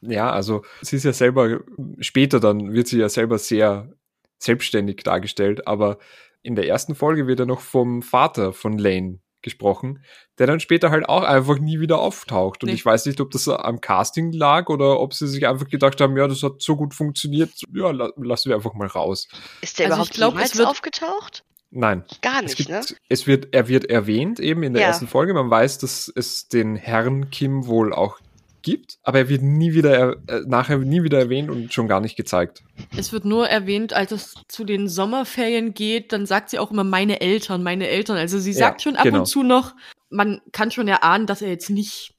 Ja, 0.00 0.30
also 0.32 0.64
sie 0.80 0.96
ist 0.96 1.04
ja 1.04 1.12
selber, 1.12 1.60
später 2.00 2.40
dann 2.40 2.72
wird 2.72 2.88
sie 2.88 2.98
ja 2.98 3.08
selber 3.10 3.38
sehr 3.38 3.92
selbstständig 4.40 5.02
dargestellt, 5.04 5.66
aber 5.66 5.98
in 6.42 6.54
der 6.56 6.66
ersten 6.66 6.94
Folge 6.94 7.26
wird 7.26 7.38
ja 7.38 7.46
noch 7.46 7.60
vom 7.60 8.02
Vater 8.02 8.52
von 8.52 8.78
Lane 8.78 9.20
gesprochen, 9.42 10.02
der 10.38 10.46
dann 10.46 10.60
später 10.60 10.90
halt 10.90 11.08
auch 11.08 11.22
einfach 11.22 11.58
nie 11.58 11.80
wieder 11.80 11.98
auftaucht. 11.98 12.62
Und 12.62 12.68
Nee. 12.68 12.74
ich 12.74 12.84
weiß 12.84 13.06
nicht, 13.06 13.20
ob 13.22 13.30
das 13.30 13.48
am 13.48 13.80
Casting 13.80 14.32
lag 14.32 14.68
oder 14.68 15.00
ob 15.00 15.14
sie 15.14 15.26
sich 15.28 15.46
einfach 15.46 15.66
gedacht 15.68 16.00
haben, 16.00 16.16
ja, 16.16 16.26
das 16.28 16.42
hat 16.42 16.60
so 16.60 16.76
gut 16.76 16.92
funktioniert, 16.94 17.50
ja, 17.74 17.90
la 17.90 18.10
lassen 18.16 18.50
wir 18.50 18.56
einfach 18.56 18.74
mal 18.74 18.86
raus. 18.88 19.28
ist 19.62 19.78
der 19.78 19.86
Also 19.86 19.96
überhaupt 19.96 20.12
glaub, 20.14 20.32
es 20.34 20.38
jemals 20.40 20.58
wird- 20.58 20.68
aufgetaucht? 20.68 21.44
Nein. 21.70 22.04
Gar 22.20 22.38
Es, 22.38 22.42
nicht, 22.42 22.56
gibt, 22.56 22.68
ne? 22.70 22.80
es 23.08 23.26
wird, 23.28 23.54
er 23.54 23.68
wird 23.68 23.84
erwähnt 23.88 24.40
eben 24.40 24.62
in 24.64 24.72
der 24.74 24.82
Ja. 24.82 24.88
ersten 24.88 25.06
Folge. 25.06 25.32
Man 25.34 25.48
weiß, 25.50 25.78
dass 25.78 26.12
es 26.14 26.48
den 26.48 26.74
Herrn 26.76 27.30
Kim 27.30 27.66
wohl 27.66 27.92
auch 27.94 28.18
gibt, 28.62 28.98
aber 29.02 29.18
er 29.18 29.28
wird 29.28 29.42
nie 29.42 29.72
wieder, 29.74 29.96
er- 29.96 30.16
äh, 30.28 30.42
nachher 30.46 30.78
nie 30.78 31.02
wieder 31.02 31.18
erwähnt 31.18 31.50
und 31.50 31.72
schon 31.72 31.88
gar 31.88 32.00
nicht 32.00 32.16
gezeigt. 32.16 32.62
Es 32.96 33.12
wird 33.12 33.24
nur 33.24 33.48
erwähnt, 33.48 33.92
als 33.92 34.12
es 34.12 34.34
zu 34.48 34.64
den 34.64 34.88
Sommerferien 34.88 35.74
geht, 35.74 36.12
dann 36.12 36.26
sagt 36.26 36.50
sie 36.50 36.58
auch 36.58 36.70
immer 36.70 36.84
meine 36.84 37.20
Eltern, 37.20 37.62
meine 37.62 37.88
Eltern. 37.88 38.16
Also 38.16 38.38
sie 38.38 38.52
Ja, 38.52 38.58
sagt 38.58 38.82
schon 38.82 38.96
ab 38.96 39.04
genau. 39.04 39.20
und 39.20 39.26
zu 39.26 39.42
noch, 39.42 39.74
man 40.08 40.40
kann 40.52 40.70
schon 40.70 40.88
erahnen, 40.88 41.26
dass 41.26 41.42
er 41.42 41.48
jetzt 41.50 41.70
nicht, 41.70 42.14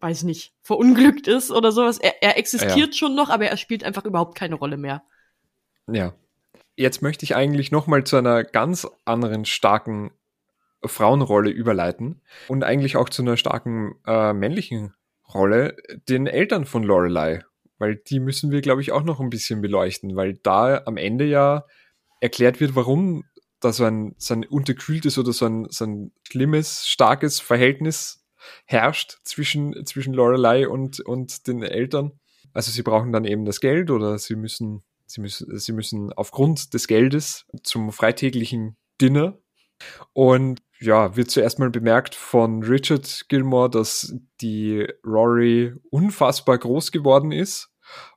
weiß 0.00 0.22
nicht, 0.24 0.52
verunglückt 0.62 1.26
ist 1.28 1.50
oder 1.50 1.72
sowas. 1.72 1.98
Er, 1.98 2.22
er 2.22 2.38
existiert 2.38 2.94
schon 2.96 3.14
noch, 3.14 3.30
aber 3.30 3.46
er 3.46 3.56
spielt 3.56 3.84
einfach 3.84 4.04
überhaupt 4.04 4.36
keine 4.36 4.54
Rolle 4.56 4.76
mehr. 4.76 5.02
Ja. 5.90 6.12
Jetzt 6.76 7.00
möchte 7.00 7.24
ich 7.24 7.34
eigentlich 7.34 7.70
nochmal 7.72 8.04
zu 8.04 8.16
einer 8.16 8.44
ganz 8.44 8.86
anderen 9.06 9.44
starken 9.46 10.10
Frauenrolle 10.84 11.50
überleiten 11.50 12.20
und 12.48 12.62
eigentlich 12.62 12.96
auch 12.96 13.08
zu 13.08 13.22
einer 13.22 13.36
starken 13.38 13.94
äh, 14.06 14.32
männlichen 14.34 14.92
Rolle, 15.32 15.76
den 16.08 16.26
Eltern 16.26 16.64
von 16.64 16.82
Lorelei. 16.82 17.42
weil 17.78 17.96
die 17.96 18.20
müssen 18.20 18.50
wir, 18.50 18.62
glaube 18.62 18.80
ich, 18.80 18.92
auch 18.92 19.02
noch 19.02 19.20
ein 19.20 19.30
bisschen 19.30 19.60
beleuchten, 19.60 20.16
weil 20.16 20.34
da 20.42 20.82
am 20.86 20.96
Ende 20.96 21.26
ja 21.26 21.64
erklärt 22.20 22.58
wird, 22.60 22.74
warum 22.74 23.24
da 23.60 23.72
so 23.72 23.84
ein, 23.84 24.14
so 24.18 24.34
ein 24.34 24.44
unterkühltes 24.44 25.18
oder 25.18 25.32
so 25.32 25.46
ein, 25.46 25.66
so 25.70 25.84
ein 25.84 26.12
schlimmes, 26.22 26.86
starkes 26.86 27.40
Verhältnis 27.40 28.24
herrscht 28.64 29.18
zwischen, 29.24 29.84
zwischen 29.86 30.14
Lorelei 30.14 30.68
und, 30.68 31.00
und 31.00 31.46
den 31.46 31.62
Eltern. 31.62 32.12
Also 32.52 32.70
sie 32.70 32.82
brauchen 32.82 33.12
dann 33.12 33.24
eben 33.24 33.44
das 33.44 33.60
Geld 33.60 33.90
oder 33.90 34.18
sie 34.18 34.36
müssen, 34.36 34.82
sie 35.06 35.20
müssen, 35.20 35.58
sie 35.58 35.72
müssen 35.72 36.12
aufgrund 36.12 36.72
des 36.74 36.86
Geldes 36.86 37.44
zum 37.62 37.92
freitäglichen 37.92 38.76
Dinner. 39.00 39.38
Und 40.12 40.62
ja, 40.80 41.16
wird 41.16 41.30
zuerst 41.30 41.58
mal 41.58 41.70
bemerkt 41.70 42.14
von 42.14 42.62
Richard 42.62 43.26
Gilmore, 43.28 43.70
dass 43.70 44.14
die 44.40 44.86
Rory 45.04 45.74
unfassbar 45.90 46.58
groß 46.58 46.92
geworden 46.92 47.32
ist, 47.32 47.70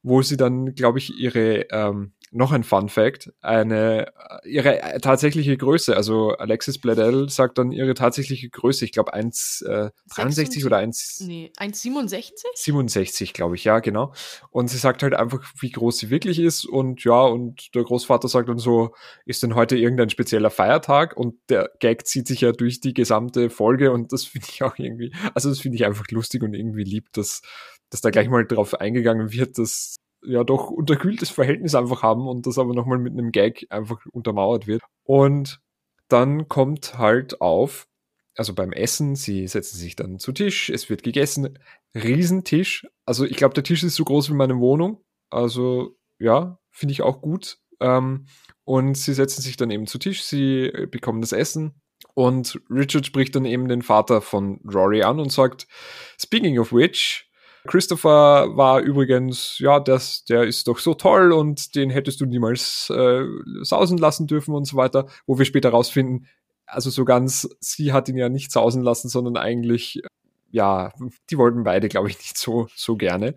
wo 0.03 0.21
sie 0.21 0.37
dann, 0.37 0.75
glaube 0.75 0.99
ich, 0.99 1.17
ihre 1.17 1.67
ähm, 1.71 2.13
noch 2.31 2.51
ein 2.51 2.63
Fun 2.63 2.89
Fact, 2.89 3.31
eine, 3.41 4.11
ihre 4.43 4.81
äh, 4.81 4.99
tatsächliche 4.99 5.57
Größe, 5.57 5.95
also 5.95 6.31
Alexis 6.31 6.79
Bledel 6.79 7.29
sagt 7.29 7.57
dann 7.57 7.71
ihre 7.71 7.93
tatsächliche 7.93 8.49
Größe, 8.49 8.85
ich 8.85 8.91
glaube 8.91 9.13
1,63 9.15 10.61
äh, 10.61 10.65
oder 10.65 10.77
1... 10.77 11.23
Nee, 11.25 11.51
1,67? 11.57 12.31
67, 12.53 13.33
glaube 13.33 13.55
ich, 13.55 13.63
ja, 13.63 13.79
genau. 13.79 14.13
Und 14.51 14.69
sie 14.69 14.77
sagt 14.77 15.03
halt 15.03 15.13
einfach, 15.13 15.39
wie 15.59 15.71
groß 15.71 15.97
sie 15.97 16.09
wirklich 16.09 16.39
ist 16.39 16.65
und 16.65 17.03
ja, 17.03 17.21
und 17.21 17.73
der 17.73 17.83
Großvater 17.83 18.27
sagt 18.27 18.49
dann 18.49 18.59
so, 18.59 18.93
ist 19.25 19.41
denn 19.43 19.55
heute 19.55 19.77
irgendein 19.77 20.09
spezieller 20.09 20.49
Feiertag? 20.51 21.17
Und 21.17 21.35
der 21.49 21.71
Gag 21.79 22.05
zieht 22.05 22.27
sich 22.27 22.41
ja 22.41 22.51
durch 22.51 22.79
die 22.79 22.93
gesamte 22.93 23.49
Folge 23.49 23.91
und 23.91 24.13
das 24.13 24.23
finde 24.25 24.47
ich 24.49 24.63
auch 24.63 24.77
irgendwie, 24.77 25.13
also 25.33 25.49
das 25.49 25.59
finde 25.59 25.77
ich 25.77 25.85
einfach 25.85 26.05
lustig 26.11 26.43
und 26.43 26.53
irgendwie 26.53 26.83
lieb, 26.83 27.07
dass, 27.13 27.41
dass 27.89 28.01
da 28.01 28.11
gleich 28.11 28.29
mal 28.29 28.45
drauf 28.45 28.75
eingegangen 28.75 29.31
wird, 29.31 29.57
dass 29.57 29.95
ja 30.23 30.43
doch 30.43 30.69
unterkühltes 30.69 31.29
Verhältnis 31.29 31.75
einfach 31.75 32.03
haben 32.03 32.27
und 32.27 32.45
das 32.45 32.57
aber 32.57 32.73
nochmal 32.73 32.99
mit 32.99 33.13
einem 33.13 33.31
Gag 33.31 33.67
einfach 33.69 34.05
untermauert 34.11 34.67
wird. 34.67 34.81
Und 35.03 35.59
dann 36.07 36.47
kommt 36.47 36.97
halt 36.97 37.41
auf, 37.41 37.87
also 38.35 38.53
beim 38.53 38.71
Essen, 38.71 39.15
sie 39.15 39.47
setzen 39.47 39.77
sich 39.77 39.95
dann 39.95 40.19
zu 40.19 40.31
Tisch, 40.31 40.69
es 40.69 40.89
wird 40.89 41.03
gegessen, 41.03 41.57
Riesentisch. 41.95 42.87
Also 43.05 43.25
ich 43.25 43.37
glaube, 43.37 43.55
der 43.55 43.63
Tisch 43.63 43.83
ist 43.83 43.95
so 43.95 44.05
groß 44.05 44.29
wie 44.29 44.35
meine 44.35 44.59
Wohnung. 44.59 45.03
Also 45.29 45.97
ja, 46.19 46.59
finde 46.71 46.91
ich 46.91 47.01
auch 47.01 47.21
gut. 47.21 47.57
Ähm, 47.79 48.25
und 48.63 48.95
sie 48.95 49.13
setzen 49.13 49.41
sich 49.41 49.57
dann 49.57 49.71
eben 49.71 49.87
zu 49.87 49.97
Tisch, 49.97 50.23
sie 50.23 50.71
bekommen 50.91 51.21
das 51.21 51.31
Essen. 51.31 51.81
Und 52.13 52.61
Richard 52.69 53.05
spricht 53.05 53.35
dann 53.35 53.45
eben 53.45 53.67
den 53.67 53.81
Vater 53.81 54.21
von 54.21 54.59
Rory 54.65 55.03
an 55.03 55.19
und 55.19 55.31
sagt, 55.31 55.67
Speaking 56.19 56.59
of 56.59 56.71
which, 56.71 57.28
Christopher 57.67 58.55
war 58.55 58.81
übrigens, 58.81 59.59
ja, 59.59 59.79
das, 59.79 60.23
der 60.25 60.43
ist 60.43 60.67
doch 60.67 60.79
so 60.79 60.93
toll 60.93 61.31
und 61.31 61.75
den 61.75 61.89
hättest 61.89 62.21
du 62.21 62.25
niemals 62.25 62.89
äh, 62.89 63.25
sausen 63.61 63.97
lassen 63.97 64.27
dürfen 64.27 64.53
und 64.55 64.65
so 64.65 64.77
weiter, 64.77 65.07
wo 65.25 65.37
wir 65.37 65.45
später 65.45 65.69
rausfinden, 65.69 66.27
also 66.65 66.89
so 66.89 67.05
ganz, 67.05 67.49
sie 67.59 67.93
hat 67.93 68.09
ihn 68.09 68.17
ja 68.17 68.29
nicht 68.29 68.51
sausen 68.51 68.83
lassen, 68.83 69.09
sondern 69.09 69.37
eigentlich, 69.37 70.01
ja, 70.51 70.93
die 71.29 71.37
wollten 71.37 71.63
beide, 71.63 71.89
glaube 71.89 72.09
ich, 72.09 72.17
nicht 72.17 72.37
so, 72.37 72.67
so 72.75 72.95
gerne. 72.95 73.35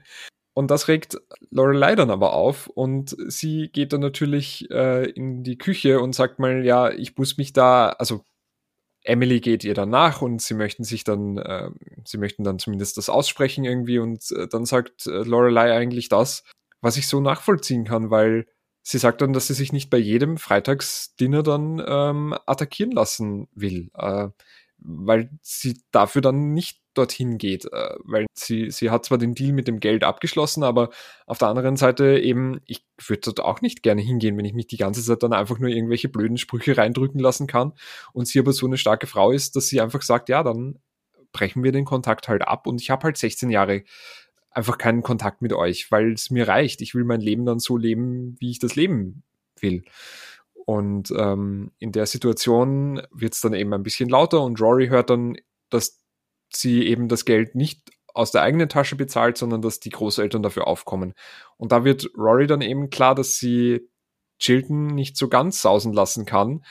Und 0.55 0.71
das 0.71 0.89
regt 0.89 1.17
Lorelei 1.51 1.95
dann 1.95 2.11
aber 2.11 2.35
auf 2.35 2.67
und 2.67 3.17
sie 3.29 3.71
geht 3.73 3.93
dann 3.95 4.01
natürlich 4.01 4.71
äh, 4.71 5.09
in 5.11 5.45
die 5.45 5.57
Küche 5.57 6.01
und 6.01 6.15
sagt 6.15 6.39
mal, 6.39 6.65
ja, 6.65 6.91
ich 6.91 7.17
muss 7.17 7.39
mich 7.39 7.55
da, 7.55 7.89
also 7.89 8.25
Emily 9.05 9.41
geht 9.41 9.65
ihr 9.65 9.75
dann 9.75 9.91
nach 9.91 10.23
und 10.23 10.41
sie 10.41 10.55
möchten 10.55 10.85
sich 10.85 11.05
dann, 11.05 11.39
äh, 11.39 11.71
sie 12.05 12.19
möchten 12.19 12.45
dann 12.45 12.59
zumindest 12.59 12.97
das 12.97 13.09
aussprechen 13.09 13.65
irgendwie 13.65 13.99
und 13.99 14.31
äh, 14.33 14.47
dann 14.49 14.65
sagt 14.65 15.07
äh, 15.07 15.23
Lorelei 15.23 15.73
eigentlich 15.73 16.09
das, 16.09 16.45
was 16.81 16.97
ich 16.97 17.09
so 17.09 17.21
nachvollziehen 17.21 17.85
kann, 17.85 18.11
weil 18.11 18.47
sie 18.83 18.99
sagt 18.99 19.21
dann, 19.21 19.33
dass 19.33 19.47
sie 19.47 19.55
sich 19.55 19.73
nicht 19.73 19.91
bei 19.91 19.99
jedem 19.99 20.37
Freitagsdinner 20.37 21.43
dann 21.43 21.83
ähm, 21.87 22.35
attackieren 22.47 22.93
lassen 22.93 23.49
will, 23.55 23.91
äh, 23.95 24.29
weil 24.85 25.31
sie 25.41 25.81
dafür 25.91 26.23
dann 26.23 26.53
nicht 26.53 26.81
dorthin 26.95 27.39
geht, 27.39 27.65
äh, 27.73 27.95
weil 28.05 28.27
sie, 28.35 28.71
sie 28.71 28.91
hat 28.91 29.05
zwar 29.05 29.19
den 29.19 29.35
Deal 29.35 29.53
mit 29.53 29.69
dem 29.69 29.81
Geld 29.81 30.05
abgeschlossen, 30.05 30.63
aber 30.63 30.91
auf 31.27 31.39
der 31.39 31.49
anderen 31.49 31.77
Seite 31.77 32.19
eben, 32.19 32.61
ich 32.67 32.85
würde 33.07 33.23
dort 33.25 33.41
auch 33.41 33.61
nicht 33.61 33.83
gerne 33.83 34.03
hingehen, 34.03 34.37
wenn 34.37 34.45
ich 34.45 34.53
mich 34.53 34.67
die 34.67 34.77
ganze 34.77 35.03
Zeit 35.03 35.23
dann 35.23 35.33
einfach 35.33 35.59
nur 35.59 35.71
irgendwelche 35.71 36.09
blöden 36.09 36.37
Sprüche 36.37 36.77
reindrücken 36.77 37.21
lassen 37.21 37.47
kann 37.47 37.73
und 38.13 38.29
sie 38.29 38.39
aber 38.39 38.53
so 38.53 38.67
eine 38.67 38.77
starke 38.77 39.07
Frau 39.07 39.31
ist, 39.31 39.57
dass 39.57 39.69
sie 39.69 39.81
einfach 39.81 40.03
sagt, 40.03 40.29
ja, 40.29 40.43
dann 40.43 40.79
brechen 41.33 41.65
wir 41.65 41.73
den 41.73 41.87
Kontakt 41.87 42.29
halt 42.29 42.43
ab 42.43 42.67
und 42.67 42.81
ich 42.81 42.91
habe 42.91 43.05
halt 43.05 43.17
16 43.17 43.51
Jahre 43.51 43.85
einfach 44.51 44.77
keinen 44.77 45.03
Kontakt 45.03 45.41
mit 45.41 45.55
euch, 45.55 45.91
weil 45.91 46.13
es 46.13 46.31
mir 46.31 46.47
reicht. 46.47 46.83
Ich 46.83 46.95
will 46.95 47.05
mein 47.05 47.23
Leben 47.23 47.47
dann 47.47 47.59
so 47.59 47.79
leben, 47.79 48.37
wie 48.39 48.51
ich 48.51 48.59
das 48.59 48.77
leben 48.77 49.23
will. 49.61 49.83
Und 50.67 51.13
ähm, 51.17 51.73
in 51.79 51.93
der 51.93 52.07
Situation 52.07 53.03
wird 53.11 53.35
es 53.35 53.41
dann 53.41 53.55
eben 53.55 53.73
ein 53.73 53.83
bisschen 53.83 54.09
lauter 54.09 54.43
und 54.43 54.61
Rory 54.61 54.89
hört 54.89 55.11
dann, 55.11 55.37
dass 55.71 56.01
sie 56.53 56.87
eben 56.87 57.09
das 57.09 57.25
Geld 57.25 57.55
nicht 57.55 57.91
aus 58.15 58.31
der 58.31 58.43
eigenen 58.43 58.69
Tasche 58.69 58.97
bezahlt, 58.97 59.39
sondern 59.39 59.63
dass 59.63 59.81
die 59.81 59.91
Großeltern 59.91 60.43
dafür 60.43 60.67
aufkommen. 60.67 61.15
Und 61.57 61.73
da 61.73 61.85
wird 61.85 62.11
Rory 62.17 62.47
dann 62.47 62.61
eben 62.61 62.91
klar, 62.91 63.15
dass 63.15 63.37
sie 63.37 63.89
Chilton 64.39 64.89
nicht 64.89 65.17
so 65.17 65.29
ganz 65.29 65.63
sausen 65.63 65.93
lassen 65.93 66.27
kann, 66.27 66.65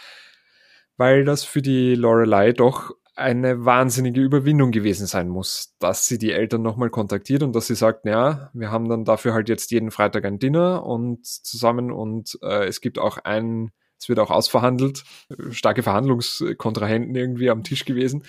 weil 0.97 1.23
das 1.23 1.43
für 1.43 1.61
die 1.61 1.95
Lorelei 1.95 2.51
doch 2.51 2.91
eine 3.15 3.65
wahnsinnige 3.65 4.21
Überwindung 4.21 4.71
gewesen 4.71 5.05
sein 5.05 5.27
muss, 5.27 5.75
dass 5.79 6.05
sie 6.05 6.17
die 6.17 6.31
Eltern 6.31 6.61
nochmal 6.61 6.89
kontaktiert 6.89 7.43
und 7.43 7.55
dass 7.55 7.67
sie 7.67 7.75
sagt, 7.75 8.05
ja, 8.05 8.49
wir 8.53 8.71
haben 8.71 8.87
dann 8.87 9.05
dafür 9.05 9.33
halt 9.33 9.49
jetzt 9.49 9.71
jeden 9.71 9.91
Freitag 9.91 10.25
ein 10.25 10.39
Dinner 10.39 10.85
und 10.85 11.25
zusammen 11.25 11.91
und 11.91 12.37
äh, 12.41 12.65
es 12.67 12.81
gibt 12.81 12.99
auch 12.99 13.17
ein, 13.17 13.71
es 14.01 14.09
wird 14.09 14.19
auch 14.19 14.31
ausverhandelt, 14.31 15.03
starke 15.51 15.83
Verhandlungskontrahenten 15.83 17.15
irgendwie 17.15 17.51
am 17.51 17.63
Tisch 17.63 17.85
gewesen 17.85 18.23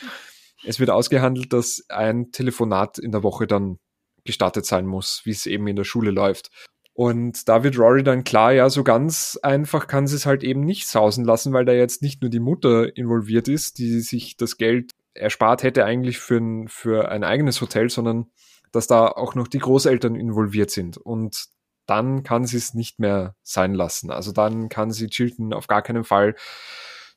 es 0.65 0.81
wird 0.81 0.91
ausgehandelt, 0.91 1.53
dass 1.53 1.85
ein 1.89 2.31
Telefonat 2.33 2.99
in 2.99 3.13
der 3.13 3.23
Woche 3.23 3.47
dann 3.47 3.79
gestartet 4.25 4.65
sein 4.67 4.87
muss, 4.87 5.23
wie 5.25 5.31
es 5.31 5.47
eben 5.47 5.67
in 5.67 5.77
der 5.77 5.85
Schule 5.85 6.11
läuft. 6.11 6.51
Und 6.95 7.49
da 7.49 7.65
wird 7.65 7.79
Rory 7.79 8.03
dann 8.03 8.23
klar, 8.23 8.53
ja, 8.53 8.69
so 8.69 8.85
ganz 8.85 9.39
einfach 9.43 9.87
kann 9.87 10.07
sie 10.07 10.17
es 10.17 10.27
halt 10.27 10.45
eben 10.45 10.61
nicht 10.61 10.87
sausen 10.87 11.25
lassen, 11.25 11.53
weil 11.53 11.65
da 11.65 11.73
jetzt 11.73 12.03
nicht 12.03 12.21
nur 12.21 12.31
die 12.31 12.39
Mutter 12.39 12.97
involviert 12.97 13.49
ist, 13.49 13.79
die 13.79 14.01
sich 14.01 14.37
das 14.37 14.59
Geld 14.59 14.93
erspart 15.15 15.63
hätte 15.63 15.85
eigentlich 15.85 16.19
für 16.19 16.37
ein, 16.37 16.69
für 16.69 17.09
ein 17.09 17.25
eigenes 17.25 17.61
Hotel, 17.61 17.91
sondern 17.91 18.27
dass 18.73 18.87
da 18.87 19.09
auch 19.09 19.35
noch 19.35 19.49
die 19.49 19.59
Großeltern 19.59 20.15
involviert 20.15 20.71
sind. 20.71 20.99
Und 20.99 21.47
dann 21.87 22.23
kann 22.23 22.47
sie 22.47 22.57
es 22.57 22.75
nicht 22.75 22.99
mehr 22.99 23.35
sein 23.43 23.75
lassen. 23.75 24.11
Also 24.11 24.33
dann 24.33 24.69
kann 24.69 24.91
sie 24.91 25.09
Chilton 25.09 25.53
auf 25.53 25.67
gar 25.67 25.83
keinen 25.83 26.05
Fall 26.05 26.35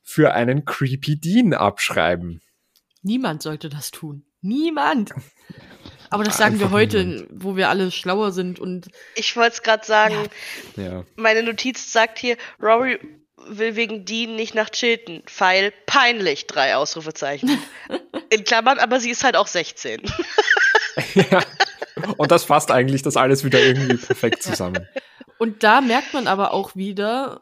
für 0.03 0.34
einen 0.34 0.66
Creepy 0.66 1.20
Dean 1.20 1.53
abschreiben. 1.53 2.41
Niemand 3.02 3.41
sollte 3.41 3.69
das 3.69 3.91
tun. 3.91 4.26
Niemand. 4.41 5.14
Aber 6.10 6.23
das 6.23 6.38
sagen 6.38 6.56
Einfach 6.56 6.68
wir 6.68 6.72
heute, 6.72 7.03
niemand. 7.03 7.30
wo 7.34 7.56
wir 7.56 7.69
alle 7.69 7.91
schlauer 7.91 8.31
sind 8.31 8.60
und. 8.60 8.88
Ich 9.15 9.35
wollte 9.35 9.53
es 9.53 9.64
gerade 9.64 9.85
sagen. 9.85 10.15
Ja. 10.76 11.03
Meine 11.15 11.44
Notiz 11.44 11.91
sagt 11.91 12.19
hier, 12.19 12.38
Rory 12.61 12.99
will 13.48 13.76
wegen 13.76 14.06
Dean 14.06 14.35
nicht 14.35 14.56
nach 14.56 14.69
Chilton. 14.69 15.23
Pfeil 15.26 15.73
peinlich, 15.85 16.48
drei 16.48 16.76
Ausrufezeichen. 16.76 17.60
In 18.30 18.44
Klammern, 18.44 18.80
aber 18.80 18.99
sie 18.99 19.11
ist 19.11 19.23
halt 19.23 19.35
auch 19.35 19.48
16. 19.48 20.02
ja. 21.15 21.44
Und 22.18 22.31
das 22.31 22.43
fasst 22.43 22.72
eigentlich 22.72 23.02
das 23.02 23.18
alles 23.18 23.43
wieder 23.43 23.61
irgendwie 23.61 23.97
perfekt 23.97 24.43
zusammen. 24.43 24.88
Und 25.38 25.64
da 25.64 25.81
merkt 25.81 26.14
man 26.14 26.27
aber 26.27 26.53
auch 26.53 26.76
wieder, 26.76 27.41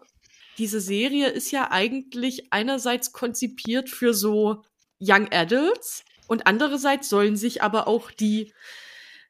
diese 0.57 0.79
Serie 0.79 1.29
ist 1.29 1.51
ja 1.51 1.71
eigentlich 1.71 2.51
einerseits 2.51 3.11
konzipiert 3.11 3.89
für 3.89 4.13
so 4.13 4.63
Young 4.99 5.31
Adults 5.31 6.03
und 6.27 6.47
andererseits 6.47 7.09
sollen 7.09 7.35
sich 7.35 7.61
aber 7.61 7.87
auch 7.87 8.11
die 8.11 8.53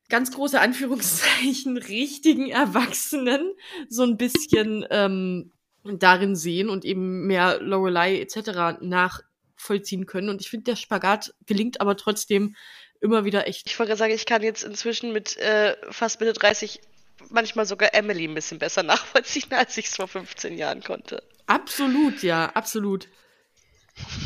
ganz 0.10 0.32
große 0.32 0.60
Anführungszeichen 0.60 1.78
richtigen 1.90 2.50
Erwachsenen 2.50 3.54
so 3.90 4.04
ein 4.04 4.18
bisschen 4.18 4.86
ähm, 4.90 5.52
darin 5.84 6.36
sehen 6.36 6.70
und 6.70 6.86
eben 6.86 7.26
mehr 7.26 7.60
Lorelei 7.62 8.20
etc. 8.20 8.80
nachvollziehen 8.82 10.06
können. 10.06 10.30
Und 10.30 10.42
ich 10.42 10.50
finde, 10.50 10.66
der 10.66 10.76
Spagat 10.76 11.34
gelingt 11.46 11.82
aber 11.82 11.98
trotzdem 11.98 12.56
immer 13.04 13.26
wieder 13.26 13.48
echt. 13.48 13.70
Ich 13.70 13.78
wollte 13.78 13.96
sagen, 13.96 14.14
ich 14.14 14.26
kann 14.26 14.42
jetzt 14.42 14.64
inzwischen 14.64 15.12
mit 15.12 15.38
äh, 15.38 15.76
fast 15.92 16.20
Mitte 16.20 16.34
30 16.34 16.82
manchmal 17.30 17.66
sogar 17.66 17.94
Emily 17.94 18.26
ein 18.26 18.34
bisschen 18.34 18.60
besser 18.60 18.82
nachvollziehen, 18.84 19.52
als 19.52 19.78
ich 19.78 19.88
es 19.88 19.96
vor 19.98 20.08
15 20.08 20.58
Jahren 20.58 20.82
konnte. 20.82 21.22
Absolut, 21.46 22.24
ja, 22.24 22.46
absolut. 22.54 23.10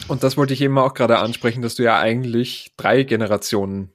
Und 0.07 0.23
das 0.23 0.37
wollte 0.37 0.53
ich 0.53 0.61
eben 0.61 0.77
auch 0.77 0.93
gerade 0.93 1.17
ansprechen, 1.17 1.61
dass 1.61 1.75
du 1.75 1.83
ja 1.83 1.99
eigentlich 1.99 2.73
drei 2.77 3.03
Generationen 3.03 3.91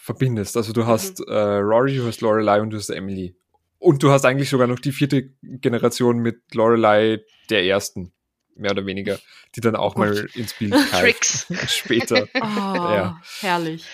verbindest. 0.00 0.56
Also 0.56 0.72
du 0.72 0.86
hast 0.86 1.18
mhm. 1.20 1.26
äh, 1.28 1.56
Rory, 1.58 1.96
du 1.96 2.06
hast 2.06 2.20
Lorelei 2.20 2.60
und 2.60 2.70
du 2.70 2.78
hast 2.78 2.88
Emily. 2.88 3.36
Und 3.78 4.02
du 4.02 4.10
hast 4.10 4.24
eigentlich 4.24 4.48
sogar 4.48 4.66
noch 4.66 4.78
die 4.78 4.92
vierte 4.92 5.30
Generation 5.42 6.18
mit 6.18 6.54
Lorelei 6.54 7.20
der 7.48 7.64
ersten, 7.64 8.12
mehr 8.54 8.70
oder 8.70 8.86
weniger, 8.86 9.18
die 9.56 9.60
dann 9.60 9.74
auch 9.74 9.96
oh 9.96 10.00
mal 10.00 10.28
ins 10.34 10.54
Bild 10.54 10.74
Tricks. 10.90 11.46
später. 11.68 12.28
Oh, 12.34 12.92
ja. 12.92 13.20
herrlich. 13.40 13.84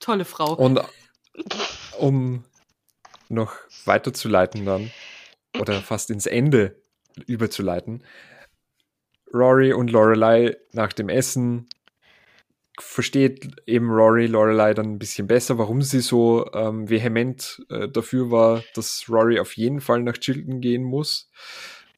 Tolle 0.00 0.24
Frau. 0.24 0.54
Und 0.54 0.80
um 1.98 2.44
noch 3.28 3.54
weiterzuleiten 3.84 4.64
dann 4.64 4.90
oder 5.58 5.80
fast 5.80 6.10
ins 6.10 6.26
Ende 6.26 6.82
überzuleiten. 7.26 8.02
Rory 9.32 9.72
und 9.72 9.90
Lorelei 9.90 10.56
nach 10.72 10.92
dem 10.92 11.08
Essen 11.08 11.68
versteht 12.78 13.62
eben 13.66 13.90
Rory 13.90 14.26
Lorelei 14.26 14.74
dann 14.74 14.92
ein 14.92 14.98
bisschen 14.98 15.26
besser, 15.26 15.58
warum 15.58 15.82
sie 15.82 16.00
so 16.00 16.50
ähm, 16.52 16.88
vehement 16.88 17.62
äh, 17.68 17.88
dafür 17.88 18.30
war, 18.30 18.64
dass 18.74 19.04
Rory 19.08 19.38
auf 19.38 19.56
jeden 19.56 19.80
Fall 19.80 20.02
nach 20.02 20.18
Chilton 20.18 20.60
gehen 20.60 20.82
muss. 20.82 21.30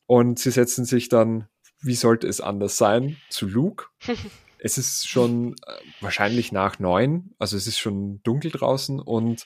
Und 0.07 0.39
sie 0.39 0.51
setzen 0.51 0.85
sich 0.85 1.09
dann, 1.09 1.49
wie 1.81 1.95
sollte 1.95 2.27
es 2.27 2.41
anders 2.41 2.77
sein, 2.77 3.17
zu 3.31 3.47
Luke. 3.47 3.87
es 4.65 4.79
ist 4.79 5.09
schon 5.09 5.55
äh, 5.67 5.73
wahrscheinlich 6.01 6.53
nach 6.53 6.79
neun, 6.79 7.35
also 7.39 7.57
es 7.57 7.67
ist 7.67 7.79
schon 7.79 8.23
dunkel 8.23 8.53
draußen 8.53 9.01
und 9.01 9.45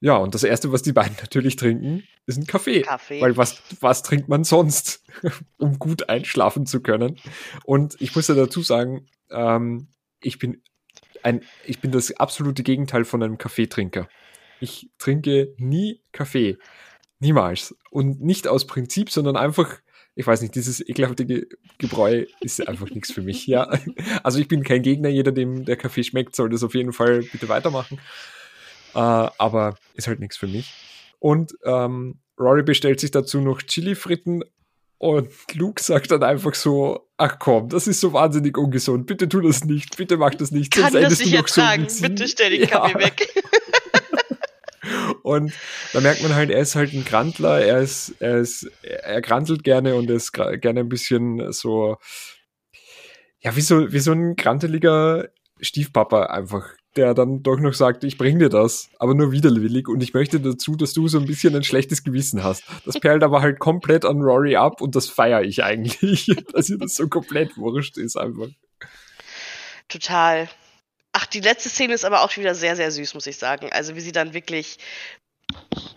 ja, 0.00 0.16
und 0.16 0.32
das 0.32 0.44
erste, 0.44 0.70
was 0.72 0.82
die 0.82 0.92
beiden 0.94 1.16
natürlich 1.20 1.56
trinken, 1.56 2.04
ist 2.26 2.38
ein 2.38 2.46
Kaffee. 2.46 2.82
Kaffee. 2.82 3.20
Weil 3.20 3.36
was, 3.36 3.60
was 3.80 4.04
trinkt 4.04 4.28
man 4.28 4.44
sonst, 4.44 5.02
um 5.58 5.80
gut 5.80 6.08
einschlafen 6.08 6.66
zu 6.66 6.80
können? 6.80 7.18
Und 7.64 8.00
ich 8.00 8.14
muss 8.14 8.28
ja 8.28 8.36
dazu 8.36 8.62
sagen, 8.62 9.08
ähm, 9.30 9.88
ich 10.20 10.38
bin 10.38 10.62
ein, 11.24 11.42
ich 11.64 11.80
bin 11.80 11.90
das 11.90 12.12
absolute 12.12 12.62
Gegenteil 12.62 13.04
von 13.04 13.22
einem 13.24 13.38
Kaffeetrinker. 13.38 14.08
Ich 14.60 14.88
trinke 14.98 15.54
nie 15.56 16.00
Kaffee. 16.12 16.58
Niemals. 17.18 17.74
Und 17.90 18.20
nicht 18.20 18.46
aus 18.46 18.68
Prinzip, 18.68 19.10
sondern 19.10 19.36
einfach, 19.36 19.78
ich 20.18 20.26
weiß 20.26 20.42
nicht, 20.42 20.56
dieses 20.56 20.80
ekelhafte 20.80 21.24
Ge 21.24 21.46
Gebräu 21.78 22.24
ist 22.40 22.66
einfach 22.66 22.90
nichts 22.90 23.12
für 23.12 23.22
mich. 23.22 23.46
Ja. 23.46 23.70
Also 24.24 24.40
ich 24.40 24.48
bin 24.48 24.64
kein 24.64 24.82
Gegner, 24.82 25.08
jeder, 25.08 25.30
dem 25.30 25.64
der 25.64 25.76
Kaffee 25.76 26.02
schmeckt, 26.02 26.34
soll 26.34 26.48
das 26.50 26.64
auf 26.64 26.74
jeden 26.74 26.92
Fall 26.92 27.22
bitte 27.30 27.48
weitermachen. 27.48 28.00
Äh, 28.94 28.98
aber 28.98 29.76
ist 29.94 30.08
halt 30.08 30.18
nichts 30.18 30.36
für 30.36 30.48
mich. 30.48 30.74
Und 31.20 31.52
ähm, 31.64 32.18
Rory 32.38 32.64
bestellt 32.64 32.98
sich 32.98 33.12
dazu 33.12 33.40
noch 33.40 33.62
Chili-Fritten 33.62 34.42
und 34.98 35.28
Luke 35.54 35.80
sagt 35.80 36.10
dann 36.10 36.24
einfach 36.24 36.54
so, 36.54 37.08
ach 37.16 37.38
komm, 37.38 37.68
das 37.68 37.86
ist 37.86 38.00
so 38.00 38.12
wahnsinnig 38.12 38.58
ungesund, 38.58 39.06
bitte 39.06 39.28
tu 39.28 39.40
das 39.40 39.64
nicht, 39.64 39.96
bitte 39.96 40.16
mach 40.16 40.34
das 40.34 40.50
nicht. 40.50 40.72
Kann 40.72 40.92
das 40.92 41.20
nicht 41.20 41.32
ertragen, 41.32 41.86
bitte 42.00 42.26
stell 42.26 42.58
den 42.58 42.68
Kaffee 42.68 42.98
ja. 42.98 42.98
weg. 42.98 43.28
Und 45.28 45.52
da 45.92 46.00
merkt 46.00 46.22
man 46.22 46.34
halt, 46.34 46.50
er 46.50 46.60
ist 46.60 46.74
halt 46.74 46.92
ein 46.92 47.04
Grantler, 47.04 47.60
er 47.60 47.78
ist, 47.78 48.14
er 48.20 48.38
ist, 48.38 48.70
er 48.82 49.20
grantelt 49.20 49.64
gerne 49.64 49.94
und 49.94 50.10
ist 50.10 50.32
gerne 50.32 50.80
ein 50.80 50.88
bisschen 50.88 51.52
so, 51.52 51.96
ja, 53.40 53.54
wie 53.54 53.60
so, 53.60 53.92
wie 53.92 54.00
so 54.00 54.12
ein 54.12 54.36
granteliger 54.36 55.28
Stiefpapa 55.60 56.26
einfach 56.26 56.64
der 56.98 57.14
dann 57.14 57.42
doch 57.42 57.58
noch 57.58 57.74
sagt, 57.74 58.02
ich 58.04 58.18
bring 58.18 58.38
dir 58.38 58.48
das, 58.48 58.90
aber 58.98 59.14
nur 59.14 59.30
widerwillig 59.30 59.88
und 59.88 60.02
ich 60.02 60.14
möchte 60.14 60.40
dazu, 60.40 60.74
dass 60.74 60.92
du 60.92 61.06
so 61.06 61.18
ein 61.18 61.26
bisschen 61.26 61.54
ein 61.54 61.62
schlechtes 61.62 62.02
Gewissen 62.02 62.42
hast. 62.42 62.64
Das 62.84 62.98
perlt 62.98 63.22
aber 63.22 63.40
halt 63.40 63.60
komplett 63.60 64.04
an 64.04 64.20
Rory 64.20 64.56
ab 64.56 64.80
und 64.80 64.96
das 64.96 65.08
feiere 65.08 65.42
ich 65.42 65.62
eigentlich, 65.62 66.26
dass 66.52 66.68
ihr 66.68 66.78
das 66.78 66.96
so 66.96 67.08
komplett 67.08 67.56
wurscht 67.56 67.96
ist 67.96 68.16
einfach. 68.16 68.48
Total. 69.88 70.48
Die 71.32 71.40
letzte 71.40 71.68
Szene 71.68 71.94
ist 71.94 72.04
aber 72.04 72.22
auch 72.22 72.36
wieder 72.36 72.54
sehr, 72.54 72.76
sehr 72.76 72.90
süß, 72.90 73.14
muss 73.14 73.26
ich 73.26 73.36
sagen. 73.36 73.70
Also 73.72 73.96
wie 73.96 74.00
sie 74.00 74.12
dann 74.12 74.34
wirklich. 74.34 74.78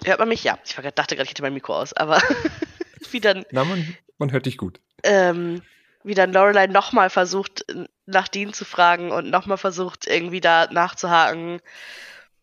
Hört 0.06 0.20
man 0.20 0.30
mich? 0.30 0.44
Ja, 0.44 0.58
ich 0.64 0.76
dachte 0.76 1.16
gerade, 1.16 1.24
ich 1.24 1.30
hätte 1.30 1.42
mein 1.42 1.54
Mikro 1.54 1.76
aus, 1.76 1.94
aber 1.94 2.22
wie 3.12 3.20
dann. 3.20 3.46
Na, 3.52 3.64
man, 3.64 3.96
man 4.18 4.32
hört 4.32 4.46
dich 4.46 4.58
gut. 4.58 4.80
Ähm, 5.04 5.62
wie 6.04 6.14
dann 6.14 6.34
Lorelei 6.34 6.68
nochmal 6.68 7.10
versucht, 7.10 7.66
nach 8.06 8.28
Dean 8.28 8.54
zu 8.54 8.66
fragen 8.66 9.12
und 9.12 9.30
nochmal 9.30 9.58
versucht, 9.58 10.08
irgendwie 10.08 10.42
da 10.42 10.68
nachzuhaken. 10.72 11.62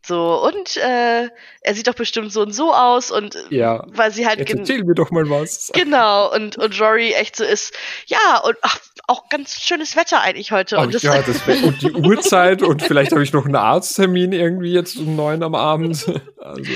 So, 0.06 0.42
und 0.42 0.76
äh, 0.76 1.28
er 1.60 1.74
sieht 1.74 1.86
doch 1.86 1.94
bestimmt 1.94 2.32
so 2.32 2.40
und 2.42 2.52
so 2.52 2.72
aus 2.72 3.10
und 3.10 3.36
ja, 3.50 3.84
weil 3.88 4.10
sie 4.10 4.26
halt. 4.26 4.38
Jetzt 4.38 4.54
erzähl 4.54 4.84
mir 4.84 4.94
doch 4.94 5.10
mal 5.10 5.28
was. 5.28 5.70
Genau, 5.74 6.32
und, 6.32 6.56
und 6.56 6.80
Rory 6.80 7.12
echt 7.12 7.36
so 7.36 7.44
ist, 7.44 7.74
ja, 8.06 8.38
und 8.44 8.56
ach, 8.62 8.78
auch 9.06 9.28
ganz 9.28 9.60
schönes 9.60 9.96
Wetter 9.96 10.20
eigentlich 10.20 10.52
heute. 10.52 10.78
Ach, 10.78 10.84
und, 10.84 10.94
das 10.94 11.02
ja, 11.02 11.20
das 11.26 11.42
und 11.62 11.82
die 11.82 11.92
Uhrzeit 11.92 12.62
und 12.62 12.82
vielleicht 12.82 13.12
habe 13.12 13.22
ich 13.22 13.32
noch 13.32 13.44
einen 13.44 13.56
Arzttermin 13.56 14.32
irgendwie 14.32 14.72
jetzt 14.72 14.96
um 14.96 15.16
neun 15.16 15.42
am 15.42 15.54
Abend. 15.54 16.06
Also. 16.40 16.72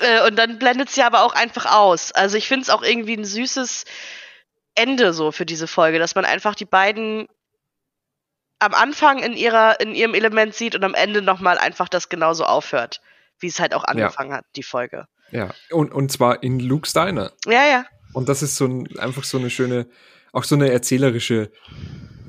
Äh, 0.00 0.26
und 0.26 0.36
dann 0.36 0.58
blendet 0.58 0.90
sie 0.90 1.02
aber 1.02 1.22
auch 1.22 1.34
einfach 1.34 1.66
aus. 1.72 2.10
Also 2.10 2.36
ich 2.36 2.48
finde 2.48 2.62
es 2.62 2.70
auch 2.70 2.82
irgendwie 2.82 3.16
ein 3.16 3.24
süßes 3.24 3.84
Ende 4.74 5.12
so 5.12 5.30
für 5.30 5.46
diese 5.46 5.68
Folge, 5.68 5.98
dass 5.98 6.14
man 6.16 6.24
einfach 6.24 6.56
die 6.56 6.64
beiden 6.64 7.28
am 8.58 8.74
Anfang 8.74 9.18
in 9.18 9.34
ihrer 9.34 9.80
in 9.80 9.94
ihrem 9.94 10.14
Element 10.14 10.54
sieht 10.54 10.74
und 10.74 10.84
am 10.84 10.94
Ende 10.94 11.22
nochmal 11.22 11.58
einfach 11.58 11.88
das 11.88 12.08
genauso 12.08 12.44
aufhört, 12.44 13.00
wie 13.38 13.48
es 13.48 13.60
halt 13.60 13.74
auch 13.74 13.84
angefangen 13.84 14.30
ja. 14.30 14.38
hat, 14.38 14.46
die 14.56 14.62
Folge. 14.62 15.06
Ja, 15.30 15.52
und, 15.70 15.92
und 15.92 16.12
zwar 16.12 16.42
in 16.42 16.60
Luke 16.60 16.88
Steiner. 16.88 17.32
Ja, 17.46 17.66
ja. 17.66 17.86
Und 18.12 18.28
das 18.28 18.42
ist 18.42 18.56
so 18.56 18.66
ein, 18.66 18.98
einfach 18.98 19.24
so 19.24 19.38
eine 19.38 19.50
schöne, 19.50 19.88
auch 20.32 20.44
so 20.44 20.54
eine 20.54 20.70
erzählerische, 20.70 21.50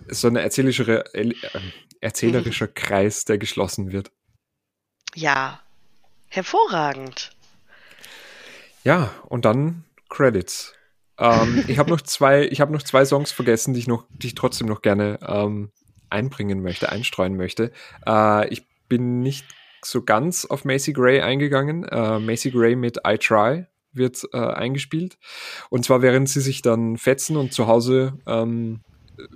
so 0.10 0.28
eine 0.28 0.41
erzählerische, 0.41 1.14
äh, 1.14 1.34
erzählerischer 2.02 2.68
mhm. 2.68 2.74
Kreis, 2.74 3.26
der 3.26 3.38
geschlossen 3.38 3.91
wird. 3.91 4.12
Ja, 5.14 5.62
hervorragend. 6.28 7.32
Ja, 8.84 9.12
und 9.28 9.45
dann 9.45 9.86
Credits. 10.10 10.74
Ähm, 11.18 11.64
ich 11.68 11.80
habe 11.80 11.90
noch 11.90 12.02
zwei, 12.02 12.44
ich 12.44 12.62
habe 12.62 12.74
noch 12.74 12.84
zwei 12.84 13.06
Songs 13.06 13.32
vergessen, 13.32 13.74
die 13.74 13.80
ich 13.80 13.88
noch, 13.88 14.06
die 14.10 14.28
ich 14.28 14.36
trotzdem 14.36 14.68
noch 14.68 14.82
gerne 14.82 15.20
ähm, 15.22 15.72
einbringen 16.10 16.62
möchte, 16.62 16.90
einstreuen 16.90 17.36
möchte. 17.36 17.72
Äh, 18.06 18.48
ich 18.50 18.66
bin 18.88 19.22
nicht 19.22 19.46
so 19.84 20.04
ganz 20.04 20.46
auf 20.46 20.66
Macy 20.66 20.94
Gray 20.94 21.22
eingegangen. 21.22 21.84
Äh, 21.86 22.20
Macy 22.20 22.52
Gray 22.52 22.76
mit 22.76 23.00
I 23.08 23.18
Try 23.18 23.66
wird 23.94 24.24
äh, 24.34 24.38
eingespielt. 24.38 25.18
Und 25.70 25.86
zwar 25.86 26.02
während 26.02 26.30
sie 26.30 26.42
sich 26.42 26.62
dann 26.62 26.98
fetzen 26.98 27.38
und 27.38 27.54
zu 27.54 27.68
Hause 27.68 28.20
ähm, 28.26 28.82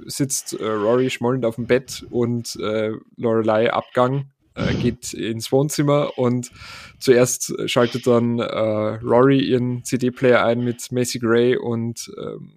sitzt 0.05 0.53
äh, 0.53 0.67
Rory 0.67 1.09
schmollend 1.09 1.45
auf 1.45 1.55
dem 1.55 1.67
Bett 1.67 2.05
und 2.09 2.55
äh, 2.57 2.91
Lorelei 3.17 3.71
Abgang 3.71 4.31
äh, 4.55 4.73
geht 4.75 5.13
ins 5.13 5.51
Wohnzimmer 5.51 6.17
und 6.17 6.51
zuerst 6.99 7.53
schaltet 7.69 8.05
dann 8.05 8.39
äh, 8.39 8.45
Rory 8.45 9.39
ihren 9.39 9.83
CD-Player 9.83 10.45
ein 10.45 10.63
mit 10.63 10.91
Macy 10.91 11.19
Gray 11.19 11.57
und 11.57 12.11
ähm, 12.17 12.51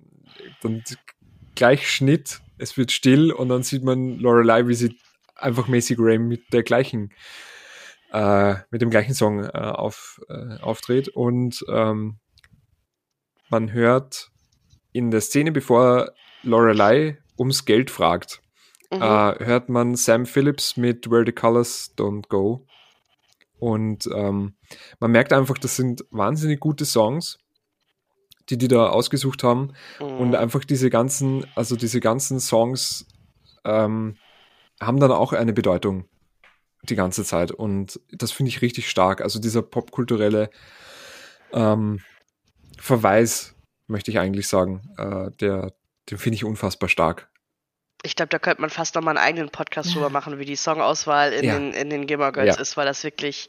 dann 0.60 0.82
gleich 1.54 1.88
Schnitt, 1.88 2.40
es 2.58 2.76
wird 2.76 2.92
still 2.92 3.32
und 3.32 3.48
dann 3.48 3.62
sieht 3.62 3.84
man 3.84 4.18
Lorelei, 4.18 4.66
wie 4.66 4.74
sie 4.74 4.98
einfach 5.34 5.68
Macy 5.68 5.94
Gray 5.96 6.18
mit 6.18 6.52
der 6.52 6.62
gleichen 6.62 7.12
äh, 8.12 8.54
mit 8.70 8.80
dem 8.80 8.90
gleichen 8.90 9.14
Song 9.14 9.42
äh, 9.44 9.48
auf, 9.48 10.20
äh, 10.28 10.58
auftritt 10.60 11.08
und 11.08 11.64
ähm, 11.68 12.18
man 13.50 13.72
hört 13.72 14.30
in 14.92 15.10
der 15.10 15.20
Szene, 15.20 15.50
bevor 15.50 16.12
Lorelei 16.42 17.18
ums 17.36 17.64
Geld 17.64 17.90
fragt, 17.90 18.40
mhm. 18.90 19.02
äh, 19.02 19.44
hört 19.44 19.68
man 19.68 19.96
Sam 19.96 20.26
Phillips 20.26 20.76
mit 20.76 21.10
Where 21.10 21.24
the 21.26 21.32
Colors 21.32 21.92
Don't 21.96 22.28
Go. 22.28 22.66
Und 23.58 24.08
ähm, 24.14 24.54
man 25.00 25.10
merkt 25.10 25.32
einfach, 25.32 25.58
das 25.58 25.76
sind 25.76 26.04
wahnsinnig 26.10 26.60
gute 26.60 26.84
Songs, 26.84 27.38
die 28.50 28.58
die 28.58 28.68
da 28.68 28.88
ausgesucht 28.88 29.42
haben. 29.42 29.72
Mhm. 30.00 30.06
Und 30.06 30.34
einfach 30.34 30.64
diese 30.64 30.90
ganzen, 30.90 31.46
also 31.54 31.76
diese 31.76 32.00
ganzen 32.00 32.40
Songs 32.40 33.06
ähm, 33.64 34.16
haben 34.80 35.00
dann 35.00 35.12
auch 35.12 35.32
eine 35.32 35.52
Bedeutung 35.52 36.04
die 36.82 36.96
ganze 36.96 37.24
Zeit. 37.24 37.50
Und 37.50 38.00
das 38.10 38.32
finde 38.32 38.50
ich 38.50 38.62
richtig 38.62 38.90
stark. 38.90 39.20
Also 39.20 39.38
dieser 39.38 39.62
popkulturelle 39.62 40.50
ähm, 41.52 42.00
Verweis, 42.78 43.54
möchte 43.86 44.10
ich 44.10 44.18
eigentlich 44.18 44.48
sagen, 44.48 44.82
äh, 44.98 45.30
der, 45.40 45.72
den 46.10 46.18
finde 46.18 46.36
ich 46.36 46.44
unfassbar 46.44 46.88
stark 46.88 47.28
ich 48.04 48.16
glaube, 48.16 48.28
da 48.28 48.38
könnte 48.38 48.60
man 48.60 48.68
fast 48.68 48.94
nochmal 48.94 49.16
einen 49.16 49.26
eigenen 49.26 49.48
Podcast 49.48 49.94
drüber 49.94 50.10
machen, 50.10 50.38
wie 50.38 50.44
die 50.44 50.56
Songauswahl 50.56 51.32
in 51.32 51.44
ja. 51.44 51.54
den, 51.54 51.72
in 51.72 51.88
den 51.88 52.06
Gimmer 52.06 52.32
Girls 52.32 52.56
ja. 52.56 52.60
ist, 52.60 52.76
weil 52.76 52.84
das 52.84 53.02
wirklich, 53.02 53.48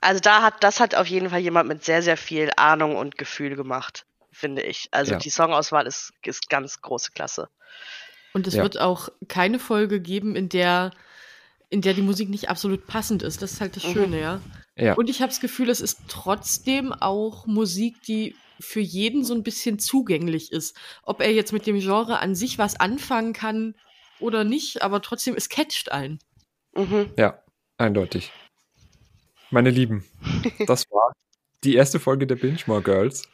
also 0.00 0.20
da 0.20 0.42
hat, 0.42 0.54
das 0.64 0.80
hat 0.80 0.96
auf 0.96 1.06
jeden 1.06 1.30
Fall 1.30 1.38
jemand 1.38 1.68
mit 1.68 1.84
sehr, 1.84 2.02
sehr 2.02 2.16
viel 2.16 2.50
Ahnung 2.56 2.96
und 2.96 3.16
Gefühl 3.16 3.54
gemacht, 3.54 4.04
finde 4.32 4.62
ich. 4.62 4.88
Also 4.90 5.16
die 5.16 5.30
Songauswahl 5.30 5.86
ist, 5.86 6.12
ist 6.24 6.48
ganz 6.48 6.80
große 6.80 7.12
Klasse. 7.12 7.48
Und 8.34 8.46
es 8.46 8.56
wird 8.56 8.80
auch 8.80 9.10
keine 9.28 9.58
Folge 9.58 10.00
geben, 10.00 10.36
in 10.36 10.48
der, 10.48 10.90
in 11.68 11.82
der 11.82 11.92
die 11.92 12.02
Musik 12.02 12.30
nicht 12.30 12.48
absolut 12.48 12.86
passend 12.86 13.22
ist. 13.22 13.42
Das 13.42 13.52
ist 13.52 13.60
halt 13.60 13.76
das 13.76 13.84
mhm. 13.84 13.92
Schöne, 13.92 14.20
ja. 14.20 14.40
ja. 14.76 14.94
Und 14.94 15.10
ich 15.10 15.20
habe 15.20 15.28
das 15.28 15.40
Gefühl, 15.40 15.68
es 15.68 15.80
ist 15.80 16.00
trotzdem 16.08 16.92
auch 16.92 17.46
Musik, 17.46 18.02
die 18.02 18.34
für 18.58 18.80
jeden 18.80 19.24
so 19.24 19.34
ein 19.34 19.42
bisschen 19.42 19.78
zugänglich 19.78 20.50
ist. 20.50 20.76
Ob 21.02 21.20
er 21.20 21.32
jetzt 21.32 21.52
mit 21.52 21.66
dem 21.66 21.78
Genre 21.78 22.20
an 22.20 22.34
sich 22.34 22.58
was 22.58 22.78
anfangen 22.80 23.34
kann, 23.34 23.74
oder 24.22 24.44
nicht, 24.44 24.82
aber 24.82 25.02
trotzdem, 25.02 25.34
es 25.36 25.48
catcht 25.48 25.92
ein. 25.92 26.18
Mhm. 26.74 27.10
Ja, 27.18 27.42
eindeutig. 27.76 28.32
Meine 29.50 29.70
Lieben, 29.70 30.04
das 30.66 30.90
war 30.90 31.12
die 31.64 31.74
erste 31.74 32.00
Folge 32.00 32.26
der 32.26 32.36
Binge 32.36 32.60
More 32.66 32.82
Girls. 32.82 33.28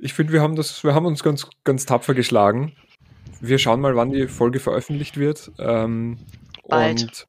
Ich 0.00 0.14
finde, 0.14 0.32
wir 0.32 0.42
haben 0.42 0.56
das, 0.56 0.84
wir 0.84 0.94
haben 0.94 1.06
uns 1.06 1.22
ganz, 1.22 1.48
ganz 1.64 1.86
tapfer 1.86 2.14
geschlagen. 2.14 2.76
Wir 3.40 3.58
schauen 3.58 3.80
mal, 3.80 3.96
wann 3.96 4.10
die 4.10 4.28
Folge 4.28 4.60
veröffentlicht 4.60 5.16
wird. 5.16 5.50
Ähm, 5.58 6.18
und 6.62 7.26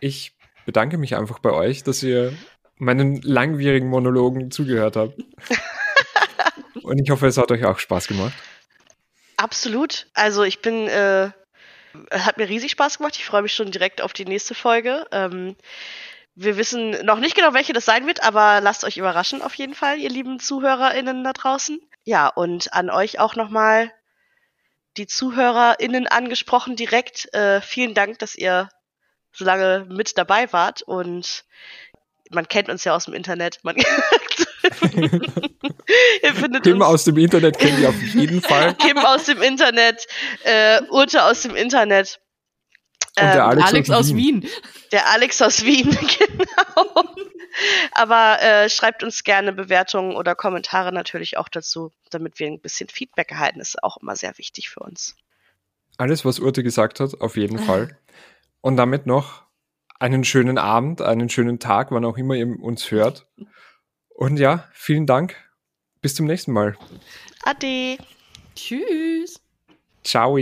ich 0.00 0.36
bedanke 0.66 0.98
mich 0.98 1.16
einfach 1.16 1.38
bei 1.38 1.50
euch, 1.50 1.82
dass 1.82 2.02
ihr 2.02 2.32
meinen 2.76 3.20
langwierigen 3.22 3.88
Monologen 3.88 4.50
zugehört 4.50 4.96
habt. 4.96 5.14
Und 6.82 6.98
ich 6.98 7.10
hoffe, 7.10 7.26
es 7.26 7.36
hat 7.36 7.50
euch 7.52 7.64
auch 7.64 7.78
Spaß 7.78 8.08
gemacht. 8.08 8.32
Absolut. 9.36 10.06
Also 10.14 10.42
ich 10.42 10.60
bin, 10.60 10.88
äh, 10.88 11.30
hat 12.10 12.36
mir 12.38 12.48
riesig 12.48 12.72
Spaß 12.72 12.98
gemacht. 12.98 13.16
Ich 13.16 13.24
freue 13.24 13.42
mich 13.42 13.52
schon 13.52 13.70
direkt 13.70 14.00
auf 14.02 14.12
die 14.12 14.24
nächste 14.24 14.54
Folge. 14.54 15.06
Ähm, 15.12 15.56
wir 16.34 16.56
wissen 16.56 17.04
noch 17.04 17.18
nicht 17.18 17.34
genau, 17.34 17.54
welche 17.54 17.72
das 17.72 17.84
sein 17.84 18.06
wird, 18.06 18.22
aber 18.22 18.60
lasst 18.60 18.84
euch 18.84 18.96
überraschen 18.96 19.42
auf 19.42 19.54
jeden 19.54 19.74
Fall, 19.74 19.98
ihr 19.98 20.10
lieben 20.10 20.38
ZuhörerInnen 20.38 21.24
da 21.24 21.32
draußen. 21.32 21.80
Ja, 22.04 22.28
und 22.28 22.72
an 22.72 22.90
euch 22.90 23.18
auch 23.18 23.36
nochmal 23.36 23.92
die 24.96 25.06
ZuhörerInnen 25.06 26.06
angesprochen 26.06 26.76
direkt. 26.76 27.32
Äh, 27.34 27.60
vielen 27.60 27.94
Dank, 27.94 28.18
dass 28.18 28.34
ihr 28.34 28.68
so 29.32 29.44
lange 29.44 29.86
mit 29.88 30.18
dabei 30.18 30.52
wart 30.52 30.82
und 30.82 31.44
man 32.30 32.48
kennt 32.48 32.68
uns 32.68 32.84
ja 32.84 32.94
aus 32.94 33.04
dem 33.04 33.14
Internet. 33.14 33.58
Man 33.62 33.76
Kim 36.62 36.82
aus 36.82 37.04
dem 37.04 37.16
Internet 37.18 37.58
kennt 37.58 37.78
ihr 37.78 37.88
auf 37.88 38.02
jeden 38.02 38.40
Fall. 38.48 38.74
Kim 38.74 38.98
aus 38.98 39.24
dem 39.24 39.42
Internet, 39.42 40.06
äh, 40.44 40.80
Urte 40.90 41.24
aus 41.24 41.42
dem 41.42 41.54
Internet. 41.56 42.20
Und 43.20 43.34
der 43.34 43.42
ähm, 43.42 43.50
Alex, 43.50 43.68
Alex 43.68 43.90
aus, 43.90 44.14
Wien. 44.14 44.42
Wien. 44.42 44.50
Der 44.92 45.10
Alex 45.10 45.42
aus 45.42 45.64
Wien, 45.64 45.90
genau. 46.18 47.04
Aber 47.92 48.40
äh, 48.40 48.68
schreibt 48.70 49.02
uns 49.02 49.24
gerne 49.24 49.52
Bewertungen 49.52 50.16
oder 50.16 50.34
Kommentare 50.34 50.92
natürlich 50.92 51.36
auch 51.36 51.48
dazu, 51.48 51.92
damit 52.10 52.38
wir 52.38 52.46
ein 52.46 52.60
bisschen 52.60 52.88
Feedback 52.88 53.30
erhalten. 53.32 53.58
Das 53.58 53.70
ist 53.70 53.82
auch 53.82 53.98
immer 53.98 54.16
sehr 54.16 54.36
wichtig 54.38 54.70
für 54.70 54.80
uns. 54.80 55.16
Alles, 55.98 56.24
was 56.24 56.38
Urte 56.38 56.62
gesagt 56.62 57.00
hat, 57.00 57.20
auf 57.20 57.36
jeden 57.36 57.58
Fall. 57.58 57.98
Und 58.60 58.76
damit 58.76 59.06
noch 59.06 59.42
einen 59.98 60.24
schönen 60.24 60.58
Abend, 60.58 61.02
einen 61.02 61.28
schönen 61.28 61.58
Tag, 61.58 61.90
wann 61.90 62.04
auch 62.04 62.16
immer 62.16 62.34
ihr 62.34 62.46
uns 62.60 62.90
hört. 62.90 63.26
Und 64.08 64.38
ja, 64.38 64.68
vielen 64.72 65.06
Dank. 65.06 65.36
Bis 66.00 66.14
zum 66.14 66.26
nächsten 66.26 66.52
Mal. 66.52 66.76
Ade. 67.44 67.98
Tschüss. 68.54 69.40
Ciao. 70.02 70.38